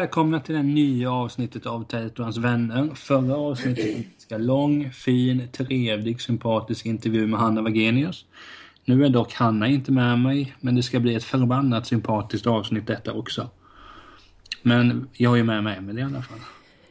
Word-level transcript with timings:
Välkomna 0.00 0.40
till 0.40 0.54
det 0.54 0.62
nya 0.62 1.12
avsnittet 1.12 1.66
av 1.66 1.84
Tält 1.84 2.18
och 2.18 2.24
hans 2.24 2.36
vänner. 2.36 2.94
Förra 2.94 3.36
avsnittet 3.36 3.84
var 3.84 3.92
ganska 3.92 4.38
lång, 4.38 4.90
fin, 4.90 5.48
trevlig, 5.52 6.20
sympatisk 6.20 6.86
intervju 6.86 7.26
med 7.26 7.40
Hanna 7.40 7.62
Wagenius. 7.62 8.24
Nu 8.84 9.04
är 9.04 9.08
dock 9.08 9.34
Hanna 9.34 9.66
inte 9.66 9.92
med 9.92 10.18
mig, 10.18 10.54
men 10.60 10.74
det 10.74 10.82
ska 10.82 11.00
bli 11.00 11.14
ett 11.14 11.24
förbannat 11.24 11.86
sympatiskt 11.86 12.46
avsnitt 12.46 12.86
detta 12.86 13.12
också. 13.12 13.50
Men 14.62 15.08
jag 15.12 15.38
är 15.38 15.44
med 15.44 15.64
mig 15.64 15.76
Emelie 15.76 16.00
i 16.00 16.04
alla 16.04 16.22
fall. 16.22 16.40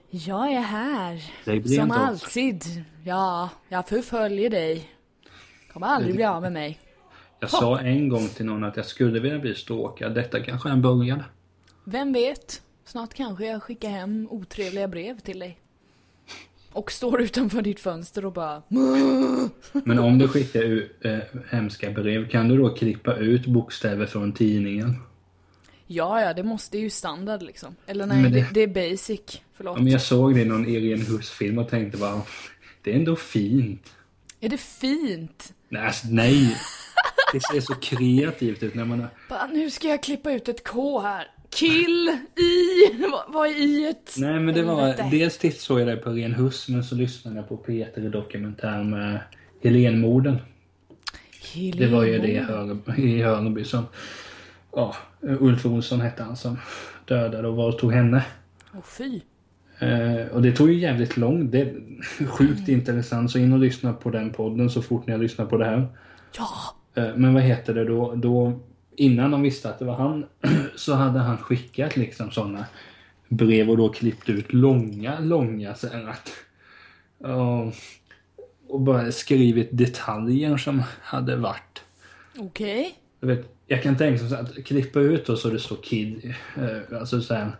Jag 0.09 0.53
är 0.53 0.61
här. 0.61 1.23
Som 1.75 1.91
alltid. 1.91 2.63
Ja, 3.03 3.49
jag 3.69 3.87
förföljer 3.87 4.49
dig. 4.49 4.89
Kommer 5.73 5.87
aldrig 5.87 6.15
bli 6.15 6.23
av 6.23 6.41
med 6.41 6.51
mig. 6.51 6.79
Jag 7.39 7.49
sa 7.49 7.79
en 7.79 8.09
gång 8.09 8.27
till 8.27 8.45
någon 8.45 8.63
att 8.63 8.77
jag 8.77 8.85
skulle 8.85 9.19
vilja 9.19 9.39
bli 9.39 9.55
stalkad. 9.55 10.15
Detta 10.15 10.39
kanske 10.39 10.69
är 10.69 10.73
en 10.73 10.81
början. 10.81 11.23
Vem 11.83 12.13
vet? 12.13 12.61
Snart 12.89 13.13
kanske 13.13 13.45
jag 13.45 13.63
skickar 13.63 13.89
hem 13.89 14.27
otrevliga 14.31 14.87
brev 14.87 15.19
till 15.19 15.39
dig. 15.39 15.59
Och 16.71 16.91
står 16.91 17.21
utanför 17.21 17.61
ditt 17.61 17.79
fönster 17.79 18.25
och 18.25 18.33
bara 18.33 18.61
Men 19.85 19.99
om 19.99 20.17
du 20.17 20.27
skickar 20.27 20.61
ut 20.61 21.05
eh, 21.05 21.17
hemska 21.51 21.91
brev, 21.91 22.29
kan 22.29 22.47
du 22.47 22.57
då 22.57 22.69
klippa 22.75 23.15
ut 23.15 23.45
bokstäver 23.45 24.05
från 24.05 24.33
tidningen? 24.33 24.95
Ja, 25.87 26.21
ja, 26.21 26.33
det 26.33 26.43
måste 26.43 26.77
ju 26.77 26.89
standard 26.89 27.41
liksom. 27.43 27.75
Eller 27.85 28.05
nej, 28.05 28.23
det... 28.23 28.29
det- 28.29 28.47
Det, 28.53 28.61
är 28.61 28.91
basic. 28.91 29.41
Förlåt. 29.53 29.77
Ja, 29.77 29.83
men 29.83 29.91
jag 29.91 30.01
såg 30.01 30.35
det 30.35 30.41
i 30.41 30.45
någon 30.45 30.67
Irene 30.67 31.03
Huss-film 31.03 31.57
och 31.57 31.69
tänkte 31.69 31.97
bara, 31.97 32.21
det 32.83 32.91
är 32.91 32.95
ändå 32.95 33.15
fint. 33.15 33.93
Är 34.39 34.49
det 34.49 34.57
fint? 34.57 35.53
Nej, 35.69 35.85
alltså, 35.85 36.07
nej. 36.09 36.57
Det 37.33 37.39
ser 37.53 37.61
så 37.61 37.75
kreativt 37.75 38.63
ut 38.63 38.75
när 38.75 38.85
man. 38.85 39.05
Bara, 39.29 39.47
nu 39.47 39.69
ska 39.69 39.87
jag 39.87 40.03
klippa 40.03 40.31
ut 40.31 40.47
ett 40.49 40.67
K 40.67 40.99
här. 40.99 41.27
Kill 41.49 42.09
i. 42.35 43.03
Vad- 43.27 43.47
är 43.47 43.59
i 43.61 43.89
ett? 43.89 44.15
Nej 44.17 44.39
men 44.39 44.55
det 44.55 44.63
var, 44.63 45.09
dels 45.11 45.37
titt 45.37 45.59
såg 45.59 45.79
jag 45.81 45.87
det 45.87 45.95
på 45.95 46.09
Ren 46.09 46.33
Huss 46.33 46.69
men 46.69 46.83
så 46.83 46.95
lyssnade 46.95 47.37
jag 47.37 47.49
på 47.49 47.57
Peter 47.57 48.01
i 48.05 48.09
dokumentär 48.09 48.83
med 48.83 49.19
Helenmorden. 49.63 50.37
Det 51.77 51.87
var 51.87 52.03
ju 52.03 52.17
det 52.19 52.27
i 52.31 52.37
Hör- 52.37 52.99
i 52.99 53.21
Hörnby 53.21 53.63
som, 53.63 53.85
ja, 54.75 54.95
Ulf 55.21 55.65
Olsson 55.65 56.01
hette 56.01 56.23
han 56.23 56.35
som 56.35 56.57
dödade 57.05 57.47
och 57.47 57.55
våldtog 57.55 57.93
henne. 57.93 58.25
Åh 58.73 58.79
fy. 58.97 59.21
Eh, 59.79 60.27
och 60.31 60.41
det 60.41 60.51
tog 60.51 60.69
ju 60.71 60.79
jävligt 60.79 61.17
långt. 61.17 61.51
Det 61.51 61.61
är 61.61 61.75
sjukt 62.27 62.69
intressant. 62.69 63.31
Så 63.31 63.39
in 63.39 63.53
och 63.53 63.59
lyssna 63.59 63.93
på 63.93 64.09
den 64.09 64.29
podden 64.29 64.69
så 64.69 64.81
fort 64.81 65.07
ni 65.07 65.11
har 65.13 65.19
lyssnat 65.19 65.49
på 65.49 65.57
det 65.57 65.65
här. 65.65 65.87
Ja. 66.37 66.47
Eh, 67.03 67.15
men 67.15 67.33
vad 67.33 67.43
heter 67.43 67.73
det 67.73 67.85
då? 67.85 68.15
då? 68.15 68.59
Innan 68.99 69.31
de 69.31 69.41
visste 69.41 69.69
att 69.69 69.79
det 69.79 69.85
var 69.85 69.95
han 69.95 70.25
så 70.75 70.93
hade 70.93 71.19
han 71.19 71.37
skickat 71.37 71.97
liksom 71.97 72.31
sådana 72.31 72.65
brev 73.27 73.69
och 73.69 73.77
då 73.77 73.89
klippt 73.89 74.29
ut 74.29 74.53
långa, 74.53 75.19
långa 75.19 75.75
så 75.75 75.87
att... 75.87 76.31
ja, 77.19 77.71
och 78.67 78.81
bara 78.81 79.11
skrivit 79.11 79.69
detaljer 79.71 80.57
som 80.57 80.83
hade 81.01 81.35
varit. 81.35 81.81
Okej. 82.37 82.95
Jag, 83.19 83.27
vet, 83.27 83.53
jag 83.67 83.83
kan 83.83 83.97
tänka 83.97 84.23
mig 84.23 84.33
att 84.39 84.65
klippa 84.65 84.99
ut 84.99 85.29
och 85.29 85.37
så 85.39 85.49
det 85.49 85.59
står 85.59 85.75
Kid. 85.83 86.33
eh, 86.57 86.99
Alltså 86.99 87.21
så 87.21 87.33
här, 87.33 87.51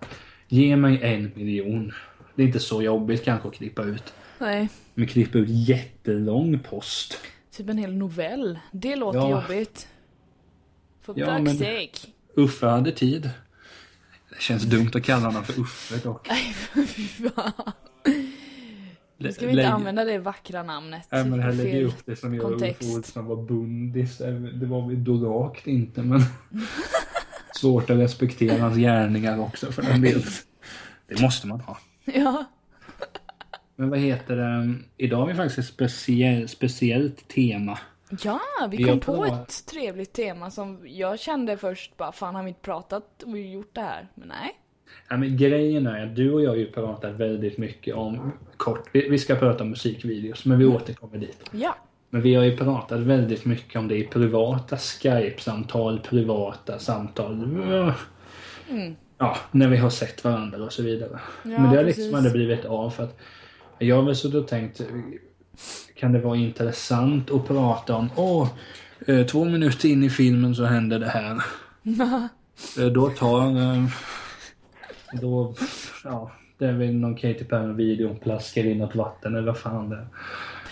Ge 0.47 0.75
mig 0.75 0.99
en 1.03 1.31
miljon. 1.35 1.91
Det 2.35 2.43
är 2.43 2.47
inte 2.47 2.59
så 2.59 2.81
jobbigt 2.81 3.23
kanske 3.25 3.47
att 3.47 3.53
klippa 3.55 3.83
ut. 3.83 4.13
Nej. 4.39 4.69
Men 4.93 5.07
klippa 5.07 5.37
ut 5.37 5.49
jättelång 5.49 6.59
post. 6.69 7.17
Typ 7.57 7.69
en 7.69 7.77
hel 7.77 7.93
novell. 7.93 8.59
Det 8.71 8.95
låter 8.95 9.19
Ja. 9.19 9.29
jobbigt. 9.41 9.87
For 11.01 11.19
Ja, 11.19 11.25
fuck's 11.27 11.41
men- 11.43 11.57
sake. 11.57 11.91
Uffe 12.35 12.65
hade 12.67 12.91
tid. 12.91 13.29
Det 14.29 14.41
känns 14.41 14.63
dumt 14.63 14.91
att 14.93 15.03
kalla 15.03 15.25
honom 15.25 15.43
för 15.43 15.59
Uffe 15.61 15.97
dock. 15.97 16.27
Nej, 16.73 16.85
fy 16.87 17.07
fan. 17.07 17.51
Nu 19.17 19.31
ska 19.33 19.45
vi 19.45 19.51
inte 19.51 19.69
använda 19.69 20.03
det 20.05 20.17
vackra 20.19 20.63
namnet. 20.63 21.07
Nej 21.11 21.25
men 21.25 21.39
här 21.39 21.53
lägger 21.53 21.83
upp 21.83 22.05
det 22.05 22.15
som 22.15 22.33
jag 22.35 22.45
och 22.45 22.51
kontext. 22.51 22.81
Uffe 22.81 22.97
Olsson 22.97 23.25
var 23.25 23.35
bundis. 23.43 24.17
Det 24.53 24.65
var 24.65 24.87
väl 24.89 25.03
då 25.03 25.43
rakt 25.43 25.67
inte 25.67 26.01
men... 26.01 26.21
Svårt 27.55 27.89
att 27.89 27.97
respektera 27.97 28.61
hans 28.61 28.77
gärningar 28.77 29.39
också 29.39 29.71
för 29.71 29.81
den 29.81 30.01
delen. 30.01 30.23
Det 31.07 31.21
måste 31.21 31.47
man 31.47 31.59
ha. 31.61 31.77
Ja. 32.05 32.45
Men 33.75 33.89
vad 33.89 33.99
heter 33.99 34.35
det? 34.35 34.75
Idag 34.97 35.17
har 35.17 35.27
vi 35.27 35.35
faktiskt 35.35 35.59
ett 35.59 35.65
speciell, 35.65 36.49
speciellt 36.49 37.27
tema. 37.27 37.79
Ja, 38.23 38.39
vi 38.71 38.83
kom 38.83 38.99
på 38.99 39.25
ett 39.25 39.65
trevligt 39.65 40.13
tema 40.13 40.51
som 40.51 40.79
jag 40.83 41.19
kände 41.19 41.57
först 41.57 41.97
bara, 41.97 42.11
fan 42.11 42.35
har 42.35 42.43
vi 42.43 42.49
inte 42.49 42.61
pratat 42.61 43.23
och 43.23 43.37
gjort 43.37 43.75
det 43.75 43.81
här? 43.81 44.07
Men 44.15 44.27
nej. 44.27 44.59
Ja, 45.09 45.17
men 45.17 45.37
grejen 45.37 45.87
är 45.87 46.05
att 46.05 46.15
du 46.15 46.33
och 46.33 46.41
jag 46.41 46.49
har 46.49 46.55
ju 46.55 46.71
pratat 46.71 47.13
väldigt 47.13 47.57
mycket 47.57 47.95
om, 47.95 48.31
kort, 48.57 48.89
vi, 48.91 49.09
vi 49.09 49.17
ska 49.17 49.35
prata 49.35 49.63
om 49.63 49.69
musikvideos 49.69 50.45
men 50.45 50.59
vi 50.59 50.65
återkommer 50.65 51.17
dit. 51.17 51.49
Ja. 51.51 51.75
Men 52.09 52.21
vi 52.21 52.35
har 52.35 52.43
ju 52.43 52.57
pratat 52.57 52.99
väldigt 52.99 53.45
mycket 53.45 53.75
om 53.79 53.87
det 53.87 53.97
i 53.97 54.03
privata 54.03 54.77
Skype-samtal, 54.77 55.99
privata 55.99 56.79
samtal. 56.79 57.47
Ja, 59.17 59.37
när 59.51 59.67
vi 59.67 59.77
har 59.77 59.89
sett 59.89 60.23
varandra 60.23 60.63
och 60.63 60.73
så 60.73 60.83
vidare. 60.83 61.19
Ja, 61.43 61.49
Men 61.49 61.61
det 61.61 61.77
har 61.77 61.83
precis. 61.83 61.97
liksom 61.97 62.15
aldrig 62.15 62.33
blivit 62.33 62.65
av 62.65 62.89
för 62.89 63.03
att 63.03 63.19
jag 63.79 63.95
har 63.95 64.03
väl 64.03 64.15
suttit 64.15 64.35
och 64.35 64.47
tänkt, 64.47 64.81
kan 65.95 66.13
det 66.13 66.19
vara 66.19 66.37
intressant 66.37 67.31
att 67.31 67.47
prata 67.47 67.95
om, 67.95 68.09
åh, 68.15 68.47
eh, 69.07 69.25
två 69.25 69.45
minuter 69.45 69.89
in 69.89 70.03
i 70.03 70.09
filmen 70.09 70.55
så 70.55 70.63
händer 70.65 70.99
det 70.99 71.09
här. 71.09 71.43
Eh, 72.79 72.85
Då 72.85 73.09
tar, 73.09 73.41
eh, 73.61 73.85
då, 75.21 75.53
ja, 76.03 76.31
det 76.57 76.65
är 76.65 76.73
väl 76.73 76.93
någon 76.93 77.15
Katy 77.15 77.43
Perry-video, 77.43 78.15
plaskar 78.15 78.63
in 78.65 78.77
något 78.77 78.95
vatten 78.95 79.35
eller 79.35 79.47
vad 79.47 79.57
fan 79.57 79.89
det 79.89 79.95
är. 79.95 80.07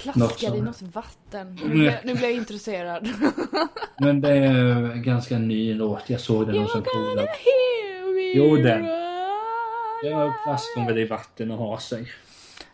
Något 0.06 0.14
Plaskar 0.14 0.56
i 0.56 0.62
något 0.62 0.82
vatten. 0.82 1.60
Nu 1.64 1.70
blir, 1.70 1.86
jag, 1.86 1.96
nu 2.06 2.14
blir 2.14 2.24
jag 2.24 2.34
intresserad. 2.34 3.10
Men 4.00 4.22
det 4.22 4.30
är 4.30 4.96
ganska 4.96 5.38
ny 5.40 5.74
låt. 5.74 6.10
Jag 6.10 6.20
såg 6.22 6.48
den 6.48 6.58
hos 6.58 6.76
en 6.76 6.82
polare. 6.84 7.28
hear 7.28 8.14
me 8.16 8.40
Jo, 8.40 8.56
den. 8.56 8.84
cry. 8.84 10.10
Jag 10.10 10.34
plaskar 10.44 10.86
väl 10.88 10.98
i 10.98 11.06
vatten 11.06 11.52
och 11.52 11.58
har 11.58 11.78
sig. 11.78 12.08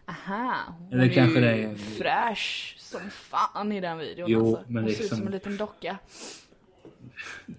Aha, 0.06 0.56
hon 0.80 0.94
Eller 0.94 1.10
är 1.10 1.14
kanske 1.14 1.40
ju 1.40 1.46
det 1.46 1.52
är- 1.64 1.76
fräsch 1.76 2.76
som 2.80 3.00
fan 3.10 3.72
i 3.72 3.82
den 3.82 3.98
videon 3.98 4.30
Jo, 4.30 4.40
alltså. 4.56 4.72
men 4.72 4.84
Hon 4.84 4.92
ser 4.92 4.96
ut 4.96 5.00
liksom- 5.02 5.18
som 5.18 5.28
en 5.28 5.34
liten 5.34 5.58
docka. 5.58 5.98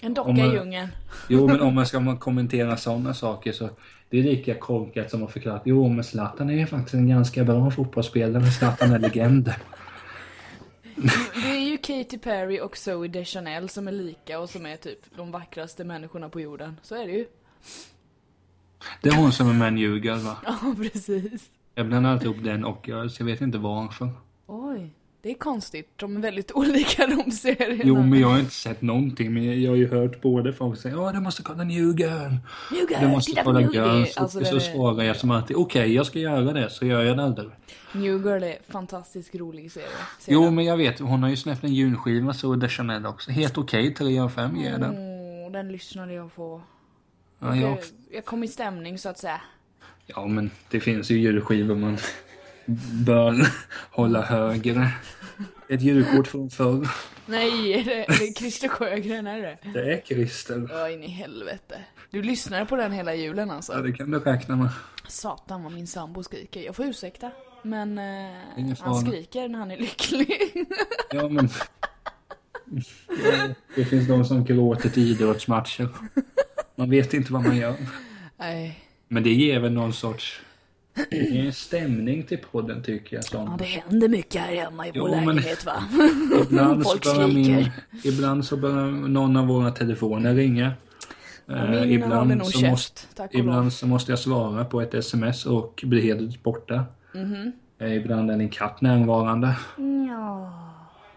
En 0.01 0.15
docka 0.15 0.31
man- 0.33 0.41
i 0.51 0.55
djungeln. 0.55 0.89
Jo, 1.29 1.47
men 1.47 1.61
om 1.61 1.75
man 1.75 1.87
ska 1.87 2.01
man 2.01 2.19
kommentera 2.19 2.77
sådana 2.77 3.15
saker 3.15 3.53
så 3.53 3.71
det 4.11 4.19
är 4.19 4.23
lika 4.23 4.55
korkat 4.55 5.11
som 5.11 5.25
att 5.25 5.33
förklara 5.33 5.57
att 5.57 5.63
jo, 5.65 5.89
men 5.89 6.05
Zlatan 6.05 6.51
är 6.51 6.55
ju 6.55 6.67
faktiskt 6.67 6.95
en 6.95 7.09
ganska 7.09 7.45
bra 7.45 7.71
fotbollsspelare. 7.71 8.47
Zlatan 8.47 8.93
är 8.93 8.99
legend. 8.99 9.45
Det 11.35 11.49
är 11.51 11.71
ju 11.71 11.79
Katy 11.79 12.19
Perry 12.19 12.61
och 12.61 12.77
Zoe 12.77 13.09
Deschanel 13.09 13.69
som 13.69 13.89
är 13.89 13.93
lika 13.93 14.41
och 14.41 14.51
som 14.51 14.67
är 14.67 14.77
typ 14.77 14.99
de 15.17 15.31
vackraste 15.31 15.85
människorna 15.85 16.29
på 16.29 16.41
jorden. 16.41 16.81
Så 16.83 16.95
är 16.95 17.07
det 17.07 17.13
ju. 17.13 17.27
Det 19.03 19.09
är 19.09 19.15
hon 19.17 19.33
som 19.33 19.63
är 19.63 19.71
Newgirl, 19.71 20.19
va? 20.19 20.37
Ja, 20.47 20.75
precis. 20.79 21.51
Jag 21.75 21.87
blandar 21.87 22.11
alltid 22.13 22.31
ihop 22.31 22.45
den 22.45 22.65
och 22.65 22.89
Girls. 22.89 23.19
Jag 23.19 23.27
vet 23.27 23.41
inte 23.41 23.59
varför. 23.59 24.09
Oj, 24.47 24.91
det 25.23 25.31
är 25.31 25.35
konstigt. 25.35 25.89
De 25.97 26.17
är 26.17 26.21
väldigt 26.21 26.53
olika 26.55 27.07
de 27.07 27.31
serierna. 27.31 27.83
Jo, 27.85 28.03
men 28.03 28.21
jag 28.21 28.29
har 28.29 28.39
inte 28.39 28.55
sett 28.55 28.83
någonting. 28.83 29.35
Men 29.35 29.63
jag 29.63 29.71
har 29.71 29.77
ju 29.77 29.89
hört 29.91 30.21
både 30.23 30.53
folk 30.53 30.81
säga 30.81 30.95
ja, 30.95 31.13
du 31.13 31.21
måste 31.21 31.43
kolla 31.43 31.65
New 31.65 32.01
Girl. 32.01 32.31
New 32.73 32.91
Girl, 32.91 33.01
Du 33.01 33.09
måste 33.09 33.43
kolla 33.45 33.61
New 33.61 33.73
Girl. 33.75 34.05
Alltså, 34.17 34.23
och 34.41 34.47
så 34.47 34.57
är- 34.57 34.61
svarar 34.61 35.05
jag 35.05 35.17
som 35.17 35.31
alltid 35.31 35.57
okej, 35.57 35.95
jag 35.95 36.07
ska 36.07 36.19
göra 36.19 36.53
det. 36.53 36.71
Så 36.71 36.87
gör 36.87 37.03
jag 37.03 37.17
det 37.17 37.23
aldrig. 37.25 37.51
New 37.93 38.27
Girl 38.27 38.43
är 38.43 38.57
fantastiskt 38.73 39.35
rolig 39.35 39.73
serie. 39.73 39.87
Jo, 40.29 40.41
Serie. 40.41 40.51
men 40.51 40.65
jag 40.65 40.77
vet. 40.77 41.01
Hon 41.01 41.23
har 41.23 41.31
ju 41.31 41.37
släppt 41.37 41.65
en 41.65 41.75
julskiva 41.75 42.33
så 42.35 42.55
de 42.55 42.69
Chanel 42.69 43.07
också. 43.07 43.31
Helt 43.31 43.59
okej, 43.59 43.95
3 43.95 44.19
av 44.19 44.29
5 44.29 44.57
ger 44.57 44.79
den. 44.79 44.95
Åh, 45.47 45.53
den 45.53 45.73
lyssnade 45.73 46.13
jag 46.13 46.35
på. 46.35 46.63
Ja, 47.39 47.57
jag, 47.57 47.71
Jag, 47.71 47.79
jag 48.13 48.25
kom 48.25 48.45
i 48.45 48.49
stämning 48.49 48.99
så 48.99 49.09
att 49.09 49.19
säga. 49.19 49.41
Ja, 50.07 50.27
men 50.27 50.51
det 50.71 50.81
finns 50.81 51.11
ju 51.11 51.19
julskivor 51.19 51.75
man 51.75 51.99
bör 53.07 53.47
hålla 53.91 54.23
högre. 54.23 54.91
Ett 55.69 55.83
julkort 55.83 56.27
från 56.27 56.51
förr. 56.51 56.89
Nej, 57.27 57.73
är 57.73 57.85
det, 57.85 58.05
är 58.05 58.19
det 58.19 58.39
Christer 58.39 58.69
Sjögren 58.69 59.27
är 59.27 59.41
det? 59.43 59.59
Det 59.73 59.93
är 59.93 60.01
Christer. 60.01 60.69
Ja, 60.71 60.91
in 60.91 61.03
i 61.03 61.09
helvete. 61.09 61.81
Du 62.11 62.23
lyssnade 62.23 62.67
på 62.67 62.77
den 62.77 62.93
hela 62.93 63.15
julen 63.15 63.51
alltså? 63.51 63.73
Ja, 63.73 63.79
det 63.79 63.93
kan 63.93 64.11
du 64.11 64.19
räkna 64.19 64.57
med. 64.57 64.69
Satan 65.09 65.63
vad 65.63 65.73
min 65.73 65.87
sambo 65.87 66.23
skriker. 66.23 66.61
Jag 66.61 66.77
får 66.77 66.85
ursäkta. 66.85 67.31
Men 67.63 67.99
eh, 67.99 68.75
han 68.79 69.01
skriker 69.01 69.49
när 69.49 69.59
han 69.59 69.71
är 69.71 69.77
lycklig. 69.77 70.67
Ja, 71.11 71.29
men... 71.29 71.49
Ja, 73.25 73.49
det 73.77 73.85
finns 73.85 74.09
de 74.09 74.25
som 74.25 74.45
gråter 74.45 74.89
till 74.89 75.11
idrottsmatcher. 75.11 75.89
Man 76.77 76.91
vet 76.91 77.15
inte 77.15 77.33
vad 77.33 77.43
man 77.43 77.57
gör. 77.57 77.75
Nej. 78.37 78.84
Men 79.09 79.23
det 79.23 79.31
ger 79.33 79.61
väl 79.61 79.73
någon 79.73 79.93
sorts... 79.93 80.41
Det 81.11 81.17
ger 81.17 81.47
en 81.47 81.53
stämning 81.53 82.23
till 82.23 82.39
podden 82.39 82.83
tycker 82.83 83.17
jag. 83.17 83.25
Som. 83.25 83.41
Ja, 83.45 83.57
det 83.59 83.65
händer 83.65 84.09
mycket 84.09 84.41
här 84.43 84.55
hemma 84.55 84.87
i 84.87 84.91
vår 84.91 85.09
Jo, 85.09 85.15
lägenhet 85.15 85.67
va? 85.67 85.85
Ibland 86.43 86.83
så, 86.83 86.91
Folk 86.91 87.05
börjar 87.05 87.29
min, 87.29 87.71
ibland 88.05 88.45
så 88.45 88.57
börjar 88.57 88.87
någon 88.91 89.37
av 89.37 89.47
våra 89.47 89.71
telefoner 89.71 90.35
ringa. 90.35 90.73
Eh, 91.49 91.71
Min 91.71 91.91
ibland 91.91 92.47
så 92.47 92.53
käft, 92.61 92.71
måste, 92.71 93.29
ibland 93.39 93.73
så 93.73 93.87
måste 93.87 94.13
jag 94.13 94.19
svara 94.19 94.65
på 94.65 94.81
ett 94.81 94.95
sms 94.95 95.47
och 95.47 95.85
bli 95.87 96.01
helt 96.01 96.43
borta. 96.43 96.85
Mhm. 97.15 97.53
Eh, 97.79 97.95
Ibland 97.97 98.31
är 98.31 98.39
din 98.39 98.49
katt 98.49 98.81
närvarande. 98.81 99.57
Ja. 100.09 100.53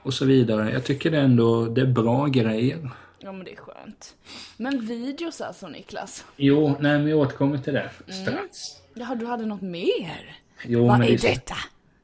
Och 0.04 0.14
så 0.14 0.26
vidare. 0.26 0.72
Jag 0.72 0.84
tycker 0.84 1.12
det 1.12 1.20
ändå 1.20 1.66
det 1.66 1.82
är 1.82 1.86
bra 1.86 2.26
grejer. 2.26 2.90
Ja 3.20 3.32
men 3.32 3.46
det 3.46 3.52
är 3.52 3.56
skönt. 3.56 4.16
Men 4.58 4.86
videos 4.86 5.42
alltså 5.42 5.68
Niklas? 5.68 6.26
Jo, 6.36 6.76
nej 6.80 7.00
men 7.00 7.08
jag 7.08 7.20
återkommer 7.20 7.58
till 7.58 7.74
det 7.74 7.90
Mm. 8.08 8.26
strax. 8.26 8.58
Jaha, 8.94 9.16
du 9.16 9.26
hade 9.26 9.46
något 9.46 9.62
mer? 9.62 10.38
Jo, 10.66 10.88
Vad 10.88 11.00
men 11.00 11.08
är 11.08 11.12
det, 11.12 11.28
detta? 11.28 11.56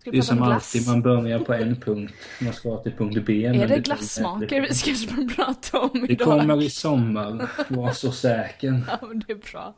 Ska 0.01 0.11
det 0.11 0.17
är 0.17 0.21
som 0.21 0.41
alltid, 0.43 0.87
man 0.87 1.01
börjar 1.01 1.39
på 1.39 1.53
en 1.53 1.75
punkt. 1.75 2.13
Man 2.41 2.53
ska 2.53 2.77
till 2.77 2.91
punkt 2.91 3.23
B. 3.25 3.45
Är 3.45 3.53
det 3.53 3.67
tar 3.67 3.77
glassmaker 3.77 4.61
vi 4.61 4.73
ska 4.73 5.15
prata 5.35 5.79
om 5.79 5.89
Det 6.07 6.13
idag? 6.13 6.27
kommer 6.27 6.61
i 6.61 6.69
sommar, 6.69 7.49
var 7.67 7.91
så 7.91 8.11
säker. 8.11 8.81
Ja 8.87 9.07
men 9.07 9.19
det 9.27 9.33
är 9.33 9.51
bra. 9.51 9.75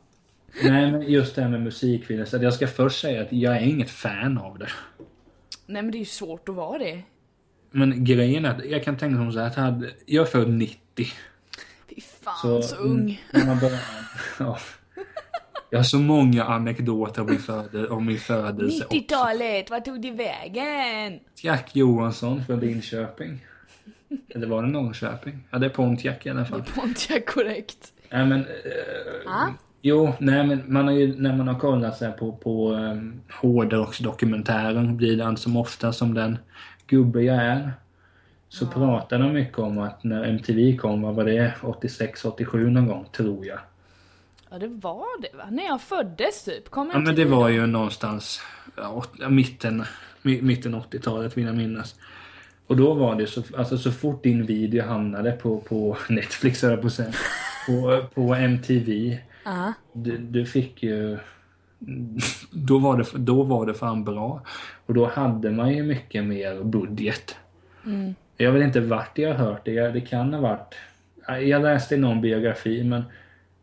Nej, 0.64 0.92
men 0.92 1.02
just 1.02 1.34
det 1.34 1.42
här 1.42 1.48
med 1.48 1.62
musikvideos. 1.62 2.34
att 2.34 2.42
Jag 2.42 2.54
ska 2.54 2.66
först 2.66 3.00
säga 3.00 3.22
att 3.22 3.32
jag 3.32 3.56
är 3.56 3.60
inget 3.60 3.90
fan 3.90 4.38
av 4.38 4.58
det. 4.58 4.68
Nej 5.66 5.82
men 5.82 5.90
det 5.90 5.96
är 5.96 6.00
ju 6.00 6.04
svårt 6.04 6.48
att 6.48 6.54
vara 6.54 6.78
det. 6.78 7.02
Men 7.70 8.04
grejen 8.04 8.44
är 8.44 8.50
att 8.50 8.64
jag 8.64 8.84
kan 8.84 8.96
tänka 8.96 9.16
som 9.16 9.32
så 9.32 9.38
här 9.40 9.68
att 9.68 9.82
jag 10.06 10.26
är 10.26 10.30
född 10.30 10.48
90. 10.50 10.80
Fy 10.96 12.00
fan 12.00 12.62
så, 12.62 12.76
mm, 12.76 12.92
ung. 12.92 13.18
Börjar, 13.60 13.80
ja. 14.38 14.58
Jag 15.70 15.78
har 15.78 15.84
så 15.84 15.98
många 15.98 16.44
anekdoter 16.44 17.22
om 17.22 17.26
min, 17.30 17.38
födel, 17.38 17.86
om 17.86 18.06
min 18.06 18.18
födelse. 18.18 18.84
också. 18.84 18.96
90-talet, 18.96 19.70
vad 19.70 19.84
tog 19.84 20.00
det 20.02 20.10
vägen? 20.10 21.20
Jack 21.42 21.76
Johansson 21.76 22.44
från 22.44 22.60
Linköping. 22.60 23.44
Eller 24.34 24.46
var 24.46 24.62
det 24.62 24.68
Norrköping? 24.68 25.38
Ja, 25.50 25.58
det 25.58 25.66
är 25.66 25.70
Pontiac 25.70 26.16
i 26.22 26.30
alla 26.30 26.44
fall. 26.44 26.62
Pontiac 26.74 27.22
korrekt. 27.26 27.92
Nej 28.10 28.26
men... 28.26 28.40
Eh, 28.40 29.32
Ah? 29.32 29.48
Jo, 29.82 30.12
nej 30.18 30.46
men 30.46 30.62
man 30.72 30.84
har 30.84 30.92
ju, 30.94 31.20
när 31.20 31.36
man 31.36 31.48
har 31.48 31.60
kollat 31.60 31.98
så 31.98 32.12
på, 32.12 32.32
på 32.32 32.70
um, 32.72 33.20
hårdrocksdokumentären 33.40 34.96
blir 34.96 35.16
det 35.16 35.26
allt 35.26 35.38
som 35.40 35.56
ofta 35.56 35.92
som 35.92 36.14
den 36.14 36.38
gubbe 36.86 37.22
jag 37.22 37.36
är. 37.36 37.72
Så 38.48 38.66
pratar 38.66 39.18
de 39.18 39.32
mycket 39.32 39.58
om 39.58 39.78
att 39.78 40.04
när 40.04 40.24
MTV 40.24 40.76
kom, 40.76 41.02
vad 41.02 41.14
var 41.14 41.24
det? 41.24 41.54
86, 41.62 42.24
87 42.24 42.70
någon 42.70 42.86
gång, 42.86 43.06
tror 43.12 43.46
jag. 43.46 43.58
Ja 44.50 44.58
det 44.58 44.68
var 44.68 45.22
det 45.22 45.36
va? 45.38 45.44
När 45.50 45.64
jag 45.64 45.80
föddes 45.80 46.44
typ. 46.44 46.70
Kom 46.70 46.90
Ja 46.92 46.98
men 46.98 47.14
det 47.14 47.24
var 47.24 47.48
ju 47.48 47.66
någonstans 47.66 48.40
ja, 48.76 49.04
mitten, 49.28 49.84
mi- 50.22 50.42
mitten 50.42 50.74
80-talet 50.74 51.36
vill 51.36 51.46
jag 51.46 51.56
minnas. 51.56 51.94
Och 52.66 52.76
då 52.76 52.94
var 52.94 53.14
det 53.14 53.26
så, 53.26 53.42
alltså 53.56 53.78
så 53.78 53.92
fort 53.92 54.22
din 54.22 54.46
video 54.46 54.84
hamnade 54.86 55.32
på, 55.32 55.60
på 55.60 55.96
Netflix 56.08 56.62
jag 56.62 56.82
på 56.82 56.90
säga. 56.90 57.12
På, 57.66 58.04
på 58.14 58.34
MTV. 58.34 59.18
Ja. 59.44 59.72
Du, 59.92 60.18
du 60.18 60.46
fick 60.46 60.82
ju... 60.82 61.18
Då 62.50 62.78
var, 62.78 62.96
det, 62.98 63.04
då 63.14 63.42
var 63.42 63.66
det 63.66 63.74
fan 63.74 64.04
bra. 64.04 64.40
Och 64.86 64.94
då 64.94 65.06
hade 65.06 65.50
man 65.50 65.74
ju 65.74 65.82
mycket 65.82 66.24
mer 66.24 66.62
budget. 66.64 67.36
Jag 68.36 68.52
vet 68.52 68.62
inte 68.62 68.80
vart 68.80 69.18
jag 69.18 69.34
har 69.34 69.44
hört 69.44 69.64
det. 69.64 69.88
Det 69.88 70.00
kan 70.00 70.34
ha 70.34 70.40
varit... 70.40 70.74
Jag 71.42 71.62
läste 71.62 71.96
någon 71.96 72.20
biografi 72.20 72.84
men 72.84 73.02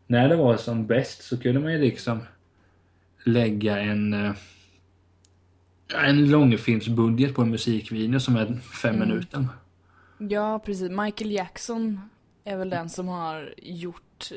när 0.06 0.28
det 0.28 0.36
var 0.36 0.56
som 0.56 0.86
bäst 0.86 1.22
så 1.22 1.40
kunde 1.40 1.60
man 1.60 1.72
ju 1.72 1.78
liksom 1.78 2.20
lägga 3.24 3.78
en 3.78 4.12
eh, 4.12 4.32
en 5.94 6.30
långfilmsbudget 6.30 7.34
på 7.34 7.42
en 7.42 7.50
musikvideo 7.50 8.20
som 8.20 8.36
är 8.36 8.54
fem 8.82 8.98
minuter. 8.98 9.46
ja 10.18 10.58
precis. 10.58 10.90
Michael 10.90 11.30
Jackson 11.30 12.00
är 12.44 12.56
väl 12.56 12.70
den 12.70 12.88
som 12.88 13.08
har 13.08 13.54
gjort 13.62 14.30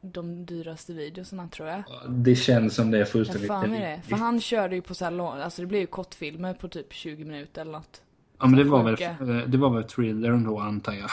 de 0.00 0.46
dyraste 0.46 0.92
videorna 0.92 1.48
tror 1.48 1.68
jag. 1.68 1.82
Det 2.08 2.34
känns 2.34 2.74
som 2.74 2.90
det 2.90 2.98
är 2.98 3.04
fullständigt 3.04 3.48
fan 3.48 3.70
med 3.70 3.82
det. 3.82 4.08
För 4.08 4.16
han 4.16 4.40
körde 4.40 4.74
ju 4.74 4.82
på 4.82 4.94
så 4.94 5.04
här 5.04 5.12
lång, 5.12 5.38
alltså 5.38 5.62
det 5.62 5.66
blev 5.66 5.80
ju 5.80 5.86
kortfilmer 5.86 6.54
på 6.54 6.68
typ 6.68 6.92
20 6.92 7.24
minuter 7.24 7.62
eller 7.62 7.72
något. 7.72 8.02
Ja 8.40 8.46
men 8.46 8.58
det 8.58 8.64
var, 8.64 8.82
väl, 8.82 9.02
eh, 9.02 9.48
det 9.48 9.58
var 9.58 9.70
väl 9.70 9.84
thrillern 9.84 10.44
då 10.44 10.58
antar 10.60 10.92
jag. 10.92 11.10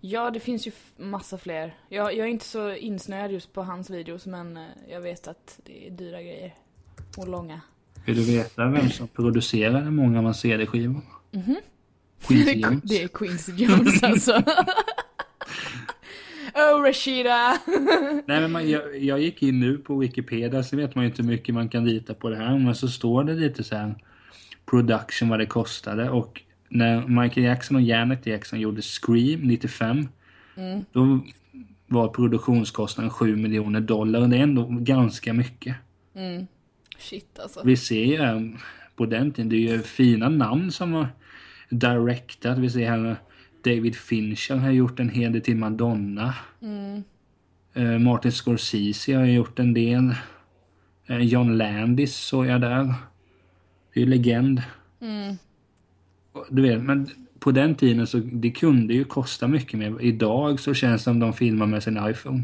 Ja, 0.00 0.30
det 0.30 0.40
finns 0.40 0.66
ju 0.66 0.72
massa 0.96 1.38
fler. 1.38 1.74
Jag, 1.88 2.16
jag 2.16 2.26
är 2.26 2.30
inte 2.30 2.44
så 2.44 2.74
insnöad 2.74 3.32
just 3.32 3.52
på 3.52 3.62
hans 3.62 3.90
videos, 3.90 4.26
men 4.26 4.56
eh, 4.56 4.62
jag 4.90 5.00
vet 5.00 5.28
att 5.28 5.60
det 5.64 5.86
är 5.86 5.90
dyra 5.90 6.22
grejer. 6.22 6.54
Och 7.16 7.28
långa. 7.28 7.60
Vill 8.06 8.16
du 8.16 8.36
veta 8.36 8.66
vem 8.66 8.90
som 8.90 9.08
producerade 9.08 9.90
många 9.90 10.18
av 10.18 10.24
hans 10.24 10.40
CD-skivor? 10.40 11.00
Mhm. 11.30 11.56
Quincy 12.26 12.52
Jones. 12.60 12.82
det 12.82 13.02
är 13.02 13.08
Quincy 13.08 13.52
Jones 13.52 14.02
alltså. 14.02 14.32
oh 16.54 16.82
Rashida! 16.82 17.58
Nej, 18.26 18.40
men 18.40 18.52
man, 18.52 18.70
jag, 18.70 18.98
jag 19.02 19.20
gick 19.20 19.42
in 19.42 19.60
nu 19.60 19.78
på 19.78 19.96
Wikipedia 19.96 20.62
så 20.62 20.76
vet 20.76 20.94
man 20.94 21.04
ju 21.04 21.10
inte 21.10 21.22
hur 21.22 21.30
mycket 21.30 21.54
man 21.54 21.68
kan 21.68 21.84
lita 21.84 22.14
på 22.14 22.28
det 22.30 22.36
här. 22.36 22.58
Men 22.58 22.74
så 22.74 22.88
står 22.88 23.24
det 23.24 23.34
lite 23.34 23.64
så 23.64 23.76
här 23.76 23.94
production 24.66 25.28
vad 25.28 25.38
det 25.38 25.46
kostade 25.46 26.10
och 26.10 26.42
när 26.68 27.06
Michael 27.06 27.46
Jackson 27.46 27.76
och 27.76 27.82
Janet 27.82 28.26
Jackson 28.26 28.60
gjorde 28.60 28.82
Scream 28.82 29.40
95 29.40 30.08
då 30.92 31.20
var 31.86 32.08
produktionskostnaden 32.08 33.10
7 33.10 33.36
miljoner 33.36 33.80
dollar 33.80 34.20
och 34.20 34.28
det 34.28 34.36
är 34.36 34.42
ändå 34.42 34.66
ganska 34.70 35.32
mycket. 35.32 35.76
Shit 36.98 37.38
alltså. 37.38 37.60
Vi 37.64 37.76
ser 37.76 38.04
ju 38.04 38.16
här 38.16 38.58
på 38.96 39.06
den 39.06 39.32
tiden, 39.32 39.48
det 39.48 39.56
är 39.56 39.76
ju 39.76 39.82
fina 39.82 40.28
namn 40.28 40.72
som 40.72 40.92
har 40.92 41.08
directat. 41.70 42.58
Vi 42.58 42.70
ser 42.70 42.90
här 42.90 43.16
David 43.64 43.96
Fincher 43.96 44.56
har 44.56 44.70
gjort 44.70 45.00
en 45.00 45.08
hel 45.08 45.32
del 45.32 45.42
till 45.42 45.56
Madonna. 45.56 46.34
Eh, 47.74 47.98
Martin 47.98 48.32
Scorsese 48.32 49.14
har 49.14 49.24
gjort 49.24 49.58
en 49.58 49.74
del. 49.74 50.14
Eh, 51.06 51.18
John 51.18 51.58
Landis 51.58 52.16
såg 52.16 52.46
jag 52.46 52.60
där. 52.60 52.94
Det 53.94 54.00
är 54.00 54.04
ju 54.04 54.10
legend. 54.10 54.62
Och 56.32 56.46
Du 56.50 56.62
vet, 56.62 56.82
men 56.82 57.10
på 57.38 57.52
den 57.52 57.74
tiden 57.74 58.06
så 58.06 58.18
det 58.18 58.50
kunde 58.50 58.94
ju 58.94 59.04
kosta 59.04 59.48
mycket 59.48 59.78
mer. 59.78 60.00
Idag 60.02 60.60
så 60.60 60.74
känns 60.74 61.00
det 61.00 61.04
som 61.04 61.18
de 61.18 61.32
filmar 61.32 61.66
med 61.66 61.82
sin 61.82 62.08
iPhone. 62.10 62.42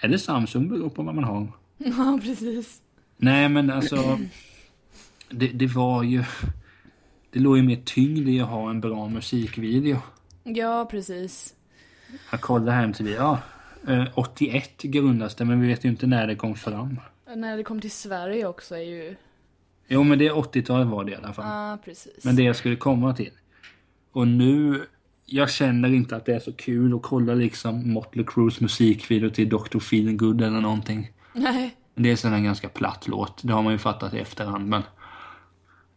Eller 0.00 0.16
Samsung 0.18 0.68
beror 0.68 0.88
på 0.90 1.02
vad 1.02 1.14
man 1.14 1.24
har. 1.24 1.46
Ja, 1.78 2.20
precis. 2.22 2.82
Nej 3.16 3.48
men 3.48 3.70
alltså. 3.70 4.18
Det, 5.30 5.46
det 5.46 5.66
var 5.66 6.02
ju. 6.02 6.24
Det 7.30 7.38
låg 7.38 7.56
ju 7.56 7.62
mer 7.62 7.80
tyngd 7.84 8.28
i 8.28 8.40
att 8.40 8.48
ha 8.48 8.70
en 8.70 8.80
bra 8.80 9.08
musikvideo. 9.08 9.96
Ja, 10.44 10.88
precis. 10.90 11.54
Jag 12.30 12.40
kollade 12.40 12.72
här 12.72 12.84
MTV. 12.84 13.10
Ja, 13.10 13.38
eh, 13.88 14.04
81 14.14 14.82
grundas 14.82 15.34
det 15.34 15.44
men 15.44 15.60
vi 15.60 15.66
vet 15.68 15.84
ju 15.84 15.88
inte 15.88 16.06
när 16.06 16.26
det 16.26 16.34
kom 16.34 16.54
fram. 16.54 17.00
När 17.36 17.56
det 17.56 17.62
kom 17.62 17.80
till 17.80 17.90
Sverige 17.90 18.46
också 18.46 18.74
är 18.74 18.80
ju... 18.82 19.16
Jo 19.88 20.02
men 20.02 20.18
det 20.18 20.30
80-talet 20.30 20.88
var 20.88 21.04
det 21.04 21.12
i 21.12 21.14
alla 21.14 21.32
fall. 21.32 21.44
Ja, 21.46 21.78
precis. 21.84 22.24
Men 22.24 22.36
det 22.36 22.42
jag 22.42 22.56
skulle 22.56 22.76
komma 22.76 23.14
till. 23.14 23.30
Och 24.12 24.28
nu. 24.28 24.86
Jag 25.30 25.50
känner 25.50 25.94
inte 25.94 26.16
att 26.16 26.26
det 26.26 26.34
är 26.34 26.40
så 26.40 26.52
kul 26.52 26.94
att 26.94 27.02
kolla 27.02 27.34
liksom 27.34 27.92
Motley 27.92 28.24
Crues 28.28 28.60
musikvideo 28.60 29.30
till 29.30 29.48
Dr. 29.48 29.78
Feelgood 29.78 30.42
eller 30.42 30.60
någonting. 30.60 31.12
Nej. 31.32 31.76
Dels 31.94 32.24
är 32.24 32.30
det 32.30 32.36
en 32.36 32.44
ganska 32.44 32.68
platt 32.68 33.08
låt. 33.08 33.40
Det 33.42 33.52
har 33.52 33.62
man 33.62 33.72
ju 33.72 33.78
fattat 33.78 34.14
i 34.14 34.18
efterhand. 34.18 34.68
Men, 34.68 34.82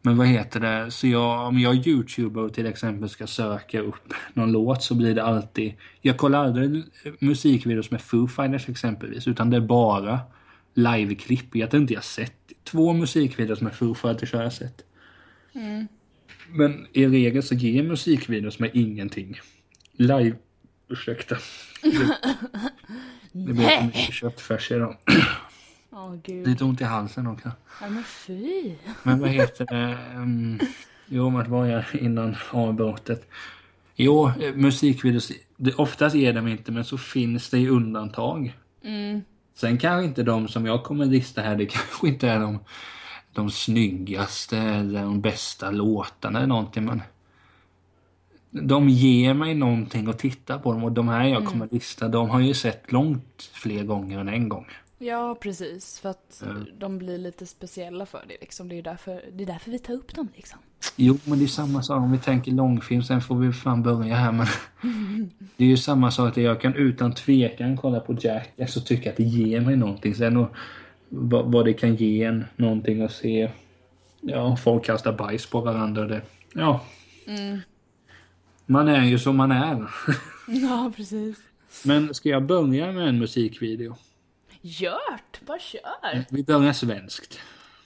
men 0.01 0.17
vad 0.17 0.27
heter 0.27 0.60
det? 0.60 0.91
Så 0.91 1.07
jag, 1.07 1.48
om 1.48 1.60
jag 1.60 1.88
youtuber 1.88 2.50
till 2.50 2.65
exempel 2.65 3.10
ska 3.10 3.27
söka 3.27 3.79
upp 3.79 4.13
någon 4.33 4.51
låt 4.51 4.83
så 4.83 4.95
blir 4.95 5.15
det 5.15 5.24
alltid... 5.24 5.74
Jag 6.01 6.17
kollar 6.17 6.45
aldrig 6.45 6.83
musikvideos 7.19 7.91
med 7.91 8.01
Foo 8.01 8.27
Fighters 8.27 8.69
exempelvis. 8.69 9.27
Utan 9.27 9.50
det 9.50 9.57
är 9.57 9.62
bara 9.62 10.19
liveklipp. 10.74 11.56
Jag 11.56 11.72
tror 11.72 11.82
inte 11.82 11.94
jag 11.94 12.04
sett 12.04 12.54
två 12.63 12.94
musikvideos 12.94 13.62
med 13.62 13.75
Foo 13.75 13.96
Fighters 13.96 14.34
har 14.34 14.44
jag 14.44 14.54
sett. 14.54 14.86
Men 16.50 16.88
i 16.94 17.08
regel 17.08 17.44
så 17.44 17.56
ger 17.56 17.84
musikvideos 17.84 18.60
med 18.60 18.70
ingenting. 18.74 19.40
Live... 19.92 20.36
Ursäkta. 20.88 21.38
Det, 23.32 23.54
blir 23.54 23.70
för 23.70 23.86
mycket 23.86 24.13
köttfärs 24.13 24.72
idag. 24.72 24.98
Åh 25.92 26.16
gud. 26.24 26.48
Lite 26.48 26.63
ont 26.63 26.82
i 26.82 26.84
halsen 26.84 27.28
också. 27.28 27.51
Ja, 27.82 27.90
men 27.90 28.04
fy. 28.04 28.74
Men 29.04 29.20
vad 29.20 29.30
heter 29.30 29.66
det? 29.66 29.98
Um, 30.16 30.60
jo, 31.08 31.30
vart 31.30 31.48
var 31.48 31.66
jag 31.66 31.84
innan 31.94 32.36
avbrottet? 32.51 33.30
Jo, 33.96 34.32
eh, 34.42 34.56
musikvideos. 34.56 35.32
Det, 35.58 35.74
oftast 35.74 36.16
är 36.16 36.34
de 36.34 36.48
inte, 36.48 36.72
men 36.72 36.86
så 36.86 36.98
finns 36.98 37.50
det 37.50 37.60
ju 37.60 37.70
undantag. 37.70 38.54
Sen 39.53 39.77
kanske 39.77 40.05
inte 40.05 40.24
de 40.24 40.48
som 40.48 40.65
jag 40.65 40.84
kommer 40.84 41.05
lista 41.05 41.41
här, 41.41 41.55
det 41.55 41.65
kanske 41.72 42.08
inte 42.08 42.29
är 42.29 42.39
de, 42.39 42.60
de 43.34 43.51
snyggaste 43.51 44.58
eller 44.58 45.01
de 45.01 45.22
bästa 45.22 45.72
låtarna 45.72 46.39
eller 46.39 46.48
någonting, 46.48 46.86
men 46.86 47.01
de 48.51 48.89
ger 48.89 49.34
mig 49.34 49.55
någonting 49.55 50.08
att 50.08 50.20
titta 50.20 50.60
på 50.60 50.72
dem 50.72 50.84
och 50.84 50.91
de 50.91 51.08
här 51.08 51.24
jag 51.24 51.46
kommer 51.46 51.67
lista, 51.72 52.08
de 52.08 52.29
har 52.29 52.39
jag 52.39 52.48
ju 52.48 52.53
sett 52.53 52.91
långt 52.91 53.50
fler 53.53 53.84
gånger 53.84 54.20
än 54.20 54.29
en 54.29 54.50
gång. 54.50 54.65
Ja, 55.03 55.36
precis. 55.41 56.00
För 56.00 56.10
att 56.10 56.43
Ja. 56.46 56.55
de 56.79 56.98
blir 56.98 57.17
lite 57.17 57.46
speciella 57.46 58.05
för 58.05 58.24
det 58.27 58.38
liksom. 58.41 58.70
Det 58.70 58.77
är 58.77 58.84
därför, 58.84 59.22
det 59.34 59.43
är 59.43 59.48
därför 59.48 59.72
vi 59.72 59.79
tar 59.79 59.93
upp 59.93 60.15
dem 60.15 60.27
liksom. 60.36 60.60
Jo, 60.96 61.17
men 61.25 61.39
det 61.39 61.46
är 61.46 61.48
samma 61.48 61.81
sak 61.84 61.98
om 61.98 62.12
vi 62.12 62.17
tänker 62.17 62.51
långfilm, 62.51 63.03
sen 63.03 63.22
får 63.22 63.36
vi 63.36 63.53
fan 63.53 63.84
börja 63.84 64.15
här 64.15 64.31
men... 64.31 64.48
Det 65.58 65.63
är 65.63 65.67
ju 65.67 65.77
samma 65.77 66.12
sak 66.12 66.29
att 66.29 66.38
jag 66.38 66.62
kan 66.62 66.75
utan 66.75 67.13
tvekan 67.13 67.77
kolla 67.77 68.00
på 68.00 68.17
Jackass 68.22 68.77
och 68.77 68.86
tycka 68.86 69.10
att 69.10 69.17
det 69.17 69.24
ger 69.24 69.62
mig 69.62 69.75
någonting. 69.75 70.15
Sen 70.15 70.38
och, 70.38 70.48
vad, 71.10 71.51
vad 71.51 71.65
det 71.65 71.74
kan 71.74 71.96
ge 71.96 72.24
en 72.24 72.46
någonting 72.55 73.01
att 73.01 73.12
se. 73.12 73.51
Ja, 74.22 74.55
folk 74.55 74.86
kastar 74.86 75.13
bajs 75.17 75.46
på 75.46 75.62
varandra 75.62 76.05
det... 76.08 76.22
Ja. 76.53 76.81
Man 78.65 78.88
är 78.88 79.03
ju 79.05 79.20
som 79.20 79.38
man 79.38 79.51
är. 79.51 79.88
Ja, 80.48 80.91
precis. 80.96 81.38
Men 81.86 82.13
ska 82.13 82.29
jag 82.29 82.46
börja 82.46 82.91
med 82.91 83.08
en 83.08 83.20
musikvideo? 83.20 83.96
Gjort! 84.62 85.41
Bara 85.46 85.60
kör! 85.60 86.25
Vi 86.30 86.44
börjar 86.44 86.74
svenskt. 86.74 87.39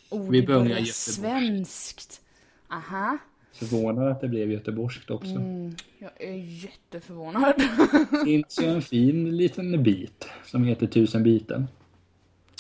Oh, 0.10 0.30
Vi 0.30 0.42
det 0.42 0.48
börjar 0.48 0.64
börjar 0.64 0.86
svenskt. 0.86 2.22
Aha. 2.70 3.18
Förvånad 3.54 4.08
att 4.08 4.22
det 4.22 4.28
blev 4.28 4.52
göteborgskt 4.52 5.12
också. 5.12 5.32
Mm, 5.32 5.76
jag 6.00 6.12
är 6.20 6.64
jätteförvånad. 6.64 7.54
finns 8.26 8.60
ju 8.62 8.66
en 8.68 8.82
fin 8.82 9.38
liten 9.38 9.84
bit 9.84 10.30
som 10.46 10.64
heter 10.64 10.88
Tusen 10.88 11.24
bitar. 11.24 11.68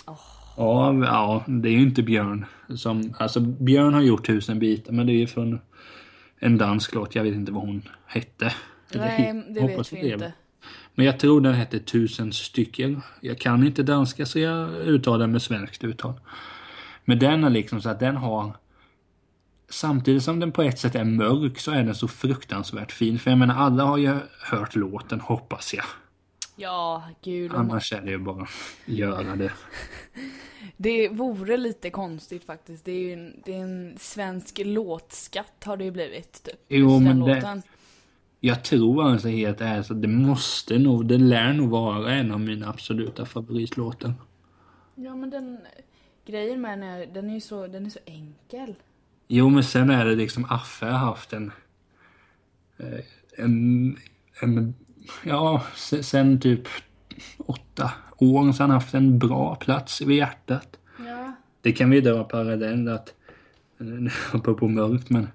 Åh. 0.07 0.19
Ja, 0.57 0.93
ja, 0.93 1.43
det 1.47 1.69
är 1.69 1.73
ju 1.73 1.81
inte 1.81 2.03
Björn 2.03 2.45
som... 2.77 3.13
Alltså 3.19 3.39
Björn 3.39 3.93
har 3.93 4.01
gjort 4.01 4.25
Tusen 4.25 4.59
bitar 4.59 4.93
men 4.93 5.07
det 5.07 5.13
är 5.13 5.17
ju 5.17 5.27
från 5.27 5.59
en 6.39 6.57
dansk 6.57 6.95
låt. 6.95 7.15
Jag 7.15 7.23
vet 7.23 7.33
inte 7.33 7.51
vad 7.51 7.67
hon 7.67 7.89
hette. 8.05 8.53
Nej, 8.93 9.43
det 9.47 9.61
vet 9.61 9.89
det 9.89 10.01
vi 10.01 10.11
inte. 10.11 10.33
Men 10.95 11.05
jag 11.05 11.19
tror 11.19 11.41
den 11.41 11.53
hette 11.53 11.79
Tusen 11.79 12.33
stycken. 12.33 13.01
Jag 13.21 13.39
kan 13.39 13.67
inte 13.67 13.83
danska 13.83 14.25
så 14.25 14.39
jag 14.39 14.69
uttalar 14.69 15.27
med 15.27 15.41
svenskt 15.41 15.83
uttal. 15.83 16.13
Men 17.05 17.19
den 17.19 17.43
är 17.43 17.49
liksom 17.49 17.81
så 17.81 17.89
att 17.89 17.99
den 17.99 18.17
har... 18.17 18.53
Samtidigt 19.69 20.23
som 20.23 20.39
den 20.39 20.51
på 20.51 20.61
ett 20.61 20.79
sätt 20.79 20.95
är 20.95 21.03
mörk 21.03 21.59
så 21.59 21.71
är 21.71 21.83
den 21.83 21.95
så 21.95 22.07
fruktansvärt 22.07 22.91
fin. 22.91 23.19
För 23.19 23.31
jag 23.31 23.37
menar 23.37 23.55
alla 23.55 23.83
har 23.83 23.97
ju 23.97 24.17
hört 24.51 24.75
låten 24.75 25.19
hoppas 25.19 25.73
jag. 25.73 25.85
Ja, 26.55 27.03
gud. 27.23 27.51
Annars 27.53 27.93
är 27.93 28.01
det 28.01 28.11
ju 28.11 28.17
bara 28.17 28.47
göra 28.85 29.35
det. 29.35 29.51
Det 30.77 31.09
vore 31.09 31.57
lite 31.57 31.89
konstigt 31.89 32.45
faktiskt. 32.45 32.85
Det 32.85 32.91
är 32.91 32.99
ju 32.99 33.13
en, 33.13 33.41
det 33.45 33.53
är 33.53 33.59
en 33.63 33.95
svensk 33.99 34.61
låtskatt 34.65 35.63
har 35.65 35.77
det 35.77 35.83
ju 35.83 35.91
blivit. 35.91 36.43
Typ. 36.43 36.55
Jo, 36.67 36.99
men 36.99 37.19
den 37.19 37.27
det- 37.29 37.35
låten. 37.35 37.61
Jag 38.45 38.63
tror 38.63 39.03
alltså 39.03 39.27
helt 39.27 39.61
ärligt 39.61 39.91
att 39.91 40.01
det 40.01 40.07
måste 40.07 40.77
nog, 40.79 41.05
det 41.05 41.17
lär 41.17 41.53
nog 41.53 41.69
vara 41.69 42.13
en 42.13 42.31
av 42.31 42.39
mina 42.39 42.69
absoluta 42.69 43.25
favoritlåtar. 43.25 44.13
Ja, 44.95 45.15
men 45.15 45.29
den 45.29 45.57
grejen 46.25 46.61
med 46.61 46.71
den 46.79 46.83
är, 46.83 47.05
den 47.05 47.29
är 47.29 47.33
ju 47.33 47.41
så, 47.41 47.67
den 47.67 47.85
är 47.85 47.89
så 47.89 47.99
enkel. 48.05 48.75
Jo, 49.27 49.49
men 49.49 49.63
sen 49.63 49.89
är 49.89 50.05
det 50.05 50.15
liksom 50.15 50.45
Affe 50.49 50.85
har 50.85 50.91
haft 50.97 51.33
en... 51.33 51.51
eh, 52.77 52.99
En... 53.37 53.97
en 54.41 54.73
ja, 55.23 55.63
se- 55.75 56.03
sen 56.03 56.39
typ 56.39 56.67
åtta 57.37 57.91
år 58.17 58.51
så 58.51 58.63
har 58.63 58.67
han 58.67 58.69
haft 58.69 58.93
en 58.93 59.19
bra 59.19 59.55
plats 59.55 60.01
vid 60.01 60.17
hjärtat. 60.17 60.79
Ja. 61.05 61.33
Det 61.61 61.71
kan 61.71 61.89
vi 61.89 62.01
dra 62.01 62.23
parallell 62.23 62.87
att... 62.87 63.13
Nu 63.77 64.11
hoppar 64.31 64.51
jag 64.51 64.57
på 64.59 64.67
mörkt 64.67 65.09
men... 65.09 65.27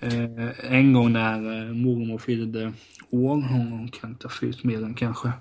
Eh, 0.00 0.72
en 0.74 0.92
gång 0.92 1.12
när 1.12 1.68
eh, 1.68 1.74
mormor 1.74 2.18
fyllde 2.18 2.72
år, 3.10 3.42
hon 3.42 3.88
kan 3.88 4.10
inte 4.10 4.26
ha 4.26 4.30
fyllt 4.32 4.64
mer 4.64 4.84
än 4.84 4.94
kanske 4.94 5.32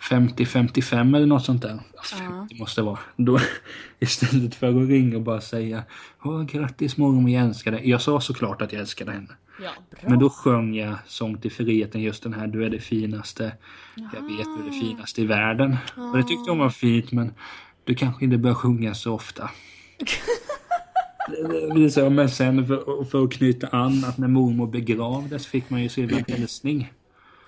50-55 0.00 1.16
eller 1.16 1.26
något 1.26 1.44
sånt 1.44 1.62
där. 1.62 1.80
Alltså, 1.96 2.16
Ja. 2.16 2.30
50 2.30 2.54
måste 2.58 2.80
det 2.80 2.84
vara. 2.84 2.98
Då, 3.16 3.38
istället 3.98 4.54
för 4.54 4.66
att 4.66 4.88
ringa 4.88 5.16
och 5.16 5.22
bara 5.22 5.40
säga 5.40 5.82
Åh, 6.22 6.42
grattis 6.44 6.96
mormor, 6.96 7.30
jag 7.30 7.44
älskar 7.44 7.72
dig. 7.72 7.90
Jag 7.90 8.02
sa 8.02 8.20
såklart 8.20 8.62
att 8.62 8.72
jag 8.72 8.80
älskade 8.80 9.12
henne. 9.12 9.34
Ja. 9.62 9.70
Men 10.08 10.18
då 10.18 10.30
sjöng 10.30 10.74
jag 10.74 10.94
Sång 11.06 11.40
till 11.40 11.52
friheten, 11.52 12.02
just 12.02 12.22
den 12.22 12.32
här 12.34 12.46
Du 12.46 12.64
är 12.64 12.70
det 12.70 12.80
finaste, 12.80 13.52
jag 13.94 14.22
vet 14.22 14.44
du 14.44 14.62
är 14.62 14.66
det 14.66 14.80
finaste 14.80 15.22
i 15.22 15.24
världen. 15.24 15.76
Och 15.96 16.16
det 16.16 16.22
tyckte 16.22 16.50
hon 16.50 16.58
var 16.58 16.70
fint 16.70 17.12
men 17.12 17.32
du 17.84 17.94
kanske 17.94 18.24
inte 18.24 18.38
bör 18.38 18.54
sjunga 18.54 18.94
så 18.94 19.14
ofta. 19.14 19.50
Så, 21.90 22.10
men 22.10 22.28
sen 22.28 22.66
för, 22.66 23.04
för 23.04 23.24
att 23.24 23.32
knyta 23.32 23.66
an 23.66 24.04
att 24.04 24.18
när 24.18 24.28
mormor 24.28 24.66
begravdes 24.66 25.46
fick 25.46 25.70
man 25.70 25.82
ju 25.82 25.88
skriva 25.88 26.18
en 26.18 26.24
hälsning. 26.28 26.92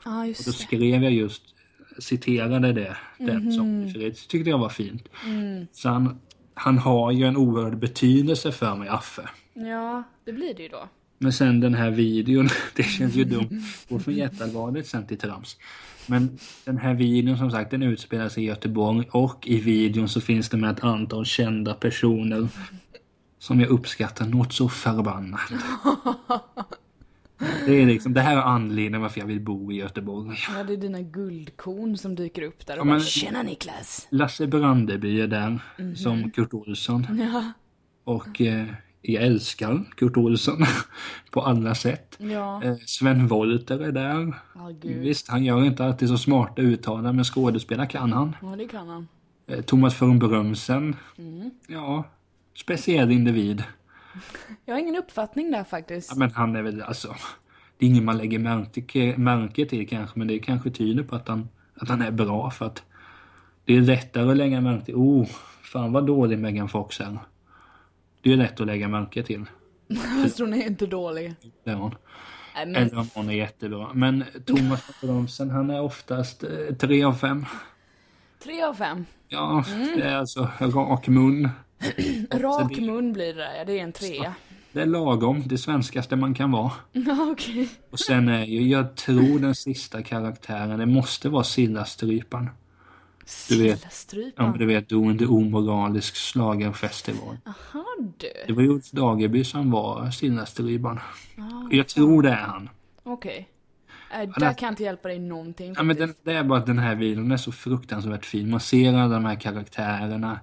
Ja, 0.04 0.20
Och 0.20 0.44
då 0.46 0.52
skrev 0.52 1.02
jag 1.02 1.12
just, 1.12 1.42
citerade 1.98 2.72
det, 2.72 2.96
den 3.18 3.52
som 3.52 3.92
det 3.92 4.28
tyckte 4.28 4.50
jag 4.50 4.58
var 4.58 4.68
fint. 4.68 5.08
Så 5.72 5.88
han, 5.88 6.20
han 6.54 6.78
har 6.78 7.12
ju 7.12 7.24
en 7.24 7.36
oerhörd 7.36 7.78
betydelse 7.78 8.52
för 8.52 8.76
mig, 8.76 8.88
Affe. 8.88 9.28
Ja, 9.54 10.02
det 10.24 10.32
blir 10.32 10.54
det 10.54 10.62
ju 10.62 10.68
då. 10.68 10.88
Men 11.18 11.32
sen 11.32 11.60
den 11.60 11.74
här 11.74 11.90
videon, 11.90 12.48
det 12.76 12.82
känns 12.82 13.14
ju 13.14 13.24
dumt. 13.24 13.62
Gå 13.88 13.98
från 13.98 14.14
jätteallvarligt 14.14 14.88
sen 14.88 15.06
till 15.06 15.18
trams. 15.18 15.56
Men 16.06 16.38
den 16.64 16.78
här 16.78 16.94
videon 16.94 17.38
som 17.38 17.50
sagt, 17.50 17.70
den 17.70 17.82
utspelar 17.82 18.28
sig 18.28 18.42
i 18.44 18.46
Göteborg 18.46 19.08
och 19.10 19.48
i 19.48 19.60
videon 19.60 20.08
så 20.08 20.20
finns 20.20 20.48
det 20.48 20.56
med 20.56 20.70
ett 20.70 20.84
antal 20.84 21.24
kända 21.24 21.74
personer 21.74 22.48
som 23.40 23.60
jag 23.60 23.68
uppskattar 23.68 24.26
något 24.26 24.52
så 24.52 24.68
förbannat. 24.68 25.40
Det 27.66 27.82
är 27.82 27.86
liksom, 27.86 28.14
det 28.14 28.20
här 28.20 28.36
är 28.36 28.40
anledningen 28.42 29.00
varför 29.00 29.20
jag 29.20 29.26
vill 29.26 29.40
bo 29.40 29.72
i 29.72 29.76
Göteborg. 29.76 30.38
Ja, 30.56 30.64
det 30.64 30.72
är 30.72 30.76
dina 30.76 31.00
guldkorn 31.00 31.96
som 31.96 32.14
dyker 32.14 32.42
upp 32.42 32.66
där 32.66 32.74
och 32.74 32.80
Ja, 32.80 32.84
bara 32.84 32.90
men- 32.92 33.00
Tjena 33.00 33.42
Niklas! 33.42 34.06
Lasse 34.10 34.46
Brandeby 34.46 35.20
är 35.20 35.26
där 35.26 35.58
som 35.96 36.30
Kurt 36.30 36.54
Olsson. 36.54 37.06
Ja. 37.32 37.52
Och 38.04 38.40
eh, 38.40 38.66
jag 39.02 39.22
älskar 39.24 39.84
Kurt 39.96 40.16
Olsson 40.16 40.58
på 41.30 41.42
alla 41.42 41.74
sätt. 41.74 42.16
Ja, 42.18 42.62
Eh, 42.64 42.76
Sven 42.86 43.26
Wollter 43.26 43.78
är 43.78 43.92
där. 43.92 44.34
gud. 44.80 44.98
Visst, 45.02 45.28
han 45.28 45.44
gör 45.44 45.64
inte 45.64 45.84
alltid 45.84 46.08
så 46.08 46.18
smarta 46.18 46.62
uttalanden, 46.62 47.16
men 47.16 47.24
skådespela 47.24 47.86
kan 47.86 48.12
han. 48.12 48.36
Ja, 48.42 48.56
det 48.56 48.68
kan 48.68 48.88
han. 48.88 49.08
Eh, 49.46 49.60
Thomas 49.60 50.02
von 50.02 50.18
Brömsen. 50.18 50.96
Ja, 51.66 52.04
speciell 52.54 53.10
individ. 53.10 53.64
Jag 54.64 54.74
har 54.74 54.80
ingen 54.80 54.96
uppfattning 54.96 55.50
där 55.50 55.64
faktiskt. 55.64 56.10
Ja, 56.10 56.18
men 56.18 56.30
han 56.30 56.56
är 56.56 56.62
väl 56.62 56.82
alltså... 56.82 57.16
Det 57.78 57.86
är 57.86 57.90
ingen 57.90 58.04
man 58.04 58.18
lägger 58.18 58.38
märke, 58.38 59.14
märke 59.16 59.66
till 59.66 59.88
kanske, 59.88 60.18
men 60.18 60.28
det 60.28 60.38
kanske 60.38 60.70
tyder 60.70 61.02
på 61.02 61.16
att 61.16 61.28
han, 61.28 61.48
att 61.74 61.88
han 61.88 62.02
är 62.02 62.10
bra 62.10 62.50
för 62.50 62.66
att 62.66 62.82
det 63.64 63.76
är 63.76 63.80
lättare 63.80 64.30
att 64.30 64.36
lägga 64.36 64.60
märke 64.60 64.84
till. 64.84 64.94
Oh, 64.94 65.26
fan 65.62 65.92
vad 65.92 66.06
dålig 66.06 66.38
Megan 66.38 66.68
Fox 66.68 67.00
är. 67.00 67.18
Det 68.22 68.32
är 68.32 68.36
lätt 68.36 68.60
att 68.60 68.66
lägga 68.66 68.88
märke 68.88 69.22
till. 69.22 69.44
Fast 70.22 70.38
hon 70.38 70.54
är 70.54 70.66
inte 70.66 70.86
dålig. 70.86 71.34
Det 71.64 71.70
är 71.70 71.74
hon. 71.74 71.94
Nej, 72.54 72.66
men 72.66 72.76
Eller 72.76 72.98
om 72.98 73.08
hon 73.14 73.30
är 73.30 73.34
jättebra. 73.34 73.88
Men 73.94 74.24
Thomas 74.46 74.88
von 75.02 75.10
Brömsen, 75.10 75.50
han 75.50 75.70
är 75.70 75.80
oftast 75.80 76.44
eh, 76.44 76.74
tre 76.78 77.04
av 77.04 77.14
fem. 77.14 77.46
tre 78.42 78.62
av 78.62 78.74
fem. 78.74 79.04
Ja, 79.28 79.64
det 79.96 80.02
är 80.02 80.16
alltså 80.16 80.48
rak 80.60 81.08
mun. 81.08 81.48
Rak 82.32 82.76
mun 82.80 83.12
blir 83.12 83.26
det 83.26 83.40
där. 83.42 83.64
Det 83.64 83.78
är 83.78 83.82
en 83.82 83.92
trea. 83.92 84.34
Det 84.72 84.80
är 84.82 84.86
lagom, 84.86 85.42
det 85.46 85.58
svenskaste 85.58 86.16
man 86.16 86.34
kan 86.34 86.50
vara. 86.52 86.72
Okej. 87.32 87.68
Och 87.90 88.00
sen 88.00 88.28
är 88.28 88.44
ju, 88.44 88.68
jag 88.68 88.96
tror 88.96 89.38
den 89.38 89.54
sista 89.54 90.02
karaktären, 90.02 90.78
det 90.78 90.86
måste 90.86 91.28
vara 91.28 91.44
Sillastryparen. 91.44 92.48
Du 93.48 93.62
vet. 93.62 93.70
Ja, 93.70 93.76
Sillastrypan. 93.76 94.58
du 94.58 94.66
vet, 94.66 94.92
under 94.92 95.30
omoralisk 95.32 96.16
schlagerfestival. 96.16 97.36
Jaha 97.44 97.84
du. 98.18 98.28
Det 98.46 98.52
var 98.52 98.62
Ulf 98.62 98.90
Dageby 98.90 99.44
som 99.44 99.70
var 99.70 100.10
Sillastryparen. 100.10 100.98
Ja, 101.36 101.68
Jag 101.70 101.88
tror 101.88 102.22
det 102.22 102.30
är 102.30 102.34
han. 102.34 102.68
Okej. 103.02 103.48
Äh, 104.12 104.18
det- 104.20 104.26
där 104.26 104.52
kan 104.52 104.66
jag 104.66 104.72
inte 104.72 104.82
hjälpa 104.82 105.08
dig 105.08 105.18
någonting 105.18 105.74
Ja, 105.76 105.82
men 105.82 105.96
den, 105.96 106.14
det 106.22 106.32
är 106.32 106.44
bara 106.44 106.58
att 106.58 106.66
den 106.66 106.78
här 106.78 106.94
videon 106.94 107.32
är 107.32 107.36
så 107.36 107.52
fruktansvärt 107.52 108.26
fin. 108.26 108.50
Man 108.50 108.60
ser 108.60 108.94
alla 108.94 109.14
de 109.14 109.24
här 109.24 109.34
karaktärerna. 109.40 110.40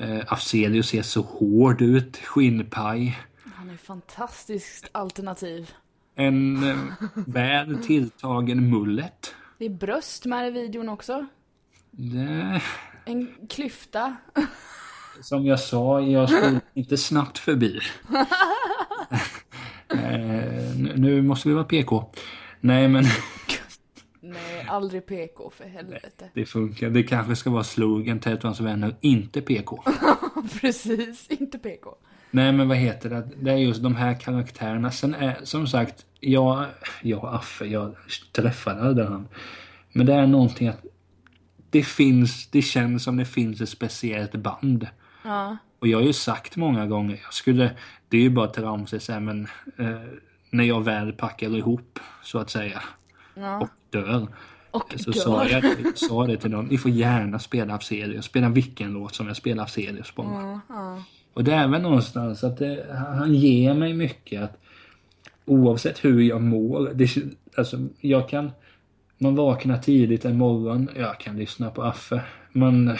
Eh, 0.00 0.20
Afzelius 0.32 0.88
ser 0.88 1.02
så 1.02 1.20
hård 1.22 1.82
ut, 1.82 2.16
skinnpaj. 2.16 3.18
Han 3.54 3.70
är 3.70 3.76
fantastiskt 3.76 4.88
alternativ. 4.92 5.70
En 6.14 6.64
eh, 6.70 6.76
väl 7.26 7.82
tilltagen 7.82 8.70
mullet. 8.70 9.34
Det 9.58 9.64
är 9.64 9.70
bröst 9.70 10.24
med 10.26 10.48
i 10.48 10.50
videon 10.50 10.88
också. 10.88 11.26
Det, 11.90 12.60
En 13.04 13.28
klyfta. 13.48 14.16
som 15.22 15.46
jag 15.46 15.60
sa, 15.60 16.00
jag 16.00 16.28
skulle 16.30 16.60
inte 16.74 16.96
snabbt 16.96 17.38
förbi. 17.38 17.80
eh, 19.94 19.98
nu- 20.76 20.94
nu 20.96 21.22
måste 21.22 21.48
vi 21.48 21.54
vara 21.54 21.64
PK. 21.64 22.04
Nej 22.60 22.88
men 22.88 23.04
Nej, 24.32 24.66
aldrig 24.68 25.06
PK 25.06 25.50
för 25.50 25.64
helvete. 25.64 26.30
det 26.34 26.46
funkar. 26.46 26.90
Det 26.90 27.02
kanske 27.02 27.36
ska 27.36 27.50
vara 27.50 27.64
slogan 27.64 28.20
hans 28.42 28.60
vänner, 28.60 28.96
inte 29.00 29.40
PK. 29.40 29.84
Precis, 30.60 31.26
inte 31.30 31.58
PK. 31.58 31.94
Nej 32.30 32.52
men 32.52 32.68
vad 32.68 32.76
heter 32.76 33.10
det? 33.10 33.28
Det 33.36 33.50
är 33.50 33.56
just 33.56 33.82
de 33.82 33.94
här 33.94 34.20
karaktärerna. 34.20 34.90
Sen 34.90 35.14
är 35.14 35.40
som 35.42 35.66
sagt, 35.66 36.06
jag, 36.20 36.66
jag 37.02 37.34
Affe, 37.34 37.64
jag 37.64 37.96
träffade 38.32 38.82
aldrig 38.82 39.06
han. 39.06 39.28
Men 39.92 40.06
det 40.06 40.14
är 40.14 40.26
någonting 40.26 40.68
att 40.68 40.84
det 41.70 41.82
finns, 41.82 42.46
det 42.50 42.62
känns 42.62 43.04
som 43.04 43.16
det 43.16 43.24
finns 43.24 43.60
ett 43.60 43.68
speciellt 43.68 44.32
band. 44.32 44.86
Ja. 45.24 45.56
Och 45.78 45.88
jag 45.88 45.98
har 45.98 46.04
ju 46.04 46.12
sagt 46.12 46.56
många 46.56 46.86
gånger, 46.86 47.20
jag 47.24 47.34
skulle, 47.34 47.70
det 48.08 48.16
är 48.16 48.20
ju 48.20 48.30
bara 48.30 48.48
trams 48.48 48.94
så 49.04 49.12
här, 49.12 49.20
men 49.20 49.48
eh, 49.78 50.00
när 50.50 50.64
jag 50.64 50.84
väl 50.84 51.12
packar 51.12 51.56
ihop 51.56 51.98
så 52.22 52.38
att 52.38 52.50
säga 52.50 52.82
Ja. 53.34 53.60
och 53.60 53.68
dör. 53.90 54.26
Och 54.70 54.94
Så 54.96 55.10
dör. 55.10 55.20
sa 55.20 55.48
jag 55.48 55.98
sa 55.98 56.26
det 56.26 56.36
till 56.36 56.50
dem, 56.50 56.66
ni 56.66 56.78
får 56.78 56.90
gärna 56.90 57.38
spela 57.38 57.74
Afzelius, 57.74 58.24
spela 58.24 58.48
vilken 58.48 58.92
låt 58.92 59.14
som 59.14 59.26
jag 59.26 59.36
spelar 59.36 59.62
Afzelius 59.62 60.10
på. 60.10 60.22
Ja, 60.22 60.60
ja. 60.68 61.02
Och 61.34 61.44
det 61.44 61.52
är 61.52 61.68
väl 61.68 61.82
någonstans 61.82 62.44
att 62.44 62.58
det, 62.58 62.86
han 63.18 63.34
ger 63.34 63.74
mig 63.74 63.94
mycket 63.94 64.42
att 64.42 64.60
oavsett 65.44 66.04
hur 66.04 66.20
jag 66.20 66.42
mår, 66.42 66.90
det, 66.94 67.08
alltså 67.56 67.78
jag 68.00 68.28
kan, 68.28 68.50
man 69.18 69.34
vaknar 69.34 69.78
tidigt 69.78 70.24
en 70.24 70.38
morgon, 70.38 70.88
jag 70.96 71.20
kan 71.20 71.36
lyssna 71.36 71.70
på 71.70 71.82
Affe. 71.82 72.22
Man 72.52 72.96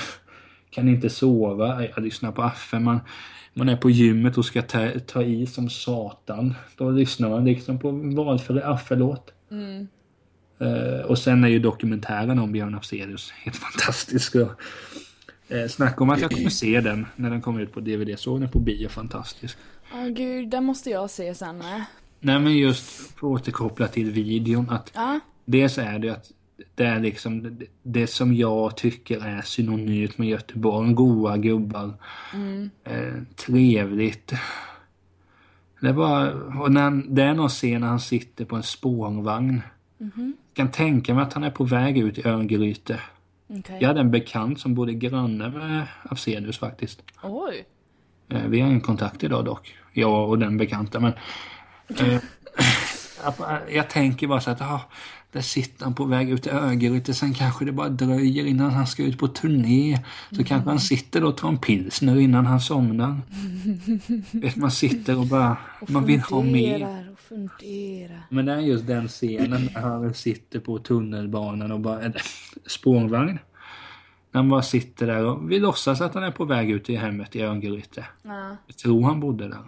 kan 0.70 0.88
inte 0.88 1.10
sova, 1.10 1.84
jag 1.84 2.02
lyssnar 2.04 2.32
på 2.32 2.42
Affe. 2.42 2.78
Man, 2.78 3.00
man 3.54 3.68
är 3.68 3.76
på 3.76 3.90
gymmet 3.90 4.38
och 4.38 4.44
ska 4.44 4.62
ta, 4.62 4.88
ta 5.06 5.22
i 5.22 5.46
som 5.46 5.70
satan. 5.70 6.54
Då 6.76 6.90
lyssnar 6.90 7.28
man 7.28 7.44
liksom 7.44 7.78
på 7.78 7.90
valfri 7.90 8.62
Affe-låt. 8.62 9.32
Mm. 9.50 9.88
Eh, 10.60 11.04
och 11.06 11.18
sen 11.18 11.44
är 11.44 11.48
ju 11.48 11.58
dokumentären 11.58 12.38
om 12.38 12.52
Björn 12.52 12.74
Afzelius 12.74 13.30
helt 13.30 13.56
fantastisk. 13.66 14.34
Och, 14.34 14.50
eh, 15.54 15.68
snacka 15.68 16.04
om 16.04 16.10
att 16.10 16.20
jag 16.20 16.30
kommer 16.30 16.50
se 16.50 16.80
den 16.80 17.06
när 17.16 17.30
den 17.30 17.40
kommer 17.40 17.60
ut 17.60 17.72
på 17.72 17.80
DVD. 17.80 18.18
Såg 18.18 18.40
den 18.40 18.48
på 18.50 18.58
bio, 18.58 18.88
fantastisk. 18.88 19.58
Åh 19.94 20.08
gud, 20.08 20.48
den 20.48 20.64
måste 20.64 20.90
jag 20.90 21.10
se 21.10 21.34
sen 21.34 21.58
med. 21.58 21.84
Nej 22.20 22.40
men 22.40 22.56
just 22.58 22.90
för 22.90 23.26
att 23.26 23.40
återkoppla 23.40 23.88
till 23.88 24.10
videon 24.10 24.70
att 24.70 24.90
Ja. 24.94 25.20
dels 25.44 25.78
är 25.78 25.98
det 25.98 26.10
att 26.10 26.30
det 26.74 26.84
är 26.84 27.00
liksom 27.00 27.58
det, 27.82 28.06
som 28.06 28.34
jag 28.34 28.76
tycker 28.76 29.26
är 29.26 29.42
synonymt 29.42 30.18
med 30.18 30.28
Göteborg. 30.28 30.92
Goa 30.92 31.36
gubbar. 31.36 31.94
Eh, 32.84 33.22
trevligt. 33.36 34.32
Det 35.80 35.92
var, 35.92 36.30
och 36.60 36.72
när, 36.72 37.02
det 37.14 37.22
är 37.22 37.34
någon 37.34 37.48
scen 37.48 37.80
när 37.80 37.88
han 37.88 38.00
sitter 38.00 38.44
på 38.44 38.56
en 38.56 38.62
spårvagn. 38.62 39.62
Kan 40.54 40.70
tänka 40.70 41.14
mig 41.14 41.22
att 41.22 41.32
han 41.32 41.44
är 41.44 41.50
på 41.50 41.64
väg 41.64 41.98
ut 41.98 42.18
i 42.18 42.28
Örgryte. 42.28 43.00
Okej. 43.48 43.78
Jag 43.80 43.88
hade 43.88 44.00
en 44.00 44.10
bekant 44.10 44.60
som 44.60 44.74
bodde 44.74 44.94
granne 44.94 45.48
med 45.48 45.86
Afzelius 46.02 46.58
faktiskt. 46.58 47.02
Oj. 47.22 47.64
Eh, 48.28 48.46
Vi 48.46 48.60
har 48.60 48.68
ingen 48.68 48.80
kontakt 48.80 49.24
idag 49.24 49.44
dock. 49.44 49.74
Jag 49.92 50.28
och 50.28 50.38
den 50.38 50.56
bekanta 50.56 51.00
men... 51.00 51.12
Eh, 53.28 53.54
jag, 53.68 53.90
tänker 53.90 54.26
bara 54.26 54.40
så 54.40 54.50
att, 54.50 54.60
ah, 54.60 54.80
där 55.32 55.40
sitter 55.40 55.84
han 55.84 55.94
på 55.94 56.04
väg 56.04 56.30
ut 56.30 56.46
i 56.46 56.50
Örgryte. 56.50 57.14
Sen 57.14 57.34
kanske 57.34 57.64
det 57.64 57.72
bara 57.72 57.88
dröjer 57.88 58.46
innan 58.46 58.70
han 58.70 58.86
ska 58.86 59.02
ut 59.02 59.18
på 59.18 59.28
turné. 59.28 59.98
Så 60.30 60.44
kanske 60.44 60.70
han 60.70 60.80
sitter 60.80 61.24
och 61.24 61.36
tar 61.36 61.48
en 61.48 61.58
pilsner 61.58 62.20
innan 62.20 62.46
han 62.46 62.60
somnar. 62.60 63.16
Vet, 64.40 64.56
man 64.56 64.70
sitter 64.70 65.18
och 65.18 65.26
bara, 65.26 65.56
man 65.88 66.04
vill 66.04 66.20
ha 66.20 66.42
mer. 66.42 67.09
Funderar. 67.30 68.22
Men 68.30 68.46
det 68.46 68.52
är 68.52 68.58
just 68.60 68.86
den 68.86 69.08
scenen 69.08 69.68
när 69.74 69.80
han 69.80 70.14
sitter 70.14 70.60
på 70.60 70.78
tunnelbanan 70.78 71.72
och 71.72 71.80
bara, 71.80 72.12
spårvagn. 72.66 73.38
När 74.32 74.40
han 74.40 74.48
bara 74.48 74.62
sitter 74.62 75.06
där 75.06 75.24
och 75.24 75.50
vi 75.50 75.58
låtsas 75.58 76.00
att 76.00 76.14
han 76.14 76.22
är 76.22 76.30
på 76.30 76.44
väg 76.44 76.70
ut 76.70 76.90
i 76.90 76.96
hemmet 76.96 77.36
i 77.36 77.42
Örgryte. 77.42 78.06
Ja. 78.22 78.56
Jag 78.66 78.76
tror 78.76 79.02
han 79.02 79.20
bodde 79.20 79.48
där. 79.48 79.58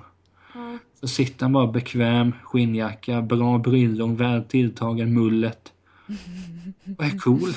Ja. 0.55 0.79
Så 1.01 1.09
sitter 1.09 1.45
han 1.45 1.53
bara 1.53 1.67
bekväm, 1.67 2.33
skinnjacka, 2.45 3.23
bra 3.23 3.59
brillor, 3.59 4.09
väl 4.15 4.45
tilltagen 4.45 5.15
mullet. 5.15 5.73
Och 6.99 7.05
är 7.05 7.19
cool. 7.19 7.53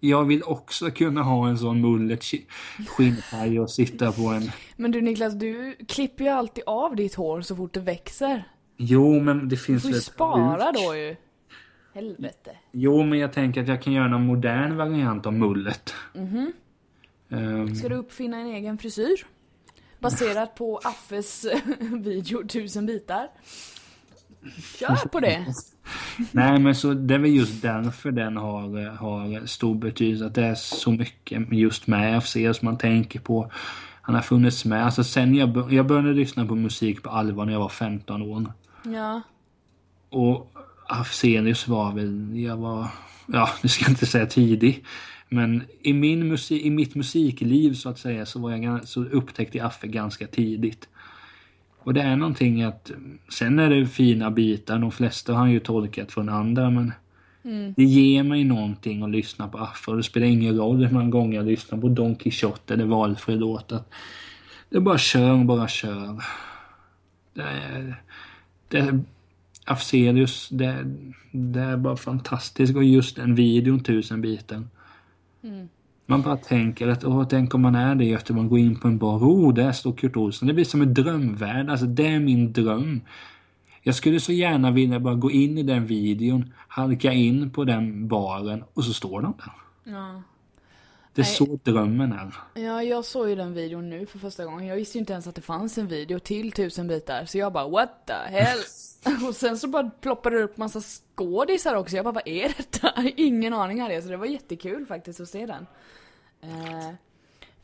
Jag 0.00 0.24
vill 0.24 0.42
också 0.42 0.90
kunna 0.90 1.22
ha 1.22 1.48
en 1.48 1.58
sån 1.58 1.80
mullet, 1.80 2.20
sk- 2.20 2.44
skinnpaj 2.88 3.60
och 3.60 3.70
sitta 3.70 4.12
på 4.12 4.22
en... 4.22 4.50
Men 4.76 4.90
du 4.90 5.00
Niklas, 5.00 5.34
du 5.34 5.76
klipper 5.88 6.24
ju 6.24 6.30
alltid 6.30 6.64
av 6.66 6.96
ditt 6.96 7.14
hår 7.14 7.40
så 7.40 7.56
fort 7.56 7.74
det 7.74 7.80
växer. 7.80 8.44
Jo, 8.80 9.20
men 9.20 9.38
det 9.38 9.46
Du 9.46 9.56
finns 9.56 9.82
får 9.82 9.88
ju 9.88 9.92
väl 9.92 9.98
ett 9.98 10.04
spara 10.04 10.72
bruk. 10.72 10.84
då 10.86 10.96
ju. 10.96 11.16
Helvete. 11.94 12.50
Jo, 12.72 13.02
men 13.02 13.18
jag 13.18 13.32
tänker 13.32 13.62
att 13.62 13.68
jag 13.68 13.82
kan 13.82 13.92
göra 13.92 14.14
en 14.14 14.26
modern 14.26 14.76
variant 14.76 15.26
av 15.26 15.32
mullet. 15.32 15.94
Mhm. 16.14 16.52
Ehm, 17.30 17.74
Ska 17.74 17.88
du 17.88 17.94
uppfinna 17.94 18.36
en 18.38 18.46
egen 18.46 18.78
frisyr? 18.78 19.26
Baserat 19.98 20.54
på 20.54 20.80
Affes 20.84 21.46
video 22.04 22.40
1000 22.44 22.86
bitar. 22.86 23.28
Kör 24.78 25.08
på 25.12 25.20
det! 25.20 25.46
Nej, 26.32 26.58
men 26.58 26.74
så 26.74 26.94
det 26.94 27.14
är 27.14 27.18
väl 27.18 27.30
just 27.30 27.62
därför 27.62 28.10
den 28.10 28.36
har, 28.36 28.90
har 28.96 29.46
stor 29.46 29.74
betydelse. 29.74 30.26
Att 30.26 30.34
det 30.34 30.44
är 30.44 30.54
så 30.54 30.90
mycket 30.92 31.52
just 31.52 31.86
med 31.86 32.22
FCS 32.22 32.56
som 32.58 32.66
man 32.66 32.78
tänker 32.78 33.20
på. 33.20 33.50
Han 34.02 34.14
har 34.14 34.22
funnits 34.22 34.64
med. 34.64 34.84
Alltså 34.84 35.04
sen 35.04 35.34
jag, 35.34 35.72
jag 35.72 35.86
började 35.86 36.12
lyssna 36.12 36.46
på 36.46 36.54
musik 36.54 37.02
på 37.02 37.10
allvar 37.10 37.44
när 37.44 37.52
jag 37.52 37.60
var 37.60 37.68
15 37.68 38.22
år. 38.22 38.52
Ja. 38.92 39.22
Och 40.10 40.52
Afzelius 40.88 41.68
var 41.68 41.92
väl, 41.92 42.38
jag 42.38 42.56
var, 42.56 42.88
ja, 43.26 43.48
nu 43.62 43.68
ska 43.68 43.84
jag 43.84 43.90
inte 43.90 44.06
säga 44.06 44.26
tidig. 44.26 44.84
Men 45.28 45.62
i, 45.82 45.92
min 45.92 46.28
musik, 46.28 46.62
i 46.62 46.70
mitt 46.70 46.94
musikliv 46.94 47.74
så 47.74 47.88
att 47.88 47.98
säga 47.98 48.26
så, 48.26 48.40
var 48.40 48.50
jag, 48.50 48.88
så 48.88 49.04
upptäckte 49.04 49.58
jag 49.58 49.66
Affe 49.66 49.86
ganska 49.86 50.26
tidigt. 50.26 50.88
Och 51.78 51.94
det 51.94 52.02
är 52.02 52.16
någonting 52.16 52.62
att, 52.62 52.90
sen 53.28 53.58
är 53.58 53.70
det 53.70 53.86
fina 53.86 54.30
bitar, 54.30 54.78
de 54.78 54.92
flesta 54.92 55.32
har 55.32 55.38
han 55.38 55.50
ju 55.50 55.60
tolkat 55.60 56.12
från 56.12 56.28
andra 56.28 56.70
men 56.70 56.92
det 57.76 57.84
ger 57.84 58.22
mig 58.22 58.44
någonting 58.44 59.02
att 59.02 59.10
lyssna 59.10 59.48
på 59.48 59.58
Affe 59.58 59.90
och 59.90 59.96
det 59.96 60.02
spelar 60.02 60.26
ingen 60.26 60.56
roll 60.56 60.84
hur 60.84 60.92
många 60.92 61.10
gånger 61.10 61.36
jag 61.36 61.46
lyssnar 61.46 61.80
på 61.80 61.88
Don 61.88 62.16
Quijote 62.16 62.74
eller 62.74 62.84
valfri 62.84 63.36
låt. 63.36 63.72
att 63.72 63.90
Det 64.70 64.80
bara 64.80 64.98
kör, 64.98 65.44
bara 65.44 65.68
kör. 65.68 66.24
Det 67.34 67.42
är, 67.42 68.02
det 68.68 69.00
Afzelius, 69.64 70.48
det, 70.48 70.84
det 71.32 71.60
är 71.60 71.76
bara 71.76 71.96
fantastiskt 71.96 72.76
och 72.76 72.84
just 72.84 73.16
den 73.16 73.34
videon, 73.34 73.80
tusen 73.80 74.20
biten. 74.20 74.70
Man 76.06 76.22
bara 76.22 76.36
tänker 76.36 76.88
att 76.88 77.04
åh, 77.04 77.26
tänk 77.30 77.54
om 77.54 77.62
man 77.62 77.74
är 77.74 77.94
det 77.94 78.04
i 78.04 78.08
Göteborg, 78.08 78.48
går 78.48 78.58
in 78.58 78.76
på 78.76 78.88
en 78.88 78.98
bar, 78.98 79.18
oh, 79.18 79.54
där 79.54 79.72
står 79.72 79.92
Kurt 79.92 80.16
Olsson. 80.16 80.48
Det 80.48 80.54
blir 80.54 80.64
som 80.64 80.82
en 80.82 80.94
drömvärld, 80.94 81.70
alltså 81.70 81.86
det 81.86 82.06
är 82.06 82.20
min 82.20 82.52
dröm. 82.52 83.00
Jag 83.82 83.94
skulle 83.94 84.20
så 84.20 84.32
gärna 84.32 84.70
vilja 84.70 85.00
bara 85.00 85.14
gå 85.14 85.30
in 85.30 85.58
i 85.58 85.62
den 85.62 85.86
videon, 85.86 86.52
halka 86.68 87.12
in 87.12 87.50
på 87.50 87.64
den 87.64 88.08
baren 88.08 88.64
och 88.74 88.84
så 88.84 88.92
står 88.92 89.22
de 89.22 89.34
där. 89.36 89.92
ja. 89.92 90.22
Det 91.18 91.22
är 91.22 91.24
Nej. 91.24 91.62
så 91.64 91.70
drömmen 91.70 92.12
är. 92.12 92.34
Ja, 92.62 92.82
jag 92.82 93.04
såg 93.04 93.28
ju 93.28 93.34
den 93.34 93.54
videon 93.54 93.90
nu 93.90 94.06
för 94.06 94.18
första 94.18 94.44
gången. 94.44 94.66
Jag 94.66 94.76
visste 94.76 94.98
ju 94.98 95.00
inte 95.00 95.12
ens 95.12 95.26
att 95.26 95.34
det 95.34 95.40
fanns 95.40 95.78
en 95.78 95.86
video 95.86 96.18
till 96.18 96.48
1000 96.48 96.88
bitar. 96.88 97.24
Så 97.24 97.38
jag 97.38 97.52
bara 97.52 97.68
what 97.68 98.06
the 98.06 98.12
hell? 98.12 98.58
Och 99.28 99.36
sen 99.36 99.58
så 99.58 99.68
bara 99.68 99.90
ploppade 100.00 100.38
det 100.38 100.44
upp 100.44 100.56
massa 100.56 100.80
skådisar 100.80 101.74
också. 101.74 101.96
Jag 101.96 102.04
bara 102.04 102.12
vad 102.12 102.28
är 102.28 102.54
detta? 102.56 102.92
Ingen 103.16 103.54
aning 103.54 103.80
hade 103.80 103.94
jag. 103.94 104.02
Så 104.02 104.08
det 104.08 104.16
var 104.16 104.26
jättekul 104.26 104.86
faktiskt 104.86 105.20
att 105.20 105.28
se 105.28 105.46
den. 105.46 105.66
Eh, 106.40 106.90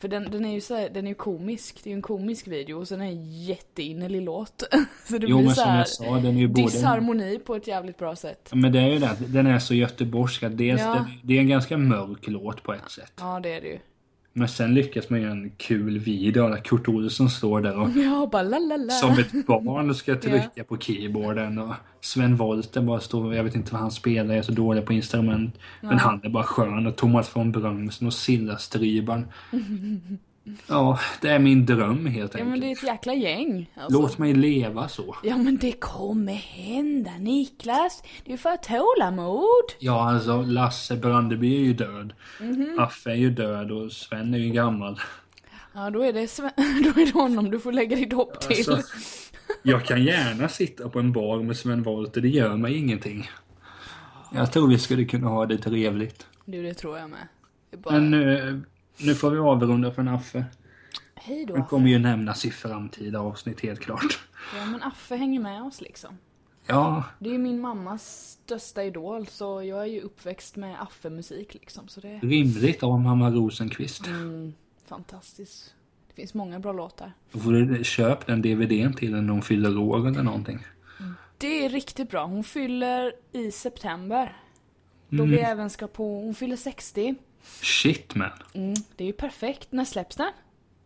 för 0.04 0.08
den, 0.08 0.30
den 0.30 0.44
är 0.44 0.52
ju 0.52 0.60
så 0.60 0.74
här, 0.74 0.88
den 0.88 1.04
är 1.04 1.08
ju 1.08 1.14
komisk. 1.14 1.80
Det 1.84 1.88
är 1.88 1.92
ju 1.92 1.96
en 1.96 2.02
komisk 2.02 2.46
video 2.48 2.78
och 2.80 2.88
sen 2.88 3.00
är 3.00 3.04
det 3.04 3.10
en 3.10 3.42
jätteinnerlig 3.44 4.22
låt. 4.22 4.62
Så 5.08 5.18
det 5.18 5.26
Jo 5.26 5.36
blir 5.36 5.46
men 5.46 5.54
så 5.54 5.60
som 5.60 5.70
här 5.70 5.78
jag 5.78 5.88
sa, 5.88 6.14
den 6.14 6.26
är 6.36 6.40
ju 6.40 6.48
både... 6.48 6.62
disharmoni 6.62 7.38
på 7.38 7.54
ett 7.54 7.66
jävligt 7.66 7.98
bra 7.98 8.16
sätt. 8.16 8.50
Men 8.52 8.72
det 8.72 8.78
är 8.80 8.88
ju 8.88 8.98
det, 8.98 9.16
den 9.26 9.46
är 9.46 9.58
så 9.58 9.74
göteborgsk 9.74 10.42
att 10.42 10.58
dels 10.58 10.80
Ja. 10.80 10.94
den, 10.94 11.04
det 11.22 11.36
är 11.36 11.40
en 11.40 11.48
ganska 11.48 11.76
mörk 11.78 12.26
låt 12.28 12.62
på 12.62 12.72
ett 12.74 12.90
sätt. 12.90 13.12
Ja, 13.20 13.40
det 13.40 13.54
är 13.54 13.60
det 13.60 13.68
ju. 13.68 13.78
Men 14.36 14.48
sen 14.48 14.74
lyckas 14.74 15.10
man 15.10 15.20
göra 15.20 15.32
en 15.32 15.50
kul 15.56 15.98
video 15.98 16.48
där 16.48 16.56
Kurt 16.56 16.88
Olsson 16.88 17.30
står 17.30 17.60
där 17.60 17.76
och 17.76 17.90
Ja, 17.90 18.28
bara 18.32 18.88
som 18.88 19.18
ett 19.18 19.46
barn 19.46 19.94
ska 19.94 20.16
trycka 20.20 20.64
på 20.64 20.78
keyboarden 20.78 21.58
och 21.58 21.74
Sven 22.00 22.36
Wollter 22.36 22.80
bara 22.80 23.00
står, 23.00 23.34
jag 23.34 23.44
vet 23.44 23.54
inte 23.54 23.72
vad 23.72 23.80
han 23.80 23.90
spelar, 23.90 24.34
jag 24.34 24.38
är 24.38 24.42
så 24.42 24.52
dålig 24.52 24.86
på 24.86 24.92
instrument. 24.92 25.58
Men 25.80 25.98
han 25.98 26.20
är 26.22 26.28
bara 26.28 26.44
skön 26.44 26.86
och 26.86 26.96
Thomas 26.96 27.36
von 27.36 27.52
Brömsen 27.52 28.06
och 28.06 28.14
Silla 28.14 28.58
Strybarn. 28.58 29.26
Ja, 30.66 30.98
det 31.20 31.28
är 31.28 31.38
min 31.38 31.66
dröm 31.66 32.06
helt 32.06 32.34
Ja, 32.34 32.38
enkelt. 32.40 32.50
men 32.50 32.60
det 32.60 32.66
är 32.66 32.72
ett 32.72 32.82
jäkla 32.82 33.14
gäng. 33.14 33.70
Alltså. 33.74 34.00
Låt 34.00 34.18
mig 34.18 34.34
leva 34.34 34.88
så. 34.88 35.16
Ja 35.22 35.36
men 35.36 35.56
det 35.56 35.72
kommer 35.72 36.32
hända 36.34 37.10
Niklas. 37.18 38.02
Du 38.24 38.36
får 38.36 38.56
tålamod. 38.56 39.64
Ja, 39.78 40.10
alltså 40.10 40.42
Lasse 40.42 40.96
Brandeby 40.96 41.56
är 41.56 41.60
ju 41.60 41.72
död. 41.74 42.12
Mhm. 42.40 42.76
Affe 42.78 43.10
är 43.10 43.14
ju 43.14 43.30
död 43.30 43.70
och 43.72 43.92
Sven 43.92 44.34
är 44.34 44.38
ju 44.38 44.50
gammal. 44.50 45.00
Ja 45.74 45.90
då 45.90 46.02
är 46.02 46.12
det, 46.12 46.28
Sven- 46.28 46.50
då 46.56 47.00
är 47.00 47.06
det 47.06 47.12
honom 47.12 47.50
du 47.50 47.60
får 47.60 47.72
lägga 47.72 47.96
ditt 47.96 48.12
hopp 48.12 48.40
till. 48.40 48.72
Alltså, 48.72 48.96
jag 49.62 49.84
kan 49.84 50.04
gärna 50.04 50.48
sitta 50.48 50.88
på 50.88 50.98
en 50.98 51.12
bar 51.12 51.42
med 51.42 51.56
Sven 51.56 51.82
Wollter, 51.82 52.20
det 52.20 52.28
gör 52.28 52.56
mig 52.56 52.76
ingenting. 52.78 53.30
Jag 54.34 54.52
tror 54.52 54.68
vi 54.68 54.78
skulle 54.78 55.04
kunna 55.04 55.28
ha 55.28 55.46
det 55.46 55.58
trevligt. 55.58 56.26
Du 56.44 56.62
det 56.62 56.74
tror 56.74 56.98
jag 56.98 57.10
med. 57.10 57.28
Bara... 57.82 58.00
Men 58.00 58.66
nu, 58.98 59.14
får 59.14 59.30
vi 59.30 59.38
avrunda 59.38 59.90
för 59.92 60.02
en 60.02 60.08
Affe. 60.08 60.44
Hej 61.14 61.46
då 61.46 61.54
Affe. 61.54 61.68
kommer 61.68 61.88
ju 61.88 61.98
nämnas 61.98 62.44
i 62.44 62.50
framtida 62.50 63.20
avsnitt 63.20 63.60
helt 63.60 63.80
klart. 63.80 64.18
Ja 64.58 64.66
men 64.66 64.82
Affe 64.82 65.16
hänger 65.16 65.40
med 65.40 65.62
oss 65.62 65.80
liksom. 65.80 66.18
Ja, 66.66 67.04
Det 67.18 67.28
är 67.28 67.32
ju 67.32 67.38
min 67.38 67.60
mammas 67.60 68.30
största 68.44 68.82
idol, 68.84 69.26
så 69.26 69.62
jag 69.62 69.80
är 69.82 69.86
ju 69.86 70.00
uppväxt 70.00 70.56
med 70.56 70.82
Affe-musik 70.82 71.54
liksom. 71.54 71.88
Så 71.88 72.00
det 72.00 72.18
rimligt 72.18 72.82
av 72.82 73.00
mamma 73.00 73.30
Rosenqvist. 73.30 74.06
mm, 74.06 74.54
fantastiskt. 74.86 75.74
Det 76.08 76.14
finns 76.14 76.34
många 76.34 76.58
bra 76.60 76.72
låtar. 76.72 77.12
Då 77.32 77.38
får 77.38 77.52
du 77.52 77.84
köpa 77.84 78.24
den 78.26 78.42
DVDn 78.42 78.92
till 78.94 79.10
när 79.10 79.32
hon 79.32 79.42
fyller 79.42 79.78
år 79.78 80.08
eller 80.08 80.22
någonting. 80.22 80.58
Det 81.38 81.64
är 81.64 81.68
riktigt 81.68 82.10
bra. 82.10 82.24
Hon 82.26 82.44
fyller 82.44 83.12
i 83.32 83.50
september. 83.50 84.36
Då 85.08 85.24
vi 85.24 85.38
även 85.38 85.70
ska 85.70 85.86
på, 85.86 86.20
hon 86.20 86.34
fyller 86.34 86.56
60. 86.56 87.14
Shit 87.62 88.14
man. 88.14 88.30
Mm, 88.52 88.74
det 88.96 89.04
är 89.04 89.06
ju 89.06 89.12
perfekt. 89.12 89.72
När 89.72 89.84
släpps 89.84 90.16
den? 90.16 90.32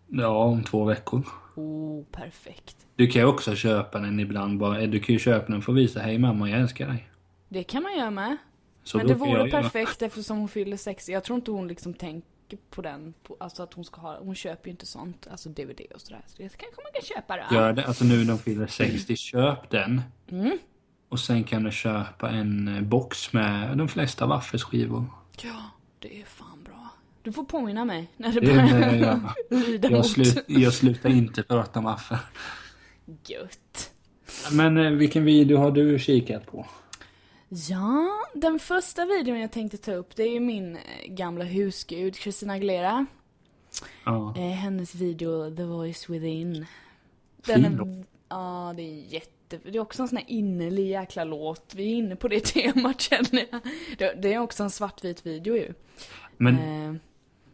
Ja, 0.08 0.44
om 0.44 0.64
två 0.64 0.84
veckor. 0.84 1.28
Oh, 1.54 2.04
perfekt. 2.04 2.76
Du 2.96 3.06
kan 3.06 3.22
ju 3.22 3.28
också 3.28 3.54
köpa 3.54 3.98
den 3.98 4.20
ibland 4.20 4.58
bara. 4.58 4.86
Du 4.86 5.00
kan 5.00 5.12
ju 5.12 5.18
köpa 5.18 5.52
den 5.52 5.62
för 5.62 5.72
att 5.72 5.78
visa 5.78 6.00
hej 6.00 6.18
mamma 6.18 6.50
jag 6.50 6.60
älskar 6.60 6.88
dig. 6.88 7.08
Det 7.48 7.62
kan 7.62 7.82
man 7.82 7.96
göra 7.98 8.10
med. 8.10 8.36
Så 8.84 8.98
Men 8.98 9.06
det 9.06 9.14
vore 9.14 9.48
göra. 9.48 9.62
perfekt 9.62 10.02
eftersom 10.02 10.38
hon 10.38 10.48
fyller 10.48 10.76
60. 10.76 11.12
Jag 11.12 11.24
tror 11.24 11.36
inte 11.36 11.50
hon 11.50 11.68
liksom 11.68 11.94
tänker 11.94 12.58
på 12.70 12.82
den, 12.82 13.14
på, 13.22 13.36
alltså 13.40 13.62
att 13.62 13.74
hon 13.74 13.84
ska 13.84 14.00
ha, 14.00 14.18
hon 14.18 14.34
köper 14.34 14.66
ju 14.66 14.70
inte 14.70 14.86
sånt, 14.86 15.26
alltså 15.30 15.48
DVD 15.48 15.80
och 15.94 16.00
sådär. 16.00 16.22
Så 16.26 16.42
det 16.42 16.48
kanske 16.48 16.82
man 16.82 16.92
kan 16.92 17.02
köpa 17.02 17.36
då. 17.36 17.54
Gör 17.56 17.72
det. 17.72 17.84
Alltså 17.86 18.04
nu 18.04 18.18
när 18.18 18.24
de 18.24 18.38
fyller 18.38 18.66
60, 18.66 19.16
köp 19.16 19.70
den. 19.70 20.02
Mm. 20.30 20.58
Och 21.08 21.20
sen 21.20 21.44
kan 21.44 21.62
du 21.62 21.70
köpa 21.70 22.30
en 22.30 22.76
eh, 22.76 22.82
box 22.82 23.32
med 23.32 23.78
de 23.78 23.88
flesta 23.88 24.26
waffelskivor. 24.26 25.04
Ja, 25.42 25.70
det 25.98 26.20
är 26.20 26.24
fan 26.24 26.62
bra. 26.64 26.88
Du 27.22 27.32
får 27.32 27.44
påminna 27.44 27.84
mig 27.84 28.08
när 28.16 28.32
det 28.32 28.40
börjar 28.40 28.94
jag, 28.94 29.20
lida 29.66 29.90
jag, 29.90 30.06
slut, 30.06 30.44
jag 30.46 30.74
slutar 30.74 31.10
inte 31.10 31.42
prata 31.42 31.80
maffel. 31.80 32.18
Gött. 33.26 33.90
Men 34.52 34.76
eh, 34.78 34.90
vilken 34.90 35.24
video 35.24 35.58
har 35.58 35.70
du 35.70 35.98
kikat 35.98 36.46
på? 36.46 36.66
Ja, 37.48 38.08
den 38.34 38.58
första 38.58 39.06
videon 39.06 39.38
jag 39.40 39.52
tänkte 39.52 39.76
ta 39.76 39.92
upp 39.92 40.16
det 40.16 40.22
är 40.22 40.32
ju 40.32 40.40
min 40.40 40.76
eh, 40.76 40.82
gamla 41.08 41.44
husgud 41.44 42.16
Christina 42.16 42.52
Aguilera. 42.52 43.06
Ja. 44.04 44.34
Eh, 44.36 44.42
hennes 44.42 44.94
video 44.94 45.56
The 45.56 45.64
Voice 45.64 46.10
Within. 46.10 46.66
Fin 47.42 47.62
Den 47.62 47.76
låt. 47.76 47.88
är, 47.88 48.04
ja 48.28 48.74
det 48.76 48.82
är 48.82 49.12
jätte, 49.14 49.30
det 49.48 49.76
är 49.76 49.80
också 49.80 50.02
en 50.02 50.08
sån 50.08 50.18
här 50.18 50.24
innerlig 50.28 50.86
jäkla 50.88 51.24
låt. 51.24 51.72
Vi 51.76 51.92
är 51.92 51.96
inne 51.96 52.16
på 52.16 52.28
det 52.28 52.40
temat 52.44 53.00
känner 53.00 53.46
jag. 53.50 53.60
Det, 53.98 54.14
det 54.22 54.34
är 54.34 54.38
också 54.38 54.62
en 54.62 54.70
svartvit 54.70 55.26
video 55.26 55.56
ju. 55.56 55.72
Men 56.36 56.58
Eh, 56.58 56.94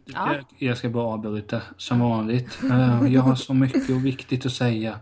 ja. 0.04 0.34
jag, 0.34 0.44
jag 0.58 0.78
ska 0.78 0.88
bara 0.88 1.06
avbryta 1.06 1.62
som 1.76 2.00
vanligt. 2.00 2.58
Eh, 2.70 3.06
jag 3.08 3.22
har 3.22 3.34
så 3.34 3.54
mycket 3.54 3.90
och 3.90 4.06
viktigt 4.06 4.46
att 4.46 4.52
säga. 4.52 4.98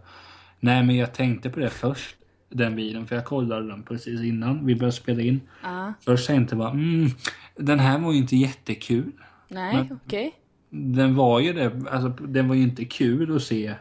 Nej 0.60 0.82
men 0.82 0.96
jag 0.96 1.14
tänkte 1.14 1.50
på 1.50 1.60
det 1.60 1.70
först. 1.70 2.16
Den 2.48 2.76
videon, 2.76 3.06
för 3.06 3.16
jag 3.16 3.24
kollade 3.24 3.68
den 3.68 3.82
precis 3.82 4.20
innan 4.20 4.66
vi 4.66 4.74
började 4.74 4.92
spela 4.96 5.22
in. 5.22 5.40
ja. 5.62 5.92
Först 6.00 6.26
tänkte 6.26 6.54
jag 6.54 6.58
bara, 6.58 6.70
mm, 6.70 7.10
den 7.56 7.78
här 7.78 7.98
var 7.98 8.12
ju 8.12 8.18
inte 8.18 8.36
jättekul. 8.36 9.12
Nej, 9.48 9.88
okej. 10.06 10.32
Den 10.70 11.14
var 11.14 11.40
ju 11.40 11.52
det, 11.52 11.72
alltså 11.90 12.08
den 12.08 12.48
var 12.48 12.54
ju 12.54 12.62
inte 12.62 12.84
kul 12.84 13.36
att 13.36 13.42
se 13.42 13.74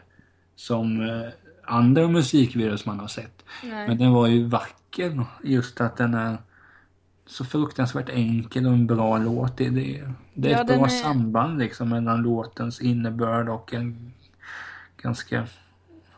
som 0.56 1.00
eh, 1.00 1.28
andra 1.72 2.08
musikvideos 2.08 2.86
man 2.86 3.00
har 3.00 3.08
sett. 3.08 3.44
Nej. 3.64 3.88
Men 3.88 3.98
den 3.98 4.12
var 4.12 4.26
ju 4.26 4.44
vacker, 4.44 5.24
just 5.44 5.80
att 5.80 5.96
den 5.96 6.14
är 6.14 6.36
så 7.26 7.44
fruktansvärt 7.44 8.08
enkel 8.08 8.66
och 8.66 8.72
en 8.72 8.86
bra 8.86 9.18
låt. 9.18 9.56
Det, 9.56 9.68
det, 9.70 10.08
det 10.34 10.48
är 10.48 10.52
Ja, 10.52 10.60
ett 10.60 10.66
bra 10.66 10.84
är- 10.84 10.88
samband 10.88 11.58
liksom 11.58 11.88
mellan 11.88 12.22
låtens 12.22 12.80
innebörd 12.80 13.48
och 13.48 13.74
en 13.74 14.12
ganska 14.96 15.46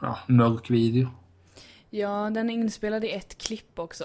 ja, 0.01 0.19
mörk 0.27 0.71
video. 0.71 1.09
Ja, 1.90 2.31
den 2.31 2.51
är 2.51 2.55
inspelad 2.55 3.05
i 3.05 3.11
ett 3.11 3.38
klipp 3.38 3.79
också. 3.79 4.05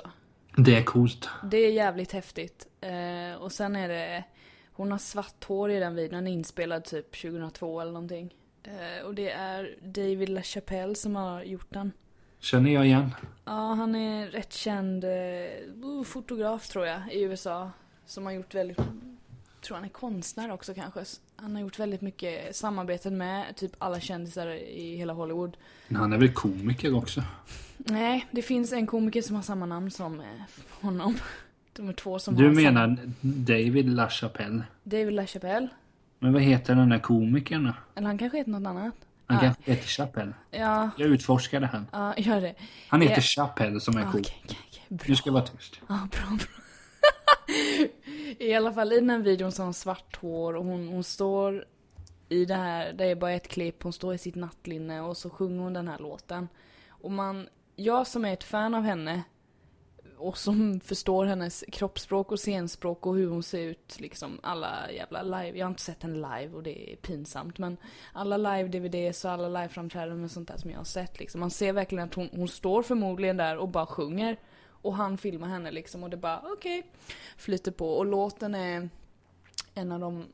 Det 0.58 0.76
är 0.78 0.84
coolt. 0.84 1.30
Det 1.44 1.58
är 1.58 1.72
jävligt 1.72 2.12
häftigt. 2.12 2.68
Eh, 2.82 3.42
och 3.42 3.52
sen 3.52 3.76
är 3.76 3.88
det, 3.90 4.24
hon 4.74 4.92
har 4.92 4.98
svart 4.98 5.44
hår 5.44 5.72
i 5.72 5.80
den 5.80 5.96
videon, 5.96 6.28
inspelad 6.28 6.84
typ 6.86 7.22
2002 7.22 7.82
eller 7.82 7.92
någonting. 7.92 8.34
Eh, 8.64 9.06
och 9.06 9.16
det 9.16 9.30
är 9.32 9.76
David 9.82 10.30
LaChapelle 10.30 10.96
som 10.96 11.16
har 11.16 11.44
gjort 11.44 11.68
den. 11.70 11.92
Känner 12.40 12.72
jag 12.74 12.86
igen. 12.86 13.16
Ja, 13.46 13.74
han 13.74 13.96
är 13.96 14.28
rätt 14.28 14.54
känd 14.54 15.04
eh, 15.04 16.04
fotograf 16.06 16.68
tror 16.68 16.86
jag 16.86 17.02
i 17.12 17.22
USA. 17.24 17.72
Som 18.06 18.26
har 18.26 18.32
gjort 18.34 18.56
väldigt, 18.56 18.78
tror 19.62 19.76
han 19.76 19.86
är 19.86 19.90
konstnär 19.90 20.52
också 20.52 20.74
kanske. 20.74 21.04
Han 21.36 21.56
har 21.56 21.62
gjort 21.62 21.80
väldigt 21.80 22.02
mycket 22.02 22.56
samarbeten 22.56 23.18
med 23.18 23.56
typ 23.56 23.72
alla 23.78 24.00
kändisar 24.00 24.48
i 24.48 24.96
hela 24.98 25.14
Hollywood. 25.14 25.58
Men 25.88 26.02
Han 26.02 26.14
är 26.14 26.18
väl 26.18 26.34
komiker 26.34 26.96
också? 26.96 27.24
Nej, 27.78 28.28
det 28.32 28.42
finns 28.42 28.74
en 28.74 28.88
komiker 28.88 29.22
som 29.22 29.36
har 29.36 29.44
samma 29.44 29.66
namn 29.66 29.92
som 29.92 30.20
eh, 30.20 30.26
honom. 30.82 31.18
De 31.74 31.90
är 31.90 31.94
två 31.94 32.20
som 32.20 32.36
Du 32.36 32.46
har 32.46 32.54
menar 32.54 32.88
samma. 32.96 33.14
David 33.22 33.90
LaChapelle? 33.90 34.64
David 34.84 35.14
LaChapelle. 35.14 35.68
Men 36.20 36.34
vad 36.34 36.42
heter 36.42 36.76
den 36.76 36.90
där 36.90 37.00
komikern 37.00 37.64
då? 37.66 37.74
Eller 37.96 38.08
han 38.08 38.18
kanske 38.18 38.38
heter 38.38 38.52
något 38.52 38.68
annat. 38.68 38.94
Han 39.26 39.36
Ja. 39.38 39.42
kanske 39.42 39.72
heter 39.72 39.88
Chapelle. 39.88 40.34
Ja, 40.52 40.90
Jag 40.98 41.10
utforskar 41.10 41.60
det 41.60 41.68
här. 41.68 41.84
ja 41.92 42.14
gör 42.18 42.42
det. 42.42 42.56
Han 42.88 43.02
heter 43.02 43.16
Ja. 43.16 43.22
Chapelle 43.22 43.80
som 43.80 43.98
är 43.98 44.02
cool. 44.12 44.22
Okej, 44.22 44.36
okej. 44.46 44.86
Bra. 44.90 45.06
Du 45.08 45.16
ska 45.16 45.32
vara 45.32 45.44
tyst. 45.44 45.80
Ja, 45.88 46.08
bra, 46.12 46.38
bra. 46.38 46.48
I 48.40 48.54
alla 48.54 48.74
fall 48.74 48.92
i 48.94 48.96
den 48.96 49.10
här 49.10 49.18
videon 49.20 49.52
så 49.52 49.62
har 49.62 49.66
hon 49.66 49.74
svart 49.74 50.16
hår 50.22 50.56
och 50.56 50.66
hon, 50.66 50.88
hon 50.88 51.04
står 51.04 51.66
i 52.30 52.46
det 52.46 52.56
här, 52.56 52.94
det 52.94 53.06
är 53.06 53.16
bara 53.16 53.32
ett 53.32 53.48
klipp, 53.48 53.84
hon 53.84 53.94
står 53.94 54.14
i 54.14 54.18
sitt 54.18 54.36
nattlinne 54.36 55.02
och 55.02 55.18
så 55.18 55.30
sjunger 55.30 55.64
hon 55.64 55.74
den 55.74 55.88
här 55.88 56.00
låten. 56.00 56.48
Och 56.90 57.12
man, 57.12 57.48
jag 57.76 58.08
som 58.08 58.26
är 58.26 58.34
ett 58.34 58.44
fan 58.44 58.76
av 58.76 58.84
henne 58.84 59.24
och 60.20 60.38
som 60.38 60.80
förstår 60.80 61.26
hennes 61.26 61.64
kroppsspråk 61.72 62.32
och 62.32 62.40
scenspråk 62.40 63.06
och 63.06 63.16
hur 63.16 63.30
hon 63.30 63.44
ser 63.44 63.60
ut, 63.60 64.00
liksom 64.00 64.40
alla 64.44 64.92
jävla 64.92 65.24
live, 65.24 65.58
jag 65.58 65.66
har 65.66 65.70
inte 65.70 65.82
sett 65.82 66.04
henne 66.04 66.16
live 66.16 66.56
och 66.56 66.64
det 66.64 66.94
är 66.94 66.96
pinsamt 66.96 67.58
men 67.58 67.78
alla 68.14 68.38
live-DVDs 68.38 69.26
och 69.26 69.32
alla 69.32 69.50
live-framträdanden 69.50 70.24
och 70.24 70.32
sånt 70.32 70.48
där 70.48 70.58
som 70.58 70.72
jag 70.72 70.78
har 70.78 70.84
sett 70.84 71.20
liksom, 71.20 71.40
man 71.40 71.52
ser 71.52 71.74
verkligen 71.74 72.04
att 72.04 72.14
hon, 72.14 72.30
hon 72.32 72.48
står 72.48 72.84
förmodligen 72.84 73.38
där 73.38 73.58
och 73.58 73.70
bara 73.70 73.86
sjunger 73.86 74.38
och 74.82 74.96
han 74.96 75.18
filmar 75.18 75.48
henne 75.48 75.72
liksom 75.72 76.04
och 76.04 76.10
det 76.10 76.18
bara 76.18 76.42
okej, 76.54 76.84
flyter 77.38 77.72
på 77.72 77.94
och 77.94 78.06
låten 78.06 78.56
är 78.56 78.90
en 79.74 79.92
av 79.92 80.00
de 80.00 80.26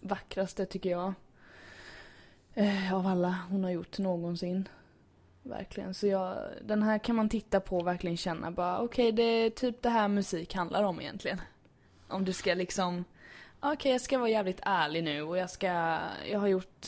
vackraste 0.00 0.66
tycker 0.66 0.90
jag. 0.90 1.12
Eh, 2.54 2.94
av 2.94 3.06
alla 3.06 3.38
hon 3.50 3.64
har 3.64 3.70
gjort 3.70 3.98
någonsin. 3.98 4.68
Verkligen. 5.48 5.94
Så 5.94 6.06
jag, 6.06 6.38
den 6.62 6.82
här 6.82 6.98
kan 6.98 7.16
man 7.16 7.28
titta 7.28 7.60
på 7.60 7.78
och 7.78 7.86
verkligen 7.86 8.16
känna 8.16 8.50
bara 8.50 8.80
okej 8.80 9.12
det 9.12 9.22
är 9.22 9.50
typ 9.50 9.82
det 9.82 9.88
här 9.88 10.08
musik 10.08 10.54
handlar 10.54 10.82
om 10.82 11.00
egentligen. 11.00 11.40
Om 12.08 12.24
du 12.24 12.32
ska 12.32 12.54
liksom, 12.54 13.04
okej 13.60 13.92
jag 13.92 14.00
ska 14.00 14.18
vara 14.18 14.28
jävligt 14.28 14.60
ärlig 14.62 15.04
nu 15.04 15.22
och 15.22 15.38
jag 15.38 15.50
ska, 15.50 15.98
jag 16.30 16.38
har 16.38 16.46
gjort 16.46 16.86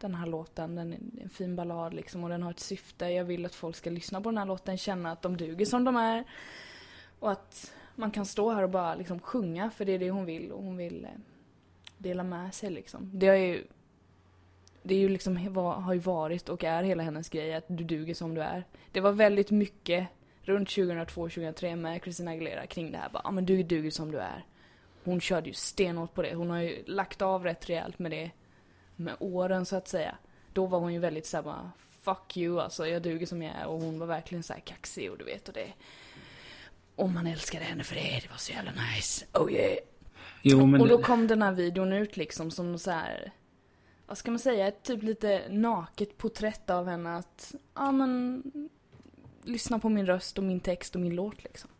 den 0.00 0.14
här 0.14 0.26
låten, 0.26 0.74
den 0.74 0.92
är 0.92 1.22
en 1.22 1.28
fin 1.28 1.56
ballad 1.56 1.94
liksom 1.94 2.24
och 2.24 2.30
den 2.30 2.42
har 2.42 2.50
ett 2.50 2.60
syfte. 2.60 3.06
Jag 3.06 3.24
vill 3.24 3.46
att 3.46 3.54
folk 3.54 3.76
ska 3.76 3.90
lyssna 3.90 4.20
på 4.20 4.30
den 4.30 4.38
här 4.38 4.46
låten, 4.46 4.78
känna 4.78 5.12
att 5.12 5.22
de 5.22 5.36
duger 5.36 5.66
som 5.66 5.84
de 5.84 5.96
är. 5.96 6.24
Och 7.18 7.32
att 7.32 7.74
man 7.94 8.10
kan 8.10 8.26
stå 8.26 8.50
här 8.50 8.62
och 8.62 8.70
bara 8.70 8.94
liksom 8.94 9.20
sjunga 9.20 9.70
för 9.70 9.84
det 9.84 9.92
är 9.92 9.98
det 9.98 10.10
hon 10.10 10.24
vill 10.24 10.52
och 10.52 10.62
hon 10.62 10.76
vill 10.76 11.04
eh, 11.04 11.10
dela 11.98 12.22
med 12.22 12.54
sig 12.54 12.70
liksom. 12.70 13.10
Det 13.12 13.28
har 13.28 13.36
ju 13.36 13.64
det 14.86 14.94
är 14.94 14.98
ju 14.98 15.08
liksom, 15.08 15.36
har 15.56 15.92
ju 15.92 16.00
varit 16.00 16.48
och 16.48 16.64
är 16.64 16.82
hela 16.82 17.02
hennes 17.02 17.28
grej 17.28 17.54
att 17.54 17.64
du 17.68 17.84
duger 17.84 18.14
som 18.14 18.34
du 18.34 18.40
är. 18.40 18.64
Det 18.92 19.00
var 19.00 19.12
väldigt 19.12 19.50
mycket 19.50 20.08
runt 20.42 20.68
2002-2003 20.68 21.76
med 21.76 22.02
Christina 22.02 22.30
Aguilera 22.30 22.66
kring 22.66 22.92
det 22.92 22.98
här 22.98 23.08
bara, 23.08 23.20
ja 23.24 23.30
men 23.30 23.46
du 23.46 23.62
duger 23.62 23.90
som 23.90 24.10
du 24.10 24.18
är. 24.18 24.44
Hon 25.04 25.20
körde 25.20 25.46
ju 25.46 25.52
stenhårt 25.52 26.14
på 26.14 26.22
det. 26.22 26.34
Hon 26.34 26.50
har 26.50 26.60
ju 26.60 26.84
lagt 26.86 27.22
av 27.22 27.44
rätt 27.44 27.68
rejält 27.70 27.98
med 27.98 28.10
det 28.10 28.30
med 28.96 29.14
åren 29.18 29.66
så 29.66 29.76
att 29.76 29.88
säga. 29.88 30.16
Då 30.52 30.66
var 30.66 30.78
hon 30.78 30.92
ju 30.92 30.98
väldigt 30.98 31.26
såhär 31.26 31.70
fuck 32.02 32.36
you 32.36 32.60
alltså, 32.60 32.86
jag 32.86 33.02
duger 33.02 33.26
som 33.26 33.42
jag 33.42 33.54
är 33.54 33.66
och 33.66 33.80
hon 33.80 33.98
var 33.98 34.06
verkligen 34.06 34.42
såhär 34.42 34.60
kaxig 34.60 35.10
och 35.10 35.18
du 35.18 35.24
vet 35.24 35.48
och 35.48 35.54
det. 35.54 35.72
Och 36.96 37.10
man 37.10 37.26
älskade 37.26 37.64
henne 37.64 37.84
för 37.84 37.94
det, 37.94 38.20
det 38.22 38.30
var 38.30 38.36
så 38.36 38.52
jävla 38.52 38.70
nice. 38.70 39.26
Oh 39.32 39.52
yeah. 39.52 39.78
Jo, 40.42 40.66
men 40.66 40.80
och 40.80 40.88
då 40.88 41.02
kom 41.02 41.26
den 41.26 41.42
här 41.42 41.52
videon 41.52 41.92
ut 41.92 42.16
liksom 42.16 42.50
som 42.50 42.78
så 42.78 42.90
här. 42.90 43.32
Vad 44.06 44.18
ska 44.18 44.30
man 44.30 44.38
säga? 44.38 44.68
Ett 44.68 44.82
typ 44.82 45.02
lite 45.02 45.42
naket 45.50 46.18
porträtt 46.18 46.70
av 46.70 46.88
henne 46.88 47.16
att, 47.16 47.54
ja 47.74 47.92
men, 47.92 48.42
lyssna 49.44 49.78
på 49.78 49.88
min 49.88 50.06
röst 50.06 50.38
och 50.38 50.44
min 50.44 50.60
text 50.60 50.94
och 50.94 51.00
min 51.00 51.14
låt 51.14 51.44
liksom. 51.44 51.70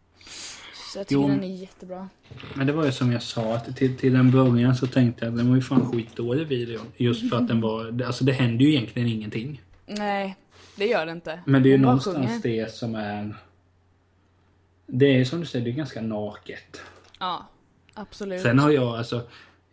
Så 0.92 0.98
jag 0.98 1.06
tycker 1.06 1.22
Jo. 1.22 1.28
den 1.28 1.44
är 1.44 1.48
jättebra. 1.48 2.08
men 2.54 2.66
det 2.66 2.72
var 2.72 2.84
ju 2.84 2.92
som 2.92 3.12
jag 3.12 3.22
sa, 3.22 3.54
att 3.54 3.76
till, 3.76 3.96
till 3.96 4.14
en 4.14 4.30
början 4.30 4.76
så 4.76 4.86
tänkte 4.86 5.24
jag 5.24 5.32
att 5.32 5.38
den 5.38 5.48
var 5.48 5.56
ju 5.56 5.62
fan 5.62 5.92
skitdålig 5.92 6.46
videon. 6.46 6.86
Just 6.96 7.30
för 7.30 7.36
att 7.36 7.48
den 7.48 7.60
var, 7.60 8.02
alltså 8.06 8.24
det 8.24 8.32
händer 8.32 8.64
ju 8.64 8.70
egentligen 8.70 9.08
ingenting. 9.08 9.62
Nej, 9.86 10.36
det 10.76 10.86
gör 10.86 11.06
det 11.06 11.12
inte. 11.12 11.40
Men 11.46 11.62
det 11.62 11.68
är 11.68 11.70
ju 11.70 11.78
någonstans 11.78 12.16
sjunger. 12.16 12.40
det 12.64 12.74
som 12.74 12.94
är... 12.94 13.36
Det 14.86 15.20
är 15.20 15.24
som 15.24 15.40
du 15.40 15.46
säger, 15.46 15.64
det 15.64 15.70
är 15.70 15.74
ganska 15.74 16.00
naket. 16.00 16.80
Ja, 17.18 17.46
absolut. 17.94 18.42
Sen 18.42 18.58
har 18.58 18.70
jag 18.70 18.88
alltså, 18.88 19.22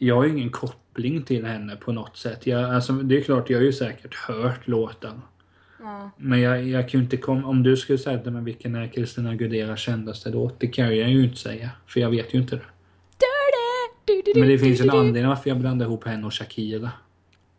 jag 0.04 0.16
har 0.16 0.24
ju 0.24 0.32
ingen 0.32 0.50
koppling 0.50 1.24
till 1.24 1.46
henne 1.46 1.76
på 1.76 1.92
något 1.92 2.18
sätt. 2.18 2.48
Jag, 2.48 2.76
alltså, 2.76 2.94
det 2.94 3.18
är 3.18 3.22
klart, 3.22 3.50
jag 3.50 3.58
har 3.58 3.64
ju 3.64 3.74
säkert 3.74 4.16
hört 4.16 4.68
låten. 4.68 5.22
Ja. 5.80 6.12
Men 6.18 6.42
jag, 6.42 6.68
jag 6.68 6.90
kan 6.90 7.00
ju 7.00 7.04
inte 7.04 7.18
komma... 7.18 7.48
Om 7.48 7.64
du 7.64 7.78
skulle 7.78 7.98
säga 7.98 8.32
mig 8.32 8.44
vilken 8.44 8.76
är 8.76 8.88
Christina 8.88 9.30
Aguileras 9.30 9.80
kändaste 9.80 10.30
låt, 10.30 10.60
det 10.60 10.68
kan 10.68 10.86
jag 10.86 11.10
ju 11.10 11.24
inte 11.24 11.38
säga. 11.38 11.70
För 11.88 12.00
jag 12.00 12.10
vet 12.10 12.34
ju 12.34 12.40
inte 12.40 12.56
det. 12.56 14.40
Men 14.40 14.48
det 14.48 14.60
finns 14.60 14.82
en 14.82 14.90
anledning 14.90 15.28
varför 15.28 15.50
jag 15.50 15.60
blandar 15.60 15.86
ihop 15.86 16.04
henne 16.06 16.28
och 16.28 16.34
Shakira. 16.34 16.92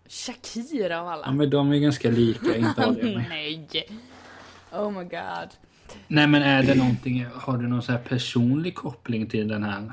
Shakira 0.08 1.00
av 1.00 1.08
alla. 1.08 1.22
Ja 1.26 1.32
men 1.32 1.50
de 1.50 1.72
är 1.72 1.78
ganska 1.78 2.10
lika, 2.10 2.56
inte 2.56 2.86
av 2.86 2.94
det. 2.94 3.26
Nej. 3.28 3.68
Oh 4.72 4.90
my 4.90 5.04
god. 5.04 5.48
Nej 6.08 6.26
men 6.26 6.42
är 6.42 6.62
det 6.62 6.74
någonting, 6.74 7.26
har 7.34 7.58
du 7.58 7.68
någon 7.68 7.82
så 7.82 7.92
här 7.92 7.98
personlig 7.98 8.74
koppling 8.74 9.26
till 9.26 9.48
den 9.48 9.62
här? 9.62 9.92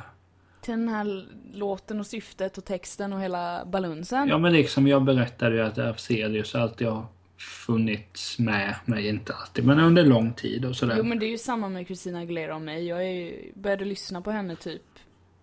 Till 0.70 0.78
den 0.80 0.90
här 0.90 1.26
låten 1.54 2.00
och 2.00 2.06
syftet 2.06 2.58
och 2.58 2.66
texten 2.66 3.14
och 3.14 3.22
hela 3.22 3.66
balunsen. 3.66 4.28
Ja 4.28 4.38
men 4.38 4.54
liksom 4.54 4.88
jag 4.88 5.04
berättade 5.04 5.56
ju 5.56 5.62
att 5.62 5.78
Afzelius 5.78 6.56
alltid 6.56 6.88
har 6.88 7.06
funnits 7.38 8.40
med 8.40 8.76
mig, 8.86 9.08
inte 9.08 9.34
alltid, 9.34 9.66
men 9.66 9.80
under 9.80 10.06
lång 10.06 10.34
tid 10.34 10.66
och 10.66 10.76
sådär. 10.76 10.96
Jo 10.98 11.04
men 11.04 11.20
det 11.20 11.26
är 11.26 11.30
ju 11.30 11.38
samma 11.38 11.70
med 11.70 11.86
Christina 11.86 12.20
Aguilera 12.20 12.56
och 12.56 12.62
mig. 12.62 12.88
Jag 12.88 13.06
är, 13.06 13.12
ju- 13.12 13.52
började 13.56 13.86
lyssna 13.86 14.22
på 14.22 14.32
henne 14.32 14.56
typ 14.56 14.82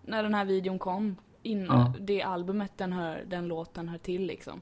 när 0.05 0.23
den 0.23 0.33
här 0.33 0.45
videon 0.45 0.79
kom. 0.79 1.15
In, 1.43 1.65
Ja. 1.65 1.93
Det 1.99 2.21
albumet 2.21 2.71
den, 2.77 2.93
hör, 2.93 3.23
den 3.27 3.47
låten 3.47 3.89
hör 3.89 3.97
till 3.97 4.25
liksom. 4.25 4.61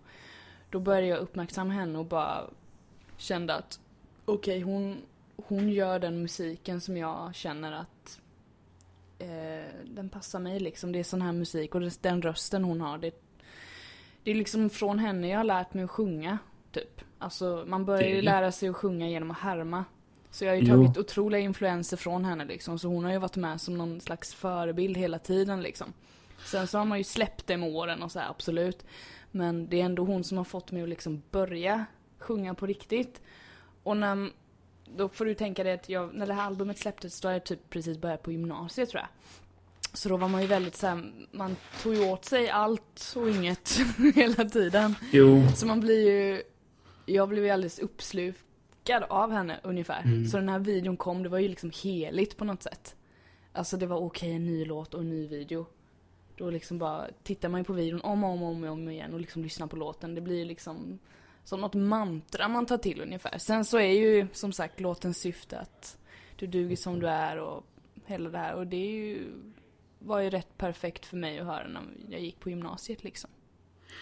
Då 0.69 0.79
började 0.79 1.07
jag 1.07 1.19
uppmärksamma 1.19 1.73
henne 1.73 1.99
och 1.99 2.05
bara 2.05 2.41
kände 3.17 3.55
att 3.55 3.79
okej 4.25 4.61
hon, 4.61 4.97
hon 5.47 5.69
gör 5.69 5.99
den 5.99 6.21
musiken 6.21 6.81
som 6.81 6.97
jag 6.97 7.35
känner 7.35 7.71
att 7.71 7.87
eh, 9.19 9.85
den 9.85 10.09
passar 10.09 10.39
mig 10.39 10.59
liksom. 10.59 10.91
Det 10.91 10.99
är 10.99 11.03
sån 11.03 11.21
här 11.21 11.31
musik 11.31 11.75
och 11.75 11.81
det, 11.81 12.01
den 12.01 12.21
rösten 12.21 12.63
hon 12.63 12.81
har. 12.81 12.97
Det, 12.97 13.11
det 14.23 14.31
är 14.31 14.35
liksom 14.35 14.69
från 14.69 14.99
henne 14.99 15.27
jag 15.27 15.37
har 15.37 15.43
lärt 15.43 15.73
mig 15.73 15.83
att 15.83 15.91
sjunga. 15.91 16.37
Typ. 16.71 17.01
Alltså 17.19 17.63
man 17.67 17.85
börjar 17.85 18.09
ju 18.09 18.21
lära 18.21 18.51
sig 18.51 18.69
att 18.69 18.75
sjunga 18.75 19.09
genom 19.09 19.31
att 19.31 19.37
härma. 19.37 19.85
Så 20.31 20.45
jag 20.45 20.51
har 20.51 20.55
ju 20.55 20.63
Jo. 20.63 20.75
tagit 20.75 20.97
otroliga 20.97 21.41
influenser 21.41 21.97
från 21.97 22.25
henne 22.25 22.45
liksom. 22.45 22.79
Så 22.79 22.87
hon 22.87 23.05
har 23.05 23.11
ju 23.11 23.17
varit 23.17 23.35
med 23.35 23.61
som 23.61 23.77
någon 23.77 24.01
slags 24.01 24.33
förebild 24.33 24.97
hela 24.97 25.19
tiden 25.19 25.61
liksom. 25.61 25.93
Sen 26.45 26.67
så 26.67 26.77
har 26.77 26.85
man 26.85 26.97
ju 26.97 27.03
släppt 27.03 27.47
det 27.47 27.57
med 27.57 27.75
åren 27.75 28.03
och 28.03 28.11
så 28.11 28.19
här, 28.19 28.29
absolut. 28.29 28.85
Men 29.31 29.69
det 29.69 29.81
är 29.81 29.85
ändå 29.85 30.03
hon 30.05 30.23
som 30.23 30.37
har 30.37 30.45
fått 30.45 30.71
mig 30.71 30.83
att 30.83 30.89
liksom 30.89 31.21
börja 31.31 31.85
sjunga 32.19 32.53
på 32.53 32.65
riktigt. 32.65 33.21
Och 33.83 33.97
när, 33.97 34.29
då 34.97 35.09
får 35.09 35.25
du 35.25 35.35
tänka 35.35 35.63
dig 35.63 35.73
att 35.73 35.89
jag, 35.89 36.13
när 36.13 36.27
det 36.27 36.33
här 36.33 36.43
albumet 36.43 36.77
släpptes 36.77 37.21
då 37.21 37.27
hade 37.27 37.35
jag 37.35 37.43
typ 37.43 37.69
precis 37.69 37.97
börjat 37.97 38.23
på 38.23 38.31
gymnasiet 38.31 38.89
tror 38.89 39.01
jag. 39.01 39.09
Så 39.93 40.09
då 40.09 40.17
var 40.17 40.27
man 40.27 40.41
ju 40.41 40.47
väldigt 40.47 40.75
så 40.75 40.87
här, 40.87 41.11
man 41.31 41.55
tog 41.81 41.95
ju 41.95 42.11
åt 42.11 42.25
sig 42.25 42.49
allt 42.49 43.13
och 43.15 43.29
inget 43.29 43.79
hela 44.15 44.45
tiden. 44.45 44.95
Jo, 45.11 45.43
Så 45.55 45.67
man 45.67 45.79
blir 45.79 46.11
ju, 46.11 46.43
jag 47.05 47.29
blev 47.29 47.43
ju 47.43 47.49
alldeles 47.49 47.79
uppslukad 47.79 49.03
av 49.09 49.31
henne 49.31 49.59
ungefär. 49.63 50.01
Mm. 50.03 50.25
Så 50.27 50.37
den 50.37 50.49
här 50.49 50.59
videon 50.59 50.97
kom, 50.97 51.23
det 51.23 51.29
var 51.29 51.39
ju 51.39 51.47
liksom 51.47 51.71
heligt 51.83 52.37
på 52.37 52.45
något 52.45 52.63
sätt. 52.63 52.95
Alltså 53.53 53.77
det 53.77 53.85
var 53.85 53.97
okej, 53.97 54.31
en 54.33 54.45
ny 54.45 54.65
låt 54.65 54.93
och 54.93 55.01
en 55.01 55.09
ny 55.09 55.27
video. 55.27 55.65
Då 56.37 56.49
liksom 56.49 56.77
bara 56.77 57.07
tittar 57.23 57.49
man 57.49 57.59
ju 57.59 57.63
på 57.63 57.73
videon 57.73 58.01
om 58.01 58.23
och 58.23 58.29
om, 58.29 58.43
och 58.43 58.49
om, 58.49 58.63
och 58.63 58.69
om 58.69 58.89
igen 58.89 59.13
och 59.13 59.19
liksom 59.19 59.43
lyssnar 59.43 59.67
på 59.67 59.75
låten. 59.75 60.15
Det 60.15 60.21
blir 60.21 60.37
ju 60.37 60.45
liksom 60.45 60.99
som 61.45 61.61
något 61.61 61.73
mantra 61.73 62.47
man 62.47 62.65
tar 62.65 62.77
till 62.77 63.01
ungefär. 63.01 63.37
Sen 63.37 63.65
så 63.65 63.77
är 63.77 63.91
ju 63.91 64.27
som 64.33 64.51
sagt 64.51 64.79
låtens 64.79 65.17
syfte 65.17 65.59
att 65.59 65.97
du 66.35 66.47
duger 66.47 66.75
som 66.75 66.99
du 66.99 67.07
är 67.07 67.39
och 67.39 67.63
hela 68.05 68.29
det 68.29 68.37
här. 68.37 68.53
Och 68.55 68.67
det 68.67 68.77
är 68.77 68.91
ju, 68.91 69.27
var 69.99 70.19
ju 70.19 70.29
rätt 70.29 70.57
perfekt 70.57 71.05
för 71.05 71.17
mig 71.17 71.39
att 71.39 71.45
höra 71.45 71.67
när 71.67 71.81
jag 72.09 72.21
gick 72.21 72.39
på 72.39 72.49
gymnasiet 72.49 73.03
liksom. 73.03 73.29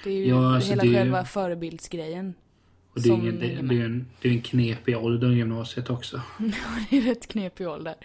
Det 0.04 0.10
är 0.10 0.18
ju 0.18 0.26
Ja, 0.26 0.56
alltså 0.56 0.70
hela 0.70 0.84
det 0.84 0.94
själva 0.94 1.26
förebildsgrejen. 1.26 2.34
och 2.94 3.02
det 3.02 3.10
är, 3.10 3.14
ingen, 3.14 3.40
det, 3.40 3.48
det 3.48 3.82
är 3.82 3.86
en, 3.86 4.08
det 4.22 4.28
är 4.28 4.34
en 4.34 4.42
knepig 4.42 4.98
ålder 4.98 5.32
i 5.32 5.36
gymnasiet 5.36 5.90
också. 5.90 6.22
Det 6.90 6.98
är 6.98 7.02
rätt 7.02 7.28
knepig 7.28 7.68
ålder. 7.68 7.96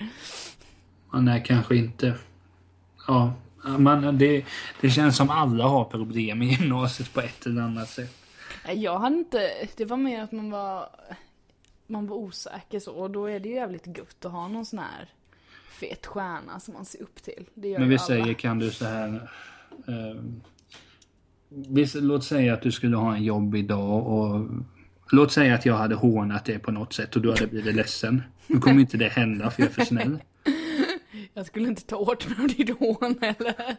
Man 1.10 1.28
är 1.28 1.44
kanske 1.44 1.76
inte... 1.76 2.14
Ja, 3.06 3.32
man, 3.78 4.18
det, 4.18 4.44
det 4.80 4.90
känns 4.90 5.16
som 5.16 5.30
alla 5.30 5.64
har 5.64 5.84
problem 5.84 6.42
i 6.42 6.54
gymnasiet 6.54 7.12
på 7.12 7.20
ett 7.20 7.46
eller 7.46 7.62
annat 7.62 7.88
sätt. 7.88 8.17
Jag 8.72 8.98
hade 8.98 9.16
inte, 9.16 9.68
det 9.76 9.84
var 9.84 9.96
mer 9.96 10.22
att 10.22 10.32
man 10.32 10.50
var, 10.50 10.88
man 11.86 12.06
var 12.06 12.16
osäker 12.16 12.80
så 12.80 12.92
och 12.92 13.10
då 13.10 13.26
är 13.26 13.40
det 13.40 13.48
ju 13.48 13.54
jävligt 13.54 13.86
gött 13.98 14.24
att 14.24 14.32
ha 14.32 14.48
någon 14.48 14.66
sån 14.66 14.78
här 14.78 15.08
fet 15.80 16.06
stjärna 16.06 16.60
som 16.60 16.74
man 16.74 16.84
ser 16.84 17.02
upp 17.02 17.22
till. 17.22 17.46
Det 17.54 17.68
gör 17.68 17.78
Men 17.78 17.88
vi 17.88 17.94
alla. 17.94 18.04
säger, 18.06 18.34
kan 18.34 18.58
du 18.58 18.70
så 18.70 18.84
här... 18.84 19.30
Eh, 19.88 20.22
vi, 21.48 21.86
låt 21.94 22.24
säga 22.24 22.54
att 22.54 22.62
du 22.62 22.72
skulle 22.72 22.96
ha 22.96 23.14
en 23.16 23.24
jobb 23.24 23.54
idag 23.54 24.06
och... 24.06 24.46
Låt 25.12 25.32
säga 25.32 25.54
att 25.54 25.66
jag 25.66 25.74
hade 25.74 25.94
hånat 25.94 26.44
dig 26.44 26.58
på 26.58 26.72
något 26.72 26.92
sätt 26.92 27.16
och 27.16 27.22
du 27.22 27.30
hade 27.30 27.46
blivit 27.46 27.74
ledsen. 27.74 28.22
Nu 28.46 28.58
kommer 28.60 28.80
inte 28.80 28.96
det 28.96 29.08
hända 29.08 29.50
för 29.50 29.62
jag 29.62 29.68
är 29.68 29.74
för 29.74 29.84
snäll. 29.84 30.18
Jag 31.34 31.46
skulle 31.46 31.68
inte 31.68 31.82
ta 31.82 31.96
åt 31.96 32.28
mig 32.28 32.38
av 32.40 32.48
ditt 32.48 32.78
hån 32.78 33.18
eller? 33.22 33.76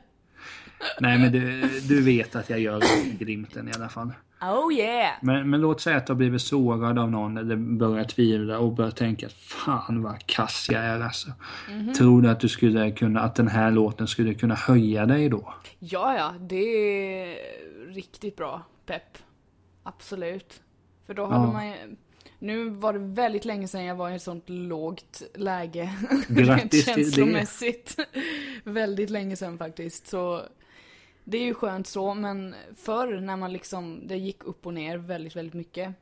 Nej 0.99 1.19
men 1.19 1.31
du, 1.31 1.61
du 1.79 2.01
vet 2.01 2.35
att 2.35 2.49
jag 2.49 2.59
gör 2.59 2.81
glimten 3.19 3.67
i 3.67 3.71
alla 3.75 3.89
fall. 3.89 4.11
Oh 4.41 4.73
yeah! 4.73 5.11
Men, 5.21 5.49
men 5.49 5.61
låt 5.61 5.81
säga 5.81 5.97
att 5.97 6.07
du 6.07 6.13
har 6.13 6.17
blivit 6.17 6.41
sårad 6.41 6.99
av 6.99 7.11
någon 7.11 7.37
eller 7.37 7.55
börjar 7.55 8.03
tvivla 8.03 8.59
och 8.59 8.73
börjar 8.73 8.91
tänka 8.91 9.29
fan 9.29 10.01
vad 10.03 10.25
kass 10.25 10.67
jag 10.71 10.83
är 10.85 10.99
alltså. 11.01 11.29
Mhm. 11.71 11.93
Tror 11.93 12.21
du 12.21 12.29
att 12.29 12.39
du 12.39 12.49
skulle 12.49 12.91
kunna, 12.91 13.19
att 13.21 13.35
den 13.35 13.47
här 13.47 13.71
låten 13.71 14.07
skulle 14.07 14.33
kunna 14.33 14.55
höja 14.55 15.05
dig 15.05 15.29
då? 15.29 15.53
Ja, 15.79 16.15
ja, 16.15 16.33
det 16.39 16.55
är 16.55 17.37
riktigt 17.93 18.35
bra 18.35 18.61
pepp. 18.85 19.17
Absolut. 19.83 20.61
För 21.07 21.13
då 21.13 21.25
hade 21.25 21.45
Ja. 21.45 21.51
man 21.53 21.67
ju, 21.67 21.73
nu 22.39 22.69
var 22.69 22.93
det 22.93 22.99
väldigt 22.99 23.45
länge 23.45 23.67
sedan 23.67 23.83
jag 23.85 23.95
var 23.95 24.09
i 24.09 24.15
ett 24.15 24.21
sånt 24.21 24.49
lågt 24.49 25.21
läge. 25.35 25.93
Grattis 26.29 26.85
till 26.85 26.93
det. 26.95 27.01
känslomässigt. 27.03 27.97
väldigt 28.63 29.09
länge 29.09 29.35
sedan 29.35 29.57
faktiskt. 29.57 30.07
Så 30.07 30.41
det 31.23 31.37
är 31.37 31.45
ju 31.45 31.53
skönt 31.53 31.87
så, 31.87 32.13
men 32.13 32.55
förr 32.75 33.19
när 33.19 33.35
man 33.35 33.53
liksom, 33.53 34.07
det 34.07 34.17
gick 34.17 34.43
upp 34.43 34.65
och 34.65 34.73
ner 34.73 34.97
väldigt, 34.97 35.35
väldigt 35.35 35.53
mycket. 35.53 35.93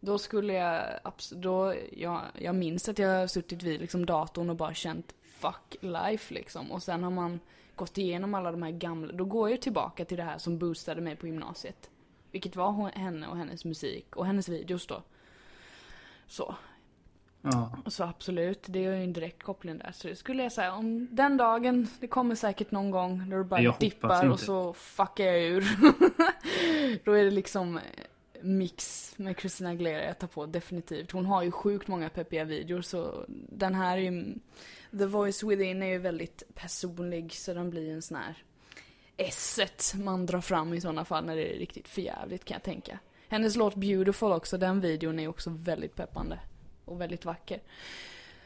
Då 0.00 0.18
skulle 0.18 0.52
jag, 0.52 0.84
då, 1.32 1.74
jag, 1.92 2.22
jag 2.38 2.54
minns 2.54 2.88
att 2.88 2.98
jag 2.98 3.20
har 3.20 3.26
suttit 3.26 3.62
vid 3.62 3.80
liksom 3.80 4.06
datorn 4.06 4.50
och 4.50 4.56
bara 4.56 4.74
känt 4.74 5.14
fuck 5.22 5.76
life 5.80 6.34
liksom. 6.34 6.72
Och 6.72 6.82
sen 6.82 7.02
har 7.02 7.10
man 7.10 7.40
gått 7.76 7.98
igenom 7.98 8.34
alla 8.34 8.52
de 8.52 8.62
här 8.62 8.70
gamla, 8.70 9.12
då 9.12 9.24
går 9.24 9.50
jag 9.50 9.60
tillbaka 9.60 10.04
till 10.04 10.16
det 10.16 10.22
här 10.22 10.38
som 10.38 10.58
boostade 10.58 11.00
mig 11.00 11.16
på 11.16 11.26
gymnasiet. 11.26 11.90
Vilket 12.30 12.56
var 12.56 12.70
hon- 12.70 12.90
henne 12.90 13.26
och 13.28 13.36
hennes 13.36 13.64
musik 13.64 14.16
och 14.16 14.26
hennes 14.26 14.48
videos 14.48 14.86
då. 14.86 15.02
Så, 16.26 16.54
Ja. 17.42 17.76
så 17.86 18.04
absolut, 18.04 18.64
det 18.66 18.78
är 18.78 18.82
ju 18.82 19.04
en 19.04 19.12
direkt 19.12 19.42
koppling 19.42 19.78
där. 19.78 19.92
Så 19.92 20.08
det 20.08 20.16
skulle 20.16 20.42
jag 20.42 20.52
säga, 20.52 20.74
om 20.74 21.08
den 21.10 21.36
dagen, 21.36 21.88
det 22.00 22.06
kommer 22.06 22.34
säkert 22.34 22.70
någon 22.70 22.90
gång 22.90 23.30
då 23.30 23.36
du 23.36 23.44
bara 23.44 23.60
Jag 23.60 23.74
dippar 23.80 24.30
och 24.30 24.40
så 24.40 24.72
fuckar 24.72 25.24
jag 25.24 25.40
ur. 25.42 25.64
då 27.04 27.12
är 27.12 27.24
det 27.24 27.30
liksom 27.30 27.76
eh, 27.76 27.82
mix 28.42 29.12
med 29.16 29.40
Christina 29.40 29.70
Aguilera 29.70 30.04
jag 30.04 30.18
tar 30.18 30.26
på, 30.26 30.46
definitivt. 30.46 31.10
Hon 31.10 31.26
har 31.26 31.42
ju 31.42 31.50
sjukt 31.50 31.88
många 31.88 32.08
peppiga 32.08 32.44
videor 32.44 32.80
så 32.80 33.24
den 33.48 33.74
här 33.74 33.96
är 33.96 34.00
ju, 34.00 34.34
The 34.98 35.06
Voice 35.06 35.42
Within 35.42 35.82
är 35.82 35.86
ju 35.86 35.98
väldigt 35.98 36.42
personlig 36.54 37.32
så 37.32 37.54
den 37.54 37.70
blir 37.70 37.92
en 37.92 38.02
sån 38.02 38.16
här 38.16 38.36
esset 39.16 39.94
man 39.96 40.26
drar 40.26 40.40
fram 40.40 40.74
i 40.74 40.80
sådana 40.80 41.04
fall 41.04 41.24
när 41.24 41.36
det 41.36 41.54
är 41.54 41.58
riktigt 41.58 41.88
förjävligt 41.88 42.44
kan 42.44 42.54
jag 42.54 42.62
tänka. 42.62 42.98
Hennes 43.28 43.56
låt 43.56 43.74
Beautiful 43.74 44.32
också, 44.32 44.58
den 44.58 44.80
videon 44.80 45.18
är 45.18 45.28
också 45.28 45.50
väldigt 45.50 45.94
peppande. 45.94 46.38
Och 46.84 47.00
väldigt 47.00 47.24
vacker. 47.24 47.58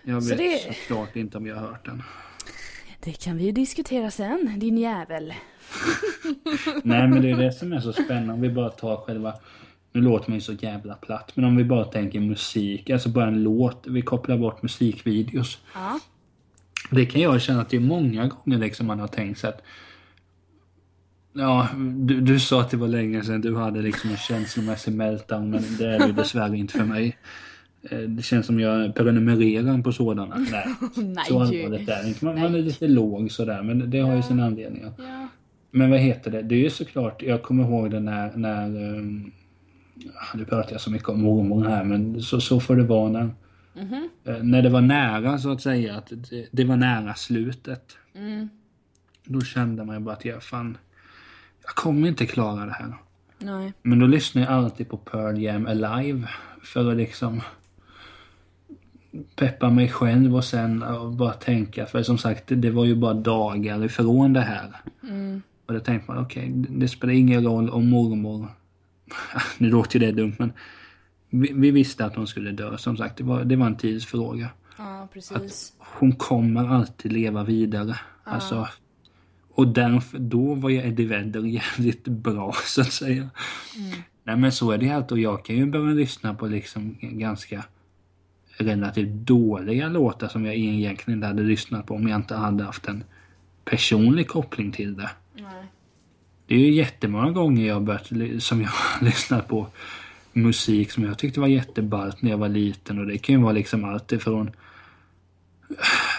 Jag 0.03 0.23
Så 0.23 0.29
vet 0.29 0.39
det- 0.39 0.75
såklart 0.75 1.17
inte 1.17 1.39
om 1.39 1.47
jag 1.47 1.57
har 1.57 1.67
hört 1.67 1.85
den. 1.85 2.03
Det 3.01 3.13
kan 3.13 3.37
vi 3.37 3.45
ju 3.45 3.53
diskutera 3.53 4.11
sen, 4.11 4.55
din 4.59 4.79
jävel. 4.79 5.35
Nej 6.83 7.09
men 7.09 7.23
det 7.23 7.31
är 7.31 7.37
det 7.37 7.53
som 7.53 7.73
är 7.73 7.81
så 7.81 7.93
spännande. 7.93 8.33
Om 8.33 8.41
vi 8.41 8.49
bara 8.51 8.71
tar 8.71 8.97
själva... 8.97 9.35
Nu 9.93 10.01
låter 10.03 10.31
man 10.31 10.35
ju 10.37 10.41
så 10.41 10.53
jävla 10.53 10.95
platt. 10.95 11.33
Men 11.35 11.45
om 11.45 11.57
vi 11.57 11.65
bara 11.65 11.85
tänker 11.85 12.21
musik. 12.21 12.91
Alltså 12.91 13.09
bara 13.09 13.27
en 13.27 13.43
låt. 13.43 13.85
Vi 13.87 14.03
kopplar 14.03 14.39
bort 14.39 14.63
musikvideos. 14.63 15.59
Ja. 15.75 16.01
Det 16.91 17.07
kan 17.07 17.21
jag 17.23 17.41
känna 17.43 17.61
att 17.61 17.69
det 17.71 17.77
är 17.77 17.81
många 17.81 18.27
gånger 18.29 18.59
liksom 18.59 18.87
man 18.87 19.01
har 19.01 19.09
tänkt 19.09 19.39
sig 19.41 19.51
att... 19.51 19.63
Ja, 21.33 21.69
du, 21.77 22.21
du 22.21 22.41
sa 22.41 22.61
att 22.61 22.71
det 22.71 22.77
var 22.77 22.89
länge 22.89 23.23
sedan 23.25 23.41
du 23.41 23.57
hade 23.57 23.83
liksom 23.83 24.11
en 24.11 24.17
känslomässig 24.17 24.93
meltdown. 24.95 25.51
Men 25.51 25.65
det 25.79 25.87
är 25.95 25.99
det 25.99 26.13
dessvärre 26.13 26.57
inte 26.57 26.79
för 26.79 26.85
mig. 26.85 27.17
Eh, 27.91 27.99
Det 27.99 28.23
känns 28.23 28.47
som 28.47 28.61
jag 28.61 28.95
prenumererar 28.95 29.83
på 29.83 29.93
sådana. 29.93 30.37
Nej, 30.51 30.67
Nej. 30.97 31.25
så 31.29 31.41
allvarligt 31.41 31.89
är 31.89 32.03
det 32.03 32.09
inte. 32.09 32.25
Man, 32.25 32.41
man 32.41 32.55
är 32.55 32.59
lite 32.63 32.89
låg 32.89 33.31
sådär. 33.33 33.63
Men 33.63 33.91
det 33.91 33.99
har 33.99 34.17
ju 34.17 34.23
sin 34.23 34.41
anledning. 34.41 34.85
Ja. 34.99 35.29
Men 35.71 35.91
vad 35.91 35.99
heter 36.01 36.31
det? 36.31 36.43
Det 36.43 36.55
är 36.55 36.59
ju 36.59 36.71
såklart, 36.71 37.23
jag 37.23 37.43
kommer 37.43 37.65
ihåg 37.65 37.91
det 37.91 38.01
när, 38.01 38.37
när 38.37 38.67
um, 38.99 39.33
nu 40.35 40.45
pratar 40.45 40.73
jag 40.73 40.81
så 40.81 40.91
mycket 40.91 41.09
om 41.09 41.23
mormor 41.23 41.65
här 41.65 41.85
men 41.85 42.23
så, 42.23 42.41
så 42.41 42.61
får 42.61 42.77
det 42.77 42.83
vara 42.83 43.09
när, 43.09 43.31
Mhm. 43.75 44.09
eh, 44.25 44.43
när 44.43 44.63
det 44.63 44.69
var 44.69 44.81
nära 44.81 45.39
så 45.39 45.51
att 45.53 45.63
säga, 45.63 45.97
att 45.97 46.13
det, 46.31 46.47
det 46.51 46.65
var 46.65 46.77
nära 46.77 47.15
slutet. 47.15 47.97
Mm. 48.15 48.49
Då 49.25 49.41
kände 49.41 49.85
man 49.85 49.97
ju 49.97 50.01
bara 50.03 50.15
att 50.15 50.25
jag 50.25 50.43
fan, 50.43 50.79
jag 51.65 51.75
kommer 51.75 52.09
inte 52.09 52.27
klara 52.27 52.67
det 52.67 52.73
här. 52.73 52.95
Nej. 53.39 53.73
Men 53.83 53.99
då 53.99 54.07
lyssnar 54.07 54.43
jag 54.43 54.53
alltid 54.53 54.89
på 54.89 54.97
Pearl 54.97 55.39
Jam 55.43 55.67
Alive 55.67 56.29
för 56.63 56.91
att 56.91 56.97
liksom 56.97 57.41
peppa 59.37 59.71
mig 59.71 59.89
själv 59.89 60.37
och 60.37 60.45
sen 60.45 60.85
bara 61.17 61.33
tänka. 61.33 61.87
För 61.87 62.03
som 62.03 62.19
sagt, 62.19 62.45
det, 62.47 62.71
var 62.71 62.85
ju 62.85 62.95
bara 62.95 63.15
dagar 63.15 63.85
ifrån 63.85 64.33
det 64.33 64.41
här. 64.41 64.77
Mm. 65.03 65.43
Och 65.67 65.75
då 65.75 65.81
tänkte 65.81 66.13
man, 66.13 66.25
okej, 66.25 66.49
det, 66.49 66.69
det 66.71 66.89
spelar 66.89 67.15
ingen 67.15 67.45
roll 67.45 67.71
om 67.71 67.91
mormor... 67.91 68.49
nu 69.59 69.71
låter 69.71 70.01
ju 70.01 70.07
det 70.07 70.13
dumt 70.13 70.35
men 70.39 70.53
vi, 71.31 71.53
vi 71.55 71.71
visste 71.71 72.05
att 72.05 72.17
hon 72.17 72.27
skulle 72.27 72.53
dö. 72.53 72.79
Som 72.79 72.97
sagt, 72.97 73.17
det 73.17 73.25
var, 73.25 73.45
det 73.45 73.57
var 73.57 73.67
en 73.67 73.77
tidsfråga. 73.77 74.49
Ja, 74.79 75.09
precis. 75.13 75.73
Hon 75.79 76.13
kommer 76.13 76.69
alltid 76.69 77.13
leva 77.13 77.45
vidare. 77.45 77.97
Alltså, 78.25 78.69
och 79.51 79.69
därför, 79.69 80.19
då 80.19 80.55
var 80.55 80.71
ju 80.71 80.79
Eddie 80.79 81.07
Vedder 81.07 81.41
jävligt 81.41 82.09
bra 82.09 82.55
så 82.65 82.81
att 82.81 82.93
säga. 82.93 83.31
Nej 84.25 84.37
men 84.37 84.53
så 84.53 84.71
är 84.71 84.79
det 84.79 84.87
helt 84.87 85.13
och 85.13 85.19
jag 85.19 85.45
kan 85.45 85.57
ju 85.57 85.67
börja 85.67 85.95
lyssna 85.95 86.35
på 86.35 86.47
liksom 86.47 86.97
ganska 87.01 87.65
relativt 88.57 89.09
dåliga 89.09 89.89
låtar 89.89 90.29
som 90.29 90.45
jag 90.45 90.55
egentligen 90.55 91.19
inte 91.19 91.27
hade 91.27 91.43
lyssnat 91.43 91.87
på 91.87 91.95
om 91.95 92.09
jag 92.09 92.17
inte 92.17 92.35
hade 92.35 92.65
haft 92.65 92.89
en 92.89 93.05
personlig 93.65 94.29
koppling 94.29 94.73
till 94.73 94.97
det. 94.97 95.11
Nej. 95.35 95.67
Det 96.47 96.55
är 96.55 96.59
ju 96.59 96.73
jättemånga 96.73 97.31
gånger 97.31 97.67
jag 97.67 97.83
börjat, 97.83 98.07
som 98.43 98.61
jag 98.61 98.69
har 98.73 99.05
lyssnat 99.05 99.49
på 99.49 99.67
musik 100.33 100.91
som 100.91 101.05
jag 101.05 101.19
tyckte 101.19 101.41
var 101.41 101.47
jätteballt 101.47 102.23
när 102.23 102.31
jag 102.31 102.39
var 102.39 102.49
liten 102.49 102.99
och 102.99 103.07
det 103.07 103.19
kan 103.19 103.35
ju 103.35 103.43
vara 103.43 103.53
liksom 103.53 103.85
allt 103.85 104.13
ifrån 104.13 104.51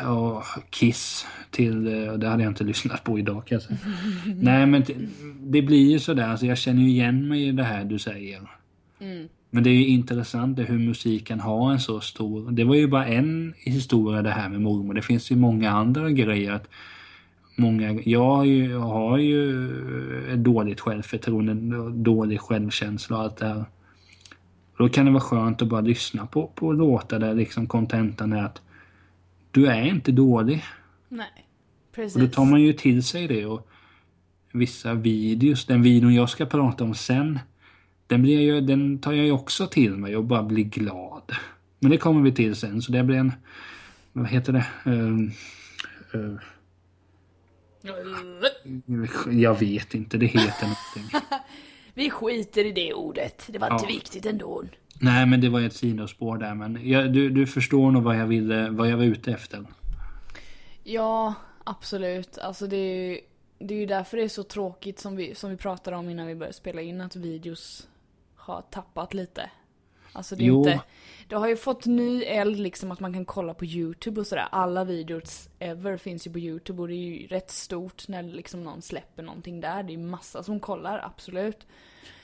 ja, 0.02 0.44
Kiss 0.70 1.26
till, 1.52 1.88
eh, 1.88 2.14
det 2.14 2.28
hade 2.28 2.44
jag 2.44 2.52
inte 2.52 2.64
lyssnat 2.64 3.04
på 3.04 3.20
idag 3.20 3.46
kan 3.46 3.56
jag 3.56 3.62
säga. 3.62 3.80
Nej 4.36 4.66
men 4.66 4.84
det, 4.84 4.96
det 5.40 5.62
blir 5.62 5.92
ju 5.92 6.00
sådär, 6.00 6.28
alltså 6.28 6.46
jag 6.46 6.58
känner 6.58 6.82
ju 6.82 6.90
igen 6.90 7.28
mig 7.28 7.48
i 7.48 7.52
det 7.52 7.64
här 7.64 7.86
du 7.86 8.00
säger. 8.00 8.42
Mm. 9.00 9.28
Men 9.50 9.64
det 9.64 9.70
är 9.70 9.74
ju 9.74 9.88
intressant 9.88 10.60
hur 10.60 10.80
musiken 10.80 11.40
har 11.40 11.72
en 11.72 11.80
så 11.80 12.02
stor, 12.02 12.52
det 12.52 12.64
var 12.64 12.76
ju 12.76 12.88
bara 12.88 13.06
en 13.06 13.54
historia 13.58 14.22
det 14.22 14.32
här 14.32 14.50
med 14.50 14.62
mormor, 14.62 14.94
det 14.94 15.02
finns 15.02 15.32
ju 15.32 15.36
många 15.36 15.72
andra 15.72 16.12
grejer. 16.12 16.52
Att 16.52 16.68
många, 17.56 18.02
jag 18.06 18.26
har 18.26 18.44
ju, 18.44 18.70
jag 18.70 18.80
har 18.80 19.18
ju 19.18 20.34
ett 20.34 20.44
dåligt 20.44 20.80
självförtroende, 20.80 21.54
dålig 21.92 22.42
självkänsla 22.42 23.18
och 23.18 23.24
allt 23.24 23.38
det 23.38 23.48
här. 23.48 23.66
Då 24.78 24.90
kan 24.90 25.06
det 25.06 25.12
vara 25.12 25.22
skönt 25.22 25.62
att 25.62 25.68
bara 25.68 25.82
lyssna 25.82 26.26
på, 26.26 26.48
på 26.56 26.72
låtar 26.72 27.20
där 27.20 27.34
liksom 27.34 27.68
kontentan 27.68 28.34
är 28.34 28.44
att 28.44 28.62
du 29.52 29.68
är 29.68 29.86
inte 29.86 30.12
dålig. 30.12 30.64
Nej. 31.10 31.28
Och 31.90 31.96
Precis. 31.96 32.22
då 32.22 32.28
tar 32.28 32.46
man 32.46 32.62
ju 32.62 32.74
till 32.74 33.04
sig 33.04 33.28
det 33.28 33.46
och 33.46 33.68
vissa 34.52 34.94
videos, 34.94 35.66
den 35.66 35.82
videon 35.82 36.14
jag 36.14 36.30
ska 36.30 36.46
prata 36.46 36.84
om 36.84 36.96
sen, 36.96 37.40
den, 38.08 38.22
blir 38.22 38.40
ju- 38.42 38.62
den 38.62 39.00
tar 39.00 39.14
jag 39.14 39.26
ju 39.26 39.32
också 39.32 39.68
till 39.68 39.96
mig 39.98 40.16
och 40.16 40.24
bara 40.24 40.44
blir 40.44 40.64
glad. 40.64 41.32
Men 41.80 41.92
det 41.92 41.98
kommer 41.98 42.22
vi 42.22 42.32
till 42.32 42.56
sen, 42.56 42.82
så 42.82 42.92
det 42.92 43.04
blir 43.04 43.18
en, 43.18 43.32
vad 44.14 44.28
heter 44.28 44.54
det? 44.54 44.66
Ehm, 44.86 45.32
eh, 46.14 46.42
jag 49.32 49.60
vet 49.60 49.94
inte, 49.94 50.18
det 50.18 50.26
heter 50.26 50.62
någonting. 50.68 51.20
Vi 51.94 52.10
skiter 52.10 52.66
i 52.66 52.72
det 52.72 52.94
ordet. 52.94 53.44
Det 53.48 53.60
var 53.60 53.72
inte 53.74 53.86
Ja. 53.86 53.88
viktigt 53.96 54.26
ändå. 54.26 54.64
Nej 55.02 55.26
men 55.26 55.42
det 55.42 55.50
var 55.50 55.62
ett 55.62 55.74
sidospår 55.74 56.38
där 56.38 56.56
men 56.56 56.90
jag, 56.90 57.14
du, 57.14 57.30
du 57.30 57.48
förstår 57.48 57.92
nog 57.92 58.04
vad 58.04 58.16
jag 58.18 58.28
ville, 58.28 58.70
vad 58.70 58.90
jag 58.90 58.98
var 58.98 59.04
ute 59.04 59.32
efter. 59.32 59.66
Ja, 60.84 61.34
absolut. 61.64 62.38
Alltså 62.38 62.68
det 62.68 62.76
är 62.78 63.10
ju, 63.10 63.20
det 63.60 63.74
är 63.74 63.80
ju 63.80 63.86
därför 63.86 64.18
det 64.18 64.24
är 64.24 64.28
så 64.30 64.44
tråkigt 64.44 65.00
som 65.00 65.16
vi, 65.16 65.36
som 65.36 65.50
vi 65.50 65.58
pratade 65.58 65.98
om 65.98 66.10
innan 66.10 66.28
vi 66.28 66.36
började 66.36 66.54
spela 66.54 66.82
in 66.82 67.02
att 67.02 67.16
videos 67.16 67.88
har 68.48 68.62
tappat 68.62 69.14
lite. 69.14 69.50
Alltså 70.14 70.36
det 70.36 70.44
är 70.44 70.48
Jo. 70.48 70.58
inte, 70.60 70.82
det 71.28 71.36
har 71.36 71.48
ju 71.48 71.56
fått 71.58 71.86
ny 71.86 72.24
eld 72.24 72.60
liksom 72.60 72.92
att 72.92 73.00
man 73.00 73.14
kan 73.14 73.26
kolla 73.26 73.54
på 73.54 73.66
YouTube 73.66 74.22
och 74.22 74.28
sådär. 74.28 74.48
Alla 74.52 74.84
videos 74.84 75.50
ever 75.60 75.98
finns 75.98 76.28
ju 76.28 76.32
på 76.32 76.40
YouTube 76.40 76.82
och 76.82 76.88
det 76.88 76.94
är 76.94 76.98
ju 77.22 77.28
rätt 77.28 77.52
stort 77.52 78.08
när 78.08 78.24
liksom 78.24 78.64
någon 78.64 78.82
släpper 78.82 79.24
någonting 79.24 79.62
där. 79.62 79.84
Det 79.84 79.94
är 79.94 79.98
massa 79.98 80.44
som 80.44 80.60
kollar, 80.60 81.00
absolut. 81.06 81.68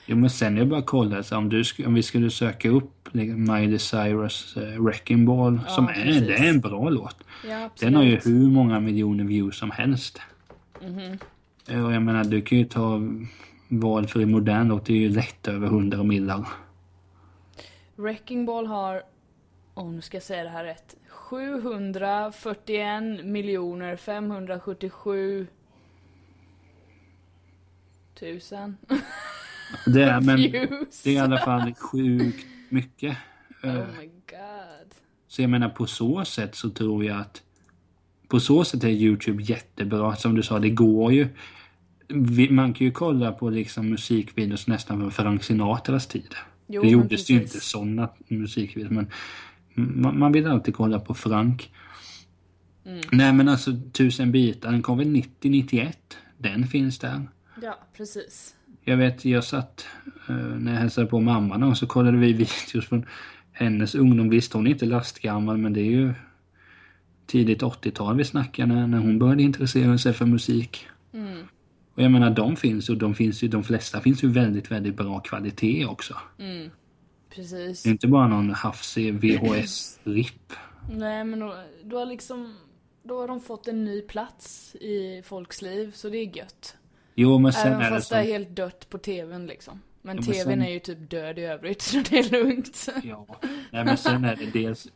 Jo 0.06 0.16
men 0.18 0.30
sen 0.30 0.58
jag 0.58 0.68
bara 0.68 0.82
kolla 0.82 1.24
så 1.24 1.38
om, 1.38 1.50
du, 1.50 1.64
om 1.86 1.94
vi 1.94 2.04
skulle 2.04 2.30
söka 2.30 2.70
upp 2.70 3.10
liksom, 3.12 3.44
Miley 3.44 3.80
Cyrus 3.80 4.58
uh, 4.58 4.84
Wrecking 4.84 5.26
Ball 5.26 5.60
Ja, 5.68 5.74
som 5.74 5.88
är, 5.88 5.94
precis. 5.94 6.22
det 6.28 6.34
är 6.36 6.50
en 6.50 6.60
bra 6.60 6.90
låt. 6.90 7.18
Ja. 7.50 7.70
Den 7.80 7.96
har 7.96 8.04
ju 8.04 8.20
hur 8.26 8.48
många 8.50 8.80
miljoner 8.80 9.24
views 9.24 9.58
som 9.58 9.72
helst. 9.72 10.20
Mhm. 10.82 11.18
Eh, 11.68 11.86
Och 11.86 11.94
jag 11.94 12.02
menar 12.02 12.24
du 12.24 12.42
kan 12.42 12.58
ju 12.58 12.66
ta 12.66 13.02
vad 13.80 14.10
för 14.10 14.20
en 14.20 14.32
modern 14.32 14.68
låt, 14.68 14.86
det 14.86 14.94
är 14.94 14.98
ju 14.98 15.10
lätt 15.10 15.48
över 15.48 15.68
100 15.68 16.04
millar. 16.04 16.48
Wrecking 17.96 18.46
Ball 18.46 18.68
har, 18.68 19.04
oh 19.74 19.92
nu 19.92 20.02
ska 20.02 20.18
jag 20.18 20.24
säga 20.24 20.44
det 20.44 20.50
här 20.50 20.64
rätt, 20.64 20.96
741 21.10 23.26
miljoner 23.26 23.96
577 23.96 25.48
tusen 28.20 28.78
Det 29.86 30.04
är, 30.04 30.22
men 30.22 30.42
det 31.04 31.10
är 31.10 31.14
i 31.14 31.18
alla 31.18 31.38
fall 31.38 31.74
sjukt 31.74 32.46
mycket. 32.70 33.18
Eh, 33.64 33.70
Oh 33.70 33.86
my 34.00 34.06
god. 34.06 34.94
Så 35.28 35.42
jag 35.42 35.50
menar 35.50 35.70
på 35.70 35.88
så 35.88 36.26
sätt 36.26 36.56
så 36.56 36.70
tror 36.70 37.06
jag 37.06 37.20
att 37.20 37.42
på 38.28 38.40
så 38.40 38.64
sätt 38.64 38.84
är 38.84 38.90
Youtube 38.90 39.44
jättebra. 39.44 40.16
Som 40.16 40.36
du 40.36 40.44
sa, 40.44 40.60
det 40.60 40.70
går 40.70 41.14
ju. 41.14 41.28
Man 42.50 42.74
kan 42.74 42.88
ju 42.88 42.92
kolla 42.92 43.32
på 43.32 43.50
liksom 43.50 43.89
musikvideos 43.89 44.68
nästan 44.68 45.00
från 45.00 45.12
Frank 45.12 45.44
Sinatras 45.44 46.08
tid. 46.08 46.36
Jo, 46.68 46.82
det 46.82 46.89
gjordes 46.89 47.30
ju 47.30 47.34
inte 47.34 47.60
sådana 47.60 48.10
musikvideos 48.28 48.92
men 48.92 49.08
man, 49.74 50.20
man 50.20 50.32
vill 50.32 50.48
alltid 50.48 50.76
kolla 50.76 51.00
på 51.00 51.13
Frank. 51.13 51.72
Mm. 52.86 53.02
Nej 53.12 53.34
men 53.34 53.50
alltså 53.50 53.72
tusen 53.92 54.32
bitar, 54.32 54.72
den 54.72 54.82
kom 54.82 54.98
väl 54.98 55.08
90-91. 55.08 55.94
Den 56.38 56.68
finns 56.68 57.00
där. 57.00 57.28
Ja, 57.62 57.80
precis. 57.98 58.56
Jag 58.84 58.98
vet, 58.98 59.26
jag 59.26 59.44
satt 59.44 59.86
eh, 60.30 60.36
när 60.36 60.74
jag 60.74 60.80
hälsade 60.80 61.08
på 61.08 61.20
mamman 61.20 61.63
och 61.63 61.78
så 61.78 61.88
kollade 61.88 62.18
vi 62.18 62.34
videos 62.34 62.88
från 62.88 63.06
hennes 63.52 63.96
ungdom. 63.96 64.30
Visst, 64.30 64.54
hon 64.54 64.68
är 64.68 64.72
inte 64.72 64.86
lastgammal 64.86 65.58
men 65.58 65.74
det 65.74 65.82
är 65.82 65.92
ju 65.92 66.13
tidigt 67.26 67.62
80-tal 67.62 68.18
vi 68.18 68.24
snackar 68.24 68.66
när, 68.66 68.88
när 68.88 68.98
hon 68.98 69.20
började 69.20 69.44
intressera 69.44 69.98
sig 69.98 70.13
för 70.13 70.26
musik. 70.26 70.88
Mm. 71.13 71.38
Och 71.96 72.04
jag 72.04 72.12
menar, 72.12 72.30
de 72.30 72.56
finns 72.56 72.90
och 72.90 72.98
de 72.98 73.16
finns 73.16 73.44
ju, 73.44 73.48
de 73.48 73.64
flesta 73.64 74.02
finns 74.02 74.24
ju 74.24 74.28
väldigt, 74.28 74.72
väldigt 74.72 74.96
bra 74.96 75.20
kvalitet 75.20 75.86
också. 75.86 76.18
Mm. 76.40 76.70
Precis. 77.36 77.84
Det 77.84 77.90
är 77.90 77.92
inte 77.92 78.08
bara 78.08 78.28
någon 78.28 78.50
hafsig 78.50 79.14
VHS-ripp. 79.14 80.54
Nej 80.92 81.24
men 81.24 81.40
då, 81.40 81.56
då 81.84 81.98
har 82.00 82.06
liksom, 82.06 82.56
då 83.04 83.20
har 83.20 83.28
de 83.28 83.42
fått 83.42 83.68
en 83.68 83.84
ny 83.86 84.02
plats 84.02 84.76
i 84.76 85.22
folks 85.26 85.62
liv 85.62 85.92
så 85.96 86.10
det 86.10 86.18
är 86.18 86.38
gött. 86.38 86.76
Jo, 87.16 87.40
men 87.40 87.54
sen 87.54 87.68
Även 87.68 87.82
är 87.82 87.92
det 87.92 87.96
fast 87.98 88.10
det 88.10 88.16
är 88.16 88.24
som... 88.24 88.32
helt 88.32 88.56
dött 88.56 88.90
på 88.90 88.98
tvn 88.98 89.48
liksom. 89.48 89.82
Men 90.02 90.16
Ja, 90.16 90.22
men 90.26 90.34
tvn 90.34 90.44
sen- 90.44 90.62
är 90.62 90.70
ju 90.72 90.80
typ 90.80 91.10
död 91.10 91.40
i 91.40 91.42
övrigt 91.42 91.82
så 91.92 91.98
det 92.10 92.20
är 92.20 92.30
lugnt. 92.32 92.88
Ja, 93.04 93.28
nej 93.72 93.86
men 93.86 93.98
sen 93.98 94.24
är 94.26 94.36
det 94.36 94.60
dels 94.60 94.88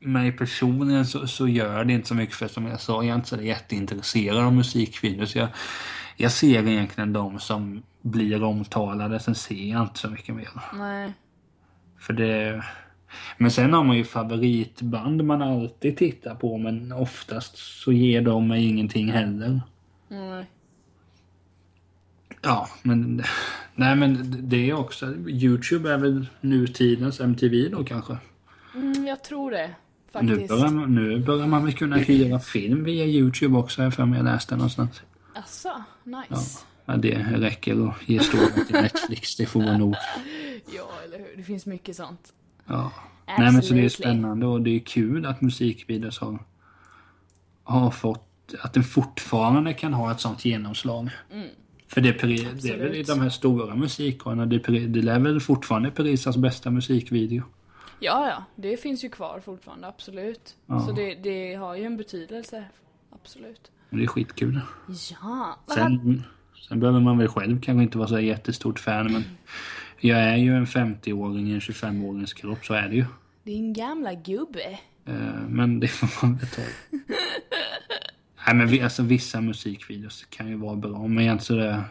mig 0.00 0.32
personligen 0.32 1.06
så, 1.06 1.26
så 1.26 1.48
gör 1.48 1.84
det 1.84 1.92
inte 1.92 2.08
så 2.08 2.14
mycket 2.14 2.34
för 2.36 2.48
som 2.48 2.66
jag 2.66 2.80
sa, 2.80 3.02
jag 3.02 3.10
är 3.10 3.14
inte 3.14 3.28
så 3.28 3.42
jätteintresserad 3.42 4.38
av 4.38 4.52
musikvideos. 4.54 5.36
Jag, 5.36 5.48
jag 6.20 6.32
ser 6.32 6.68
egentligen 6.68 7.12
de 7.12 7.38
som 7.38 7.82
blir 8.02 8.42
omtalade, 8.42 9.20
sen 9.20 9.34
ser 9.34 9.70
jag 9.70 9.82
inte 9.82 9.98
så 9.98 10.10
mycket 10.10 10.34
mer. 10.34 10.48
Nej. 10.74 11.12
För 11.98 12.12
det... 12.12 12.64
Men 13.38 13.50
sen 13.50 13.72
har 13.72 13.84
man 13.84 13.96
ju 13.96 14.04
favoritband 14.04 15.24
man 15.24 15.42
alltid 15.42 15.96
tittar 15.96 16.34
på 16.34 16.58
men 16.58 16.92
oftast 16.92 17.56
så 17.56 17.92
ger 17.92 18.22
de 18.22 18.48
mig 18.48 18.66
ingenting 18.66 19.10
heller. 19.10 19.60
Nej. 20.08 20.44
Ja, 22.42 22.68
men... 22.82 23.22
Nej 23.74 23.96
men 23.96 24.36
det 24.48 24.70
är 24.70 24.74
också... 24.74 25.06
Youtube 25.28 25.92
är 25.92 25.98
väl 25.98 26.26
nutidens 26.40 27.20
MTV 27.20 27.68
då 27.68 27.84
kanske? 27.84 28.16
Mm, 28.74 29.06
jag 29.06 29.24
tror 29.24 29.50
det. 29.50 29.70
Nu 30.20 30.28
Faktiskt. 30.28 30.48
börjar, 30.48 30.70
man, 30.70 30.94
nu 30.94 31.18
börjar 31.18 31.46
man 31.46 31.64
väl 31.64 31.74
kunna 31.74 31.96
hyra 31.96 32.40
film 32.40 32.84
via 32.84 33.04
Youtube 33.04 33.58
också, 33.58 33.90
för 33.90 34.04
mig 34.04 34.18
jag 34.18 34.24
läste 34.24 34.56
någonstans. 34.56 35.02
Asså, 35.34 35.82
nice. 36.04 36.64
ja, 36.84 36.96
det 36.96 37.14
räcker 37.18 37.88
att 37.88 38.08
ge 38.08 38.20
stöd 38.20 38.66
till 38.66 38.74
Netflix, 38.76 39.36
det 39.36 39.46
får 39.46 39.62
vara 39.62 39.78
nog. 39.78 39.94
Ja. 40.76 40.88
eller 41.04 41.18
hur. 41.18 41.36
Det 41.36 41.42
finns 41.42 41.66
mycket 41.66 41.96
sånt. 41.96 42.32
Ja. 42.66 42.92
Nej 43.26 43.52
men 43.52 43.62
så 43.62 43.74
det 43.74 43.80
är 43.80 43.84
Absolutely. 43.84 43.90
spännande 43.90 44.46
och 44.46 44.60
det 44.60 44.70
är 44.70 44.80
kul 44.80 45.26
att 45.26 45.40
musikvideos 45.40 46.18
har, 46.18 46.38
har 47.62 47.90
fått, 47.90 48.54
att 48.60 48.72
den 48.72 48.84
fortfarande 48.84 49.74
kan 49.74 49.92
ha 49.92 50.12
ett 50.12 50.20
sånt 50.20 50.44
genomslag. 50.44 51.10
För 51.88 52.00
det, 52.00 52.08
är 52.08 52.26
det 52.62 52.68
är 52.68 52.78
väl 52.78 52.94
i 52.94 53.02
de 53.02 53.20
här 53.20 53.28
stora 53.28 53.74
musikkårerna, 53.74 54.46
det, 54.46 54.68
är 54.68 54.86
det 54.88 55.02
lär 55.02 55.18
väl 55.18 55.40
fortfarande 55.40 55.90
Parisas 55.90 56.36
bästa 56.36 56.70
musikvideo. 56.70 57.42
Ja, 58.00 58.28
ja. 58.28 58.44
Det 58.56 58.76
finns 58.76 59.04
ju 59.04 59.08
kvar 59.08 59.40
fortfarande, 59.44 59.86
absolut. 59.86 60.56
Ja. 60.66 60.80
Så 60.80 60.92
det, 60.92 61.14
det 61.14 61.54
har 61.54 61.76
ju 61.76 61.84
en 61.84 61.96
betydelse. 61.96 62.64
Absolut. 63.10 63.70
Det 63.90 64.02
är 64.02 64.06
skitkul. 64.06 64.60
Ja, 65.22 65.56
Sen, 65.74 66.22
Sen 66.68 66.80
behöver 66.80 67.00
man 67.00 67.18
väl 67.18 67.28
själv 67.28 67.60
kanske 67.60 67.82
inte 67.82 67.98
vara 67.98 68.08
så 68.08 68.20
jättestort 68.20 68.78
fan 68.78 69.12
men 69.12 69.24
jag 70.00 70.18
är 70.20 70.36
ju 70.36 70.56
en 70.56 70.66
50-åring 70.66 71.48
i 71.50 71.52
en 71.54 71.60
25-årings 71.60 72.34
kropp, 72.36 72.64
så 72.64 72.74
är 72.74 72.88
det 72.88 72.94
ju. 72.94 73.04
Din 73.44 73.72
gamla 73.72 74.14
gubbe. 74.14 74.78
Eh, 75.06 75.14
Men 75.48 75.80
det 75.80 75.88
får 75.88 76.26
man 76.26 76.36
väl 76.36 76.46
ta. 76.48 76.62
Nej 78.46 78.54
men 78.56 78.66
vi- 78.66 78.80
alltså 78.82 79.02
vissa 79.02 79.40
musikvideos 79.40 80.24
kan 80.30 80.48
ju 80.48 80.56
vara 80.56 80.76
bra 80.76 81.06
men 81.06 81.24
jag 81.24 81.34
inte 81.34 81.44
sådär... 81.44 81.82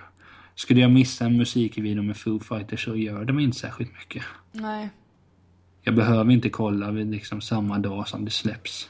Skulle 0.55 0.81
jag 0.81 0.91
missa 0.91 1.25
en 1.25 1.37
musikvideo 1.37 2.03
med 2.03 2.17
Foo 2.17 2.39
Fighters 2.39 2.83
så 2.85 2.95
gör 2.95 3.25
det 3.25 3.33
mig 3.33 3.43
inte 3.43 3.57
särskilt 3.57 3.91
mycket. 3.99 4.23
Nej. 4.51 4.89
Jag 5.81 5.95
behöver 5.95 6.31
inte 6.31 6.49
kolla 6.49 6.91
vid 6.91 7.11
liksom 7.11 7.41
samma 7.41 7.79
dag 7.79 8.07
som 8.07 8.25
det 8.25 8.31
släpps. 8.31 8.89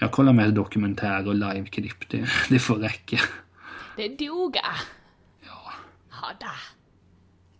Jag 0.00 0.12
kollar 0.12 0.32
med 0.32 0.54
dokumentär 0.54 1.28
och 1.28 1.34
liveklipp, 1.34 2.08
det, 2.08 2.28
det 2.48 2.58
får 2.58 2.76
räcka. 2.76 3.18
Det 3.96 4.08
duga. 4.08 4.64
Ja. 5.46 5.72
Hada. 6.08 6.52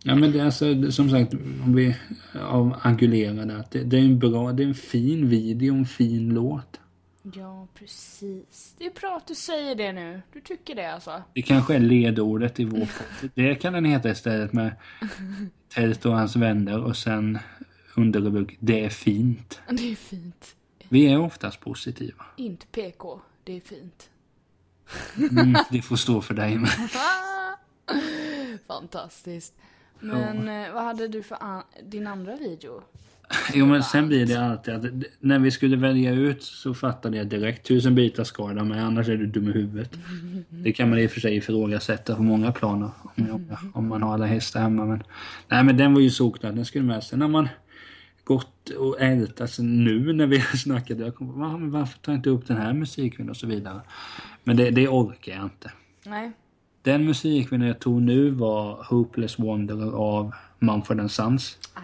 Ja 0.03 0.15
men 0.15 0.31
det 0.31 0.39
är 0.39 0.45
alltså, 0.45 0.91
som 0.91 1.09
sagt, 1.09 1.33
om 1.33 1.75
vi 1.75 1.95
avangulerar 2.41 3.45
det, 3.45 3.57
att 3.57 3.71
det, 3.71 3.83
det 3.83 3.97
är 3.97 4.01
en 4.01 4.19
bra, 4.19 4.51
det 4.51 4.63
är 4.63 4.67
en 4.67 4.75
fin 4.75 5.29
video, 5.29 5.75
en 5.75 5.85
fin 5.85 6.33
låt. 6.33 6.79
Ja, 7.35 7.67
precis. 7.75 8.75
Det 8.77 8.85
är 8.85 8.91
bra 9.01 9.17
att 9.17 9.27
du 9.27 9.35
säger 9.35 9.75
det 9.75 9.91
nu. 9.91 10.21
Du 10.33 10.41
tycker 10.41 10.75
det 10.75 10.93
alltså? 10.93 11.23
Det 11.33 11.41
kanske 11.41 11.75
är 11.75 11.79
ledordet 11.79 12.59
i 12.59 12.65
vår 12.65 12.79
podd. 12.79 13.29
Det 13.35 13.55
kan 13.55 13.73
den 13.73 13.85
heta 13.85 14.09
istället 14.09 14.53
med 14.53 14.71
Tält 15.69 16.05
och 16.05 16.13
hans 16.13 16.35
vänner 16.35 16.83
och 16.83 16.97
sen 16.97 17.39
underrubrik 17.95 18.57
Det 18.59 18.85
är 18.85 18.89
fint. 18.89 19.61
Det 19.69 19.91
är 19.91 19.95
fint. 19.95 20.55
Vi 20.91 21.07
är 21.07 21.19
oftast 21.19 21.59
positiva. 21.59 22.25
Inte 22.35 22.65
PK. 22.67 23.19
Det 23.43 23.57
är 23.57 23.61
fint. 23.61 24.09
Mm, 25.31 25.55
det 25.69 25.81
får 25.81 25.95
stå 25.95 26.21
för 26.21 26.33
dig 26.33 26.57
med. 26.57 26.69
Fantastiskt. 28.67 29.53
Men 29.99 30.47
eh, 30.47 30.73
vad 30.73 30.83
hade 30.83 31.07
du 31.07 31.23
för 31.23 31.37
an- 31.43 31.63
din 31.83 32.07
andra 32.07 32.35
video? 32.35 32.81
Jo 33.53 33.65
men 33.65 33.83
sen 33.83 34.07
blir 34.07 34.25
det 34.25 34.45
alltid 34.45 34.73
att 34.73 34.85
när 35.19 35.39
vi 35.39 35.51
skulle 35.51 35.77
välja 35.77 36.11
ut 36.11 36.43
så 36.43 36.73
fattade 36.73 37.17
jag 37.17 37.27
direkt 37.27 37.67
tusen 37.67 37.95
bitar 37.95 38.23
ska 38.23 38.53
jag 38.53 38.65
men 38.67 38.79
annars 38.79 39.09
är 39.09 39.17
du 39.17 39.27
dum 39.27 39.49
i 39.49 39.51
huvudet. 39.51 39.91
Det 40.49 40.73
kan 40.73 40.89
man 40.89 40.99
i 40.99 41.07
och 41.07 41.11
för 41.11 41.19
sig 41.19 41.35
ifrågasätta 41.35 42.15
på 42.15 42.23
många 42.23 42.51
planer 42.51 42.89
om, 43.15 43.57
om 43.73 43.87
man 43.87 44.03
har 44.03 44.13
alla 44.13 44.25
hästar 44.25 44.59
hemma. 44.61 44.85
Men, 44.85 45.03
nej 45.47 45.63
men 45.63 45.77
den 45.77 45.93
var 45.93 46.01
ju 46.01 46.09
solklar, 46.09 46.51
den 46.51 46.65
skulle 46.65 46.85
med. 46.85 47.03
Sen 47.03 47.21
har 47.21 47.27
man 47.27 47.49
gått 48.23 48.69
och 48.69 49.01
ältat 49.01 49.51
sen 49.51 49.83
nu 49.83 50.13
när 50.13 50.27
vi 50.27 50.37
har 50.39 50.57
snackat. 50.57 50.99
Jag 50.99 51.15
kom 51.15 51.33
på, 51.33 51.39
"Va, 51.39 51.57
men 51.57 51.71
varför 51.71 51.99
tar 51.99 52.11
jag 52.11 52.19
inte 52.19 52.29
upp 52.29 52.47
den 52.47 52.57
här 52.57 52.73
musikvideon 52.73 53.29
och 53.29 53.37
så 53.37 53.47
vidare. 53.47 53.81
Men 54.43 54.57
det, 54.57 54.71
det 54.71 54.87
orkar 54.87 55.31
jag 55.33 55.43
inte. 55.43 55.71
Nej. 56.05 56.31
Den 56.81 57.05
musikvideon 57.05 57.67
jag 57.67 57.79
tog 57.79 58.01
nu 58.01 58.29
var 58.29 58.83
Hopeless 58.83 59.39
Wanderer 59.39 59.91
av 59.91 60.33
Mumford 60.59 61.11
Sons. 61.11 61.57
Ah. 61.73 61.81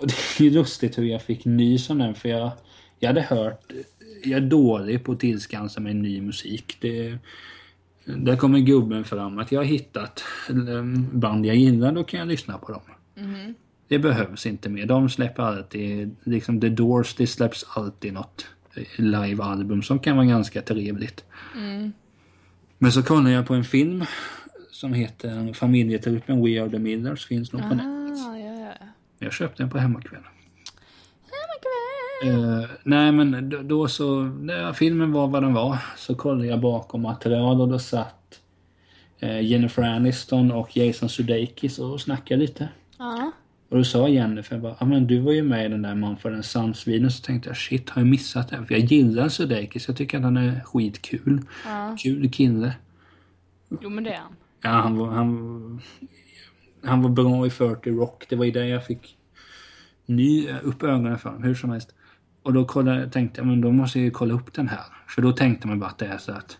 Och 0.00 0.06
det 0.06 0.14
är 0.40 0.42
ju 0.44 0.50
lustigt 0.50 0.98
hur 0.98 1.04
jag 1.04 1.22
fick 1.22 1.44
nys 1.44 1.90
om 1.90 1.98
den 1.98 2.14
för 2.14 2.28
jag, 2.28 2.50
jag 2.98 3.08
hade 3.08 3.22
hört, 3.22 3.72
jag 4.24 4.42
är 4.42 4.46
dålig 4.46 5.04
på 5.04 5.12
att 5.12 5.20
tillskansa 5.20 5.80
mig 5.80 5.94
ny 5.94 6.20
musik. 6.20 6.76
Det, 6.80 7.18
där 8.04 8.36
kommer 8.36 8.58
gubben 8.58 9.04
fram 9.04 9.38
att 9.38 9.52
jag 9.52 9.60
har 9.60 9.64
hittat 9.64 10.24
band 11.12 11.46
jag 11.46 11.56
gillar, 11.56 11.92
då 11.92 12.04
kan 12.04 12.20
jag 12.20 12.28
lyssna 12.28 12.58
på 12.58 12.72
dem. 12.72 12.82
Det 13.88 13.98
behövs 13.98 14.46
inte 14.46 14.68
mer. 14.68 14.86
De 14.86 15.08
släpper 15.08 15.42
alltid, 15.42 16.16
liksom 16.24 16.60
The 16.60 16.68
Doors, 16.68 17.14
det 17.14 17.26
släpps 17.26 17.64
alltid 17.76 18.12
något 18.12 18.46
livealbum 18.96 19.82
som 19.82 19.98
kan 19.98 20.16
vara 20.16 20.26
ganska 20.26 20.62
trevligt. 20.62 21.24
Men 22.78 22.92
så 22.92 23.02
kollade 23.02 23.30
jag 23.30 23.46
på 23.46 23.54
en 23.54 23.64
film 23.64 24.04
som 24.70 24.92
heter 24.92 25.52
Familjetruppen 25.52 26.44
We 26.44 26.62
Are 26.62 26.70
The 26.70 26.78
Millers, 26.78 27.26
finns 27.26 27.52
nog 27.52 27.62
på. 27.62 27.74
Ah, 27.74 28.36
ja, 28.38 28.52
ja. 28.58 28.86
Jag 29.18 29.32
köpte 29.32 29.62
den 29.62 29.70
på 29.70 29.78
hemmakväll. 29.78 30.22
Uh, 32.24 32.64
nej 32.82 33.12
men 33.12 33.48
då, 33.50 33.62
då 33.62 33.88
så, 33.88 34.22
när 34.22 34.72
filmen 34.72 35.12
var 35.12 35.26
vad 35.26 35.42
den 35.42 35.54
var, 35.54 35.78
så 35.96 36.14
kollade 36.14 36.46
jag 36.46 36.60
bakom 36.60 37.02
material 37.02 37.60
och 37.60 37.68
då 37.68 37.78
satt 37.78 38.40
eh, 39.18 39.40
Jennifer 39.40 39.82
Aniston 39.82 40.52
och 40.52 40.76
Jason 40.76 41.08
Sudeikis 41.08 41.78
och 41.78 42.00
snackade 42.00 42.40
lite. 42.40 42.68
Ja. 42.98 43.32
Och 43.72 43.78
då 43.78 43.84
sa 43.84 44.08
Jennifer 44.08 44.58
bara, 44.58 44.76
ja 44.80 44.86
men 44.86 45.06
du 45.06 45.18
var 45.18 45.32
ju 45.32 45.42
med 45.42 45.66
i 45.66 45.68
den 45.68 45.82
där 45.82 45.94
Man 45.94 46.16
för 46.16 46.30
en 46.30 46.42
Sons-videon. 46.42 47.10
Så 47.10 47.22
tänkte 47.22 47.48
jag, 47.48 47.56
shit 47.56 47.90
har 47.90 48.02
jag 48.02 48.08
missat 48.08 48.48
den? 48.48 48.66
För 48.66 48.74
jag 48.74 48.84
gillar 48.84 49.28
Sudeikis, 49.28 49.88
jag 49.88 49.96
tycker 49.96 50.18
att 50.18 50.24
han 50.24 50.36
är 50.36 50.60
skitkul. 50.64 51.40
Ja. 51.64 51.96
Kul 51.98 52.30
kille. 52.30 52.74
Jo 53.80 53.90
men 53.90 54.04
det 54.04 54.10
är 54.10 54.18
han. 54.18 54.36
Ja, 54.62 54.70
han 54.70 54.96
var, 54.96 55.08
han, 55.08 55.80
han 56.84 57.02
var 57.02 57.10
bra 57.10 57.46
i 57.46 57.50
40 57.50 57.90
Rock. 57.90 58.26
Det 58.28 58.36
var 58.36 58.44
ju 58.44 58.50
det 58.50 58.68
jag 58.68 58.86
fick 58.86 59.16
ny, 60.06 60.48
upp 60.62 60.82
ögonen 60.82 61.18
för 61.18 61.28
honom, 61.28 61.44
hur 61.44 61.54
som 61.54 61.70
helst. 61.70 61.94
Och 62.42 62.52
då 62.52 62.64
kollade, 62.64 63.10
tänkte 63.10 63.40
jag, 63.40 63.46
men 63.46 63.60
då 63.60 63.72
måste 63.72 63.98
jag 63.98 64.04
ju 64.04 64.10
kolla 64.10 64.34
upp 64.34 64.52
den 64.52 64.68
här. 64.68 64.84
För 65.08 65.22
då 65.22 65.32
tänkte 65.32 65.68
man 65.68 65.78
bara 65.78 65.90
att 65.90 65.98
det 65.98 66.06
är 66.06 66.18
så 66.18 66.32
att 66.32 66.58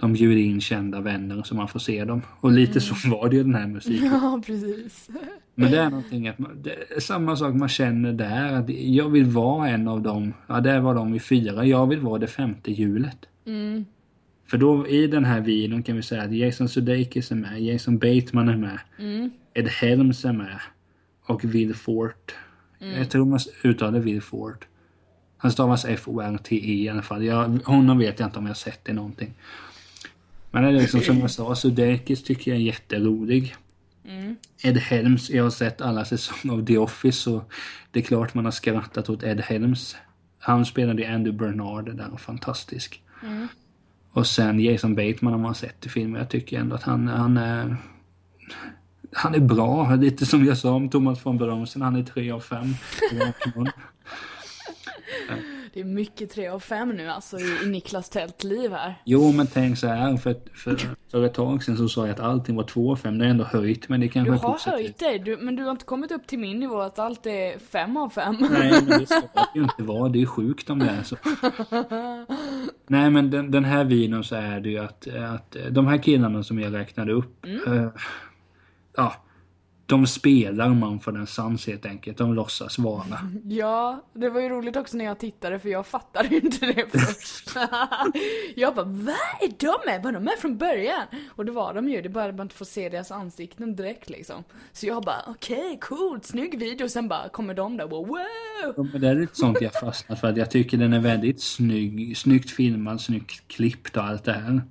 de 0.00 0.12
bjuder 0.12 0.36
in 0.36 0.60
kända 0.60 1.00
vänner 1.00 1.42
så 1.42 1.54
man 1.54 1.68
får 1.68 1.78
se 1.80 2.04
dem. 2.04 2.22
Och 2.40 2.52
lite 2.52 2.80
så 2.80 3.08
var 3.08 3.28
det 3.28 3.36
ju 3.36 3.42
den 3.42 3.54
här 3.54 3.66
musiken. 3.66 4.06
Ja, 4.06 4.42
precis. 4.46 5.10
Men 5.54 5.70
det 5.70 5.78
är 5.78 5.90
någonting 5.90 6.28
att 6.28 6.38
man, 6.38 6.62
det 6.62 7.02
samma 7.02 7.36
sak 7.36 7.54
man 7.54 7.68
känner 7.68 8.12
där. 8.12 8.52
Att 8.52 8.70
jag 8.70 9.08
vill 9.08 9.24
vara 9.24 9.68
en 9.68 9.88
av 9.88 10.02
dem. 10.02 10.34
Ja, 10.46 10.60
där 10.60 10.80
var 10.80 10.94
de 10.94 11.14
i 11.14 11.20
fyra. 11.20 11.64
Jag 11.64 11.86
vill 11.86 12.00
vara 12.00 12.18
det 12.18 12.26
femte 12.26 12.72
hjulet. 12.72 13.18
Mm. 13.46 13.84
För 14.46 14.58
då 14.58 14.88
i 14.88 15.06
den 15.06 15.24
här 15.24 15.40
videon 15.40 15.82
kan 15.82 15.96
vi 15.96 16.02
säga 16.02 16.22
att 16.22 16.32
Jason 16.32 16.68
Sudeikis 16.68 17.30
är 17.30 17.36
med, 17.36 17.60
Jason 17.62 17.98
Bateman 17.98 18.48
är 18.48 18.56
med, 18.56 18.78
Mm. 18.98 19.30
Ed 19.54 19.68
Helms 19.68 20.24
är 20.24 20.32
med 20.32 20.58
och 21.26 21.44
Will 21.44 21.74
Fort. 21.74 22.34
Jag 22.78 23.10
tror 23.10 23.26
man 23.26 23.40
uttalar 23.64 23.98
Will 23.98 24.22
Fort. 24.22 24.66
Han 25.36 25.52
stavas 25.52 25.84
F-O-R-T-E 25.84 26.72
i 26.72 26.88
alla 26.88 27.02
fall. 27.02 27.24
Jag, 27.24 27.60
honom 27.64 27.98
vet 27.98 28.20
jag 28.20 28.26
inte 28.26 28.38
om 28.38 28.46
jag 28.46 28.56
sett 28.56 28.88
i 28.88 28.92
någonting. 28.92 29.34
Men 30.50 30.62
det 30.62 30.68
är 30.68 30.72
liksom 30.72 31.00
som 31.00 31.18
jag 31.18 31.30
sa, 31.30 31.54
Sudeikis 31.54 32.22
tycker 32.22 32.50
jag 32.50 32.60
är 32.60 32.64
jätterolig. 32.64 33.56
Mm. 34.04 34.36
Ed 34.62 34.76
Helms, 34.76 35.30
jag 35.30 35.42
har 35.42 35.50
sett 35.50 35.80
alla 35.80 36.04
säsonger 36.04 36.54
av 36.54 36.66
The 36.66 36.78
Office 36.78 37.18
så 37.18 37.44
det 37.90 38.00
är 38.00 38.04
klart 38.04 38.34
man 38.34 38.44
har 38.44 38.52
skrattat 38.52 39.08
åt 39.08 39.22
Ed 39.22 39.40
Helms. 39.40 39.96
Han 40.38 40.66
spelade 40.66 41.02
i 41.02 41.06
Andy 41.06 41.32
Bernard, 41.32 41.96
där 41.96 42.16
fantastisk. 42.16 43.02
Mm. 43.22 43.48
Och 44.12 44.26
sen 44.26 44.60
Jason 44.60 44.94
Bateman 44.94 45.32
har 45.32 45.40
man 45.40 45.54
sett 45.54 45.86
i 45.86 45.88
filmen. 45.88 46.18
Jag 46.20 46.30
tycker 46.30 46.58
ändå 46.58 46.76
att 46.76 46.82
han, 46.82 47.08
han 47.08 47.36
är... 47.36 47.76
Han 49.12 49.34
är 49.34 49.40
bra, 49.40 49.94
lite 49.94 50.26
som 50.26 50.44
jag 50.44 50.58
sa 50.58 50.72
om 50.72 50.90
Thomas 50.90 51.26
von 51.26 51.38
Bromsen. 51.38 51.82
Han 51.82 51.96
är 51.96 52.02
3 52.02 52.30
av 52.30 52.40
5. 52.40 52.58
Det 55.72 55.80
är 55.80 55.84
mycket 55.84 56.30
3 56.30 56.48
av 56.48 56.60
5 56.60 56.88
nu 56.88 57.08
alltså 57.08 57.38
i, 57.38 57.58
i 57.64 57.66
Niklas 57.68 58.08
tältliv 58.08 58.72
här. 58.72 58.94
Jo, 59.04 59.32
men 59.32 59.46
tänk 59.46 59.78
så 59.78 59.86
här. 59.86 60.16
För, 60.16 60.36
för, 60.54 60.76
för 61.10 61.22
ett 61.24 61.34
tag 61.34 61.62
sedan 61.64 61.76
så 61.76 61.88
sa 61.88 62.06
jag 62.06 62.14
att 62.14 62.20
allting 62.20 62.56
var 62.56 62.64
2 62.64 62.92
av 62.92 62.96
5. 62.96 63.18
Det 63.18 63.24
är 63.24 63.28
ändå 63.28 63.44
höjt, 63.44 63.88
men 63.88 64.00
det 64.00 64.08
kanske 64.08 64.30
Du 64.32 64.36
är 64.36 64.40
har 64.40 64.52
positivt. 64.52 64.74
höjt 64.74 64.98
dig, 64.98 65.18
du, 65.18 65.36
men 65.36 65.56
du 65.56 65.62
har 65.64 65.70
inte 65.70 65.84
kommit 65.84 66.12
upp 66.12 66.26
till 66.26 66.38
min 66.38 66.60
nivå 66.60 66.80
att 66.80 66.98
allt 66.98 67.26
är 67.26 67.58
5 67.58 67.96
av 67.96 68.08
5. 68.10 68.36
Nej, 68.50 68.70
men 68.88 68.98
det 68.98 69.06
ska 69.06 69.20
det 69.34 69.46
ju 69.54 69.62
inte 69.62 69.82
vara. 69.82 70.08
Det 70.08 70.22
är 70.22 70.26
sjukt 70.26 70.70
om 70.70 70.78
det 70.78 70.90
är 70.90 71.02
så. 71.02 71.16
Nej, 72.86 73.10
men 73.10 73.30
den, 73.30 73.50
den 73.50 73.64
här 73.64 73.84
videon 73.84 74.24
så 74.24 74.34
är 74.36 74.60
det 74.60 74.68
ju 74.68 74.78
att, 74.78 75.06
att 75.08 75.56
de 75.70 75.86
här 75.86 75.98
killarna 75.98 76.42
som 76.42 76.58
jag 76.58 76.74
räknade 76.74 77.12
upp. 77.12 77.46
eh, 77.66 77.88
ja, 78.96 79.14
de 79.90 80.06
spelar 80.06 80.68
man 80.68 81.00
för 81.00 81.12
den 81.12 81.26
sans 81.26 81.66
helt 81.66 81.86
enkelt. 81.86 82.18
De 82.18 82.34
låtsas 82.34 82.78
vara. 82.78 83.30
Ja, 83.44 84.04
det 84.14 84.30
var 84.30 84.40
ju 84.40 84.48
roligt 84.48 84.76
också 84.76 84.96
när 84.96 85.04
jag 85.04 85.18
tittade 85.18 85.58
för 85.58 85.68
jag 85.68 85.86
fattade 85.86 86.36
inte 86.36 86.66
det 86.66 86.86
först. 87.00 87.50
jag 88.54 88.74
bara, 88.74 88.84
vad 88.84 89.14
är 89.40 89.58
de 89.58 89.76
med? 89.86 90.02
Var 90.02 90.12
de 90.12 90.24
med 90.24 90.34
från 90.38 90.56
början? 90.56 91.02
Och 91.28 91.44
det 91.44 91.52
var 91.52 91.74
de 91.74 91.88
ju, 91.88 92.02
det 92.02 92.08
är 92.08 92.10
bara 92.10 92.28
att 92.28 92.34
man 92.34 92.46
inte 92.46 92.54
får 92.56 92.64
se 92.64 92.88
deras 92.88 93.10
ansikten 93.10 93.76
direkt 93.76 94.10
liksom. 94.10 94.44
Så 94.72 94.86
jag 94.86 95.02
bara, 95.02 95.22
okej, 95.26 95.78
coolt, 95.80 96.24
snygg 96.26 96.58
video. 96.58 96.88
Sen 96.88 97.08
bara 97.08 97.28
kommer 97.28 97.54
de 97.54 97.76
där 97.76 97.84
och 97.84 97.90
bara, 97.90 98.02
wow! 98.02 98.88
Ja, 98.92 98.98
det 98.98 99.08
är 99.08 99.14
lite 99.14 99.36
sånt 99.36 99.60
jag 99.60 99.72
fastnat 99.72 100.20
för. 100.20 100.28
Att 100.28 100.36
jag 100.36 100.50
tycker 100.50 100.76
den 100.78 100.92
är 100.92 101.00
väldigt 101.00 101.40
snygg. 101.42 102.16
Snyggt 102.16 102.50
filmad, 102.50 103.00
snyggt 103.00 103.48
klippt 103.48 103.96
och 103.96 104.04
allt 104.04 104.24
det 104.24 104.32
här. 104.32 104.62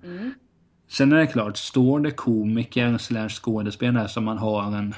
Sen 0.91 1.11
är 1.11 1.17
det 1.17 1.28
klart, 1.28 1.57
står 1.57 1.99
det 1.99 2.11
komiker 2.11 2.97
slash 2.97 3.30
skådespelare 3.30 4.07
som 4.07 4.24
man 4.26 4.38
har 4.38 4.63
en 4.78 4.95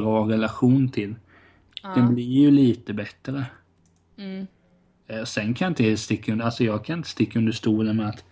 bra 0.00 0.28
relation 0.28 0.88
till. 0.88 1.14
Den 1.94 2.14
blir 2.14 2.24
ju 2.24 2.50
lite 2.50 2.92
bättre. 2.94 3.46
Mm. 4.18 4.46
Eh, 5.06 5.24
Sen 5.24 5.54
kan 5.54 5.64
jag 5.66 5.70
inte 5.70 5.96
sticka 5.96 6.32
under, 6.32 6.44
alltså 6.44 6.64
jag 6.64 6.84
kan 6.84 6.98
inte 6.98 7.08
sticka 7.08 7.38
under 7.38 7.52
stolen 7.52 7.96
med 7.96 8.08
att 8.08 8.24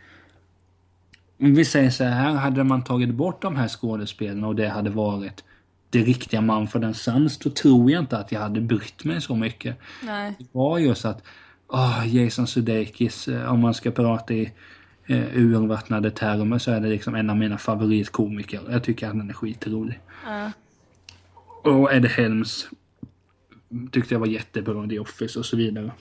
om 1.41 1.55
vi 1.55 1.65
säger 1.65 1.91
så 1.91 2.05
här, 2.05 2.35
hade 2.35 2.65
man 2.65 2.85
tagit 2.85 3.15
bort 3.15 3.43
de 3.43 3.57
här 3.57 3.69
skådespelarna 3.69 4.47
och 4.47 4.57
det 4.57 4.69
hade 4.69 4.91
varit 4.91 5.45
det 5.91 5.99
riktiga 6.03 6.41
man 6.41 6.69
för 6.69 6.79
den 6.79 6.95
sans, 6.95 7.39
då 7.39 7.51
tror 7.51 7.91
jag 7.91 8.03
inte 8.03 8.19
att 8.19 8.33
jag 8.33 8.41
hade 8.41 8.61
brytt 8.61 9.05
mig 9.05 9.21
så 9.21 9.37
mycket. 9.37 9.77
Nej. 10.03 10.35
Det 10.39 10.47
var 10.53 10.79
just 10.79 11.05
att, 11.05 11.23
åh, 11.69 12.03
Jason 12.07 12.47
Sudeikis, 12.47 13.29
eh, 13.29 13.53
om 13.53 13.61
man 13.61 13.75
ska 13.75 13.91
prata 13.91 14.35
i 14.35 14.53
eh, 15.07 15.37
urvattnade 15.37 16.11
termer 16.11 16.59
så 16.59 16.71
är 16.71 16.81
det 16.81 16.89
liksom 16.89 17.15
en 17.15 17.31
av 17.31 17.37
mina 17.37 17.59
favoritkomiker. 17.59 18.61
Jag 18.71 18.85
tycker 18.85 19.07
att 19.09 19.17
han 19.17 19.31
är 19.31 19.35
skitrolig. 19.35 20.01
Ja. 20.27 20.51
Och 21.63 21.93
Ed 21.93 22.07
Helms 22.07 22.69
tyckte 23.93 24.15
jag 24.15 24.19
var 24.21 24.27
jättebra 24.27 24.85
i 24.85 24.89
The 24.89 24.99
Office 24.99 25.39
och 25.39 25.47
så 25.47 25.57
vidare. 25.57 25.93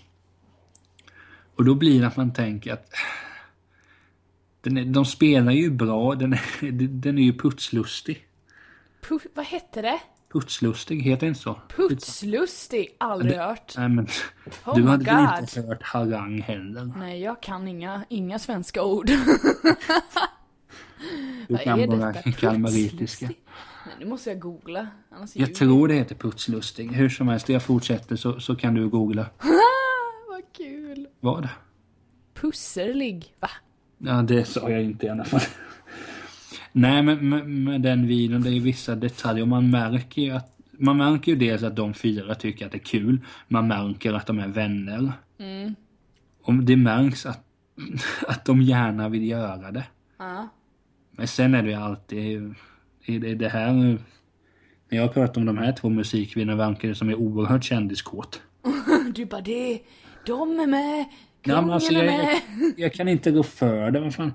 Och 1.56 1.66
då 1.66 1.76
blir 1.76 2.02
det 2.02 2.08
att 2.08 2.18
man 2.18 2.34
tänker 2.34 2.74
att 2.74 2.94
den 4.62 4.78
är, 4.78 4.86
de 4.86 5.06
spelar 5.06 5.52
ju 5.52 5.70
bra, 5.70 6.16
den 6.16 6.34
är, 6.34 6.72
den 6.88 7.18
är 7.18 7.24
ju 7.24 7.34
putslustig. 7.34 8.28
Pu- 9.02 9.28
vad 9.34 9.46
hette 9.46 9.82
det? 9.82 10.00
Putslustig, 10.34 11.02
heter 11.02 11.22
det 11.22 11.28
inte 11.28 11.40
så? 11.40 11.62
Putslustig? 11.76 12.96
Aldrig 12.98 13.38
hört. 13.38 13.74
Nej 13.78 13.90
men, 13.90 14.08
Oh 14.66 14.76
du 14.76 14.84
hade 14.84 15.06
väl 15.06 15.40
inte 15.44 15.62
hört 15.62 15.84
harang 15.84 16.42
heller? 16.42 16.94
Nej, 16.98 17.22
jag 17.22 17.42
kan 17.42 17.68
inga, 17.68 18.06
inga 18.10 18.40
svenska 18.40 18.84
ord. 18.84 19.12
Du 21.48 21.54
Vad 21.54 21.62
kan 21.62 21.90
bara 21.90 22.14
kalmaritiska. 22.14 23.30
Nej, 23.86 23.96
nu 24.00 24.06
måste 24.06 24.30
jag 24.30 24.40
googla. 24.40 24.88
Annars 25.10 25.36
Jag 25.36 25.56
tror 25.56 25.88
det 25.88 25.94
heter 25.94 26.16
putslustig. 26.16 26.92
Hur 26.92 27.10
som 27.10 27.28
helst, 27.28 27.50
jag 27.50 27.64
fortsätter 27.64 28.16
så, 28.16 28.40
så 28.40 28.56
kan 28.56 28.74
du 28.74 28.90
googla. 28.90 29.26
Vad 30.30 30.44
kul. 30.58 31.08
Vad? 31.20 31.50
Pusserlig. 32.34 33.36
Va? 33.40 33.50
Ja, 33.98 34.22
det 34.22 34.46
sa 34.46 34.70
jag 34.70 34.84
inte 34.84 35.06
i 35.06 35.10
alla 35.10 35.26
fall. 35.26 35.42
Nej, 36.72 37.04
men 37.04 37.30
med, 37.30 37.50
med 37.50 37.82
den 37.82 38.08
videon, 38.08 38.42
det 38.42 38.50
är 38.50 38.60
vissa 38.60 38.96
detaljer. 38.96 39.46
Man 39.46 39.70
märker 39.70 40.22
ju 40.22 40.32
att 40.32 40.58
man 40.72 40.98
märker 40.98 41.32
ju 41.32 41.38
dels 41.38 41.64
att 41.64 41.76
de 41.76 41.94
fyra 41.94 42.36
tycker 42.36 42.66
att 42.66 42.72
det 42.72 42.78
är 42.78 42.80
kul. 42.80 43.20
Man 43.48 43.68
märker 43.68 44.14
att 44.14 44.28
de 44.28 44.40
är 44.40 44.48
vänner. 44.48 45.14
Mm. 45.38 45.76
Och 46.44 46.54
det 46.54 46.76
märks 46.76 47.26
att, 47.26 47.44
att 48.28 48.46
de 48.46 48.62
gärna 48.62 49.10
vill 49.10 49.28
göra 49.28 49.72
det. 49.72 49.84
Ja. 50.18 50.48
Men 51.12 51.28
sen 51.28 51.56
är 51.56 51.64
det 51.64 51.70
ju 51.70 51.76
alltid 51.76 52.56
det, 53.20 53.36
det 53.36 53.50
här... 53.50 53.98
När 54.90 54.98
jag 54.98 55.14
pratar 55.14 55.42
om 55.42 55.48
de 55.48 55.58
här 55.58 55.72
två 55.72 55.90
musikvideorna 55.90 56.56
verkar 56.56 56.88
det 56.88 56.96
som 56.96 57.10
är 57.10 57.16
oerhört 57.16 57.64
kändiskåt. 57.64 58.42
Du 59.16 59.26
bara 59.26 59.42
det, 59.42 59.80
de 60.26 60.60
är 60.60 60.68
med, 60.68 61.06
kungen 61.42 61.66
men 61.66 61.74
alltså, 61.74 61.94
är 61.94 62.04
jag, 62.04 62.06
med. 62.06 62.42
jag, 62.60 62.74
jag 62.78 62.94
kan 62.94 63.08
inte 63.08 63.32
gå 63.32 63.44
för 63.44 63.92
det. 63.92 64.00
Vad 64.00 64.16
fan. 64.16 64.34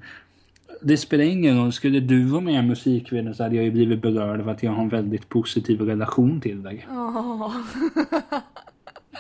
Det 0.83 0.97
spelar 0.97 1.24
ingen 1.24 1.59
roll. 1.59 1.72
Skulle 1.72 2.01
du 2.01 2.24
vara 2.24 2.41
med 2.41 2.55
i 2.55 2.57
en 2.57 2.66
musikvideo 2.66 3.35
så 3.35 3.43
hade 3.43 3.57
jag 3.57 3.64
ju 3.64 3.70
blivit 3.70 4.03
berörd 4.03 4.41
av 4.41 4.49
att 4.49 4.62
jag 4.62 4.72
har 4.72 4.83
en 4.83 4.89
väldigt 4.89 5.29
positiv 5.29 5.81
relation 5.81 6.41
till 6.41 6.62
dig. 6.62 6.87
Åh. 6.91 7.57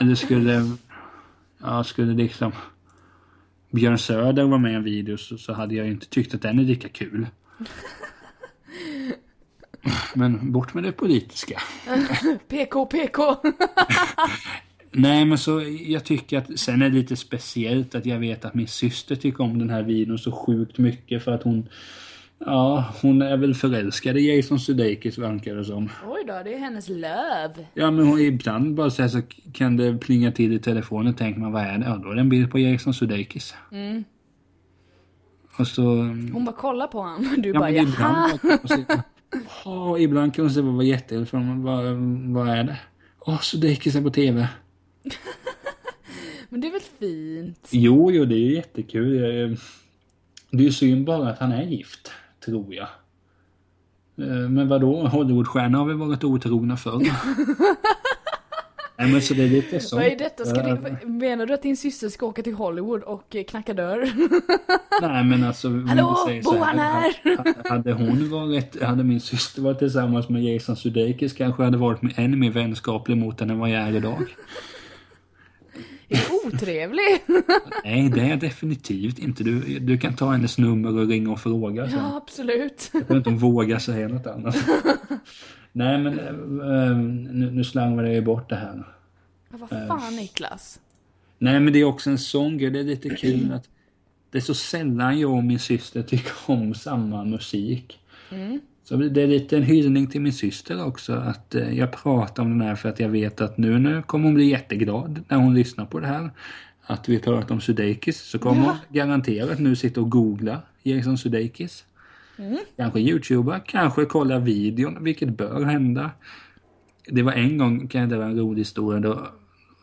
Eller 0.00 0.14
skulle... 0.14 0.62
Ja, 1.58 1.84
skulle 1.84 2.12
liksom... 2.12 2.52
Björn 3.70 3.98
Söder 3.98 4.44
vara 4.44 4.58
med 4.58 4.72
i 4.72 4.74
en 4.74 4.84
video 4.84 5.16
så, 5.16 5.38
så 5.38 5.52
hade 5.52 5.74
jag 5.74 5.88
inte 5.88 6.06
tyckt 6.06 6.34
att 6.34 6.42
den 6.42 6.58
är 6.58 6.62
lika 6.62 6.88
kul. 6.88 7.26
Men 10.14 10.52
bort 10.52 10.74
med 10.74 10.84
det 10.84 10.92
politiska. 10.92 11.60
PK, 12.48 12.86
PK. 12.86 13.22
Nej 14.90 15.24
men 15.24 15.38
så 15.38 15.62
jag 15.86 16.04
tycker 16.04 16.38
att 16.38 16.58
sen 16.58 16.82
är 16.82 16.90
det 16.90 16.96
lite 16.96 17.16
speciellt 17.16 17.94
att 17.94 18.06
jag 18.06 18.18
vet 18.18 18.44
att 18.44 18.54
min 18.54 18.68
syster 18.68 19.16
tycker 19.16 19.44
om 19.44 19.58
den 19.58 19.70
här 19.70 19.82
videon 19.82 20.18
så 20.18 20.32
sjukt 20.32 20.78
mycket 20.78 21.24
för 21.24 21.32
att 21.32 21.42
hon 21.42 21.68
Ja, 22.38 22.84
hon 23.02 23.22
är 23.22 23.36
väl 23.36 23.54
förälskad 23.54 24.16
i 24.16 24.36
Jason 24.36 24.60
Sudeikis 24.60 25.18
verkar 25.18 25.54
det 25.54 25.64
som. 25.64 25.88
Oj 26.06 26.24
då, 26.26 26.40
det 26.44 26.54
är 26.54 26.58
hennes 26.58 26.88
löv. 26.88 27.66
Ja 27.74 27.90
men 27.90 28.06
hon, 28.06 28.20
ibland 28.20 28.74
bara 28.74 28.90
så, 28.90 29.02
här 29.02 29.08
så 29.08 29.20
kan 29.52 29.76
det 29.76 29.98
plinga 29.98 30.32
till 30.32 30.52
i 30.52 30.58
telefonen 30.58 31.12
och 31.12 31.18
tänker 31.18 31.40
man 31.40 31.52
vad 31.52 31.62
är 31.62 31.78
det? 31.78 31.84
Ja 31.86 31.96
då 31.96 32.10
är 32.10 32.14
det 32.14 32.20
en 32.20 32.28
bild 32.28 32.50
på 32.50 32.58
Jason 32.58 32.94
Sudeikis. 32.94 33.54
Mm. 33.72 34.04
Och 35.58 35.66
så... 35.66 35.82
Hon 36.32 36.44
bara 36.44 36.56
kollar 36.56 36.86
på 36.86 36.98
honom. 36.98 37.34
Du 37.42 37.48
Ja, 37.48 37.60
bara 37.60 37.70
men 37.70 39.02
jaha. 39.64 39.98
ibland, 39.98 40.34
kan 40.34 40.44
hon 40.44 40.52
säga 40.54 40.62
vad 40.66 40.84
jätteroligt 40.84 41.30
för 41.30 41.38
bara, 41.64 41.82
vad 42.44 42.48
är 42.58 42.64
det? 42.64 42.78
Åh, 43.20 43.40
Sudeikis 43.40 43.94
är 43.94 44.02
på 44.02 44.10
TV. 44.10 44.48
Men 46.48 46.60
det 46.60 46.66
är 46.66 46.72
väl 46.72 46.80
fint? 46.98 47.68
Jo, 47.70 48.10
jo, 48.12 48.24
det 48.24 48.34
är 48.34 48.38
ju 48.38 48.54
jättekul. 48.54 49.14
Jag- 49.14 49.56
Det 50.50 50.58
är 50.58 50.62
ju 50.66 50.72
synd 50.72 51.06
bara 51.06 51.28
att 51.30 51.38
han 51.38 51.52
är 51.52 51.62
gift, 51.62 52.12
tror 52.44 52.74
jag. 52.74 52.88
Eh, 54.18 54.48
Men 54.48 54.68
vadå, 54.68 55.06
Hollywoodstjärnor 55.08 55.78
har 55.78 55.86
väl 55.86 55.96
varit 55.96 56.24
otrogna 56.24 56.76
förr? 56.76 57.00
Nej 58.98 59.12
men 59.12 59.22
så 59.22 59.34
det 59.34 59.42
är 59.44 59.48
lite 59.48 59.80
så. 59.80 59.96
Vad 59.96 60.04
är 60.04 60.16
detta? 60.18 60.44
Ska 60.44 60.62
det, 60.62 61.06
menar 61.06 61.46
du 61.46 61.54
att 61.54 61.62
din 61.62 61.76
syster 61.76 62.08
ska 62.08 62.26
åka 62.26 62.42
till 62.42 62.54
Hollywood 62.54 63.02
och 63.02 63.36
eh, 63.36 63.44
knacka 63.44 63.74
dörr? 63.74 64.10
Nej 65.02 65.24
men 65.24 65.44
alltså. 65.44 65.68
Hallå, 65.68 66.16
bor 66.44 66.56
han 66.64 66.78
här? 66.78 67.36
ha- 67.36 67.70
Hade 67.74 67.92
hon 67.92 68.30
varit, 68.30 68.82
hade 68.82 69.04
min 69.04 69.20
syster 69.20 69.62
varit 69.62 69.78
tillsammans 69.78 70.28
med 70.28 70.44
Jason 70.44 70.76
Sudeikis 70.76 71.32
kanske 71.32 71.62
jag 71.62 71.64
hade 71.64 71.78
varit 71.78 72.00
ännu 72.16 72.36
mer 72.36 72.50
vänskaplig 72.50 73.16
mot 73.16 73.40
henne 73.40 73.52
än 73.52 73.58
vad 73.58 73.70
jag 73.70 73.82
är 73.82 73.96
idag. 73.96 74.22
Är 76.08 76.16
du 76.16 76.48
otrevlig? 76.48 77.04
Nej 77.84 78.08
det 78.14 78.20
är 78.20 78.28
jag 78.30 78.40
definitivt 78.40 79.18
inte. 79.18 79.44
Du, 79.44 79.78
du 79.78 79.98
kan 79.98 80.16
ta 80.16 80.30
hennes 80.30 80.58
nummer 80.58 80.98
och 80.98 81.08
ringa 81.08 81.30
och 81.32 81.40
fråga. 81.40 81.90
sen. 81.90 81.98
Ja, 81.98 82.16
absolut. 82.16 82.90
Jag 82.92 83.00
vet 83.00 83.10
inte 83.10 83.28
om 83.28 83.38
våga 83.38 83.80
säga 83.80 84.08
något 84.08 84.26
annat. 84.26 84.56
Nej 85.76 85.98
men 85.98 86.18
eh, 86.60 86.96
nu, 87.32 87.50
nu 87.50 87.64
slangar 87.64 88.04
jag 88.04 88.14
ju 88.14 88.20
bort 88.22 88.48
det 88.50 88.56
här. 88.56 88.84
Men 89.48 89.60
vad 89.60 89.68
fan 89.68 90.16
Niklas? 90.16 90.80
Nej 91.38 91.60
men 91.60 91.72
det 91.72 91.78
är 91.78 91.84
också 91.84 92.10
en 92.10 92.18
sån 92.18 92.58
grej, 92.58 92.70
det 92.70 92.78
är 92.78 92.84
lite 92.84 93.10
kul 93.10 93.52
att 93.54 93.68
det 94.30 94.38
är 94.38 94.42
så 94.42 94.54
sällan 94.54 95.20
jag 95.20 95.30
och 95.30 95.44
min 95.44 95.58
syster 95.58 96.02
tycker 96.02 96.32
om 96.46 96.74
samma 96.74 97.24
musik. 97.24 97.98
Mm. 98.32 98.60
Så 98.84 98.96
det 98.96 99.22
är 99.22 99.26
lite 99.26 99.56
en 99.56 99.62
hyllning 99.62 100.06
till 100.06 100.20
min 100.20 100.32
syster 100.32 100.84
också 100.84 101.12
att 101.12 101.54
eh, 101.54 101.78
jag 101.78 101.92
pratar 101.92 102.42
om 102.42 102.58
den 102.58 102.68
här 102.68 102.74
för 102.74 102.88
att 102.88 103.00
jag 103.00 103.08
vet 103.08 103.40
att 103.40 103.58
nu, 103.58 103.78
nu 103.78 104.02
kommer 104.02 104.24
hon 104.24 104.34
bli 104.34 104.50
jätteglad 104.50 105.24
när 105.28 105.36
hon 105.36 105.54
lyssnar 105.54 105.86
på 105.86 106.00
det 106.00 106.06
här. 106.06 106.30
Att 106.82 107.08
vi 107.08 107.18
pratar 107.18 107.54
om 107.54 107.60
Sudeikis 107.60 108.20
så 108.20 108.38
kommer 108.38 108.62
Ja. 108.62 108.68
hon 108.68 108.76
garanterat 108.96 109.58
nu 109.58 109.76
sitta 109.76 110.00
och 110.00 110.10
googla 110.10 110.62
Jason 110.82 111.18
Sudeikis. 111.18 111.84
Mm. 112.38 112.58
Kanske 112.76 113.00
youtuba, 113.00 113.60
kanske 113.60 114.04
kolla 114.04 114.38
videon, 114.38 115.04
vilket 115.04 115.36
bör 115.36 115.64
hända. 115.64 116.10
Det 117.08 117.22
var 117.22 117.32
en 117.32 117.58
gång, 117.58 117.88
kan 117.88 118.00
jag 118.00 118.10
dra 118.10 118.24
en 118.24 118.38
rolig 118.38 118.60
historia, 118.60 119.00
då, 119.00 119.28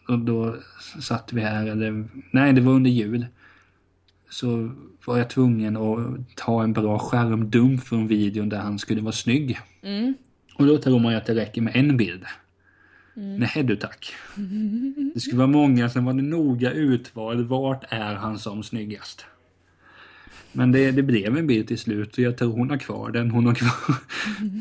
då, 0.08 0.16
då 0.18 0.56
satt 1.02 1.34
vi 1.34 1.42
här, 1.42 1.66
eller 1.68 2.08
nej 2.32 2.54
det 2.54 2.62
var 2.62 2.74
under 2.74 2.92
jul. 2.92 3.26
Så 4.30 4.72
var 5.06 5.18
jag 5.18 5.30
tvungen 5.30 5.78
att 5.78 6.36
ta 6.36 6.64
en 6.64 6.74
bra 6.74 7.00
skärmdump 7.00 7.84
från 7.84 8.08
videon 8.08 8.50
där 8.50 8.60
han 8.60 8.80
skulle 8.80 9.02
vara 9.02 9.12
snygg. 9.12 9.60
Mm. 9.82 10.14
Och 10.56 10.66
då 10.66 10.78
tror 10.78 11.00
man 11.00 11.12
ju 11.12 11.18
att 11.18 11.26
det 11.26 11.36
räcker 11.36 11.62
med 11.62 11.76
en 11.76 11.98
bild. 11.98 12.26
Nej 13.16 13.64
du 13.64 13.76
tack. 13.76 14.14
Det 15.14 15.20
skulle 15.20 15.38
vara 15.38 15.48
många 15.48 15.90
som 15.90 16.06
var 16.06 16.14
noga 16.14 16.72
utvald. 16.72 17.48
Vart 17.48 17.84
är 17.90 18.16
han 18.16 18.40
som 18.40 18.64
snyggast? 18.64 19.26
Men 20.54 20.72
det, 20.72 20.92
det 20.92 21.04
blev 21.04 21.38
en 21.38 21.48
bild 21.48 21.68
till 21.68 21.80
slut 21.80 22.14
och 22.14 22.20
jag 22.20 22.38
tror 22.38 22.52
hon 22.52 22.70
har 22.70 22.78
kvar 22.78 23.12
den. 23.12 23.32
Hon 23.32 23.46
har 23.46 23.54
kvar 23.54 23.96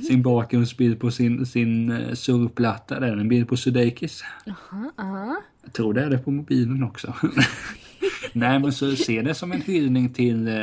sin 0.06 0.22
bakgrundsbild 0.22 1.00
på 1.00 1.10
sin, 1.10 1.46
sin 1.46 1.90
eh, 1.90 2.14
surfplatta. 2.14 3.00
Det 3.00 3.06
är 3.06 3.16
en 3.16 3.28
bild 3.28 3.48
på 3.48 3.56
Sudeikis. 3.56 4.24
Aha, 4.46 4.92
aha. 4.98 5.42
Jag 5.62 5.72
tror 5.72 5.94
det 5.94 6.04
är 6.04 6.10
det 6.10 6.18
på 6.18 6.30
mobilen 6.30 6.82
också. 6.82 7.14
Nej 8.32 8.58
men 8.58 8.72
så 8.72 8.96
se 8.96 9.22
det 9.22 9.34
som 9.34 9.52
en 9.52 9.62
hyllning 9.62 10.12
till 10.12 10.48
eh, 10.48 10.54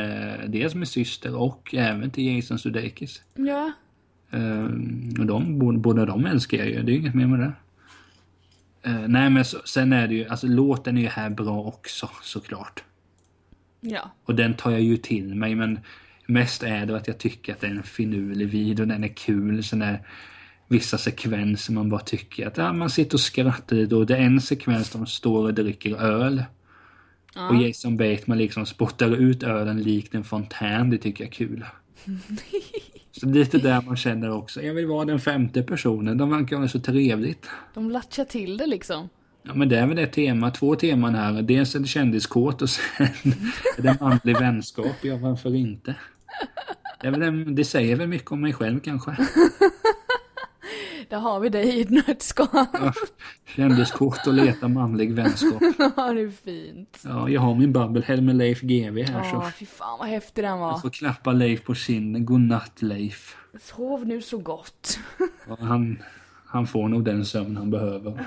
dels 0.48 0.74
min 0.74 0.86
syster 0.86 1.34
och 1.36 1.74
även 1.74 2.10
till 2.10 2.36
Jason 2.36 2.58
Sudeikis. 2.58 3.22
Ja. 3.34 3.72
Eh, 4.30 4.64
och 5.18 5.26
de, 5.26 5.58
båda, 5.82 6.06
de 6.06 6.26
älskar 6.26 6.58
jag 6.58 6.68
ju, 6.68 6.82
det 6.82 6.92
är 6.92 6.96
inget 6.96 7.14
mer 7.14 7.26
med 7.26 7.40
det. 7.40 7.52
Eh, 8.82 9.08
nej 9.08 9.30
men 9.30 9.44
så, 9.44 9.58
sen 9.64 9.92
är 9.92 10.08
det 10.08 10.14
ju, 10.14 10.28
alltså 10.28 10.46
låten 10.46 10.96
är 10.96 11.00
ju 11.00 11.08
här 11.08 11.30
bra 11.30 11.62
också 11.62 12.10
såklart. 12.22 12.84
Ja. 13.80 14.10
Och 14.24 14.34
den 14.34 14.54
tar 14.54 14.70
jag 14.70 14.80
ju 14.80 14.96
till 14.96 15.34
mig 15.34 15.54
men 15.54 15.80
mest 16.26 16.62
är 16.62 16.86
det 16.86 16.96
att 16.96 17.06
jag 17.06 17.18
tycker 17.18 17.52
att 17.52 17.60
det 17.60 17.66
är 17.66 17.70
en 17.70 17.82
finurlig 17.82 18.48
video, 18.48 18.86
den 18.86 19.04
är 19.04 19.08
kul. 19.08 19.64
Sen 19.64 19.82
är 19.82 20.06
vissa 20.68 20.98
sekvenser 20.98 21.72
man 21.72 21.88
bara 21.88 22.00
tycker 22.00 22.46
att 22.46 22.56
ja, 22.56 22.72
man 22.72 22.90
sitter 22.90 23.14
och 23.14 23.20
skrattar 23.20 23.76
lite 23.76 23.94
och 23.94 24.06
det 24.06 24.16
är 24.16 24.22
en 24.22 24.40
sekvens 24.40 24.90
där 24.90 24.98
de 24.98 25.06
står 25.06 25.44
och 25.44 25.54
dricker 25.54 25.96
öl. 25.96 26.44
Och 27.50 27.56
Jason 27.56 27.96
Bateman 27.96 28.38
liksom 28.38 28.66
spottar 28.66 29.16
ut 29.16 29.42
ölen 29.42 29.82
likt 29.82 30.14
en 30.14 30.24
fontän, 30.24 30.90
det 30.90 30.98
tycker 30.98 31.24
jag 31.24 31.28
är 31.28 31.34
kul. 31.34 31.64
Så 33.12 33.26
lite 33.26 33.58
där 33.58 33.82
man 33.82 33.96
känner 33.96 34.30
också, 34.30 34.62
jag 34.62 34.74
vill 34.74 34.86
vara 34.86 35.04
den 35.04 35.20
femte 35.20 35.62
personen, 35.62 36.18
de 36.18 36.30
verkar 36.30 36.56
ha 36.56 36.62
det 36.62 36.68
så 36.68 36.80
trevligt. 36.80 37.48
De 37.74 37.90
latchar 37.90 38.24
till 38.24 38.56
det 38.56 38.66
liksom. 38.66 39.08
Ja 39.42 39.54
men 39.54 39.68
det 39.68 39.78
är 39.78 39.86
väl 39.86 39.96
det 39.96 40.06
tema, 40.06 40.50
två 40.50 40.74
teman 40.76 41.14
här. 41.14 41.42
Dels 41.42 41.74
är 41.74 41.78
det 41.80 41.86
kändiskåt 41.86 42.62
och 42.62 42.70
sen 42.70 43.06
är 43.78 43.82
det 43.82 44.00
manlig 44.00 44.38
vänskap. 44.38 44.96
Ja 45.02 45.16
varför 45.16 45.54
inte? 45.54 45.94
Det, 47.00 47.06
är 47.06 47.10
väl 47.10 47.22
en, 47.22 47.54
det 47.54 47.64
säger 47.64 47.96
väl 47.96 48.08
mycket 48.08 48.32
om 48.32 48.40
mig 48.40 48.52
själv 48.52 48.80
kanske. 48.80 49.16
Där 51.08 51.18
har 51.18 51.40
vi 51.40 51.48
dig 51.48 51.78
i 51.78 51.80
ett 51.80 51.90
nötskal. 51.90 52.48
Ja, 52.52 52.92
Kändiskort 53.56 54.26
och 54.26 54.34
leta 54.34 54.68
manlig 54.68 55.12
vänskap. 55.12 55.62
Ja, 55.96 56.12
det 56.12 56.20
är 56.20 56.30
fint. 56.44 57.00
Ja, 57.04 57.28
jag 57.28 57.40
har 57.40 57.54
min 57.54 57.72
Bubblehead 57.72 58.20
med 58.20 58.36
Leif 58.36 58.60
GW 58.60 59.02
här 59.02 59.24
Ja, 59.24 59.30
så 59.44 59.50
fy 59.58 59.66
fan 59.66 59.98
vad 59.98 60.08
häftig 60.08 60.44
den 60.44 60.50
jag 60.50 60.58
var. 60.58 60.78
får 60.78 60.90
klappa 60.90 61.32
Leif 61.32 61.64
på 61.64 61.74
kinden. 61.74 62.24
Godnatt 62.26 62.82
Leif. 62.82 63.36
Sov 63.60 64.06
nu 64.06 64.22
så 64.22 64.38
gott. 64.38 64.98
Ja, 65.48 65.56
han, 65.60 66.02
han 66.46 66.66
får 66.66 66.88
nog 66.88 67.04
den 67.04 67.24
sömn 67.26 67.56
han 67.56 67.70
behöver. 67.70 68.26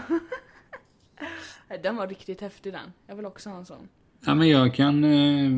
Den 1.83 1.95
var 1.95 2.07
riktigt 2.07 2.41
häftig 2.41 2.73
den. 2.73 2.93
Jag 3.07 3.15
vill 3.15 3.25
också 3.25 3.49
ha 3.49 3.57
en 3.57 3.65
sån. 3.65 3.87
Ja, 4.25 4.35
men 4.35 4.49
jag 4.49 4.73
kan... 4.73 5.03
Eh, 5.03 5.49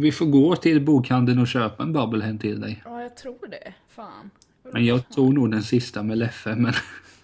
vi 0.00 0.12
får 0.12 0.26
gå 0.26 0.56
till 0.56 0.84
bokhandeln 0.84 1.38
och 1.38 1.48
köpa 1.48 1.82
en 1.82 1.92
Bubblehead 1.92 2.38
till 2.38 2.60
dig. 2.60 2.82
Ja, 2.84 3.02
jag 3.02 3.16
tror 3.16 3.48
det. 3.50 3.74
Fan. 3.88 4.30
Men 4.72 4.84
jag 4.84 5.08
tog 5.08 5.34
nog 5.34 5.50
den 5.50 5.62
sista 5.62 6.02
med 6.02 6.18
Leffe, 6.18 6.54
men 6.54 6.72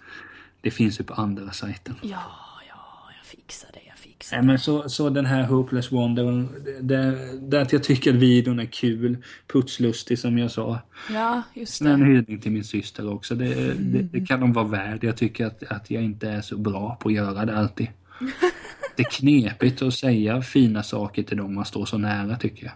det 0.61 0.71
finns 0.71 0.99
ju 0.99 1.03
på 1.03 1.13
andra 1.13 1.51
sajten. 1.51 1.95
Ja, 2.01 2.23
ja, 2.69 3.09
jag 3.17 3.25
fixar 3.25 3.69
det, 3.73 3.79
jag 3.87 3.97
fixar 3.97 4.37
Nej, 4.37 4.45
men 4.45 4.59
så, 4.59 4.89
så 4.89 5.09
den 5.09 5.25
här 5.25 5.43
Hopeless 5.43 5.91
Wonder, 5.91 6.47
det, 6.63 6.81
det, 6.81 7.17
det 7.41 7.61
att 7.61 7.73
jag 7.73 7.83
tycker 7.83 8.13
att 8.13 8.19
videon 8.19 8.59
är 8.59 8.65
kul, 8.65 9.17
putslustig 9.47 10.19
som 10.19 10.37
jag 10.37 10.51
sa. 10.51 10.79
Ja, 11.13 11.41
just 11.53 11.81
Men 11.81 11.91
en 11.91 11.99
det. 11.99 12.05
hyllning 12.05 12.39
till 12.41 12.51
min 12.51 12.63
syster 12.63 13.13
också. 13.13 13.35
Det, 13.35 13.73
det, 13.73 14.01
det 14.01 14.25
kan 14.25 14.39
de 14.39 14.53
vara 14.53 14.67
värd. 14.67 15.03
Jag 15.03 15.17
tycker 15.17 15.45
att, 15.45 15.63
att 15.63 15.91
jag 15.91 16.03
inte 16.03 16.29
är 16.29 16.41
så 16.41 16.57
bra 16.57 16.97
på 16.99 17.09
att 17.09 17.15
göra 17.15 17.45
det 17.45 17.57
alltid. 17.57 17.87
Det 18.95 19.03
är 19.03 19.09
knepigt 19.11 19.81
att 19.81 19.93
säga 19.93 20.41
fina 20.41 20.83
saker 20.83 21.23
till 21.23 21.37
dem 21.37 21.55
man 21.55 21.65
står 21.65 21.85
så 21.85 21.97
nära 21.97 22.37
tycker 22.37 22.65
jag. 22.65 22.73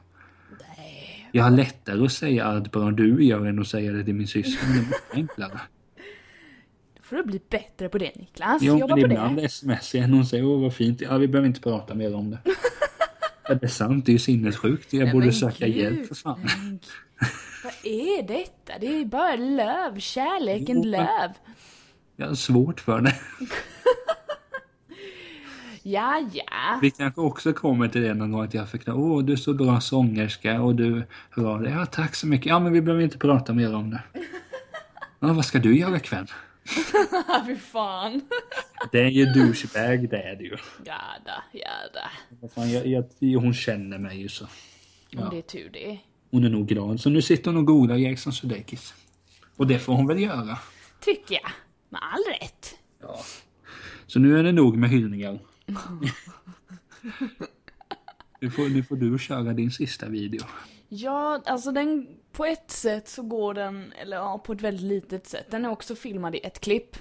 Nej. 0.77 1.29
Jag 1.31 1.43
har 1.43 1.51
lättare 1.51 2.05
att 2.05 2.11
säga 2.11 2.45
allt 2.45 2.71
bra 2.71 2.91
du 2.91 3.23
gör 3.25 3.45
än 3.45 3.59
att 3.59 3.67
säga 3.67 3.91
det 3.91 4.03
till 4.03 4.13
min 4.15 4.27
syster. 4.27 4.67
Det 4.73 4.79
är 4.79 5.19
enklare. 5.21 5.59
Då 6.97 7.03
får 7.03 7.15
du 7.15 7.23
bli 7.23 7.41
bättre 7.49 7.89
på 7.89 7.97
det 7.97 8.15
Niklas. 8.15 8.61
Jo, 8.61 8.79
Jobba 8.79 8.95
men 8.95 9.05
på 9.05 9.11
ibland 9.11 9.35
det. 9.37 9.43
sms 9.43 9.95
igen 9.95 10.19
och 10.19 10.27
säger 10.27 10.45
åh 10.45 10.61
vad 10.61 10.73
fint. 10.75 11.01
Ja, 11.01 11.17
vi 11.17 11.27
behöver 11.27 11.47
inte 11.47 11.61
prata 11.61 11.93
mer 11.93 12.15
om 12.15 12.29
det. 12.31 12.39
Ja, 13.47 13.55
det 13.55 13.65
är 13.65 13.69
sant, 13.69 14.05
det 14.05 14.09
är 14.11 14.13
ju 14.13 14.19
sinnessjukt. 14.19 14.93
Jag 14.93 15.03
Nej, 15.03 15.13
borde 15.13 15.31
söka 15.33 15.67
gud. 15.67 15.75
hjälp 15.75 16.07
för 16.07 16.15
fan. 16.15 16.47
Vad 17.63 17.73
är 17.83 18.23
detta? 18.27 18.73
Det 18.81 18.87
är 19.01 19.05
bara 19.05 19.35
löv. 19.35 19.99
Kärleken 19.99 20.75
Jo, 20.81 20.89
löv. 20.89 21.31
Jag 22.15 22.27
har 22.27 22.35
svårt 22.35 22.79
för 22.79 23.01
det. 23.01 23.15
Ja, 25.83 26.29
ja. 26.33 26.79
Vi 26.81 26.91
kanske 26.91 27.21
också 27.21 27.53
kommer 27.53 27.87
till 27.87 28.01
det 28.01 28.13
någon 28.13 28.31
gång 28.31 28.43
att 28.43 28.53
jag 28.53 28.69
förklarar 28.69 28.99
åh 28.99 29.23
du 29.23 29.33
är 29.33 29.37
så 29.37 29.53
bra 29.53 29.81
sångerska 29.81 30.61
och 30.61 30.75
du 30.75 31.03
det? 31.35 31.69
Ja 31.69 31.85
tack 31.85 32.15
så 32.15 32.27
mycket. 32.27 32.45
Ja 32.45 32.59
men 32.59 32.73
vi 32.73 32.81
behöver 32.81 33.03
inte 33.03 33.17
prata 33.17 33.53
mer 33.53 33.75
om 33.75 33.89
det. 33.89 34.01
Ja, 35.19 35.33
vad 35.33 35.45
ska 35.45 35.59
du 35.59 35.77
göra 35.77 35.97
ikväll? 35.97 36.27
Fy 37.47 37.55
fan. 37.55 38.21
Det 38.91 38.99
är 38.99 39.09
ju 39.09 39.25
douchebag 39.25 40.09
det 40.09 40.21
är 40.21 40.35
det 40.35 40.43
ju. 40.43 40.57
Jada, 40.85 41.43
jada. 41.53 42.09
Vad 42.41 42.51
fan, 42.51 42.71
jag, 42.71 43.05
jag, 43.19 43.39
hon 43.39 43.53
känner 43.53 43.97
mig 43.97 44.21
ju 44.21 44.29
så. 44.29 44.45
Om 45.17 45.29
det 45.31 45.37
är 45.37 45.41
tur 45.41 45.69
det. 45.73 45.99
Hon 46.31 46.43
är 46.43 46.49
nog 46.49 46.67
glad. 46.67 46.99
Så 46.99 47.09
nu 47.09 47.21
sitter 47.21 47.51
hon 47.51 47.57
och 47.57 47.65
googlar 47.65 47.95
Jason 47.95 48.33
Sudeikis. 48.33 48.93
Och 49.57 49.67
det 49.67 49.79
får 49.79 49.93
hon 49.93 50.07
väl 50.07 50.19
göra. 50.19 50.57
Tycker 50.99 51.35
jag. 51.35 51.51
Med 51.89 52.01
all 52.13 52.33
rätt. 52.41 52.75
Ja. 53.01 53.19
Så 54.07 54.19
nu 54.19 54.39
är 54.39 54.43
det 54.43 54.51
nog 54.51 54.77
med 54.77 54.89
hyllningar. 54.89 55.39
Nu 58.39 58.49
får, 58.49 58.69
nu 58.69 58.83
får 58.83 58.95
du 58.95 59.19
köra 59.19 59.53
din 59.53 59.71
sista 59.71 60.09
video. 60.09 60.41
Ja, 60.89 61.41
alltså 61.45 61.71
den, 61.71 62.07
på 62.31 62.45
ett 62.45 62.71
sätt 62.71 63.07
så 63.07 63.21
går 63.23 63.53
den, 63.53 63.93
eller 63.93 64.17
ja, 64.17 64.37
på 64.37 64.53
ett 64.53 64.61
väldigt 64.61 64.85
litet 64.85 65.27
sätt. 65.27 65.51
Den 65.51 65.65
är 65.65 65.69
också 65.69 65.95
filmad 65.95 66.35
i 66.35 66.39
ett 66.43 66.59
klipp. 66.59 66.95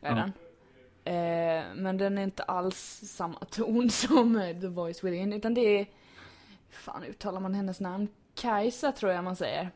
Är 0.00 0.10
Ja. 0.10 0.14
den. 0.14 0.32
Eh, 1.04 1.64
men 1.76 1.96
den 1.98 2.18
är 2.18 2.22
inte 2.22 2.42
alls 2.42 3.00
samma 3.04 3.38
ton 3.38 3.90
som 3.90 4.36
eh, 4.36 4.60
The 4.60 4.66
Voice 4.66 5.04
Within, 5.04 5.32
utan 5.32 5.54
det 5.54 5.60
är, 5.80 5.86
fan 6.70 7.04
uttalar 7.04 7.40
man 7.40 7.54
hennes 7.54 7.80
namn? 7.80 8.08
Kajsa 8.34 8.92
tror 8.92 9.12
jag 9.12 9.24
man 9.24 9.36
säger. 9.36 9.70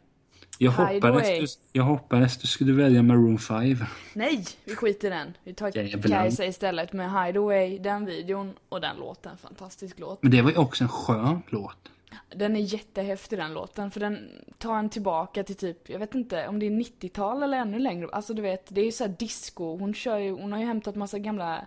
Jag 0.62 0.70
hoppades, 0.70 1.56
du, 1.56 1.62
jag 1.72 1.84
hoppades 1.84 2.36
du 2.36 2.46
skulle 2.46 2.72
välja 2.72 3.02
Maroon 3.02 3.38
5. 3.38 3.76
Nej, 4.14 4.44
vi 4.64 4.76
skiter 4.76 5.08
i 5.08 5.11
den. 5.11 5.36
Vi 5.44 5.54
tar. 5.54 6.08
Kajsa 6.08 6.44
istället 6.44 6.92
med 6.92 7.06
Hideaway, 7.06 7.78
den 7.78 8.06
videon 8.06 8.54
och 8.68 8.80
den 8.80 8.96
låten. 8.96 9.36
Fantastisk 9.36 9.98
låt. 9.98 10.22
Men 10.22 10.32
det 10.32 10.42
var 10.42 10.50
ju 10.50 10.56
också 10.56 10.84
en 10.84 10.88
skön 10.88 11.42
låt. 11.48 11.90
Den 12.36 12.56
är 12.56 12.61
jättehäftig 12.61 13.38
den 13.38 13.54
låten, 13.54 13.90
för 13.90 14.00
den 14.00 14.28
tar 14.58 14.76
en 14.76 14.90
tillbaka 14.90 15.44
till 15.44 15.56
typ, 15.56 15.90
jag 15.90 15.98
vet 15.98 16.14
inte 16.14 16.48
om 16.48 16.58
det 16.58 16.66
är 16.66 16.70
90-tal 16.70 17.42
eller 17.42 17.58
ännu 17.58 17.78
längre. 17.78 18.08
Alltså 18.12 18.34
du 18.34 18.42
vet, 18.42 18.66
det 18.74 18.80
är 18.80 18.84
ju 18.84 18.92
såhär 18.92 19.14
disco. 19.18 19.76
Hon 19.76 19.94
kör 19.94 20.18
ju, 20.18 20.32
hon 20.32 20.52
har 20.52 20.61
ju 20.61 20.66
hämtat 20.66 20.96
massa 20.96 21.18
gamla 21.18 21.66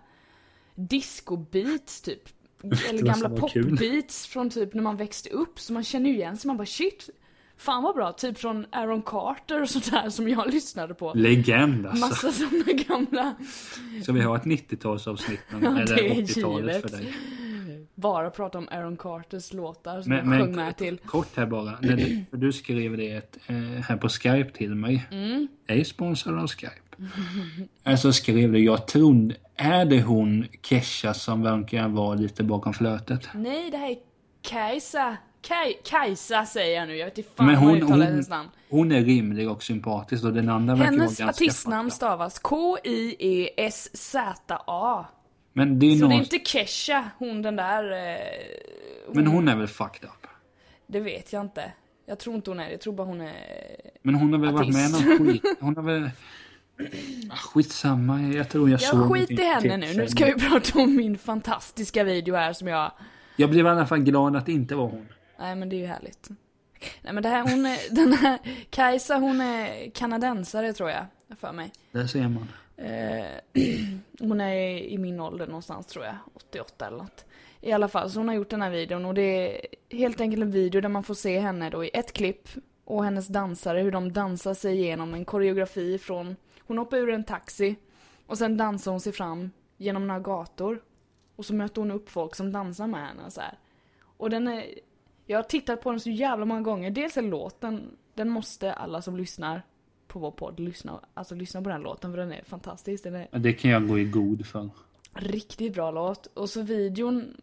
disco-beats 0.76 2.02
typ. 2.02 2.30
Eller 2.90 3.04
gamla 3.04 3.30
pop-beats 3.30 4.28
från 4.28 4.50
typ 4.50 4.74
när 4.74 4.84
man 4.84 4.98
växte 4.98 5.30
upp. 5.30 5.60
Så 5.60 5.74
man 5.74 5.84
känner 5.84 6.10
ju 6.10 6.16
igen 6.16 6.38
sig, 6.38 6.48
man 6.48 6.58
bara 6.58 6.66
shit. 6.66 7.10
Fan 7.64 7.84
vad 7.84 7.96
bra, 7.96 8.12
typ 8.12 8.38
från 8.38 8.66
Aaron 8.72 9.02
Carter 9.02 9.62
och 9.62 9.70
sånt 9.70 9.92
där 9.92 10.10
som 10.10 10.30
jag 10.30 10.54
lyssnade 10.54 10.94
på. 10.94 11.14
Legend 11.16 11.86
alltså. 11.88 12.06
Massa 12.06 12.32
såna 12.32 12.64
gamla, 12.88 13.36
Så 14.06 14.14
vi 14.14 14.22
har 14.22 14.36
ett 14.36 14.44
90-talsavsnitt 14.44 15.38
Ja, 15.62 15.80
eller 15.82 15.96
det 15.96 16.08
är 16.12 16.16
80-talet 16.22 16.76
givet. 16.76 16.92
för 16.92 16.98
dig. 16.98 17.14
bara 17.96 18.30
prata 18.30 18.58
om 18.58 18.68
Aaron 18.72 18.98
Carters 18.98 19.54
låtar 19.54 20.02
som 20.02 20.10
Men, 20.14 20.32
jag 20.32 20.40
sjöng 20.42 20.56
med 20.56 20.78
till. 20.78 20.98
kort 20.98 21.38
här 21.38 21.46
bara. 21.46 21.78
När 21.82 21.98
du, 21.98 22.26
du 22.38 22.54
skrev 22.54 22.98
det 22.98 23.38
eh, 23.48 23.56
här 23.56 23.98
på 23.98 24.10
Skype 24.10 24.52
till 24.52 24.76
mig. 24.76 25.08
Mm. 25.12 25.48
Ej 25.68 25.86
sponsrad 25.86 26.40
av 26.40 26.48
Skype. 26.48 26.74
Alltså 27.84 28.14
skrev 28.14 28.52
du, 28.52 28.60
jag 28.64 28.88
trodde, 28.88 29.36
är 29.56 29.86
det 29.86 30.02
hon 30.02 30.46
Kesha 30.62 31.14
som 31.14 31.42
verkar 31.42 31.88
vara 31.88 32.16
lite 32.16 32.44
bakom 32.44 32.74
flötet? 32.74 33.30
Nej, 33.34 33.72
det 33.72 33.78
här 33.78 33.90
är 33.92 33.98
Kajsa. 34.42 35.18
Kaj, 35.48 35.80
Kajsa 35.84 36.46
säger 36.46 36.80
jag 36.80 36.88
nu, 36.88 36.96
jag 36.98 37.06
vet 37.06 37.18
inte 37.18 37.30
fan 37.36 37.46
Men 37.46 37.56
hon, 37.56 37.82
hon, 37.82 38.02
hennes 38.02 38.30
namn. 38.30 38.50
hon 38.70 38.92
är 38.92 39.02
rimlig 39.02 39.50
och 39.50 39.64
sympatisk 39.64 40.24
och 40.24 40.34
den 40.34 40.50
andra 40.50 40.76
verkar 40.76 40.92
Hennes 40.92 41.22
artistnamn 41.22 41.88
up. 41.88 41.94
stavas 41.94 42.40
K-I-E-S-Z-A. 42.40 45.06
Men 45.54 45.80
det 45.80 45.86
är 45.86 45.96
Så 45.96 46.02
någon, 46.02 46.10
det 46.10 46.16
är 46.16 46.20
inte 46.20 46.40
Kesha, 46.46 47.10
hon 47.18 47.42
den 47.42 47.56
där... 47.56 47.92
Eh, 47.92 48.18
men 49.12 49.28
hon 49.28 49.48
är 49.48 49.56
väl 49.56 49.68
fucked 49.68 50.10
up? 50.10 50.28
Det 50.88 51.00
vet 51.00 51.34
jag 51.34 51.42
inte. 51.42 51.72
Jag 52.06 52.20
tror 52.20 52.36
inte 52.36 52.50
hon 52.52 52.60
är 52.60 52.66
det, 52.66 52.72
jag 52.72 52.82
tror 52.82 52.94
bara 52.94 53.08
hon 53.08 53.22
är... 53.22 53.34
Men 54.02 54.16
hon 54.16 54.34
har 54.34 54.40
väl 54.40 54.52
varit 54.54 54.74
med 54.74 54.86
Artist. 54.86 55.06
någon 55.06 55.28
skit? 55.28 55.44
Hon 55.60 55.76
har 55.76 55.84
väl... 55.84 56.10
Ah, 57.32 57.36
Skitsamma, 57.36 58.22
jag 58.22 58.50
tror 58.50 58.70
jag 58.70 58.82
såg 58.82 59.00
Jag 59.00 59.12
skit 59.12 59.32
i 59.32 59.44
henne 59.44 59.78
nu, 59.78 59.94
nu 59.94 60.08
ska 60.08 60.26
vi 60.26 60.34
prata 60.34 60.80
om 60.80 60.96
min 60.96 61.18
fantastiska 61.18 62.04
video 62.04 62.36
här 62.36 62.54
som 62.54 62.68
jag... 62.68 62.92
Jag 63.36 63.50
blev 63.50 63.66
i 63.66 63.70
alla 63.70 63.86
fall 63.86 64.00
glad 64.00 64.36
att 64.36 64.46
det 64.46 64.52
inte 64.52 64.76
var 64.76 64.90
hon. 64.90 65.08
Nej 65.38 65.56
men 65.56 65.70
det 65.70 65.76
är 65.76 65.78
ju 65.78 65.86
härligt. 65.86 66.30
Nej 67.02 67.14
men 67.14 67.24
det 67.24 67.30
här, 67.30 67.42
hon 67.42 67.66
är, 67.66 67.80
den 67.96 68.14
här 68.14 68.40
Kajsa 68.70 69.16
hon 69.16 69.42
är 69.42 69.90
kanadensare 69.90 70.74
tror 70.74 70.90
jag, 70.90 71.06
för 71.40 71.52
mig. 71.52 71.72
Där 71.92 72.08
ser 72.08 72.28
man. 72.30 72.48
Eh, 72.78 73.26
hon 74.20 74.42
är 74.42 74.78
i 74.78 74.98
min 74.98 75.20
ålder 75.20 75.48
någonstans 75.48 75.88
tror 75.88 76.06
jag, 76.06 76.16
88 76.34 76.88
eller 76.88 76.98
något. 76.98 77.26
I 77.62 77.72
alla 77.72 77.88
fall, 77.88 78.12
så 78.12 78.20
hon 78.20 78.28
har 78.28 78.36
gjort 78.36 78.50
den 78.50 78.62
här 78.62 78.70
videon 78.70 79.06
och 79.06 79.14
det 79.14 79.22
är 79.22 79.68
helt 79.98 80.22
enkelt 80.22 80.44
en 80.44 80.52
video 80.52 80.82
där 80.82 80.90
man 80.90 81.04
får 81.04 81.14
se 81.14 81.40
henne 81.40 81.70
då 81.70 81.86
i 81.86 81.90
ett 81.94 82.14
klipp 82.14 82.50
och 82.86 83.04
hennes 83.04 83.28
dansare, 83.28 83.82
hur 83.82 83.92
de 83.92 84.14
dansar 84.14 84.54
sig 84.54 84.76
igenom 84.76 85.14
en 85.14 85.26
koreografi 85.26 85.98
från, 85.98 86.36
hon 86.60 86.78
hoppar 86.78 86.98
ur 86.98 87.10
en 87.10 87.24
taxi 87.24 87.76
och 88.28 88.38
sen 88.38 88.58
dansar 88.58 88.92
hon 88.92 89.00
sig 89.00 89.14
fram 89.14 89.52
genom 89.78 90.08
några 90.08 90.20
gator. 90.20 90.82
Och 91.36 91.46
så 91.46 91.54
möter 91.54 91.82
hon 91.82 91.92
upp 91.92 92.10
folk 92.10 92.36
som 92.36 92.52
dansar 92.52 92.88
med 92.88 93.08
henne 93.08 93.32
så 93.32 93.42
här. 93.42 93.58
Och 94.18 94.30
den 94.30 94.48
är, 94.48 94.66
jag 95.26 95.38
har 95.38 95.44
tittat 95.44 95.82
på 95.82 95.92
den 95.92 96.00
så 96.00 96.10
jävla 96.10 96.46
många 96.46 96.62
gånger. 96.62 96.92
Dels 96.92 97.18
är 97.18 97.22
låten, 97.22 97.98
den 98.14 98.30
måste 98.30 98.74
alla 98.74 99.02
som 99.02 99.18
lyssnar 99.18 99.62
på 100.08 100.20
vår 100.20 100.32
podd 100.32 100.60
lyssna, 100.60 101.00
alltså 101.14 101.36
lyssna 101.36 101.62
på 101.62 101.70
den 101.70 101.82
låten 101.82 102.12
för 102.12 102.18
den 102.18 102.32
är 102.32 102.44
fantastisk. 102.44 103.04
Den 103.04 103.16
är 103.16 103.40
Det 103.40 103.54
kan 103.54 103.72
jag 103.72 103.88
gå 103.88 104.00
i 104.00 104.04
god 104.04 104.46
för. 104.46 104.70
riktigt 105.14 105.74
bra 105.74 105.92
låt. 105.92 106.26
Och 106.26 106.50
så 106.50 106.62
videon, 106.62 107.36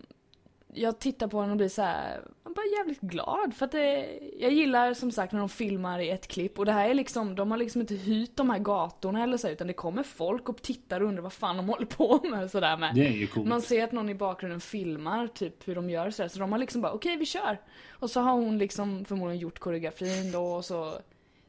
jag 0.75 0.99
tittar 0.99 1.29
på 1.29 1.41
den 1.41 1.51
och 1.51 1.57
blir 1.57 1.69
så 1.69 1.83
här, 1.83 2.21
man 2.45 2.53
bara 2.53 2.67
jävligt 2.79 3.01
glad 3.01 3.55
för 3.55 3.65
att 3.65 3.73
det, 3.73 4.19
jag 4.39 4.53
gillar 4.53 4.95
som 4.95 5.13
sagt 5.13 5.33
när 5.33 5.41
de 5.41 5.49
filmar 5.49 5.99
i 5.99 6.11
ett 6.11 6.27
klipp 6.27 6.59
och 6.59 6.67
det 6.67 6.73
här 6.73 6.91
är 6.91 6.95
liksom, 6.95 7.35
de 7.35 7.51
har 7.51 7.59
liksom 7.59 7.81
inte 7.81 7.95
hyrt 7.95 8.37
de 8.37 8.51
här 8.51 8.59
gatorna 8.59 9.23
eller 9.23 9.37
så 9.37 9.49
utan 9.49 9.67
det 9.67 9.73
kommer 9.73 10.03
folk 10.03 10.49
och 10.49 10.63
tittar 10.63 11.01
och 11.01 11.09
undrar 11.09 11.23
vad 11.23 11.33
fan 11.33 11.57
de 11.57 11.69
håller 11.69 11.87
på 11.87 12.21
med 12.31 12.51
sådär 12.51 12.77
med. 12.77 12.95
Det 12.95 13.07
är 13.07 13.11
ju 13.11 13.27
coolt. 13.27 13.49
Man 13.49 13.63
ser 13.63 13.85
att 13.85 13.93
någon 13.93 14.09
i 14.09 14.15
bakgrunden 14.15 14.61
filmar 14.61 15.27
typ 15.27 15.69
hur 15.69 15.75
de 15.75 15.91
gör 15.91 16.11
så, 16.11 16.23
här, 16.23 16.29
så 16.29 16.39
de 16.39 16.53
har 16.53 16.59
liksom 16.59 16.83
bara 16.83 16.93
okej 16.93 17.17
vi 17.17 17.27
kör. 17.27 17.61
Och 17.91 18.11
så 18.11 18.21
har 18.21 18.33
hon 18.33 18.59
liksom 18.59 19.05
förmodligen 19.05 19.41
gjort 19.41 19.59
koreografin 19.59 20.33
då 20.33 20.45
och 20.45 20.65
så 20.65 20.93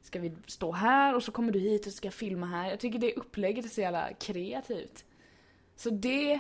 ska 0.02 0.20
vi 0.20 0.32
stå 0.48 0.72
här 0.72 1.16
och 1.16 1.24
så 1.24 1.32
kommer 1.32 1.52
du 1.52 1.60
hit 1.60 1.88
och 1.88 1.94
ska 1.94 2.12
filma 2.12 2.46
här. 2.46 2.70
Jag 2.70 2.80
tycker 2.80 3.00
det 3.00 3.14
upplägget 3.14 3.66
är 3.66 3.70
så 3.70 3.82
jävla 3.82 4.14
kreativt. 4.14 5.06
Så 5.76 5.90
det 5.90 6.40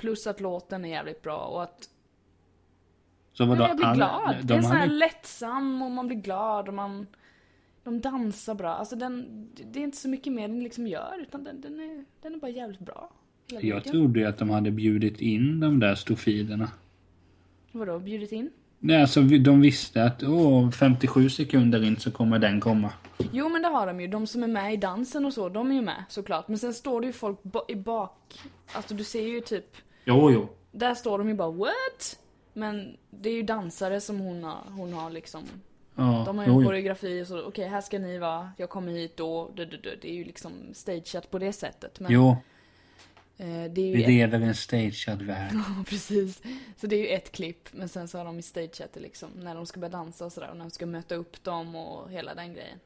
plus 0.00 0.26
att 0.26 0.40
låten 0.40 0.84
är 0.84 0.88
jävligt 0.88 1.22
bra 1.22 1.38
och 1.38 1.62
att 1.62 1.88
Så 3.32 3.44
vadå, 3.44 3.62
jag 3.62 3.76
blir 3.76 3.94
glad. 3.94 4.36
de 4.40 4.46
det 4.46 4.54
är 4.54 4.62
så 4.62 4.68
här 4.68 4.78
hade- 4.80 4.92
lättsam 4.94 5.82
och 5.82 5.90
man 5.90 6.06
blir 6.06 6.16
glad 6.18 6.68
och 6.68 6.74
man 6.74 7.06
De 7.84 8.00
dansar 8.00 8.54
bra. 8.54 8.74
Alltså 8.74 8.96
den, 8.96 9.48
det 9.72 9.78
är 9.80 9.84
inte 9.84 9.96
så 9.96 10.08
mycket 10.08 10.32
mer 10.32 10.48
den 10.48 10.62
liksom 10.62 10.86
gör 10.86 11.14
utan 11.22 11.44
den, 11.44 11.60
den, 11.60 11.80
är, 11.80 12.04
den 12.22 12.34
är 12.34 12.38
bara 12.38 12.50
jävligt 12.50 12.80
bra. 12.80 13.10
Jag 13.60 13.84
trodde 13.84 14.20
ju 14.20 14.26
att 14.26 14.38
de 14.38 14.50
hade 14.50 14.70
bjudit 14.70 15.20
in 15.20 15.60
de 15.60 15.80
där 15.80 15.94
stofilerna. 15.94 16.70
Vadå, 17.72 17.98
bjudit 17.98 18.32
in? 18.32 18.50
Nej, 18.78 19.00
alltså 19.00 19.20
de 19.22 19.60
visste 19.60 20.04
att 20.04 20.22
åh, 20.22 20.70
57 20.70 21.28
sekunder 21.30 21.84
in 21.84 21.96
så 21.96 22.10
kommer 22.10 22.38
den 22.38 22.60
komma. 22.60 22.92
Jo 23.32 23.48
men 23.48 23.62
det 23.62 23.68
har 23.68 23.86
de 23.86 24.00
ju, 24.00 24.06
de 24.06 24.26
som 24.26 24.42
är 24.42 24.48
med 24.48 24.74
i 24.74 24.76
dansen 24.76 25.24
och 25.24 25.32
så, 25.32 25.48
de 25.48 25.70
är 25.70 25.74
ju 25.74 25.82
med 25.82 26.04
såklart. 26.08 26.48
Men 26.48 26.58
sen 26.58 26.74
står 26.74 27.00
det 27.00 27.06
ju 27.06 27.12
folk 27.12 27.38
i 27.68 27.74
bak, 27.74 28.40
alltså 28.72 28.94
du 28.94 29.04
ser 29.04 29.26
ju 29.26 29.40
typ, 29.40 29.76
Jo, 30.04 30.30
jo. 30.30 30.48
där 30.72 30.94
står 30.94 31.18
de 31.18 31.28
ju 31.28 31.34
bara 31.34 31.50
what? 31.50 32.18
Men 32.52 32.96
det 33.10 33.28
är 33.30 33.34
ju 33.34 33.42
dansare 33.42 34.00
som 34.00 34.20
hon 34.20 34.44
har, 34.44 34.58
hon 34.70 34.92
har 34.92 35.10
liksom, 35.10 35.44
Ja, 35.94 36.22
de 36.26 36.38
har 36.38 36.46
ju 36.46 36.52
jo, 36.52 36.64
koreografi 36.64 37.22
och 37.22 37.26
så, 37.26 37.42
okej 37.42 37.68
här 37.68 37.80
ska 37.80 37.98
ni 37.98 38.18
vara, 38.18 38.52
jag 38.56 38.70
kommer 38.70 38.92
hit 38.92 39.16
då, 39.16 39.50
det, 39.56 39.64
det, 39.64 39.76
det, 39.76 39.96
det 40.02 40.10
är 40.10 40.14
ju 40.14 40.24
liksom 40.24 40.52
stageat 40.72 41.30
på 41.30 41.38
det 41.38 41.52
sättet. 41.52 42.00
Men 42.00 42.12
jo, 42.12 42.30
eh, 43.36 43.46
det 43.46 43.80
är 43.80 43.86
ju 43.86 43.96
vi 43.96 44.02
ett, 44.02 44.08
lever 44.08 44.40
i 44.40 44.44
en 44.44 44.54
stagead 44.54 45.22
värld. 45.22 45.52
Ja, 45.54 45.84
precis. 45.86 46.42
Så 46.76 46.86
det 46.86 46.96
är 46.96 47.00
ju 47.00 47.08
ett 47.08 47.32
klipp, 47.32 47.68
men 47.72 47.88
sen 47.88 48.08
så 48.08 48.18
har 48.18 48.24
de 48.24 48.38
i 48.38 48.42
stageat 48.42 48.92
det 48.92 49.00
liksom, 49.00 49.30
när 49.34 49.54
de 49.54 49.66
ska 49.66 49.80
börja 49.80 49.92
dansa 49.92 50.24
och 50.24 50.32
sådär, 50.32 50.50
och 50.50 50.56
när 50.56 50.64
de 50.64 50.70
ska 50.70 50.86
möta 50.86 51.14
upp 51.14 51.44
dem 51.44 51.74
och 51.74 52.10
hela 52.10 52.34
den 52.34 52.54
grejen. 52.54 52.78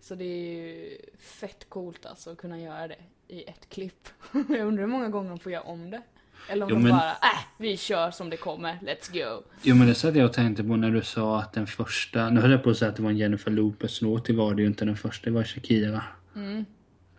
Så 0.00 0.14
det 0.14 0.24
är 0.24 0.52
ju 0.52 0.98
fett 1.18 1.68
coolt 1.68 2.06
alltså 2.06 2.30
att 2.30 2.38
kunna 2.38 2.60
göra 2.60 2.88
det 2.88 2.98
i 3.28 3.44
ett 3.44 3.68
klipp. 3.68 4.08
Jag 4.32 4.66
undrar 4.66 4.82
hur 4.84 4.92
många 4.92 5.08
gånger 5.08 5.30
de 5.30 5.38
får 5.38 5.52
göra 5.52 5.62
om 5.62 5.90
det. 5.90 6.02
Eller 6.48 6.64
om 6.64 6.70
Jo, 6.70 6.76
de 6.76 6.82
men- 6.82 6.92
bara, 6.92 7.10
äh, 7.10 7.38
vi 7.58 7.76
kör 7.76 8.10
som 8.10 8.30
det 8.30 8.36
kommer, 8.36 8.78
let's 8.82 9.12
go. 9.12 9.42
Jo 9.62 9.74
men 9.74 9.86
det 9.88 9.94
satt 9.94 10.16
jag 10.16 10.24
och 10.24 10.32
tänkte 10.32 10.64
på 10.64 10.76
när 10.76 10.90
du 10.90 11.02
sa 11.02 11.38
att 11.38 11.52
den 11.52 11.66
första, 11.66 12.30
nu 12.30 12.40
höll 12.40 12.50
jag 12.50 12.62
på 12.62 12.70
att 12.70 12.76
säga 12.76 12.88
att 12.88 12.96
det 12.96 13.02
var 13.02 13.10
en 13.10 13.16
Jennifer 13.18 13.50
Lopez 13.50 14.02
låt, 14.02 14.24
det 14.24 14.32
var 14.32 14.54
det 14.54 14.62
ju 14.62 14.68
inte 14.68 14.84
den 14.84 14.96
första, 14.96 15.24
det 15.30 15.34
var 15.34 15.44
Shakira. 15.44 16.02
Mm. 16.36 16.64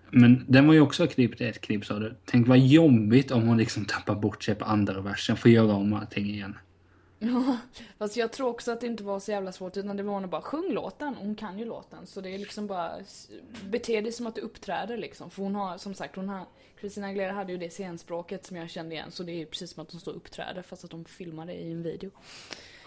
Men 0.09 0.45
den 0.47 0.67
var 0.67 0.74
ju 0.74 0.82
också 0.82 1.07
klippt 1.07 1.41
i 1.41 1.45
ett 1.45 1.61
klipp 1.61 1.86
sa 1.86 1.99
du. 1.99 2.15
Tänk 2.26 2.47
vad 2.47 2.59
jobbigt 2.59 3.32
om 3.32 3.47
hon 3.47 3.57
liksom 3.57 3.86
tappar 3.86 4.15
bort 4.15 4.43
sig 4.43 4.55
på 4.55 4.65
andra 4.65 5.01
versen, 5.01 5.38
får 5.38 5.51
göra 5.51 5.74
om 5.74 5.93
allting 5.93 6.30
igen. 6.30 6.57
Ja, 7.24 7.57
fast 7.97 8.17
jag 8.17 8.32
tror 8.32 8.49
också 8.49 8.72
att 8.72 8.82
det 8.82 8.88
inte 8.88 9.03
var 9.03 9.19
så 9.19 9.32
jävla 9.32 9.51
svårt 9.51 9.78
utan 9.78 9.97
det 9.97 10.03
var 10.03 10.19
nog 10.19 10.30
bara 10.30 10.41
sjung 10.41 10.72
låten, 10.72 11.15
hon 11.15 11.36
kan 11.36 11.59
ju 11.59 11.65
låten. 11.65 12.07
Så 12.07 12.22
det 12.22 12.30
är 12.30 12.38
liksom 12.38 12.67
bara, 12.67 12.95
bete 13.69 14.01
dig 14.01 14.11
som 14.11 14.28
att 14.28 14.36
du 14.36 14.41
uppträder 14.41 14.97
liksom. 14.97 15.32
För 15.32 15.43
hon 15.43 15.55
har, 15.55 15.78
som 15.78 15.93
sagt, 15.93 16.15
hon 16.15 16.30
har, 16.30 16.45
Christina 16.80 17.07
Aguilera 17.07 17.32
hade 17.32 17.51
ju 17.51 17.57
det 17.57 17.69
scenspråket 17.69 18.45
som 18.45 18.57
jag 18.57 18.69
kände 18.69 18.95
igen. 18.95 19.11
Så 19.11 19.24
det 19.24 19.32
är 19.32 19.38
ju 19.38 19.45
precis 19.45 19.72
som 19.72 19.84
att 19.84 19.91
hon 19.91 20.01
står 20.01 20.11
och 20.11 20.17
uppträder 20.17 20.61
fast 20.61 20.84
att 20.84 20.91
de 20.91 21.05
filmar 21.05 21.45
det 21.45 21.53
i 21.53 21.72
en 21.72 21.84
video. 21.84 22.11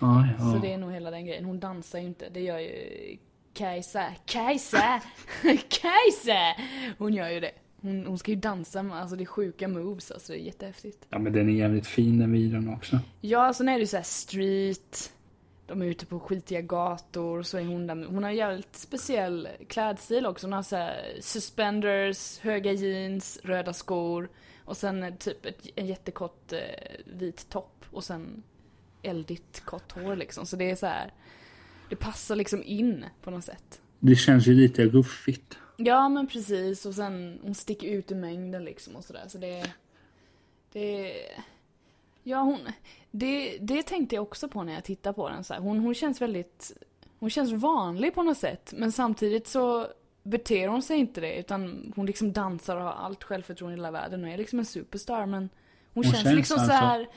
Ja, 0.01 0.28
Så 0.39 0.57
ja. 0.57 0.59
det 0.62 0.72
är 0.72 0.78
nog 0.78 0.93
hela 0.93 1.11
den 1.11 1.26
grejen. 1.26 1.45
Hon 1.45 1.61
dansar 1.61 1.99
ju 1.99 2.07
inte, 2.07 2.28
det 2.28 2.41
gör 2.41 2.59
ju 2.59 3.16
Kajsa. 3.55 4.12
Kajsa! 4.24 5.03
Kajsa! 5.68 6.55
Hon 6.99 7.14
gör 7.14 7.28
ju 7.28 7.41
det. 7.41 7.53
Hon, 7.85 8.07
hon 8.07 8.18
ska 8.18 8.30
ju 8.30 8.37
dansa 8.37 8.82
med, 8.82 8.99
alltså 8.99 9.16
det 9.16 9.24
är 9.24 9.26
sjuka 9.26 9.68
moves 9.68 10.11
alltså, 10.11 10.32
det 10.32 10.39
är 10.39 10.43
jättehäftigt. 10.43 11.07
ja 11.11 11.18
men 11.18 11.32
den 11.32 11.49
är 11.49 11.53
jävligt 11.53 11.87
fin 11.87 12.18
den 12.18 12.32
videon 12.32 12.74
också. 12.74 12.99
Ja, 13.20 13.53
sen 13.53 13.68
är 13.68 13.72
det 13.72 13.80
ju 13.80 13.87
så 13.87 13.97
här 13.97 14.05
street. 14.05 15.12
De 15.66 15.82
är 15.82 15.87
ute 15.87 16.07
på 16.07 16.20
skitiga 16.20 16.61
gator, 16.61 17.43
så 17.43 17.59
är 17.59 17.64
hon 17.64 17.87
där. 17.87 18.07
Hon 18.07 18.24
har 18.24 18.30
jävligt 18.30 18.76
speciell 18.76 19.49
klädstil 19.68 20.26
också. 20.26 20.47
Hon 20.47 20.53
har 20.53 20.62
så 20.62 20.91
suspenders, 21.20 22.39
höga 22.39 22.72
jeans, 22.72 23.41
röda 23.43 23.72
skor. 23.72 24.28
Och 24.64 24.76
sen 24.76 25.16
typ 25.18 25.47
ett, 25.47 25.66
en 25.74 25.87
jättekort 25.87 26.53
eh, 26.53 26.59
vit 27.18 27.49
topp. 27.49 27.85
Och 27.91 28.05
sen 28.05 28.43
eldigt 29.03 29.61
kort 29.64 29.93
hår 29.93 30.16
liksom. 30.16 30.47
Så 30.47 30.57
det 30.57 30.70
är 30.70 30.76
så 30.76 30.87
här. 30.87 31.12
Det 31.89 31.97
passar 31.97 32.37
liksom 32.37 32.62
in 32.62 33.05
på 33.22 33.30
något 33.30 33.45
sätt. 33.45 33.80
Det 34.01 34.16
känns 34.16 34.47
ju 34.47 34.55
lite 34.55 34.85
ruffigt. 34.85 35.59
Ja 35.77 36.09
men 36.09 36.27
precis 36.27 36.87
och 36.87 36.95
sen 36.95 37.41
hon 37.43 37.55
sticker 37.55 37.89
ut 37.89 38.11
i 38.11 38.14
mängden 38.14 38.64
liksom 38.64 38.97
och 38.97 39.05
sådär 39.05 39.25
så 39.29 39.39
det 39.39 39.70
Det 40.72 41.12
Ja 42.22 42.41
hon 42.41 42.61
det, 43.11 43.59
det 43.61 43.83
tänkte 43.83 44.14
jag 44.14 44.22
också 44.22 44.49
på 44.49 44.62
när 44.62 44.72
jag 44.75 44.85
tittade 44.85 45.14
på 45.14 45.29
den 45.29 45.45
så 45.45 45.55
här. 45.55 45.61
Hon, 45.61 45.79
hon 45.79 45.95
känns 45.95 46.20
väldigt 46.20 46.72
Hon 47.18 47.31
känns 47.31 47.53
vanlig 47.53 48.14
på 48.14 48.22
något 48.22 48.39
sätt 48.39 48.75
men 48.77 48.93
samtidigt 48.93 49.47
så 49.47 49.87
beter 50.22 50.68
hon 50.68 50.83
sig 50.83 50.99
inte 50.99 51.20
det 51.20 51.39
utan 51.39 51.93
hon 51.97 52.07
liksom 52.07 52.33
dansar 52.33 52.77
och 52.77 52.83
har 52.83 52.93
allt 52.93 53.25
självförtroende 53.25 53.75
i 53.75 53.79
hela 53.79 53.91
världen 53.91 54.25
och 54.25 54.31
är 54.31 54.39
liksom 54.39 54.59
en 54.59 54.64
superstar 54.64 55.27
men 55.27 55.49
Hon, 55.95 56.05
Hon 56.05 56.12
känns, 56.12 56.25
känns 56.25 56.37
liksom 56.37 56.59
alltså- 56.59 56.72
så 56.72 56.79
här 56.79 57.09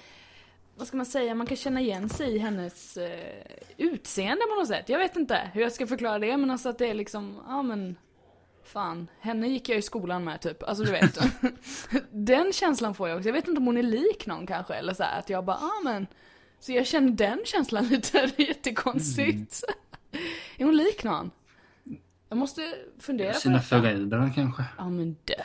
vad 0.76 0.88
ska 0.88 0.98
man 0.98 1.06
säga, 1.06 1.36
man 1.36 1.48
kan 1.48 1.58
känna 1.58 1.82
igen 1.82 2.10
sig 2.10 2.36
i 2.36 2.38
hennes 2.38 2.98
eh, 2.98 3.44
utseende 3.78 4.44
på 4.50 4.60
något 4.60 4.68
sätt. 4.68 4.90
Jag 4.90 5.00
vet 5.00 5.16
inte 5.16 5.52
hur 5.54 5.62
jag 5.62 5.72
ska 5.72 5.88
förklara 5.88 6.20
det 6.20 6.38
men 6.38 6.52
alltså 6.52 6.70
att 6.70 6.78
det 6.78 6.88
är 6.88 6.94
liksom, 6.94 7.38
ja 7.48 7.62
men 7.62 7.96
Fan, 8.68 9.08
henne 9.20 9.48
gick 9.48 9.70
jag 9.70 9.78
i 9.78 9.82
skolan 9.82 10.24
med 10.24 10.42
typ. 10.42 10.64
Alltså 10.64 10.84
du 10.84 10.92
vet. 10.92 11.20
den 12.12 12.54
känslan 12.54 12.96
får 12.96 13.10
jag 13.10 13.18
också. 13.18 13.30
Jag 13.30 13.34
vet 13.34 13.48
inte 13.48 13.60
om 13.60 13.66
hon 13.66 13.78
är 13.78 13.84
lik 13.84 14.26
någon 14.28 14.48
kanske 14.48 14.74
eller 14.74 14.94
så 14.94 15.04
här, 15.04 15.20
att 15.20 15.30
jag 15.30 15.46
bara, 15.46 15.58
ah 15.58 15.82
men. 15.84 16.08
Så 16.60 16.72
jag 16.72 16.88
känner 16.88 17.12
den 17.12 17.40
känslan 17.46 17.88
lite, 17.90 18.32
det 18.38 18.44
är 18.44 18.48
jättekonstigt. 18.48 19.64
är 20.58 20.66
hon 20.66 20.78
lik 20.78 21.04
någon? 21.04 21.32
Jag 22.30 22.38
måste 22.38 22.76
fundera 23.00 23.34
på 23.34 23.40
Sina 23.40 23.60
föräldrar 23.62 24.32
kanske. 24.36 24.64
Ja 24.78 24.90
men 24.90 25.16
dö. 25.26 25.44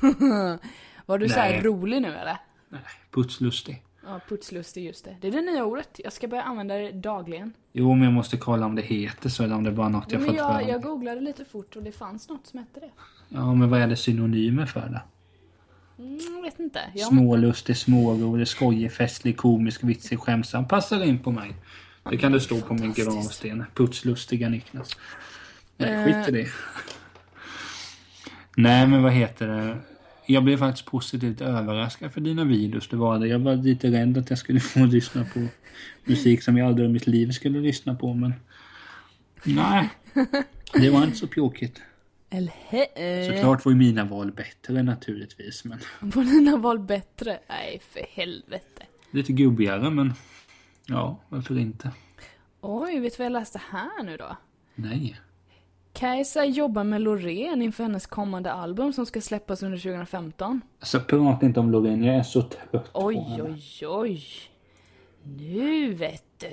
Var 1.06 1.18
du 1.18 1.28
så 1.28 1.34
här 1.34 1.50
Nej. 1.50 1.62
rolig 1.62 2.02
nu 2.02 2.08
eller? 2.08 2.38
Nej, 2.68 2.80
putslustig. 3.10 3.82
Ja, 4.08 4.20
putslustig 4.28 4.84
just 4.86 5.04
det. 5.04 5.16
Det 5.20 5.28
är 5.28 5.32
det 5.32 5.40
nya 5.40 5.64
ordet. 5.64 6.00
Jag 6.04 6.12
ska 6.12 6.28
börja 6.28 6.42
använda 6.42 6.74
det 6.74 6.92
dagligen. 6.92 7.52
Jo, 7.72 7.94
men 7.94 8.02
jag 8.04 8.12
måste 8.12 8.36
kolla 8.36 8.66
om 8.66 8.74
det 8.74 8.82
heter 8.82 9.28
så 9.28 9.44
eller 9.44 9.54
om 9.54 9.64
det 9.64 9.70
är 9.70 9.74
bara 9.74 9.88
något 9.88 10.04
Ja, 10.08 10.12
jag 10.12 10.20
men 10.20 10.28
fått 10.28 10.36
jag, 10.36 10.60
för 10.62 10.68
jag 10.68 10.82
googlade 10.82 11.20
lite 11.20 11.44
fort 11.44 11.76
och 11.76 11.82
det 11.82 11.92
fanns 11.92 12.28
något 12.28 12.46
som 12.46 12.58
hette 12.58 12.80
det. 12.80 12.90
Ja, 13.28 13.54
men 13.54 13.70
vad 13.70 13.80
är 13.80 13.86
det 13.86 13.96
synonymer 13.96 14.66
för 14.66 14.80
det? 14.80 15.02
Mm, 16.02 16.42
vet 16.42 16.58
inte. 16.58 16.80
Jag, 16.94 17.08
Smålustig, 17.08 17.76
smårolig, 17.76 18.48
skojig, 18.48 18.92
festlig, 18.92 19.36
komisk, 19.36 19.84
vitsig, 19.84 20.18
skämtsam. 20.20 20.68
Passar 20.68 21.04
in 21.04 21.18
på 21.18 21.30
mig. 21.30 21.54
Det 22.10 22.16
kan 22.16 22.32
det 22.32 22.40
stå 22.40 22.60
på 22.60 22.74
min 22.74 22.92
gravsten. 22.92 23.64
Putslustiga 23.74 24.48
Niklas. 24.48 24.90
Nej, 25.76 25.90
Eh. 25.92 26.04
skit 26.04 26.28
i 26.28 26.42
det. 26.42 26.48
Nej, 28.56 28.86
men 28.86 29.02
vad 29.02 29.12
heter 29.12 29.46
det? 29.48 29.76
Jag 30.30 30.44
blev 30.44 30.56
faktiskt 30.56 30.86
positivt 30.86 31.40
överraskad 31.40 32.12
för 32.12 32.20
dina 32.20 32.44
videos. 32.44 32.88
Det 32.88 32.96
var 32.96 33.18
det. 33.18 33.28
Jag 33.28 33.38
var 33.38 33.56
lite 33.56 33.90
rädd 33.90 34.18
att 34.18 34.30
jag 34.30 34.38
skulle 34.38 34.60
få 34.74 34.84
lyssna 34.84 35.24
på 35.24 35.46
musik 36.04 36.42
som 36.42 36.56
jag 36.56 36.66
aldrig 36.66 36.88
i 36.88 36.92
mitt 36.92 37.06
liv 37.06 37.30
skulle 37.30 37.60
lyssna 37.60 37.94
på, 37.94 38.14
men... 38.14 38.34
Nej, 39.44 39.90
det 40.72 40.90
var 40.90 41.04
inte 41.04 41.16
så 41.16 41.26
pjåkigt. 41.26 41.82
Såklart 43.26 43.64
var 43.64 43.72
ju 43.72 43.78
mina 43.78 44.04
val 44.04 44.32
bättre 44.32 44.82
naturligtvis, 44.82 45.64
men 45.64 45.78
Var 46.00 46.24
dina 46.24 46.56
val 46.56 46.78
bättre? 46.78 47.38
Nej, 47.48 47.80
för 47.90 48.00
helvete. 48.10 48.82
lite 49.10 49.32
gubbigare, 49.32 49.90
men 49.90 50.12
ja, 50.86 51.20
varför 51.28 51.58
inte? 51.58 51.90
Oj, 52.60 53.00
vet 53.00 53.12
du 53.12 53.18
vad 53.18 53.26
jag 53.26 53.32
läste 53.32 53.60
här 53.70 54.02
nu 54.04 54.16
då? 54.16 54.36
Nej. 54.74 55.20
Kajsa 55.98 56.44
jobbar 56.44 56.84
med 56.84 57.00
Loreen 57.00 57.62
inför 57.62 57.82
hennes 57.82 58.06
kommande 58.06 58.52
album 58.52 58.92
som 58.92 59.06
ska 59.06 59.20
släppas 59.20 59.62
under 59.62 59.78
2015. 59.78 60.60
Alltså 60.80 61.00
prata 61.00 61.46
inte 61.46 61.60
om 61.60 61.70
Loreen, 61.70 62.04
jag 62.04 62.16
är 62.16 62.22
så 62.22 62.42
trött 62.42 62.92
på 62.92 63.04
Oj, 63.06 63.14
henne. 63.16 63.42
oj, 63.42 63.86
oj. 63.86 64.24
Nu 65.22 65.94
vet 65.94 66.24
du. 66.38 66.46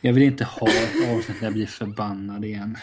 Jag 0.00 0.12
vill 0.12 0.22
inte 0.22 0.44
ha 0.44 0.68
ett 0.68 1.16
avsnitt 1.16 1.40
där 1.40 1.46
jag 1.46 1.52
blir 1.52 1.66
förbannad 1.66 2.44
igen. 2.44 2.78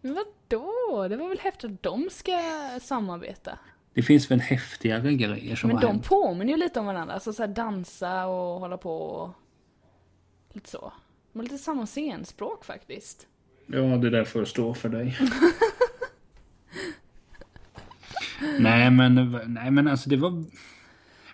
Men 0.00 0.14
vadå? 0.14 1.08
Det 1.08 1.16
var 1.16 1.28
väl 1.28 1.38
häftigt 1.38 1.70
att 1.70 1.82
de 1.82 2.08
ska 2.10 2.32
samarbeta? 2.80 3.58
Det 3.94 4.02
finns 4.02 4.30
väl 4.30 4.40
häftigare 4.40 5.14
grejer 5.14 5.56
som 5.56 5.68
Men 5.68 5.76
har 5.76 5.82
de 5.82 5.86
hänt. 5.92 6.08
påminner 6.08 6.52
ju 6.52 6.58
lite 6.58 6.80
om 6.80 6.86
varandra. 6.86 7.14
Alltså 7.14 7.32
så 7.32 7.42
här 7.42 7.48
dansa 7.54 8.26
och 8.26 8.60
hålla 8.60 8.76
på 8.78 8.96
och... 8.96 9.30
Lite 10.52 10.70
så. 10.70 10.92
De 11.32 11.38
har 11.38 11.42
lite 11.44 11.58
samma 11.58 11.86
scenspråk 11.86 12.64
faktiskt. 12.64 13.26
Ja, 13.72 13.80
det 13.80 14.10
där 14.10 14.24
får 14.24 14.44
stå 14.44 14.74
för 14.74 14.88
dig. 14.88 15.18
nej, 18.58 18.90
men, 18.90 19.38
nej, 19.46 19.70
men 19.70 19.88
alltså 19.88 20.10
det 20.10 20.16
var... 20.16 20.44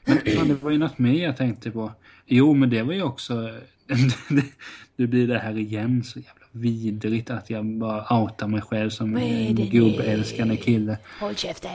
Men 0.05 0.19
fan, 0.37 0.49
det 0.49 0.55
var 0.63 0.71
ju 0.71 0.79
något 0.79 0.99
mer 0.99 1.25
jag 1.25 1.37
tänkte 1.37 1.71
på. 1.71 1.93
Jo, 2.27 2.55
men 2.55 2.71
det 2.71 2.83
var 2.83 2.93
ju 2.93 3.03
också... 3.03 3.51
det 4.97 5.07
blir 5.07 5.29
det 5.29 5.39
här 5.39 5.59
igen, 5.59 6.05
så 6.05 6.19
jävla 6.19 6.47
vidrigt 6.53 7.31
att 7.31 7.51
jag 7.51 7.67
bara 7.67 8.21
outar 8.21 8.49
mig 8.49 8.61
själv 8.61 8.91
som 8.91 9.17
en 9.17 9.55
nu? 9.55 9.67
gubbälskande 9.67 10.57
kille. 10.57 10.99
Håll 11.21 11.35
käften! 11.35 11.71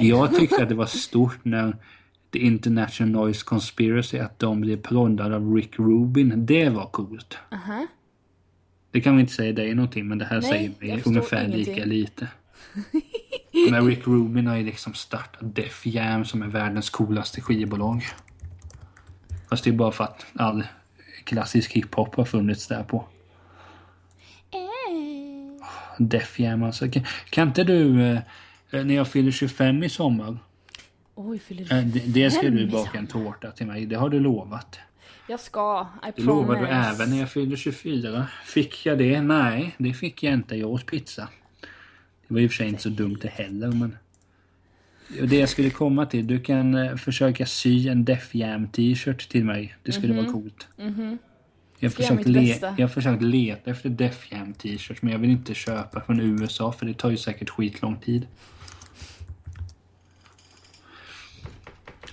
Jag 0.00 0.36
tyckte 0.36 0.62
att 0.62 0.68
det 0.68 0.74
var 0.74 0.86
stort 0.86 1.44
när 1.44 1.76
The 2.32 2.38
International 2.38 3.10
Noise 3.12 3.44
Conspiracy 3.44 4.18
att 4.18 4.38
de 4.38 4.60
blev 4.60 4.82
proddade 4.82 5.36
av 5.36 5.54
Rick 5.54 5.78
Rubin. 5.78 6.46
Det 6.46 6.68
var 6.68 6.86
coolt. 6.86 7.38
Aha. 7.52 7.86
Det 8.90 9.00
kan 9.00 9.16
vi 9.16 9.20
inte 9.20 9.32
säga 9.32 9.52
dig 9.52 9.74
någonting 9.74 10.08
men 10.08 10.18
det 10.18 10.24
här 10.24 10.40
Nej, 10.40 10.50
säger 10.50 10.72
mig 10.80 11.02
ungefär 11.06 11.44
ingenting. 11.44 11.74
lika 11.74 11.84
lite. 11.84 12.28
men 13.70 13.86
Rick 13.86 14.06
Rubin 14.06 14.46
har 14.46 14.56
ju 14.56 14.64
liksom 14.64 14.94
startat 14.94 15.54
Def 15.54 15.86
Jam 15.86 16.24
som 16.24 16.42
är 16.42 16.46
världens 16.46 16.90
coolaste 16.90 17.40
skivbolag. 17.40 18.04
Fast 19.50 19.64
det 19.64 19.70
är 19.70 19.74
bara 19.74 19.92
för 19.92 20.04
att 20.04 20.26
all 20.34 20.62
klassisk 21.24 21.72
hiphop 21.72 22.14
har 22.14 22.24
funnits 22.24 22.66
där 22.66 22.82
på. 22.82 23.08
Def 25.98 26.40
Jam 26.40 26.62
alltså. 26.62 26.90
Kan, 26.90 27.04
kan 27.30 27.48
inte 27.48 27.64
du, 27.64 28.02
eh, 28.06 28.20
när 28.70 28.94
jag 28.94 29.08
fyller 29.08 29.30
25 29.30 29.82
i 29.82 29.88
sommar, 29.88 30.38
Oj, 31.14 31.38
fyller 31.38 31.72
eh, 31.78 31.84
det, 31.84 32.00
det 32.00 32.30
ska 32.30 32.40
25 32.40 32.56
du 32.56 32.66
baka 32.66 32.98
en 32.98 33.06
tårta 33.06 33.50
till 33.50 33.66
mig. 33.66 33.86
Det 33.86 33.96
har 33.96 34.08
du 34.08 34.20
lovat. 34.20 34.78
Jag 35.28 35.40
ska, 35.40 35.86
I 36.08 36.12
promise. 36.12 36.22
lovade 36.26 36.60
du 36.60 36.66
även 36.66 37.10
när 37.10 37.18
jag 37.18 37.30
fyllde 37.30 37.56
24. 37.56 38.26
Fick 38.44 38.86
jag 38.86 38.98
det? 38.98 39.20
Nej, 39.20 39.74
det 39.78 39.92
fick 39.94 40.22
jag 40.22 40.34
inte. 40.34 40.56
Jag 40.56 40.70
åt 40.70 40.86
pizza. 40.86 41.28
Det 42.28 42.34
var 42.34 42.40
i 42.40 42.46
och 42.46 42.50
för 42.50 42.56
sig 42.56 42.68
inte 42.68 42.82
så 42.82 42.88
dumt 42.88 43.18
det 43.22 43.28
heller, 43.28 43.68
men... 43.72 43.96
Det 45.28 45.36
jag 45.36 45.48
skulle 45.48 45.70
komma 45.70 46.06
till, 46.06 46.26
du 46.26 46.40
kan 46.40 46.74
eh, 46.74 46.96
försöka 46.96 47.46
sy 47.46 47.88
en 47.88 48.04
Def 48.04 48.34
Jam 48.34 48.68
t-shirt 48.68 49.28
till 49.28 49.44
mig. 49.44 49.76
Det 49.82 49.92
skulle 49.92 50.14
vara 50.14 50.32
coolt. 50.32 50.68
Jag 50.76 50.84
har, 50.84 50.90
Mhm. 50.90 51.18
Ska 51.76 51.86
jag 51.86 51.92
försökt 51.92 52.16
mitt 52.16 52.26
le- 52.26 52.58
jag 52.60 52.84
har 52.84 52.88
försökt 52.88 53.22
leta 53.22 53.70
efter 53.70 53.88
Def 53.88 54.32
Jam 54.32 54.52
t-shirts, 54.54 55.02
men 55.02 55.12
jag 55.12 55.18
vill 55.18 55.30
inte 55.30 55.54
köpa 55.54 56.00
från 56.00 56.20
USA 56.20 56.72
för 56.72 56.86
det 56.86 56.94
tar 56.94 57.10
ju 57.10 57.16
säkert 57.16 57.50
skitlång 57.50 57.96
tid. 57.96 58.26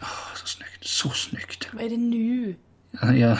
Åh, 0.01 0.35
så 0.35 0.47
snyggt. 0.47 0.77
Så 0.87 1.09
snyggt. 1.09 1.67
Vad 1.73 1.83
är 1.83 1.89
det 1.89 1.97
nu? 1.97 2.55
Jag 3.19 3.37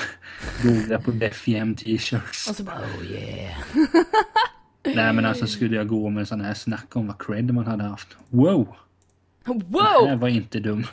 googlar 0.64 0.98
på 0.98 1.12
Def 1.12 1.48
Jam 1.48 1.76
t-shirts. 1.76 2.50
Och 2.50 2.56
så 2.56 2.64
bara, 2.64 2.80
oh 2.80 3.06
yeah. 3.12 3.58
Nej 4.86 5.14
men 5.14 5.26
alltså 5.26 5.48
skulle 5.56 5.76
jag 5.76 5.88
gå 5.88 6.10
med 6.10 6.28
sån 6.28 6.42
här 6.42 6.54
snack 6.54 6.96
om 6.96 7.08
vad 7.08 7.22
cred 7.22 7.54
man 7.54 7.68
hade 7.68 7.84
haft. 7.84 8.18
Wow! 8.30 8.76
Det 9.46 9.52
här 9.54 9.62
Wow! 10.10 10.20
var 10.20 10.28
inte 10.28 10.60
dum. 10.60 10.86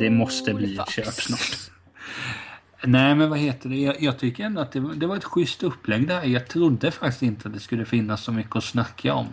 Det 0.00 0.10
måste 0.10 0.54
bli 0.54 0.72
ett 0.74 0.80
Holy 0.80 0.90
köp 0.92 1.14
snart. 1.14 1.70
Nej 2.84 3.14
men 3.14 3.30
vad 3.30 3.38
heter 3.38 3.68
det? 3.68 3.76
Jag, 3.76 4.02
jag 4.02 4.18
tycker 4.18 4.44
ändå 4.44 4.60
att 4.60 4.72
det, 4.72 4.80
var- 4.80 4.94
det 4.94 5.06
var 5.06 5.16
ett 5.16 5.24
schysst 5.24 5.62
upplägg 5.62 6.08
där. 6.08 6.22
Jag 6.24 6.48
trodde 6.48 6.90
faktiskt 6.90 7.22
inte 7.22 7.48
att 7.48 7.54
det 7.54 7.60
skulle 7.60 7.84
finnas 7.84 8.22
så 8.24 8.32
mycket 8.32 8.56
att 8.56 8.64
snacka 8.64 9.14
om. 9.14 9.26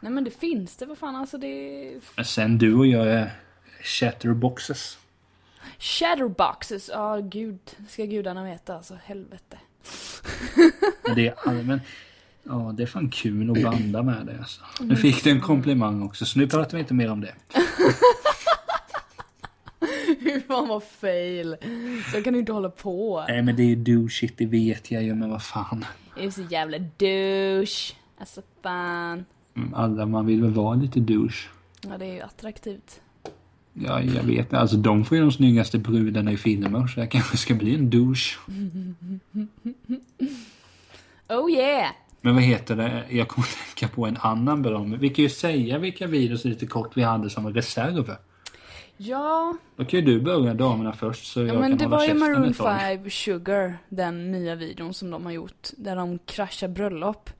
Nej 0.00 0.12
men 0.12 0.24
det 0.24 0.30
finns 0.40 0.76
det, 0.76 0.86
vad 0.86 0.98
fan 0.98 1.16
alltså 1.16 1.38
det... 1.38 1.92
Men 2.16 2.24
sen 2.24 2.58
du 2.58 2.74
och 2.74 2.86
jag 2.86 3.06
är 3.06 3.30
chatterboxes. 3.82 4.98
Shatterboxes, 5.78 6.88
ja 6.88 7.16
gud, 7.16 7.58
ska 7.88 8.04
gudarna 8.04 8.44
veta 8.44 8.76
alltså, 8.76 8.94
helvete. 9.04 9.58
Men 11.06 11.14
det 11.14 11.28
är 11.28 11.34
allmänt... 11.48 11.82
Ja, 12.42 12.72
det 12.76 12.82
är 12.82 12.86
fan 12.86 13.10
kul 13.10 13.50
att 13.50 13.62
banda 13.62 14.02
med 14.02 14.26
det 14.26 14.38
alltså. 14.38 14.60
Nu 14.80 14.96
fick 14.96 15.24
du 15.24 15.30
en 15.30 15.40
komplimang 15.40 16.02
också, 16.02 16.24
så 16.24 16.38
nu 16.38 16.48
pratar 16.48 16.76
vi 16.76 16.80
inte 16.80 16.94
mer 16.94 17.10
om 17.10 17.20
det. 17.20 17.34
Hur 20.20 20.40
fan 20.40 20.68
vad 20.68 20.82
fail. 20.82 21.56
Så 22.12 22.22
kan 22.22 22.32
du 22.32 22.38
inte 22.38 22.52
hålla 22.52 22.70
på. 22.70 23.24
Nej 23.28 23.42
men 23.42 23.56
det 23.56 23.62
är 23.62 23.66
ju 23.66 23.76
douchigt, 23.76 24.38
det 24.38 24.46
vet 24.46 24.90
jag 24.90 25.02
ju, 25.02 25.14
men 25.14 25.30
vad 25.30 25.42
fan. 25.42 25.84
Det 26.16 26.24
är 26.24 26.30
så 26.30 26.42
jävla 26.42 26.78
douche. 26.78 27.94
Alltså 28.18 28.42
fan. 28.62 29.24
Mm, 29.56 29.74
Alla, 29.74 30.06
man 30.06 30.26
vill 30.26 30.42
väl 30.42 30.50
vara 30.50 30.74
lite 30.74 31.00
douche. 31.00 31.48
Ja 31.82 31.98
det 31.98 32.06
är 32.06 32.14
ju 32.14 32.20
attraktivt. 32.20 33.00
Ja, 33.74 34.02
jag 34.02 34.22
vet 34.22 34.54
Alltså 34.54 34.76
de 34.76 35.04
får 35.04 35.16
ju 35.16 35.22
de 35.22 35.32
snyggaste 35.32 35.78
brudarna 35.78 36.32
i 36.32 36.36
filmer, 36.36 36.86
så 36.86 37.00
jag 37.00 37.10
kanske 37.10 37.36
ska 37.36 37.54
bli 37.54 37.74
en 37.74 37.90
douche. 37.90 38.38
Oh 41.28 41.50
yeah! 41.50 41.90
Men 42.20 42.34
vad 42.34 42.42
heter 42.44 42.76
det? 42.76 43.04
Jag 43.08 43.28
kommer 43.28 43.48
att 43.48 43.76
tänka 43.76 43.94
på 43.94 44.06
en 44.06 44.16
annan 44.20 44.62
bra. 44.62 44.78
Vi 44.78 45.08
kan 45.08 45.22
ju 45.22 45.28
säga 45.28 45.78
vilka 45.78 46.06
videos 46.06 46.44
lite 46.44 46.66
kort 46.66 46.96
vi 46.96 47.02
hade 47.02 47.30
som 47.30 47.54
reserv. 47.54 48.16
Ja, 48.96 49.56
Då 49.76 49.84
kan 49.84 50.00
ju 50.00 50.06
du 50.06 50.20
börja 50.20 50.54
damerna 50.54 50.92
först 50.92 51.26
så 51.26 51.40
ja 51.40 51.46
jag 51.46 51.60
men 51.60 51.70
kan 51.70 51.78
det 51.78 51.84
hålla 51.84 51.96
var 51.96 52.04
ju 52.04 52.14
Maroon 52.14 52.44
ett 52.44 52.58
tag. 52.58 52.80
5 52.80 53.10
Sugar, 53.10 53.78
den 53.88 54.32
nya 54.32 54.54
videon 54.54 54.94
som 54.94 55.10
de 55.10 55.24
har 55.24 55.32
gjort. 55.32 55.68
Där 55.76 55.96
de 55.96 56.18
kraschar 56.18 56.68
bröllop. 56.68 57.30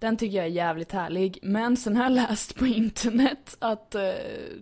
Den 0.00 0.16
tycker 0.16 0.36
jag 0.36 0.46
är 0.46 0.50
jävligt 0.50 0.92
härlig. 0.92 1.38
Men 1.42 1.76
sen 1.76 1.96
har 1.96 2.02
jag 2.02 2.12
läst 2.12 2.58
på 2.58 2.66
internet 2.66 3.56
att 3.58 3.94
eh, 3.94 4.02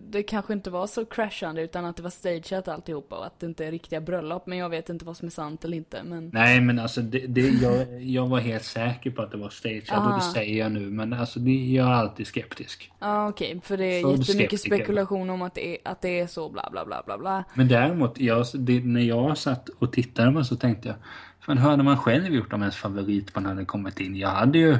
det 0.09 0.22
kanske 0.22 0.53
inte 0.53 0.70
var 0.70 0.87
så 0.87 1.05
crashande 1.05 1.62
utan 1.62 1.84
att 1.84 1.97
det 1.97 2.03
var 2.03 2.11
stageat 2.11 2.68
alltihopa 2.68 3.16
och 3.16 3.26
att 3.26 3.41
det 3.41 3.47
inte 3.47 3.66
är 3.66 3.70
riktiga 3.70 4.01
bröllop. 4.01 4.47
Men 4.47 4.59
jag 4.59 4.68
vet 4.68 4.89
inte 4.89 5.05
vad 5.05 5.16
som 5.16 5.26
är 5.26 5.30
sant 5.30 5.64
eller 5.64 5.76
inte. 5.76 6.03
Men 6.05 6.30
Nej 6.32 6.61
men 6.61 6.78
alltså 6.78 7.01
det, 7.01 7.26
det, 7.26 7.41
jag, 7.41 8.03
jag 8.03 8.26
var 8.26 8.41
helt 8.41 8.64
säker 8.64 9.11
på 9.11 9.22
att 9.22 9.30
det 9.30 9.37
var 9.37 9.51
stageat 9.51 10.07
och 10.07 10.14
det 10.14 10.20
säger 10.20 10.59
jag 10.59 10.72
nu. 10.72 10.80
Men 10.80 11.12
alltså 11.12 11.41
det, 11.41 11.51
jag 11.51 11.87
är 11.87 11.93
alltid 11.93 12.26
skeptisk. 12.26 12.93
ja 12.99 13.28
okej, 13.28 13.61
för 13.64 13.76
det 13.76 13.84
är 13.84 14.03
Född 14.03 14.18
jättemycket 14.18 14.61
skeptiker. 14.61 14.76
spekulation 14.76 15.30
om 15.30 15.43
att 15.43 15.55
det, 15.55 15.68
är, 15.68 15.78
att 15.84 16.03
det 16.03 16.20
är 16.20 16.26
så 16.26 16.49
bla 16.49 16.68
bla 16.72 16.84
bla 16.84 17.03
bla 17.07 17.18
bla. 17.18 17.45
Men 17.55 17.68
däremot, 17.68 18.20
jag, 18.20 18.47
det, 18.55 18.84
när 18.84 19.01
jag 19.01 19.39
satt 19.39 19.68
och 19.68 19.93
tittade 19.93 20.45
så 20.45 20.57
tänkte 20.57 20.89
jag, 20.89 20.97
fan 21.41 21.59
hur 21.59 21.70
hade 21.70 21.82
man 21.82 21.99
själv 21.99 22.34
gjort 22.34 22.53
om 22.53 22.61
ens 22.61 22.76
favoritband 22.76 23.47
hade 23.47 23.64
kommit 23.64 24.01
in? 24.01 24.16
Jag 24.16 24.28
hade 24.28 24.59
ju, 24.59 24.78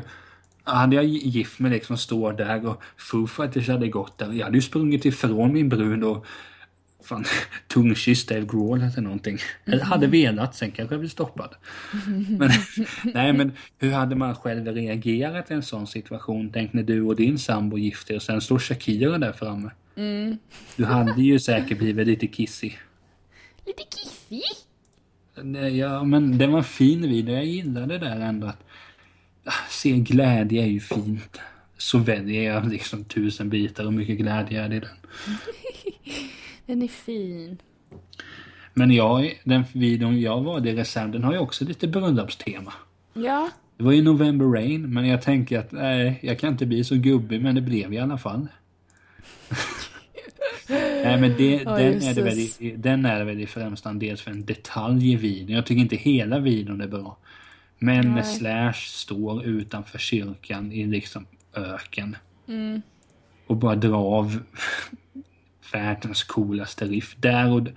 hade 0.67 0.97
jag 0.97 1.05
gift 1.05 1.59
mig 1.59 1.71
liksom 1.71 1.97
står 1.97 2.33
där 2.33 2.67
och 2.67 2.83
Foo 2.97 3.27
Fighters 3.27 3.69
hade 3.69 3.89
gått 3.89 4.19
där, 4.19 4.33
jag 4.33 4.45
hade 4.45 4.57
ju 4.57 4.63
sprungit 4.63 5.05
ifrån 5.05 5.53
min 5.53 5.69
brud 5.69 6.05
och 6.05 6.27
fan 7.07 7.25
tungkysst 7.69 8.29
Dave 8.29 8.47
Grohl 8.47 8.83
eller 8.83 9.01
någonting. 9.01 9.39
Eller 9.65 9.85
hade 9.85 10.07
velat, 10.07 10.55
sen 10.55 10.71
kanske 10.71 10.95
jag 10.95 11.01
blev 11.01 11.11
stoppad. 11.11 11.55
Men, 12.29 12.51
nej 13.05 13.33
men 13.33 13.53
hur 13.79 13.93
hade 13.93 14.17
man 14.17 14.35
själv 14.35 14.67
reagerat 14.67 15.51
i 15.51 15.55
en 15.55 15.63
sån 15.63 15.87
situation? 15.87 16.51
Tänk 16.53 16.73
när 16.73 16.83
du 16.83 17.03
och 17.03 17.17
din 17.17 17.39
sambo 17.39 17.79
gifte 17.79 18.13
er 18.13 18.17
och 18.17 18.23
sen 18.23 18.41
står 18.41 18.59
Shakira 18.59 19.19
där 19.19 19.33
framme. 19.33 19.71
Du 20.77 20.85
hade 20.85 21.23
ju 21.23 21.39
säkert 21.39 21.79
blivit 21.79 22.07
lite 22.07 22.27
kissig. 22.27 22.79
Lite 23.67 23.83
kissig? 23.83 24.43
Ja, 25.73 26.05
men 26.05 26.39
det 26.39 26.47
var 26.47 26.59
en 26.59 26.65
fin 26.65 27.03
video. 27.03 27.35
Jag 27.35 27.45
gillade 27.45 27.99
det 27.99 27.99
där 27.99 28.21
ändå 28.21 28.47
att 28.47 28.66
se 29.71 29.93
glädje 29.99 30.63
är 30.63 30.67
ju 30.67 30.81
fint. 30.81 31.41
Så 31.79 31.99
väljer 31.99 32.53
jag 32.53 32.69
liksom 32.69 33.05
tusen 33.05 33.49
bitar 33.49 33.87
och 33.87 33.93
mycket 33.93 34.19
glädje 34.19 34.63
är 34.63 34.69
det 34.69 34.77
i 34.77 34.81
den. 34.81 34.97
Den 36.67 36.83
är 36.83 36.89
fin. 36.89 37.59
Men 38.75 38.91
jag, 38.91 39.41
den 39.45 39.65
videon 39.73 40.21
jag 40.21 40.41
valde 40.41 40.71
i 40.71 40.75
reserv, 40.75 41.11
den 41.11 41.25
har 41.25 41.33
ju 41.33 41.39
också 41.39 41.65
lite 41.65 41.89
bröllopstema. 41.89 42.73
Ja, 43.15 43.51
Det 43.77 43.85
var 43.85 43.93
ju 43.93 44.03
November 44.03 44.47
Rain, 44.47 44.93
men 44.93 45.07
jag 45.07 45.23
tänker 45.23 45.59
att 45.59 45.73
nej, 45.73 46.19
jag 46.23 46.39
kan 46.39 46.53
inte 46.53 46.67
bli 46.67 46.85
så 46.85 46.95
gubbig, 46.95 47.43
men 47.43 47.55
det 47.55 47.61
blev 47.61 47.93
i 47.93 47.99
alla 47.99 48.19
fall. 48.19 48.49
nej, 50.69 51.21
men 51.21 51.35
det, 51.37 51.63
Ja, 51.65 51.77
den, 51.77 52.03
är 52.03 52.15
det 52.15 52.23
väl, 52.23 52.81
den 52.83 53.05
är 53.05 53.19
det 53.19 53.25
väl 53.25 53.41
i 53.41 53.47
främsta 53.47 53.93
dels 53.93 54.21
för 54.21 54.31
en 54.31 54.45
detalj 54.45 55.13
i 55.13 55.17
videon. 55.17 55.57
Jag 55.57 55.67
tycker 55.67 55.83
inte 55.83 55.97
hela 55.97 56.39
videon 56.39 56.81
är 56.81 56.89
bra. 56.89 57.19
Men 57.79 58.15
Nej. 58.15 58.25
Slash 58.25 58.73
står 58.73 59.45
utanför 59.45 59.99
kyrkan 59.99 60.73
i 60.73 60.87
liksom 60.87 61.27
öken. 61.55 62.17
Mm. 62.49 62.83
Och 63.47 63.57
bara 63.57 63.75
drar 63.75 64.19
av 64.19 64.43
världens 65.73 66.25
coolaste 66.25 66.85
riff. 66.85 67.17
Där 67.19 67.53
och 67.53 67.69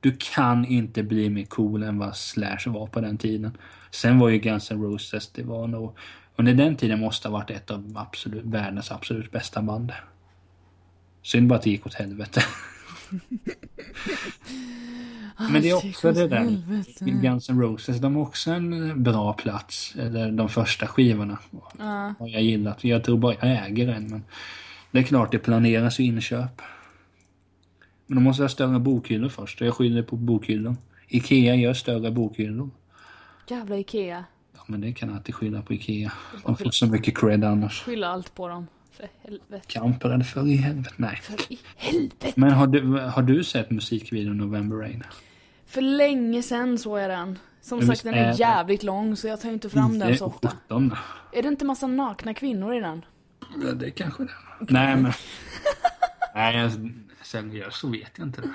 du 0.00 0.16
kan 0.18 0.64
inte 0.64 1.02
bli 1.02 1.30
mer 1.30 1.44
cool 1.44 1.82
än 1.82 1.98
vad 1.98 2.16
Slash 2.16 2.58
var 2.66 2.86
på 2.86 3.00
den 3.00 3.18
tiden. 3.18 3.56
Sen 3.90 4.18
var 4.18 4.28
ju 4.28 4.38
Guns 4.38 4.70
N' 4.70 4.82
Roses, 4.82 5.28
det 5.28 5.42
var 5.42 5.66
nog... 5.66 5.96
Under 6.36 6.54
den 6.54 6.76
tiden 6.76 7.00
måste 7.00 7.28
ha 7.28 7.32
varit 7.32 7.50
ett 7.50 7.70
av 7.70 7.94
absolut, 7.96 8.44
världens 8.44 8.90
absolut 8.90 9.30
bästa 9.30 9.62
band. 9.62 9.92
Synd 11.22 11.48
bara 11.48 11.56
att 11.56 11.62
det 11.62 11.70
gick 11.70 11.86
åt 11.86 11.94
helvete. 11.94 12.42
Men 15.38 15.62
det 15.62 15.70
är 15.70 15.76
också 15.76 16.12
det 16.12 16.28
där. 16.28 17.22
Guns 17.22 17.50
N' 17.50 17.60
Roses, 17.60 17.98
de 17.98 18.16
har 18.16 18.22
också 18.22 18.50
en 18.50 19.02
bra 19.02 19.32
plats. 19.32 19.94
Eller 19.98 20.32
de 20.32 20.48
första 20.48 20.86
skivorna. 20.86 21.38
Ja. 21.78 22.14
Har 22.18 22.28
jag 22.28 22.42
gillat. 22.42 22.84
Jag 22.84 23.04
tror 23.04 23.18
bara 23.18 23.34
jag 23.34 23.66
äger 23.66 23.88
en. 23.88 24.08
Men 24.08 24.22
det 24.90 24.98
är 24.98 25.02
klart, 25.02 25.32
det 25.32 25.38
planeras 25.38 26.00
ju 26.00 26.04
inköp. 26.04 26.62
Men 28.06 28.16
då 28.16 28.22
måste 28.22 28.42
ha 28.42 28.48
större 28.48 28.78
bokhyllor 28.78 29.28
först. 29.28 29.60
Jag 29.60 29.74
skyller 29.74 30.02
på 30.02 30.16
bokhyllor. 30.16 30.76
Ikea 31.08 31.54
gör 31.54 31.74
större 31.74 32.10
bokhyllor. 32.10 32.70
Jävla 33.48 33.76
Ikea. 33.78 34.24
Ja, 34.56 34.60
men 34.66 34.80
det 34.80 34.92
kan 34.92 35.08
jag 35.08 35.16
alltid 35.16 35.34
skylla 35.34 35.62
på 35.62 35.74
Ikea. 35.74 36.12
De 36.44 36.56
får 36.56 36.70
så 36.70 36.86
mycket 36.86 37.18
cred 37.18 37.44
annars. 37.44 37.82
Skylla 37.82 38.08
allt 38.08 38.34
på 38.34 38.48
dem. 38.48 38.66
För 38.92 39.08
helvete. 39.22 39.78
Eller 40.04 40.24
för 40.24 40.48
i 40.48 40.56
helvete. 40.56 40.94
Nej. 40.96 41.20
För 41.22 41.52
i 41.52 41.58
helvete. 41.76 42.32
Men 42.36 42.50
har 42.50 42.66
du, 42.66 42.92
har 42.92 43.22
du 43.22 43.44
sett 43.44 43.70
musikvideon 43.70 44.36
November 44.36 44.76
Rain? 44.76 45.04
För 45.68 45.80
länge 45.80 46.42
sen 46.42 46.78
såg 46.78 46.98
jag 46.98 47.10
den. 47.10 47.38
Som 47.60 47.78
Men 47.78 47.86
sagt 47.86 48.02
den 48.04 48.14
är 48.14 48.24
är 48.32 48.40
jävligt 48.40 48.82
lång 48.82 49.16
så 49.16 49.28
jag 49.28 49.40
tar 49.40 49.48
inte 49.50 49.68
fram 49.70 49.98
den 49.98 50.16
så 50.18 50.26
ofta. 50.26 50.48
17. 50.48 50.94
Är 51.32 51.42
det 51.42 51.48
inte 51.48 51.64
massa 51.64 51.86
nakna 51.86 52.34
kvinnor 52.34 52.74
i 52.74 52.80
den? 52.80 53.04
Ja, 53.62 53.72
det 53.72 53.86
är 53.86 53.90
kanske 53.90 54.22
det. 54.22 54.30
Nej, 54.60 54.96
men... 54.96 55.12
Nej, 56.34 56.56
jag, 56.56 56.72
seriöst 57.22 57.76
så 57.80 57.88
vet 57.88 58.10
jag 58.16 58.26
inte 58.26 58.40
det. 58.40 58.50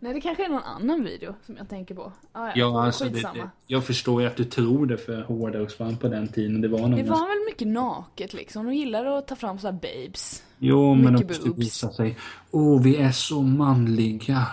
Nej 0.00 0.14
det 0.14 0.20
kanske 0.20 0.44
är 0.44 0.48
någon 0.48 0.62
annan 0.62 1.04
video 1.04 1.34
som 1.46 1.56
jag 1.56 1.68
tänker 1.68 1.94
på. 1.94 2.12
Ah, 2.32 2.46
ja, 2.46 2.52
Ja, 2.56 2.84
alltså, 2.84 3.04
det, 3.04 3.10
skitsamma. 3.10 3.34
det, 3.42 3.50
jag 3.66 3.84
förstår 3.84 4.22
ju 4.22 4.28
att 4.28 4.36
du 4.36 4.44
tror 4.44 4.86
det 4.86 4.98
för 4.98 5.22
hårdrocksband 5.22 6.00
på 6.00 6.08
den 6.08 6.28
tiden. 6.28 6.60
Det 6.60 6.68
var 6.68 6.78
nog 6.78 6.90
Det 6.90 6.96
ganska- 6.96 7.14
var 7.14 7.28
väl 7.28 7.44
mycket 7.46 7.68
naket 7.68 8.34
liksom. 8.34 8.66
De 8.66 8.74
gillar 8.74 9.04
att 9.04 9.26
ta 9.28 9.36
fram 9.36 9.58
sådana 9.58 9.78
babes. 9.82 10.42
Jo, 10.58 10.94
men 10.94 11.04
de 11.04 11.10
mycket 11.12 11.28
måste 11.28 11.44
boobs. 11.48 11.58
visa 11.58 11.90
sig. 11.92 12.18
Åh, 12.50 12.82
vi 12.82 12.96
är 12.96 13.10
så 13.12 13.42
manliga. 13.42 14.46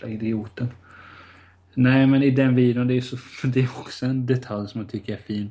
Jävla 0.00 0.14
idioten. 0.14 0.68
Nej, 1.78 2.06
men 2.06 2.22
i 2.22 2.30
den 2.30 2.54
videon, 2.54 2.86
det 2.86 2.96
är, 2.96 3.00
så, 3.00 3.16
det 3.48 3.60
är 3.60 3.68
också 3.78 4.06
en 4.06 4.26
detalj 4.26 4.68
som 4.68 4.80
jag 4.80 4.90
tycker 4.90 5.12
är 5.12 5.16
fin. 5.16 5.50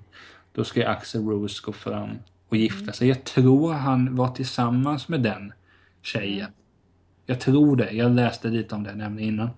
Då 0.53 0.63
ska 0.63 0.89
Axel 0.89 1.21
Rose 1.21 1.61
gå 1.65 1.73
fram 1.73 2.09
och 2.49 2.57
gifta 2.57 2.93
sig. 2.93 3.07
Jag 3.07 3.23
tror 3.23 3.73
han 3.73 4.15
var 4.15 4.27
tillsammans 4.27 5.07
med 5.07 5.21
den 5.21 5.53
tjejen. 6.01 6.49
Jag 7.25 7.39
tror 7.39 7.75
det. 7.75 7.91
Jag 7.91 8.11
läste 8.11 8.47
lite 8.47 8.75
om 8.75 8.83
det 8.83 8.95
nämligen 8.95 9.33
innan. 9.33 9.49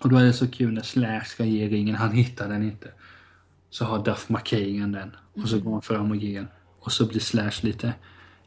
Och 0.00 0.08
då 0.08 0.16
är 0.16 0.24
det 0.24 0.32
så 0.32 0.50
kul 0.50 0.72
när 0.72 0.82
Slash 0.82 1.24
ska 1.24 1.44
ge 1.44 1.68
ringen. 1.68 1.94
Han 1.94 2.12
hittar 2.12 2.48
den 2.48 2.62
inte. 2.62 2.90
Så 3.70 3.84
har 3.84 4.04
Duff 4.04 4.28
McKagan 4.28 4.92
den. 4.92 5.16
Och 5.42 5.48
så 5.48 5.58
går 5.60 5.72
han 5.72 5.82
fram 5.82 6.10
och 6.10 6.16
ger. 6.16 6.46
Och 6.80 6.92
så 6.92 7.06
blir 7.06 7.20
Slash 7.20 7.62
lite, 7.62 7.92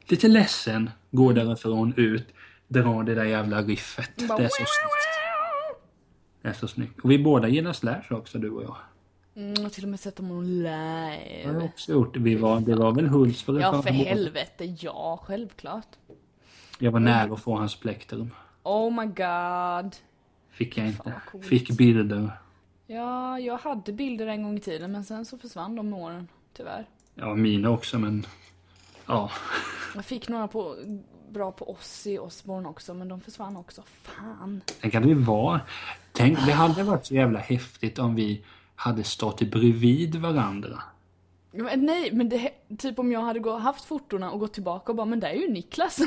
lite 0.08 0.28
ledsen. 0.28 0.90
Går 1.12 1.34
därifrån 1.34 1.94
ut. 1.98 2.28
Drar 2.68 3.04
det 3.04 3.16
där 3.16 3.26
jävla 3.26 3.62
riffet. 3.62 4.12
Det 4.16 4.24
är 4.24 4.28
så 4.28 4.66
snyggt. 4.66 5.31
Är 6.42 6.54
så 6.54 6.68
snyggt. 6.68 7.00
Och 7.00 7.12
vi 7.12 7.20
båda 7.24 7.48
gillar 7.48 7.74
Slash 7.74 8.04
också 8.10 8.38
du 8.38 8.50
och 8.52 8.64
jag. 8.64 8.76
Mm, 9.36 9.54
jag 9.54 9.64
har 9.64 9.70
till 9.70 9.84
och 9.84 9.90
med 9.90 10.00
sett 10.00 10.16
dem 10.16 10.32
on 10.32 10.64
Det 10.64 10.70
har 11.46 11.54
live. 11.54 11.66
också 11.66 11.92
gjort. 11.92 12.18
Vi 12.18 12.36
var, 12.36 12.60
det 12.60 12.76
var 12.76 12.92
väl 12.92 13.08
Hultsfred 13.08 13.62
Ja 13.62 13.82
för 13.82 13.90
helvete, 13.90 14.66
ja 14.80 15.20
självklart. 15.24 15.88
Jag 16.80 16.92
var 16.92 17.00
nära 17.00 17.34
att 17.34 17.42
få 17.42 17.56
hans 17.56 17.76
plektrum. 17.76 18.32
Oh 18.64 18.94
my 19.02 19.06
god. 19.06 19.96
Fick 20.50 20.78
jag 20.78 20.88
inte. 20.88 21.14
Fick 21.42 21.70
bilder. 21.78 22.32
Ja, 22.88 23.40
jag 23.40 23.58
hade 23.58 23.94
bilder 23.94 24.28
en 24.28 24.44
gång 24.44 24.58
i 24.58 24.60
tiden 24.60 24.92
men 24.92 25.04
sen 25.04 25.26
så 25.26 25.38
försvann 25.38 25.76
de 25.76 25.90
med 25.90 26.00
åren. 26.00 26.28
Tyvärr. 26.54 26.86
Ja, 27.16 27.36
mina 27.36 27.70
också 27.70 28.00
men... 28.00 28.26
Ja. 29.06 29.32
Jag 29.96 30.06
fick 30.06 30.30
några 30.30 30.48
på, 30.48 30.76
bra 31.32 31.52
på 31.52 31.72
Ozzy 31.72 32.18
Osbourne 32.18 32.70
också 32.70 32.94
men 32.94 33.08
de 33.08 33.22
försvann 33.22 33.58
också. 33.58 33.84
Fan. 34.02 34.62
Tänk 34.82 34.96
att 34.96 35.06
vi 35.06 35.14
var... 35.14 35.60
Tänk, 36.14 36.46
det 36.46 36.52
hade 36.52 36.84
varit 36.84 37.06
så 37.06 37.14
jävla 37.14 37.40
häftigt 37.40 38.00
om 38.00 38.16
vi 38.16 38.44
hade 38.76 39.04
stått 39.04 39.42
bredvid 39.42 40.16
varandra. 40.16 40.84
Men 41.52 41.86
nej, 41.86 42.10
men 42.14 42.30
det, 42.30 42.52
typ 42.78 43.00
om 43.00 43.12
jag 43.12 43.22
hade 43.22 43.40
gå, 43.40 43.58
haft 43.58 43.86
fotorna 43.86 44.32
och 44.32 44.40
gått 44.40 44.54
tillbaka 44.54 44.92
och 44.92 44.96
bara 44.96 45.06
men 45.06 45.20
det 45.20 45.28
är 45.28 45.34
ju 45.34 45.54
Niklas. 45.54 45.98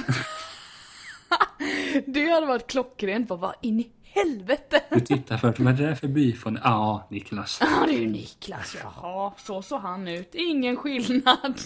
det 2.06 2.30
hade 2.30 2.46
varit 2.46 2.66
klockrent. 2.66 3.28
Bara, 3.28 3.38
vad 3.38 3.54
in 3.60 3.80
i 3.80 3.90
helvete? 4.02 4.82
Du 4.90 5.00
tittar 5.00 5.38
först, 5.38 5.60
är 5.60 5.64
det 5.64 5.72
där 5.72 5.94
för 5.94 6.08
byfån? 6.08 6.58
Ja, 6.64 7.06
Niklas. 7.10 7.58
Ja, 7.60 7.86
det 7.86 7.94
är 7.94 8.00
ju 8.00 8.10
Niklas. 8.10 8.76
Jaha, 8.82 9.32
så 9.38 9.62
såg 9.62 9.80
han 9.80 10.08
ut. 10.08 10.34
Ingen 10.34 10.76
skillnad. 10.76 11.60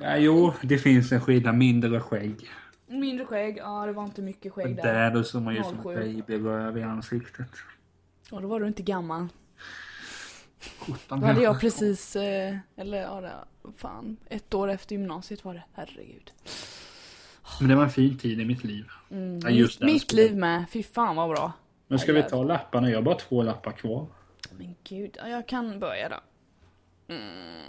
Ja, 0.00 0.16
jo, 0.16 0.52
det 0.62 0.78
finns 0.78 1.12
en 1.12 1.20
skillnad. 1.20 1.54
Mindre 1.54 2.00
skägg. 2.00 2.48
Mindre 2.86 3.24
skägg, 3.26 3.56
ja 3.56 3.86
det 3.86 3.92
var 3.92 4.04
inte 4.04 4.22
mycket 4.22 4.52
skägg 4.52 4.76
där. 4.76 4.82
Där 4.94 5.10
då 5.10 5.24
såg 5.24 5.42
man 5.42 5.54
ju 5.54 5.62
som 5.62 5.82
07. 5.82 6.18
ett 6.18 6.26
babyröv 6.26 6.78
i 6.78 6.82
ansiktet. 6.82 7.48
Och 8.30 8.42
då 8.42 8.48
var 8.48 8.60
du 8.60 8.66
inte 8.66 8.82
gammal. 8.82 9.28
Skjortan 10.78 11.20
Då 11.20 11.26
hade 11.26 11.42
jag 11.42 11.60
precis, 11.60 12.16
eh, 12.16 12.56
eller 12.76 12.98
ja, 13.02 13.20
det, 13.20 13.32
fan, 13.76 14.16
ett 14.28 14.54
år 14.54 14.70
efter 14.70 14.94
gymnasiet 14.94 15.44
var 15.44 15.54
det. 15.54 15.62
Herregud. 15.72 16.32
Men 17.60 17.68
det 17.68 17.74
var 17.74 17.82
en 17.82 17.90
fin 17.90 18.18
tid 18.18 18.40
i 18.40 18.44
mitt 18.44 18.64
liv. 18.64 18.88
Mm, 19.10 19.38
Ja, 19.38 19.50
just 19.50 19.80
mitt, 19.80 19.92
mitt 19.92 20.12
liv 20.12 20.36
med. 20.36 20.64
Fy 20.72 20.82
fan 20.82 21.16
vad 21.16 21.28
bra. 21.30 21.52
Men 21.88 21.98
ska 21.98 22.12
vi 22.12 22.22
ta 22.22 22.44
lapparna? 22.44 22.90
Jag 22.90 22.96
har 22.96 23.02
bara 23.02 23.14
två 23.14 23.42
lappar 23.42 23.72
kvar. 23.72 24.06
Men 24.58 24.74
gud, 24.84 25.16
ja, 25.20 25.28
jag 25.28 25.48
kan 25.48 25.80
börja 25.80 26.08
då. 26.08 26.16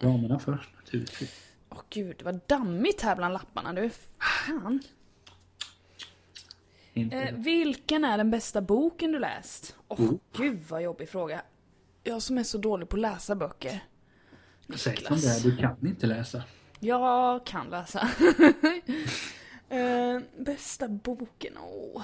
Damerna 0.02 0.40
först 0.40 0.70
naturligtvis. 0.78 1.51
Åh 1.72 1.82
gud, 1.90 2.16
det 2.18 2.24
var 2.26 2.40
dammigt 2.48 3.02
här 3.02 3.16
bland 3.16 3.34
lapparna 3.34 3.74
du. 3.74 3.90
Fan. 4.20 4.80
Eh, 6.94 7.34
vilken 7.36 8.06
är 8.06 8.18
den 8.18 8.32
bästa 8.32 8.62
boken 8.62 9.12
du 9.12 9.20
läst? 9.20 9.76
Åh 9.88 10.02
Oh. 10.02 10.14
gud 10.34 10.64
vad 10.70 10.84
jobbig 10.84 11.10
fråga. 11.10 11.42
Jag 12.04 12.22
som 12.22 12.38
är 12.38 12.44
så 12.44 12.58
dålig 12.58 12.90
på 12.90 12.96
att 12.96 13.02
läsa 13.02 13.36
böcker. 13.36 13.84
Säg 14.76 14.98
som 14.98 15.18
det 15.18 15.28
är, 15.28 15.44
du 15.44 15.58
kan 15.58 15.88
inte 15.88 16.08
läsa. 16.08 16.44
Jag 16.80 17.46
kan 17.46 17.70
läsa. 17.70 18.00
eh, 19.70 20.20
bästa 20.38 20.88
boken? 20.88 21.58
Åh. 21.58 22.04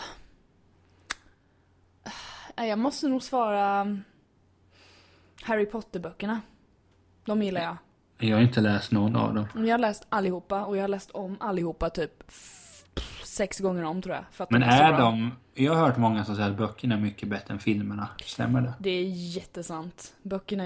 Nej, 2.56 2.70
Jag 2.70 2.80
måste 2.80 3.08
nog 3.08 3.24
svara 3.24 3.80
mm, 3.82 4.04
Harry 5.42 5.66
Potter-böckerna. 5.66 6.42
De 7.26 7.44
gillar 7.44 7.62
jag. 7.62 7.78
Jag 8.20 8.38
har 8.38 8.44
inte 8.44 8.62
läst 8.62 8.92
någon 8.92 9.16
av 9.16 9.36
dem. 9.36 9.48
Jag 9.56 9.74
har 9.74 9.78
läst 9.78 10.06
allihopa 10.10 10.66
och 10.66 10.78
jag 10.78 10.84
har 10.84 10.88
läst 10.88 11.12
om 11.12 11.38
allihopa 11.40 11.90
typ 11.90 12.24
sex 13.24 13.60
gånger 13.60 13.84
om 13.84 14.02
tror 14.02 14.16
jag. 14.16 14.48
Men 14.50 14.64
är, 14.64 14.94
är 14.94 14.98
de... 14.98 15.32
Jag 15.54 15.74
har 15.74 15.86
hört 15.88 15.98
många 15.98 16.26
som 16.26 16.36
säger 16.36 16.50
att 16.50 16.58
böckerna 16.58 16.96
är 16.96 17.00
mycket 17.00 17.30
bättre 17.30 17.54
än 17.54 17.60
filmerna. 17.60 18.08
Stämmer 18.26 18.62
det? 18.62 18.74
Det 18.80 18.90
är 18.90 19.04
jättesant. 19.10 20.14
Böckerna 20.24 20.64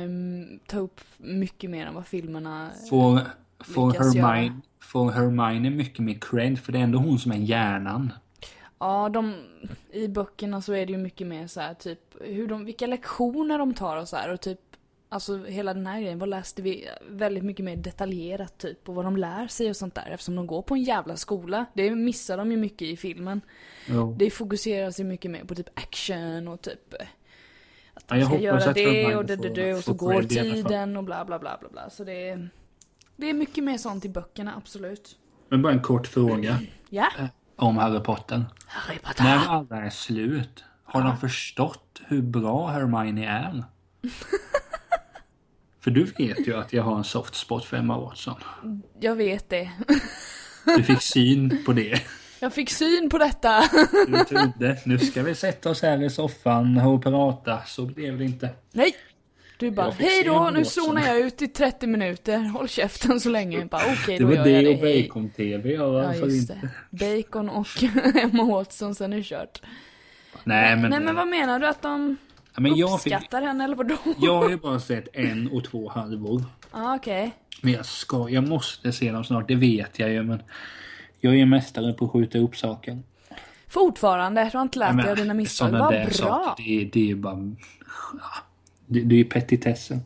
tar 0.68 0.80
upp 0.80 1.02
mycket 1.18 1.70
mer 1.70 1.86
än 1.86 1.94
vad 1.94 2.08
filmerna... 2.08 2.70
Får, 2.90 3.20
får, 3.60 3.96
göra. 3.96 4.28
Hermione, 4.28 4.62
får 4.80 5.12
Hermione 5.12 5.70
mycket 5.70 6.00
mer 6.00 6.18
cred? 6.22 6.60
För 6.60 6.72
det 6.72 6.80
är 6.80 6.84
ändå 6.84 7.00
hon 7.00 7.20
som 7.20 7.32
är 7.32 7.38
hjärnan. 7.38 8.14
Ja, 8.80 9.10
de, 9.10 9.36
i 9.92 10.08
böckerna 10.08 10.62
så 10.62 10.74
är 10.74 10.86
det 10.86 10.92
ju 10.92 10.98
mycket 10.98 11.28
mer 11.28 11.48
så 11.48 11.60
här, 11.62 11.74
typ 11.74 12.00
hur 12.22 12.48
de, 12.48 12.66
vilka 12.66 12.88
lektioner 12.88 13.58
de 13.58 13.74
tar 13.74 13.98
och 13.98 14.08
så 14.08 14.16
här 14.16 14.34
och 14.34 14.42
typ 14.42 14.60
Alltså 15.14 15.44
hela 15.44 15.74
den 15.74 15.88
här 15.88 16.02
grejen, 16.02 16.20
vad 16.20 16.30
läste 16.30 16.62
vi? 16.62 16.88
Väldigt 17.10 17.44
mycket 17.44 17.66
mer 17.66 17.76
detaljerat 17.76 18.58
typ 18.58 18.90
och 18.90 18.96
vad 18.96 19.06
de 19.06 19.18
lär 19.18 19.48
sig 19.48 19.70
och 19.70 19.76
sånt 19.76 19.96
där 19.96 20.10
eftersom 20.12 20.36
de 20.36 20.48
går 20.48 20.62
på 20.62 20.76
en 20.76 20.84
jävla 20.84 21.16
skola. 21.16 21.66
Det 21.74 21.92
missar 21.92 22.38
de 22.38 22.52
ju 22.52 22.58
mycket 22.58 22.82
i 22.82 22.98
filmen. 22.98 23.42
Jo. 23.86 24.16
Det 24.20 24.30
fokuseras 24.30 25.00
ju 25.00 25.04
mycket 25.04 25.32
mer 25.32 25.44
på 25.44 25.56
typ 25.56 25.80
action 25.80 26.48
och 26.48 26.62
typ 26.62 26.94
eh, 26.94 27.08
att 27.94 28.04
Ja, 28.08 28.16
de 28.16 28.20
jag 28.20 28.30
ska 28.30 28.40
göra 28.40 28.74
det 28.74 29.16
och 29.16 29.26
det, 29.26 29.36
det, 29.36 29.50
det 29.50 29.74
och 29.74 29.84
så 29.84 29.94
går 29.94 30.24
tiden 30.24 30.98
och 30.98 31.04
bla 31.04 31.26
bla 31.26 31.40
bla 31.40 31.58
bla 31.60 31.70
bla. 31.70 31.90
Så 31.90 32.04
det 32.04 32.30
är, 32.30 32.50
det 33.16 33.30
är 33.30 33.34
mycket 33.34 33.64
mer 33.64 33.78
sånt 33.78 34.06
i 34.06 34.10
böckerna, 34.10 34.54
absolut. 34.58 35.18
Men 35.50 35.62
bara 35.62 35.74
en 35.74 35.82
kort 35.82 36.08
fråga 36.08 36.60
Ja, 36.90 37.08
om 37.56 37.78
Harry 37.78 38.04
Potter. 38.04 38.46
Harry 38.68 39.00
Potter. 39.00 39.24
När 39.24 39.48
alla 39.48 39.86
är 39.86 39.90
slut, 39.90 40.64
har 40.84 41.04
de 41.04 41.18
förstått 41.18 42.02
hur 42.08 42.22
bra 42.22 42.68
Hermione 42.68 43.28
är? 43.28 43.64
För 45.84 45.92
du 45.92 46.04
vet 46.04 46.48
ju 46.48 46.56
att 46.58 46.74
jag 46.74 46.84
har 46.84 46.98
en 46.98 47.04
soft 47.04 47.36
spot 47.36 47.66
för 47.66 47.78
Emma 47.78 48.00
Watson. 48.00 48.36
Jag 49.00 49.16
vet 49.16 49.50
det. 49.50 49.72
Du 50.78 50.84
fick 50.84 51.02
syn 51.02 51.64
på 51.66 51.74
det. 51.74 52.02
Jag 52.40 52.54
fick 52.54 52.70
syn 52.70 53.10
på 53.10 53.18
detta. 53.18 53.64
Du 54.08 54.24
trodde, 54.24 54.78
nu 54.86 55.00
ska 55.00 55.24
vi 55.24 55.36
sätta 55.36 55.70
oss 55.70 55.82
här 55.82 56.04
i 56.04 56.10
soffan 56.10 56.78
och 56.78 57.04
prata. 57.04 57.62
Så 57.66 57.86
blev 57.86 58.18
det 58.18 58.24
inte. 58.24 58.50
Nej! 58.72 58.96
Du 59.58 59.72
bara, 59.72 59.86
Jag 59.88 59.94
hej 59.94 60.24
då, 60.24 60.50
nu 60.50 60.60
Watson." 60.60 60.66
zonar 60.66 61.08
jag 61.08 61.20
ut 61.20 61.42
i 61.42 61.48
30 61.48 61.88
minuter. 61.88 62.38
Håll 62.38 62.68
käften 62.68 63.20
så 63.20 63.30
länge. 63.30 63.58
Jag 63.60 63.68
Bara, 63.68 63.82
okej, 63.94 64.18
Det 64.18 64.24
då 64.24 64.30
var 64.30 64.36
jag 64.36 64.46
det 64.66 64.70
och. 64.70 64.80
Bacon-TV. 64.82 65.74
Ja, 65.74 65.82
Ja, 65.84 65.92
varför 65.92 66.26
just 66.28 66.50
inte? 66.52 66.70
det. 66.90 67.16
Bacon 67.22 67.50
och 67.50 67.68
Emma 68.16 68.44
Watson, 68.44 68.96
sen 68.96 69.14
är 69.14 69.18
det 69.18 69.24
kört. 69.24 69.62
Nej, 70.44 70.76
men, 70.76 70.90
Nej 70.90 71.00
men 71.00 71.16
vad 71.16 71.28
menar 71.28 71.60
du? 71.60 71.68
Att 71.68 71.82
de 71.82 72.18
ja, 72.28 72.31
men 72.58 72.76
jag, 72.76 73.02
fick, 73.02 73.14
uppskattar 73.14 73.42
henne 73.42 73.64
eller 73.64 73.76
vadå? 73.76 73.98
jag 74.20 74.38
har 74.42 74.50
ju 74.50 74.58
bara 74.58 74.80
sett 74.80 75.08
en 75.14 75.52
och 75.52 75.64
två 75.64 75.90
halvor. 75.90 76.44
Ja, 76.72 76.96
okej. 77.00 77.32
Men 77.62 77.74
jag 77.74 77.86
ska, 77.86 78.30
jag 78.30 78.48
måste 78.48 78.92
se 78.92 79.12
dem 79.12 79.24
snart, 79.24 79.48
det 79.48 79.56
vet 79.56 80.00
jag 80.00 80.10
ju 80.10 80.24
men 80.24 80.42
jag 81.20 81.36
är 81.40 81.46
mästare 81.46 81.94
på 81.94 82.06
att 82.06 82.12
skjuta 82.12 82.38
upp 82.38 82.58
saker. 82.58 83.00
Fortfarande, 83.68 84.50
du 84.52 84.58
har 84.58 84.62
inte 84.62 84.80
lärt 84.80 84.98
dig 84.98 85.10
av 85.12 85.16
dina 85.18 85.34
misstag. 85.34 85.70
Vad 85.72 85.90
bra. 85.90 86.10
saker, 86.12 86.64
det, 86.64 86.82
är- 86.82 86.90
det 86.94 87.00
är 87.00 87.06
ju 87.06 87.16
bara... 87.16 87.36
Det, 88.86 89.02
det 89.02 89.16
är 89.16 89.18
ju 89.18 89.26
petitesser. 89.26 90.00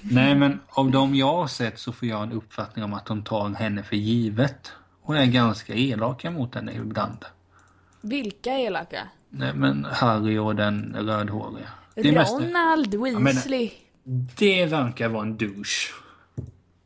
Nej 0.00 0.34
men 0.34 0.60
av 0.68 0.90
de 0.90 1.14
jag 1.14 1.36
har 1.36 1.46
sett 1.46 1.78
så 1.78 1.92
får 1.92 2.08
jag 2.08 2.22
en 2.22 2.32
uppfattning 2.32 2.84
om 2.84 2.94
att 2.94 3.06
de 3.06 3.22
tar 3.24 3.48
henne 3.48 3.82
för 3.82 3.96
givet. 3.96 4.72
Och 5.02 5.16
är 5.16 5.26
ganska 5.26 5.74
elaka 5.74 6.30
mot 6.30 6.54
henne 6.54 6.72
ibland. 6.72 7.24
Vilka 8.00 8.50
elaka? 8.58 9.08
Nej 9.36 9.54
men 9.54 9.84
Harry 9.84 10.38
och 10.38 10.56
den 10.56 10.96
rödhåriga. 10.98 11.68
Det, 11.94 12.12
Ronald 12.12 12.94
Weasley. 12.94 13.70
det 14.36 14.66
verkar 14.66 15.08
vara 15.08 15.22
en 15.22 15.36
douche. 15.36 15.92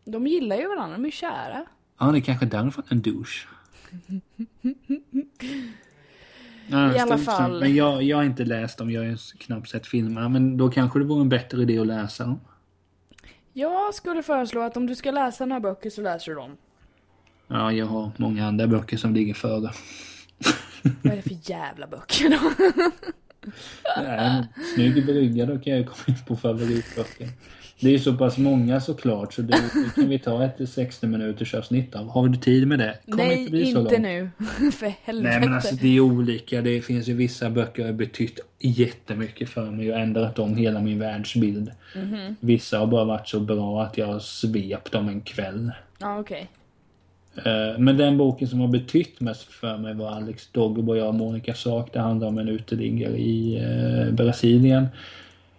De 0.04 0.26
gillar 0.26 0.56
ju 0.56 0.68
varandra, 0.68 0.96
de 0.96 1.06
är 1.06 1.10
kära. 1.10 1.64
Ja, 1.98 2.06
det 2.06 2.18
är 2.18 2.20
kanske 2.20 2.46
därför 2.46 2.84
en 2.88 3.02
douche. 3.02 3.46
Ja, 6.70 6.94
I 6.96 6.98
alla 6.98 7.18
fall. 7.18 7.60
Men 7.60 7.74
jag, 7.74 8.02
jag 8.02 8.16
har 8.16 8.24
inte 8.24 8.44
läst 8.44 8.78
dem, 8.78 8.90
jag 8.90 9.00
har 9.00 9.06
ju 9.06 9.16
knappt 9.16 9.68
sett 9.68 9.86
filmerna. 9.86 10.28
Men 10.28 10.56
då 10.56 10.70
kanske 10.70 10.98
det 10.98 11.04
vore 11.04 11.20
en 11.20 11.28
bättre 11.28 11.62
idé 11.62 11.78
att 11.78 11.86
läsa 11.86 12.24
dem. 12.24 12.40
Jag 13.52 13.94
skulle 13.94 14.22
föreslå 14.22 14.60
att 14.60 14.76
om 14.76 14.86
du 14.86 14.94
ska 14.94 15.10
läsa 15.10 15.46
några 15.46 15.60
böcker 15.60 15.90
så 15.90 16.02
läser 16.02 16.30
du 16.30 16.34
dem. 16.34 16.56
Ja, 17.46 17.72
jag 17.72 17.86
har 17.86 18.10
många 18.16 18.46
andra 18.46 18.66
böcker 18.66 18.96
som 18.96 19.14
ligger 19.14 19.34
före. 19.34 19.70
Vad 21.02 21.12
är 21.12 21.16
det 21.16 21.22
för 21.22 21.50
jävla 21.50 21.86
böcker 21.86 22.30
då? 22.30 22.52
Nej, 24.02 24.44
snygg 24.74 25.06
brygga, 25.06 25.46
då 25.46 25.58
kan 25.58 25.72
jag 25.76 25.86
komma 25.86 26.04
in 26.06 26.24
på 26.26 26.36
favoritböcker. 26.36 27.28
Det 27.80 27.94
är 27.94 27.98
så 27.98 28.14
pass 28.16 28.38
många 28.38 28.80
såklart 28.80 29.32
så 29.34 29.42
det, 29.42 29.52
det 29.74 29.94
kan 29.94 30.08
vi 30.08 30.18
ta 30.18 30.44
ett 30.44 30.68
60 30.68 31.06
minuters 31.06 31.54
avsnitt 31.54 31.94
av. 31.94 32.08
Har 32.08 32.28
du 32.28 32.36
tid 32.38 32.68
med 32.68 32.78
det? 32.78 32.98
Kommer 33.10 33.24
Nej, 33.24 33.38
inte 33.38 33.50
bli 33.50 33.72
så 33.72 33.80
inte 33.80 33.92
långt. 33.98 34.02
nu. 34.02 34.70
För 34.72 34.92
helvete. 35.04 35.30
Nej 35.38 35.40
men 35.48 35.54
alltså 35.54 35.74
det 35.74 35.96
är 35.96 36.00
olika. 36.00 36.62
Det 36.62 36.80
finns 36.82 37.08
ju 37.08 37.14
vissa 37.14 37.50
böcker 37.50 37.82
som 37.82 37.84
har 37.86 37.92
betytt 37.92 38.40
jättemycket 38.58 39.48
för 39.50 39.70
mig 39.70 39.92
och 39.92 39.98
ändrat 39.98 40.38
om 40.38 40.56
hela 40.56 40.80
min 40.80 40.98
världsbild. 40.98 41.70
Mhm. 41.96 42.36
Vissa 42.40 42.78
har 42.78 42.86
bara 42.86 43.04
varit 43.04 43.28
så 43.28 43.40
bra 43.40 43.82
att 43.82 43.98
jag 43.98 44.06
har 44.06 44.18
svept 44.18 44.92
dem 44.92 45.08
en 45.08 45.20
kväll. 45.20 45.72
Ja, 45.98 46.18
okej. 46.18 46.40
Eh, 46.40 46.57
Men 47.78 47.96
den 47.96 48.18
boken 48.18 48.48
som 48.48 48.60
har 48.60 48.68
betytt 48.68 49.20
mest 49.20 49.42
för 49.42 49.78
mig 49.78 49.94
var 49.94 50.10
Alex 50.10 50.48
Doggerboy 50.52 51.02
och 51.02 51.14
Monica 51.14 51.54
Sak. 51.54 51.92
Det 51.92 52.00
handlar 52.00 52.28
om 52.28 52.38
en 52.38 52.48
uteliggare 52.48 53.18
i 53.18 53.56
eh, 53.56 54.14
Brasilien. 54.14 54.86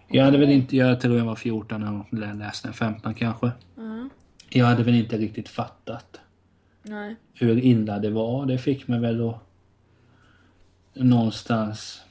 Jag 0.08 0.26
hade 0.26 0.38
väl 0.38 0.50
inte, 0.50 0.78
jag 0.78 1.02
tror 1.02 1.18
jag 1.18 1.26
var 1.26 1.36
14 1.36 1.82
när 1.82 2.28
jag 2.28 2.38
läste 2.38 2.68
den, 2.68 2.74
15 2.74 3.14
kanske. 3.14 3.52
Ja. 3.76 4.10
Jag 4.50 4.66
hade 4.66 4.84
väl 4.84 4.96
inte 4.96 5.18
riktigt 5.18 5.50
fattat 5.50 6.20
Nej. 6.84 7.16
hur 7.34 7.66
illa 7.66 8.00
det 8.00 8.10
var. 8.10 8.46
Det 8.46 8.58
fick 8.58 8.88
mig 8.88 9.00
väl 9.00 9.30
att 9.30 9.38
någonstans 10.94 12.02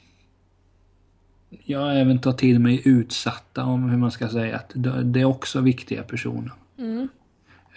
Ja, 1.65 1.93
även 1.93 2.19
ta 2.19 2.33
till 2.33 2.59
mig 2.59 2.83
utsatta 2.85 3.65
om 3.65 3.91
hur 3.91 3.99
man 3.99 4.11
ska 4.11 4.29
säga 4.29 4.57
att 4.57 4.73
det 4.75 5.03
det 5.03 5.21
är 5.21 5.25
också 5.25 5.61
viktiga 5.61 6.03
personer. 6.03 6.53
Mm. 6.79 7.09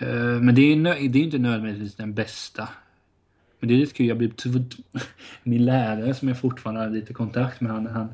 Eh, 0.02 0.08
Men 0.41 0.56
det 0.56 0.62
är, 0.62 0.76
nö- 0.76 1.08
det 1.10 1.20
är 1.20 1.24
inte 1.24 1.38
nödvändigtvis 1.38 1.95
den 1.95 2.14
bästa. 2.14 2.70
Men 3.60 3.68
det 3.68 3.74
är 3.74 3.78
lite 3.78 3.93
kul, 3.93 4.08
jag 4.08 4.18
blev 4.18 4.32
min 5.43 5.66
lärare 5.66 6.14
som 6.14 6.28
jag 6.28 6.39
fortfarande 6.39 6.82
har 6.82 6.89
lite 6.89 7.14
kontakt 7.14 7.62
med, 7.62 7.72
han, 7.72 7.88
han 7.88 8.08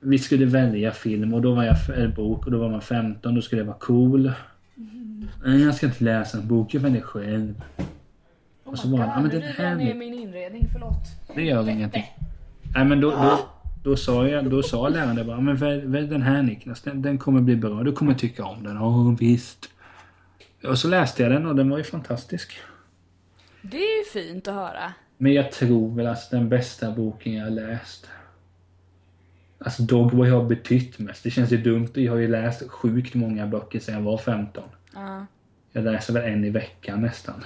vi 0.00 0.18
skulle 0.18 0.44
välja 0.46 0.92
film 0.92 1.34
och 1.34 1.42
då 1.42 1.54
var 1.54 1.64
jag, 1.64 1.76
eller 1.94 2.08
bok 2.08 2.46
och 2.46 2.52
då 2.52 2.58
var 2.58 2.70
man 2.70 2.80
15, 2.80 3.34
då 3.34 3.42
skulle 3.42 3.60
jag 3.60 3.66
vara 3.66 3.76
cool. 3.78 4.32
Nej, 5.44 5.62
jag 5.62 5.74
ska 5.74 5.86
inte 5.86 6.04
läsa 6.04 6.38
en 6.38 6.48
bok, 6.48 6.74
jag 6.74 6.80
väljer 6.80 7.02
själv. 7.02 7.62
Och 8.64 8.78
så 8.78 8.88
var 8.88 8.98
han, 8.98 9.08
ja 9.08 9.20
men 9.20 9.30
den 9.30 9.42
här 9.42 9.80
är- 9.90 9.94
min 9.94 10.14
inredning, 10.14 10.68
förlåt. 10.72 10.94
det 11.34 11.42
gör 11.42 11.68
ingenting. 11.68 12.04
Nej 12.74 12.84
men 12.84 13.00
då, 13.00 13.10
då, 13.10 13.38
då 13.84 13.96
sa 13.96 14.28
jag, 14.28 14.50
då 14.50 14.62
sa 14.62 14.88
läraren 14.88 15.16
det 15.16 15.24
bara, 15.24 15.40
men 15.40 15.56
välj, 15.56 15.86
välj 15.86 16.06
den 16.08 16.22
här 16.22 16.42
Niklas, 16.42 16.80
den, 16.82 17.02
den 17.02 17.18
kommer 17.18 17.40
bli 17.40 17.56
bra, 17.56 17.82
du 17.82 17.92
kommer 17.92 18.14
tycka 18.14 18.44
om 18.44 18.62
den. 18.62 18.74
Ja 18.76 19.16
visst. 19.20 19.70
Och 20.68 20.78
så 20.78 20.88
läste 20.88 21.22
jag 21.22 21.32
den 21.32 21.46
och 21.46 21.56
den 21.56 21.70
var 21.70 21.78
ju 21.78 21.84
fantastisk. 21.84 22.58
Det 23.62 23.76
är 23.76 23.98
ju 23.98 24.04
fint 24.04 24.48
att 24.48 24.54
höra. 24.54 24.92
Men 25.16 25.32
jag 25.32 25.52
tror 25.52 25.94
väl 25.96 26.06
att 26.06 26.30
den 26.30 26.48
bästa 26.48 26.90
boken 26.90 27.34
jag 27.34 27.52
läst. 27.52 28.06
Alltså 29.58 29.82
Dogboy 29.82 30.30
har 30.30 30.44
betytt 30.44 30.98
mest. 30.98 31.22
Det 31.22 31.30
känns 31.30 31.50
ju 31.52 31.56
dumt. 31.56 31.88
Jag 31.94 32.12
har 32.12 32.18
ju 32.18 32.28
läst 32.28 32.70
sjukt 32.70 33.14
många 33.14 33.46
böcker 33.46 33.80
sedan 33.80 33.94
jag 33.94 34.02
var 34.02 34.18
15. 34.18 34.64
Ja, 34.94 35.26
Jag 35.72 35.84
läser 35.84 36.12
väl 36.12 36.32
en 36.32 36.44
i 36.44 36.50
veckan 36.50 37.02
nästan. 37.02 37.44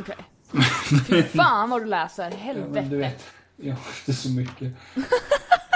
okej. 0.00 0.16
Fy 1.08 1.22
fan 1.22 1.70
vad 1.70 1.82
du 1.82 1.86
läser, 1.86 2.30
Ja, 2.30 2.36
helvete. 2.36 2.70
men 2.72 2.88
du 2.90 2.96
vet, 2.96 3.24
jag 3.56 3.74
har 3.74 3.80
inte 4.00 4.12
så 4.12 4.30
mycket. 4.30 4.72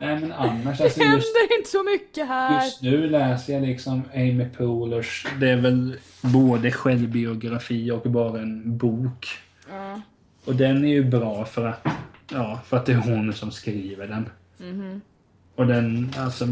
Nej 0.00 0.20
men 0.20 0.32
annars, 0.32 0.66
alltså 0.80 1.00
det 1.00 1.06
just, 1.06 1.26
händer 1.26 1.58
inte 1.58 1.70
så 1.70 1.82
mycket 1.82 2.28
här. 2.28 2.64
just 2.64 2.82
nu 2.82 3.10
läser 3.10 3.52
jag 3.52 3.62
liksom 3.62 4.02
Amy 4.14 4.44
Poolers. 4.56 5.26
Det 5.40 5.48
är 5.50 5.56
väl 5.56 5.96
både 6.22 6.70
självbiografi 6.72 7.90
och 7.90 8.10
bara 8.10 8.40
en 8.40 8.78
bok. 8.78 9.26
Ja. 9.70 10.00
Och 10.44 10.54
den 10.56 10.84
är 10.84 10.88
ju 10.88 11.04
bra 11.04 11.44
för 11.44 11.66
att, 11.66 11.86
ja, 12.32 12.60
för 12.66 12.76
att 12.76 12.86
det 12.86 12.92
är 12.92 12.96
hon 12.96 13.32
som 13.32 13.50
skriver 13.50 14.06
den. 14.08 14.28
Mhm. 14.58 15.00
Och 15.54 15.66
den, 15.66 16.12
alltså, 16.18 16.46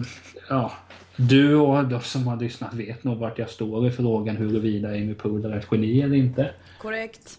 ja. 0.49 0.73
Du 1.17 1.55
och 1.57 1.85
de 1.85 2.01
som 2.01 2.27
har 2.27 2.37
lyssnat 2.37 2.75
vet 2.75 3.05
nog 3.05 3.19
vart 3.19 3.39
jag 3.39 3.51
står 3.51 3.87
i 3.87 3.91
frågan 3.91 4.37
huruvida 4.37 4.89
Amy 4.89 5.15
Poehler 5.15 5.51
är 5.51 5.59
ett 5.59 5.67
geni 5.71 6.01
eller 6.03 6.17
inte. 6.17 6.51
Korrekt. 6.79 7.39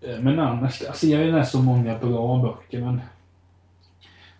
Eh, 0.00 0.18
Men 0.20 0.38
annars, 0.38 0.82
alltså 0.82 1.06
jag 1.06 1.18
har 1.18 1.24
ju 1.24 1.32
läst 1.32 1.52
så 1.52 1.62
många 1.62 1.98
bra 1.98 2.38
böcker 2.42 2.80
men 2.80 3.00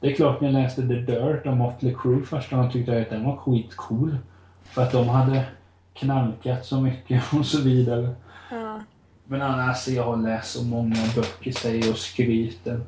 det 0.01 0.07
är 0.13 0.15
klart 0.17 0.41
när 0.41 0.49
jag 0.53 0.63
läste 0.63 0.83
The 0.83 0.95
Dirt 0.95 1.47
av 1.47 1.57
Motley 1.57 1.95
Crue 2.03 2.23
första 2.23 2.57
gången 2.57 2.71
tyckte 2.73 2.93
jag 2.93 3.03
att 3.03 3.11
den 3.11 3.25
var 3.25 3.37
skitcool. 3.37 4.17
För 4.65 4.83
att 4.83 4.93
de 4.93 5.09
hade 5.09 5.45
knarkat 5.95 6.65
så 6.67 6.81
mycket 6.81 7.23
och 7.33 7.47
så 7.47 7.61
vidare. 7.61 8.15
Ja. 8.51 8.81
Men 9.25 9.43
annars, 9.43 9.89
jag 9.89 10.05
har 10.05 10.17
läst 10.17 10.51
så 10.59 10.65
många 10.65 10.97
böcker 11.17 11.53
säger 11.53 11.91
och 11.91 11.99
skryter. 11.99 12.81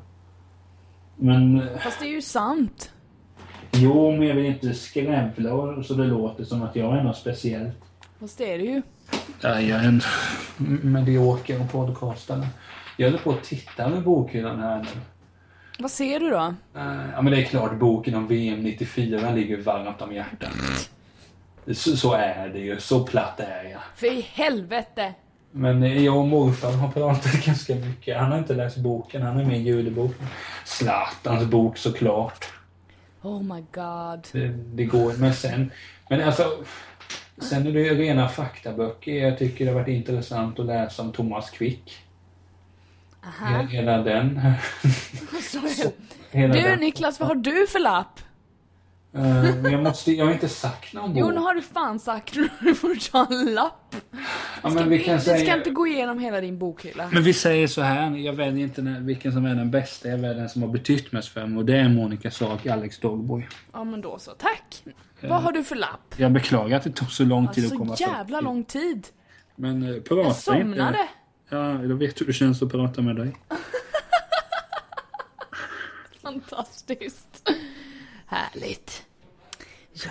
Men 1.17 1.69
Fast 1.81 2.01
det 2.01 2.07
är 2.07 2.11
ju 2.11 2.23
sant. 2.23 2.93
jo, 3.73 4.11
men 4.13 4.23
jag 4.29 4.35
vill 4.35 4.47
inte 4.47 4.75
skrävla 4.75 5.55
och- 5.55 5.85
så 5.87 5.95
det 5.95 6.05
låter 6.07 6.45
som 6.45 6.63
att 6.63 6.77
jag 6.77 6.99
är 6.99 7.03
något 7.05 7.17
speciellt. 7.17 7.79
Fast 8.21 8.39
det 8.39 8.55
är 8.55 8.59
det 8.59 8.65
ju. 8.65 8.83
Ja, 9.41 9.61
jag 9.61 9.85
är 9.85 9.89
en 9.89 10.01
medioker 10.93 11.67
podcastare. 11.73 12.47
Jag 12.97 13.07
håller 13.11 13.23
på 13.23 13.31
att 13.31 13.45
titta 13.45 13.89
med 13.89 14.03
bokhyllan 14.03 14.59
här 14.61 14.79
nu. 14.83 15.01
Vad 15.79 15.91
ser 15.91 16.21
du 16.21 16.31
då? 16.31 16.55
Eh, 16.77 17.11
Ja 17.15 17.23
men 17.23 17.33
det 17.33 17.39
är 17.39 17.45
klart, 17.45 17.79
boken 17.79 18.15
om 18.15 18.27
VM 18.27 18.61
94 18.63 19.31
ligger 19.31 19.57
varmt 19.57 20.03
om 20.03 20.13
hjärtat. 20.15 20.51
Så, 21.75 21.97
så 21.97 22.13
är 22.13 22.49
det 22.49 22.59
ju, 22.59 22.81
så 22.81 23.05
platt 23.05 23.41
är 23.41 23.65
jag. 23.65 23.81
För 23.97 24.07
i 24.07 24.21
helvete! 24.21 25.15
Men 25.51 25.83
eh, 25.83 26.05
jag 26.05 26.17
och 26.17 26.27
morfar 26.27 26.73
har 26.73 26.93
pratat 26.93 27.33
ganska 27.47 27.75
mycket. 27.75 28.17
Han 28.19 28.33
har 28.33 28.39
inte 28.39 28.55
läst 28.55 28.77
boken, 28.77 29.23
han 29.23 29.41
är 29.41 29.45
med 29.45 29.59
i 29.59 29.63
juleboken. 29.63 30.27
Zlatans 30.65 31.45
bok 31.45 31.77
såklart. 31.79 32.47
Oh 33.23 33.43
my 33.43 33.61
god. 33.73 34.27
Det, 34.33 34.49
det 34.49 34.85
går, 34.85 35.13
men 35.19 35.35
sen... 35.35 35.73
Men 36.11 36.23
alltså... 36.23 36.45
Sen 37.41 37.67
är 37.67 37.73
det 37.73 37.81
ju 37.81 37.95
rena 37.95 38.29
faktaböcker. 38.29 39.13
Jag 39.13 39.39
tycker 39.39 39.65
det 39.65 39.71
har 39.71 39.79
varit 39.81 39.89
intressant 39.89 40.59
att 40.59 40.67
läsa 40.67 41.03
om 41.03 41.13
Thomas 41.13 41.51
Quick. 41.51 41.99
Aha. 43.27 43.63
Hela 43.63 43.99
den. 44.03 44.41
Så. 45.43 45.61
Hela 46.31 46.55
Du 46.55 46.61
den. 46.61 46.81
Niklas, 46.81 47.21
vad 47.21 47.29
har 47.29 47.35
du 47.35 47.67
för 47.67 47.79
lapp? 47.79 48.21
Eh, 49.15 49.23
men 49.63 49.73
jag, 49.73 49.83
måste, 49.83 50.13
jag 50.13 50.25
har 50.25 50.33
inte 50.33 50.49
sagt 50.49 50.93
någon 50.95 51.17
Jo, 51.17 51.27
bok. 51.27 51.35
nu 51.35 51.41
har 51.41 51.55
du 51.55 51.63
fan 51.63 51.99
sagt 52.01 52.35
nu 52.61 52.75
får 52.75 52.89
du 52.89 52.97
ta 52.97 53.27
en 53.31 53.55
lapp. 53.55 53.97
ja, 54.63 54.69
men 54.71 54.89
vi 54.89 54.99
kan 54.99 55.15
Du 55.17 55.21
säga... 55.23 55.39
ska 55.39 55.55
inte 55.57 55.71
gå 55.71 55.87
igenom 55.87 56.19
hela 56.19 56.41
din 56.41 56.59
bokhylla. 56.59 57.09
Men 57.13 57.23
vi 57.23 57.33
säger 57.33 57.67
så 57.69 57.83
här, 57.83 58.11
jag 58.17 58.33
väljer 58.33 58.65
inte 58.65 58.83
vilken 59.01 59.33
som 59.33 59.45
är 59.45 59.55
den 59.55 59.71
bästa, 59.71 60.09
jag 60.09 60.19
väljer 60.19 60.35
den 60.41 60.49
som 60.49 60.63
har 60.63 60.69
betytt 60.69 61.13
mest 61.13 61.29
för 61.29 61.47
mig 61.47 61.59
och 61.59 61.65
det 61.65 61.77
är 61.77 61.89
Monica 61.89 62.31
Sak, 62.31 62.67
Alex 62.67 62.99
Dogboy. 62.99 63.49
Ja 63.73 63.85
men 63.85 64.01
då 64.01 64.19
så, 64.19 64.31
tack. 64.31 64.83
Vad 65.23 65.43
har 65.43 65.53
du 65.53 65.65
för 65.65 65.77
lapp? 65.77 66.15
Jag 66.17 66.33
beklagar 66.33 66.77
att 66.77 66.85
det 66.85 66.91
tog 66.91 67.11
så 67.13 67.25
lång 67.25 67.49
tid 67.49 67.67
att 67.67 67.79
komma 67.79 67.91
Alltså 67.91 68.05
fram 68.05 68.15
jävla 68.17 68.39
till. 68.39 68.45
lång 68.45 68.65
tid. 68.65 69.07
Men 69.57 69.83
eh, 69.83 69.91
Jag 69.91 70.05
prata 70.05 70.29
inte. 70.29 70.41
somnade. 70.41 71.09
Ja, 71.49 71.73
då 71.73 71.95
vet 71.95 72.21
hur 72.21 72.27
det 72.27 72.33
känns 72.33 72.63
att 72.63 72.71
prata 72.73 73.03
med 73.03 73.17
dig. 73.17 73.37
Fantastiskt. 76.23 77.49
Härligt. 78.27 79.03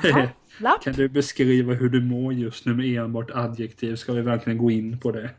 Ja, 0.04 0.28
lapp. 0.60 0.84
Kan 0.84 0.94
du 0.94 1.10
beskriva 1.10 1.74
hur 1.74 1.90
du 1.90 2.02
mår 2.02 2.34
just 2.34 2.66
nu 2.66 2.74
med 2.74 2.86
enbart 3.04 3.32
adjektiv? 3.34 3.96
Ska 3.96 4.14
vi 4.14 4.22
verkligen 4.22 4.58
gå 4.58 4.72
in 4.72 5.00
på 5.00 5.12
det? 5.12 5.30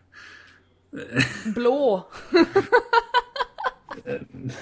Blå. 1.55 2.09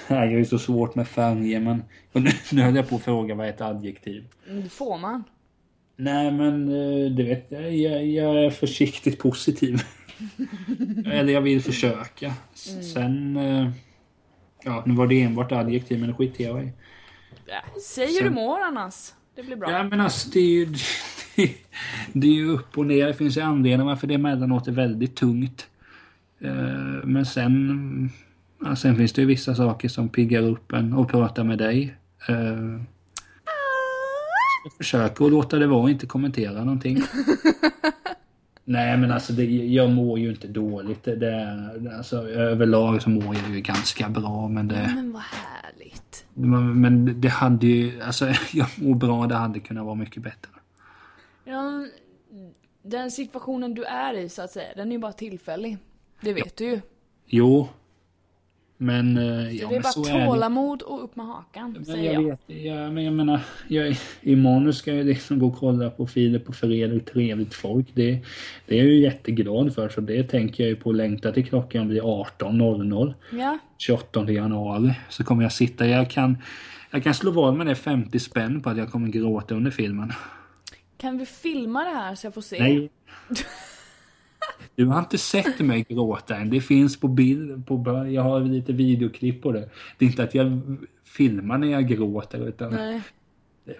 Nej, 0.07 0.31
jag 0.31 0.41
är 0.41 0.45
så 0.45 0.59
svårt 0.59 0.95
med 0.95 1.07
färger 1.07 1.59
men 1.59 1.83
nu, 2.11 2.29
nu 2.51 2.61
höll 2.61 2.75
jag 2.75 2.89
på 2.89 2.95
att 2.95 3.03
fråga 3.03 3.35
vad 3.35 3.45
är 3.45 3.49
ett 3.49 3.61
adjektiv? 3.61 4.25
Mm, 4.49 4.63
Det 4.63 4.69
får 4.69 4.97
man. 4.97 5.23
Nej 5.95 6.31
men 6.31 6.67
eh, 6.69 7.11
du 7.11 7.23
vet, 7.23 7.45
jag, 7.49 7.75
jag, 7.75 8.05
jag 8.07 8.45
är 8.45 8.49
försiktigt 8.49 9.19
positiv. 9.19 9.79
Eller 11.05 11.33
jag 11.33 11.41
vill 11.41 11.61
försöka. 11.61 12.25
Mm. 12.71 12.83
Sen... 12.83 13.37
eh, 13.37 13.69
Ja, 14.63 14.83
nu 14.85 14.93
var 14.93 15.07
det 15.07 15.21
enbart 15.21 15.51
adjektiv 15.51 15.99
men 15.99 16.09
det 16.09 16.15
skiter 16.15 16.43
jag 16.43 16.63
i. 16.63 16.71
Ja, 17.45 17.61
Säg 17.81 18.13
hur 18.13 18.21
du 18.23 18.29
mår 18.29 18.59
annars. 18.59 19.11
Det 19.35 19.43
blir 19.43 19.55
bra. 19.55 19.71
Ja 19.71 19.83
men 19.83 20.01
alltså 20.01 20.29
det 20.29 20.39
är 20.39 20.43
ju... 20.49 20.65
Det 22.13 22.27
är 22.27 22.31
ju 22.31 22.49
upp 22.49 22.77
och 22.77 22.85
ner. 22.85 23.07
Det 23.07 23.13
finns 23.13 23.37
ju 23.37 23.41
anledningar 23.41 23.85
varför 23.85 24.07
det 24.07 24.13
emellanåt 24.13 24.67
är 24.67 24.71
väldigt 24.71 25.15
tungt. 25.15 25.67
Eh, 26.39 26.51
Men 27.03 27.25
sen... 27.25 28.09
Ja, 28.63 28.75
sen 28.75 28.95
finns 28.95 29.13
det 29.13 29.21
ju 29.21 29.27
vissa 29.27 29.55
saker 29.55 29.89
som 29.89 30.09
piggar 30.09 30.41
upp 30.41 30.71
en 30.71 30.93
och 30.93 31.09
prata 31.09 31.43
med 31.43 31.57
dig. 31.57 31.95
Eh, 32.29 32.35
Jag 34.63 34.73
försöker 34.77 35.25
att 35.25 35.31
låta 35.31 35.57
det 35.59 35.67
vara 35.67 35.81
och 35.81 35.89
inte 35.89 36.05
kommentera 36.05 36.63
någonting. 36.63 36.97
Nej 38.69 38.97
men 38.97 39.11
alltså 39.11 39.33
det, 39.33 39.43
jag 39.45 39.91
mår 39.91 40.19
ju 40.19 40.29
inte 40.29 40.47
dåligt. 40.47 41.03
Det, 41.03 41.15
det 41.15 41.97
alltså, 41.97 42.29
överlag 42.29 43.01
så 43.01 43.09
mår 43.09 43.35
jag 43.35 43.49
ju 43.55 43.61
ganska 43.61 44.09
bra 44.09 44.47
men 44.47 44.67
det... 44.67 44.91
Men 44.95 45.11
vad 45.11 45.21
härligt. 45.21 46.25
Men 46.33 46.81
men 46.81 47.21
det 47.21 47.27
hade 47.27 47.67
ju, 47.67 48.01
alltså 48.01 48.25
jag 48.53 48.67
mår 48.75 48.95
bra, 48.95 49.27
det 49.27 49.35
hade 49.35 49.59
kunnat 49.59 49.85
vara 49.85 49.95
mycket 49.95 50.23
bättre. 50.23 50.49
Ja, 51.43 51.87
den 52.83 53.11
situationen 53.11 53.73
du 53.73 53.83
är 53.83 54.13
i 54.13 54.29
så 54.29 54.41
att 54.41 54.51
säga, 54.51 54.67
den 54.75 54.87
är 54.87 54.91
ju 54.91 54.99
bara 54.99 55.13
tillfällig. 55.13 55.77
Det 56.21 56.33
vet 56.33 56.57
du 56.57 56.65
ju. 56.65 56.81
Jo. 57.25 57.69
Men, 58.77 59.17
eh, 59.17 59.51
ja, 59.55 59.69
det 59.69 59.75
är 59.75 59.81
bara 59.81 59.91
så 59.91 60.03
tålamod 60.03 60.81
och 60.81 61.03
upp 61.03 61.15
med 61.15 61.25
hakan, 61.25 61.71
Men 61.71 61.85
säger 61.85 62.13
jag 62.13 62.23
jag. 62.23 62.29
vet, 62.29 62.39
ja, 62.65 62.89
men 62.91 63.03
jag 63.03 63.13
menar, 63.13 63.39
jag, 63.67 63.95
nu 64.21 64.73
ska 64.73 64.93
jag 64.93 65.05
liksom 65.05 65.39
gå 65.39 65.47
och 65.47 65.57
kolla 65.57 65.89
på 65.89 66.07
Filip 66.07 66.49
och 66.49 66.55
Fredrik, 66.55 67.05
trevligt 67.05 67.53
folk. 67.53 67.87
Det, 67.93 68.19
det 68.65 68.75
är 68.75 68.77
jag 68.77 68.87
ju 68.87 68.99
jätteglad 68.99 69.75
för, 69.75 69.89
så 69.89 70.01
det 70.01 70.23
tänker 70.23 70.63
jag 70.63 70.69
ju 70.69 70.75
på 70.75 70.91
längta 70.91 71.31
till 71.31 71.45
klockan 71.45 71.87
blir 71.87 72.01
18.00. 72.01 73.13
Ja, 73.31 73.57
28 73.77 74.31
januari. 74.31 74.93
Så 75.09 75.23
kommer 75.23 75.43
jag 75.43 75.51
sitta, 75.51 75.87
jag 75.87 76.09
kan, 76.09 76.37
jag 76.91 77.03
kan 77.03 77.13
slå 77.13 77.31
vad 77.31 77.53
med 77.53 77.67
det 77.67 77.75
50 77.75 78.19
spänn 78.19 78.61
på 78.61 78.69
att 78.69 78.77
jag 78.77 78.91
kommer 78.91 79.07
gråta 79.07 79.55
under 79.55 79.71
filmen. 79.71 80.13
kan 80.97 81.17
vi 81.17 81.25
filma 81.25 81.83
det 81.83 81.89
här 81.89 82.15
så 82.15 82.27
jag 82.27 82.33
får 82.33 82.41
se? 82.41 82.59
Nej. 82.59 82.89
Du 84.75 84.85
har 84.85 84.99
inte 84.99 85.17
sett 85.17 85.59
mig 85.59 85.85
gråta 85.89 86.35
än. 86.35 86.49
Det 86.49 86.61
finns 86.61 86.99
på 86.99 87.07
bild. 87.07 87.67
På, 87.67 88.05
jag 88.11 88.21
har 88.21 88.39
lite 88.41 88.73
videoklipp 88.73 89.41
på 89.41 89.51
det. 89.51 89.69
Det 89.97 90.05
är 90.05 90.09
inte 90.09 90.23
att 90.23 90.35
jag 90.35 90.61
filmar 91.05 91.57
när 91.57 91.67
jag 91.67 91.87
gråter 91.87 92.47
utan 92.47 92.73
Nej. 92.73 93.01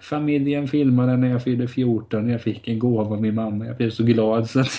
familjen 0.00 0.68
filmade 0.68 1.16
när 1.16 1.28
jag 1.28 1.42
fyllde 1.44 1.68
14. 1.68 2.28
Jag 2.28 2.42
fick 2.42 2.68
en 2.68 2.78
gåva 2.78 3.14
av 3.16 3.22
min 3.22 3.34
mamma. 3.34 3.66
Jag 3.66 3.76
blev 3.76 3.90
så 3.90 4.02
glad 4.04 4.50
så 4.50 4.60
att, 4.60 4.70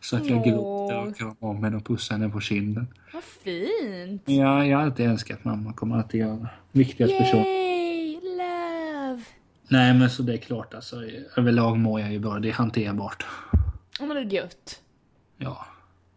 så 0.00 0.16
att 0.16 0.26
jag 0.26 0.38
Åh. 0.38 0.44
gråter 0.48 1.08
och 1.08 1.16
kramar 1.16 1.36
om 1.40 1.64
henne 1.64 1.76
och 1.76 1.86
pussar 1.86 2.14
henne 2.14 2.28
på 2.28 2.40
kinden. 2.40 2.86
Vad 3.12 3.24
fint! 3.24 4.22
Ja, 4.24 4.66
jag 4.66 4.78
har 4.78 4.84
alltid 4.84 5.06
älskat 5.06 5.44
mamma. 5.44 5.72
Kommer 5.72 5.96
alltid 5.96 6.20
göra. 6.20 6.48
Viktigast 6.72 7.18
person. 7.18 7.40
Yay! 7.40 8.20
Love! 8.20 9.22
Nej 9.68 9.94
men 9.94 10.10
så 10.10 10.22
det 10.22 10.32
är 10.32 10.36
klart 10.36 10.74
alltså. 10.74 10.96
Överlag 11.36 11.78
mår 11.78 12.00
jag 12.00 12.12
ju 12.12 12.18
bra. 12.18 12.38
Det 12.38 12.48
är 12.48 12.52
hanterbart. 12.52 13.26
Ja 14.00 14.06
men 14.06 14.16
det 14.16 14.22
är 14.22 14.40
gött. 14.42 14.80
Ja. 15.38 15.66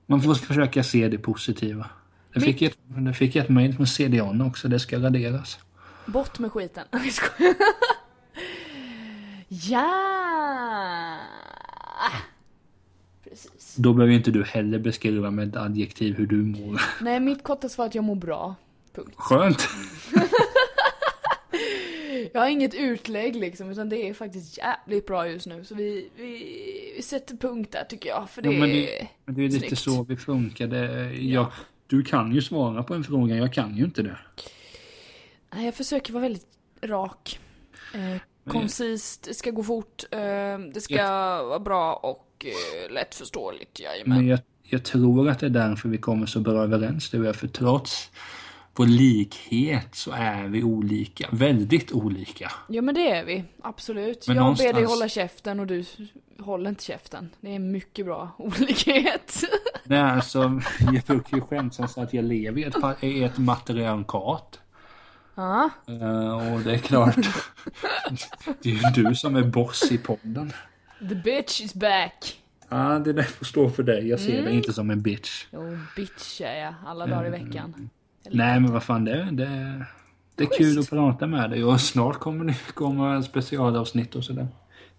Man 0.06 0.22
får 0.22 0.36
försöka 0.36 0.84
se 0.84 1.08
det 1.08 1.18
positiva. 1.18 1.90
Det 2.34 2.40
fick, 2.40 2.62
ett, 2.62 2.78
det 2.88 3.14
fick 3.14 3.36
ett 3.36 3.50
mejl 3.50 3.76
från 3.76 3.88
CDON 3.88 4.42
också, 4.42 4.68
det 4.68 4.80
ska 4.80 5.00
raderas. 5.00 5.60
Bort 6.06 6.40
med 6.40 6.52
skiten. 6.52 6.84
Ja! 9.50 11.18
Precis. 13.24 13.76
Då 13.76 13.94
behöver 13.94 14.14
inte 14.14 14.32
du 14.32 14.44
heller 14.44 14.80
beskriva 14.80 15.32
med 15.32 15.50
ett 15.50 15.56
adjektiv 15.56 16.16
hur 16.18 16.28
du 16.28 16.36
mår. 16.36 16.82
Nej, 17.02 17.20
mitt 17.20 17.44
korta 17.44 17.70
svar 17.70 17.86
är 17.86 17.90
att 17.90 17.96
jag 17.96 18.04
mår 18.04 18.16
bra. 18.16 18.56
Punkt. 18.96 19.14
Skönt! 19.16 19.68
Jag 22.34 22.42
har 22.42 22.50
inget 22.50 22.74
utlägg 22.74 23.36
liksom, 23.36 23.70
utan 23.70 23.90
det 23.90 24.10
är 24.10 24.14
faktiskt 24.14 24.58
jävligt 24.58 25.06
bra 25.06 25.30
just 25.30 25.48
nu. 25.48 25.64
Så 25.64 25.76
vi, 25.76 26.10
vi, 26.16 26.94
vi 26.96 27.02
sätter 27.02 27.36
punkt 27.36 27.72
där 27.72 27.84
tycker 27.84 28.10
jag, 28.10 28.30
för 28.30 28.42
det, 28.42 28.52
Ja, 28.54 28.60
men 28.60 28.70
det, 28.70 29.08
men 29.26 29.36
det 29.36 29.42
är 29.42 29.50
lite 29.50 29.60
snyggt. 29.60 29.80
så 29.82 30.04
vi 30.04 30.18
funkar. 30.18 30.68
Det, 30.68 31.14
jag, 31.14 31.52
du 31.88 32.04
kan 32.04 32.32
ju 32.36 32.42
svara 32.42 32.84
på 32.84 32.94
en 32.94 33.04
fråga, 33.04 33.36
jag 33.36 33.54
kan 33.54 33.78
ju 33.78 33.84
inte 33.84 34.02
det. 34.02 34.18
Nej, 35.56 35.66
jag 35.66 35.76
försöker 35.76 36.14
vara 36.14 36.22
väldigt 36.22 36.48
rak. 36.82 37.40
Eh, 37.94 38.22
koncist, 38.52 39.24
det 39.24 39.34
ska 39.34 39.52
gå 39.52 39.64
fort, 39.64 40.04
eh, 40.12 40.20
det 40.74 40.82
ska 40.82 41.04
vara 41.44 41.60
bra 41.60 41.94
och 41.94 42.46
eh, 42.46 42.94
lättförståeligt, 42.94 43.80
jajamän. 43.80 44.18
Men 44.18 44.28
jag, 44.28 44.40
jag 44.64 44.84
tror 44.84 45.30
att 45.30 45.40
det 45.40 45.46
är 45.46 45.50
därför 45.50 45.90
vi 45.90 45.98
kommer 45.98 46.26
så 46.26 46.40
bra 46.40 46.64
överens 46.64 47.10
du 47.10 47.20
och 47.20 47.26
jag. 47.26 47.36
För 47.36 47.48
trots 47.48 48.12
vår 48.78 48.86
likhet 48.86 49.96
så 49.96 50.12
är 50.12 50.48
vi 50.48 50.64
olika. 50.64 51.28
Väldigt 51.32 51.92
olika. 51.92 52.52
Ja 52.68 52.82
men 52.82 52.96
det 52.96 53.12
är 53.12 53.26
vi, 53.26 53.44
absolut. 53.64 54.28
Men 54.28 54.36
jag 54.38 54.46
ber 54.58 54.64
dig 54.64 54.74
någonstans- 54.74 54.90
hålla 55.00 55.10
käften 55.10 55.60
och 55.60 55.68
du 55.68 55.84
håller 56.40 56.70
inte 56.70 56.84
käften. 56.84 57.30
Det 57.42 57.56
är 57.56 57.60
mycket 57.60 58.06
bra 58.06 58.32
olikhet. 58.38 59.34
Nej, 59.84 60.00
alltså, 60.02 60.62
jag 60.94 61.04
brukar 61.04 61.38
ju 61.38 61.42
skämtsamt 61.42 61.92
säga 61.92 62.04
att 62.06 62.14
jag 62.14 62.26
lever 62.26 62.62
i 62.62 62.64
ett, 62.64 63.04
i 63.04 63.24
ett 63.24 63.38
matriarkat. 63.38 64.60
Ja, 65.36 65.70
Eh, 65.88 66.54
och 66.54 66.60
det 66.62 66.74
är 66.74 66.78
klart, 66.78 67.16
det 68.62 68.70
är 68.70 68.74
ju 68.98 69.04
du 69.04 69.16
som 69.16 69.36
är 69.36 69.44
boss 69.44 69.92
i 69.92 69.98
podden. 69.98 70.54
the 71.10 71.16
bitch 71.16 71.62
is 71.62 71.74
back. 71.74 72.42
Ja, 72.70 73.00
det 73.00 73.14
där 73.14 73.24
får 73.24 73.46
stå 73.46 73.70
för 73.70 73.84
dig. 73.84 74.08
Jag 74.08 74.20
ser 74.20 74.34
Mm. 74.34 74.46
dig 74.46 74.56
inte 74.56 74.74
som 74.74 74.90
en 74.90 75.02
bitch. 75.02 75.46
Jo, 75.52 75.78
bitch 75.96 76.42
är 76.42 76.56
jag 76.64 76.74
alla 76.86 77.08
dagar 77.08 77.24
i 77.26 77.28
Mm. 77.28 77.90
Veckan. 78.28 78.38
Nej, 78.38 78.60
men 78.60 78.74
vad 78.74 78.84
fan, 78.84 79.06
det, 79.06 79.28
det, 79.32 79.86
det 80.36 80.44
är 80.44 80.58
kul 80.58 80.80
att 80.80 80.90
prata 80.90 81.28
med 81.28 81.50
dig. 81.50 81.64
Och 81.64 81.82
snart 81.82 82.20
kommer 82.20 82.46
det 82.46 82.56
komma 82.74 83.24
specialavsnitt 83.24 84.16
och 84.16 84.24
sådär. 84.24 84.48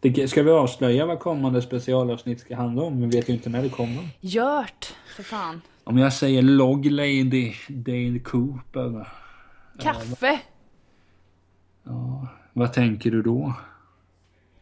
Det, 0.00 0.28
ska 0.28 0.42
vi 0.42 0.50
avslöja 0.50 1.06
vad 1.06 1.18
kommande 1.18 1.62
specialavsnitt 1.62 2.40
ska 2.40 2.56
handla 2.56 2.82
om? 2.82 3.00
Vi 3.00 3.16
vet 3.16 3.28
ju 3.28 3.32
inte 3.32 3.50
när 3.50 3.62
det 3.62 3.68
kommer. 3.68 4.08
Gjort, 4.20 4.94
för 5.16 5.22
fan. 5.22 5.60
Om 5.84 5.98
jag 5.98 6.12
säger 6.12 6.42
Log 6.42 6.86
Lady 6.86 7.54
Dale 7.68 8.18
Cooper. 8.18 9.08
Kaffe! 9.78 10.40
Ja, 11.84 12.28
vad 12.52 12.72
tänker 12.72 13.10
du 13.10 13.22
då? 13.22 13.54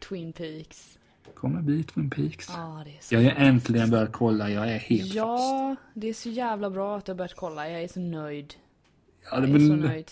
Twin 0.08 0.32
Peaks. 0.32 0.95
Kommer 1.36 1.62
bli 1.62 1.82
Twin 1.82 2.10
Peaks. 2.10 2.46
Ja, 2.48 2.84
så 3.00 3.14
Jag 3.14 3.22
har 3.22 3.30
äntligen 3.30 3.90
börjat 3.90 4.12
kolla, 4.12 4.50
jag 4.50 4.68
är 4.72 4.78
helt 4.78 5.02
fast. 5.02 5.14
Ja, 5.14 5.76
det 5.94 6.08
är 6.08 6.12
så 6.12 6.28
jävla 6.28 6.70
bra 6.70 6.96
att 6.96 7.04
du 7.04 7.12
har 7.12 7.16
börjat 7.16 7.34
kolla. 7.36 7.70
Jag 7.70 7.82
är 7.82 7.88
så 7.88 8.00
nöjd. 8.00 8.54
Ja, 9.24 9.28
Jag 9.34 9.44
är 9.44 9.48
men 9.48 9.66
så 9.68 9.72
nöjd. 9.74 10.10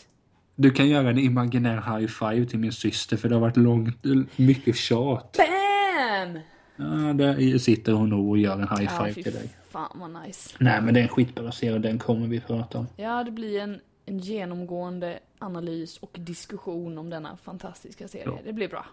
Du 0.56 0.70
kan 0.70 0.88
göra 0.88 1.10
en 1.10 1.18
imaginär 1.18 1.76
high 1.98 2.06
five 2.09 2.46
till 2.46 2.59
min 2.59 2.72
syster 2.72 3.16
för 3.16 3.28
det 3.28 3.34
har 3.34 3.40
varit 3.40 3.56
långt, 3.56 4.05
mycket 4.36 4.76
tjat. 4.76 5.36
BAM! 5.36 6.38
Ja, 6.76 7.12
där 7.12 7.59
sitter 7.59 7.92
hon 7.92 8.09
nog 8.09 8.30
och 8.30 8.38
gör 8.38 8.52
en 8.52 8.68
high 8.78 8.82
Ja, 8.84 9.05
five 9.05 9.14
fy 9.14 9.22
till 9.22 9.32
dig. 9.32 9.51
fan 9.70 9.90
vad 10.01 10.22
nice. 10.26 10.56
Nej 10.60 10.82
men 10.82 10.94
det 10.94 11.01
är 11.01 11.02
en 11.02 11.09
skitbra 11.09 11.52
serie, 11.52 11.78
den 11.78 11.98
kommer 11.98 12.26
vi 12.26 12.40
prata 12.40 12.78
om. 12.78 12.86
Ja, 12.96 13.24
det 13.24 13.30
blir 13.30 13.60
en, 13.60 13.80
en 14.06 14.18
genomgående 14.18 15.18
analys 15.38 15.98
och 15.98 16.16
diskussion 16.20 16.98
om 16.98 17.10
denna 17.10 17.36
fantastiska 17.36 18.09
serie. 18.09 18.24
Ja. 18.26 18.38
Det 18.44 18.52
blir 18.52 18.68
bra. 18.68 18.86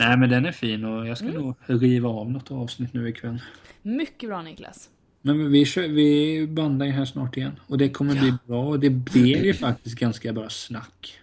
Nej 0.00 0.16
men 0.16 0.30
den 0.30 0.46
är 0.46 0.52
fin 0.52 0.84
och 0.84 1.06
jag 1.06 1.18
ska 1.18 1.26
Mm. 1.26 1.40
nog 1.42 1.54
riva 1.66 2.08
av 2.08 2.30
något 2.30 2.50
avsnitt 2.50 2.92
nu 2.94 3.08
ikväll. 3.08 3.42
Mycket 3.82 4.28
bra 4.28 4.42
Niklas. 4.42 4.90
Men 5.22 5.52
vi, 5.52 5.64
kör, 5.64 5.88
vi 5.88 6.46
bandar 6.46 6.86
ju 6.86 6.92
här 6.92 7.04
snart 7.04 7.36
igen. 7.36 7.60
Och 7.66 7.78
det 7.78 7.88
kommer 7.88 8.14
bli 8.14 8.34
bra 8.46 8.64
och 8.66 8.80
det 8.80 8.90
blev 8.90 9.44
ju 9.44 9.54
faktiskt 9.54 9.98
ganska 9.98 10.32
bra 10.32 10.48
snack. 10.50 11.20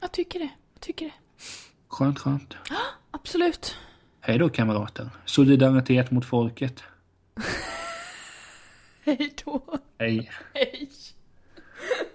Jag 0.00 0.12
tycker 0.12 0.38
det. 0.38 0.48
Jag 0.74 0.80
tycker 0.80 1.04
det. 1.04 1.12
Skönt, 1.88 2.18
skönt. 2.18 2.54
Absolut. 3.10 3.76
Hej 4.20 4.38
då 4.38 4.48
kamrater. 4.48 5.10
Solidaritet 5.24 6.10
mot 6.10 6.24
folket. 6.24 6.82
Hej 9.04 9.34
då. 9.44 9.78
Hej. 9.98 10.30
Hej. 10.54 10.88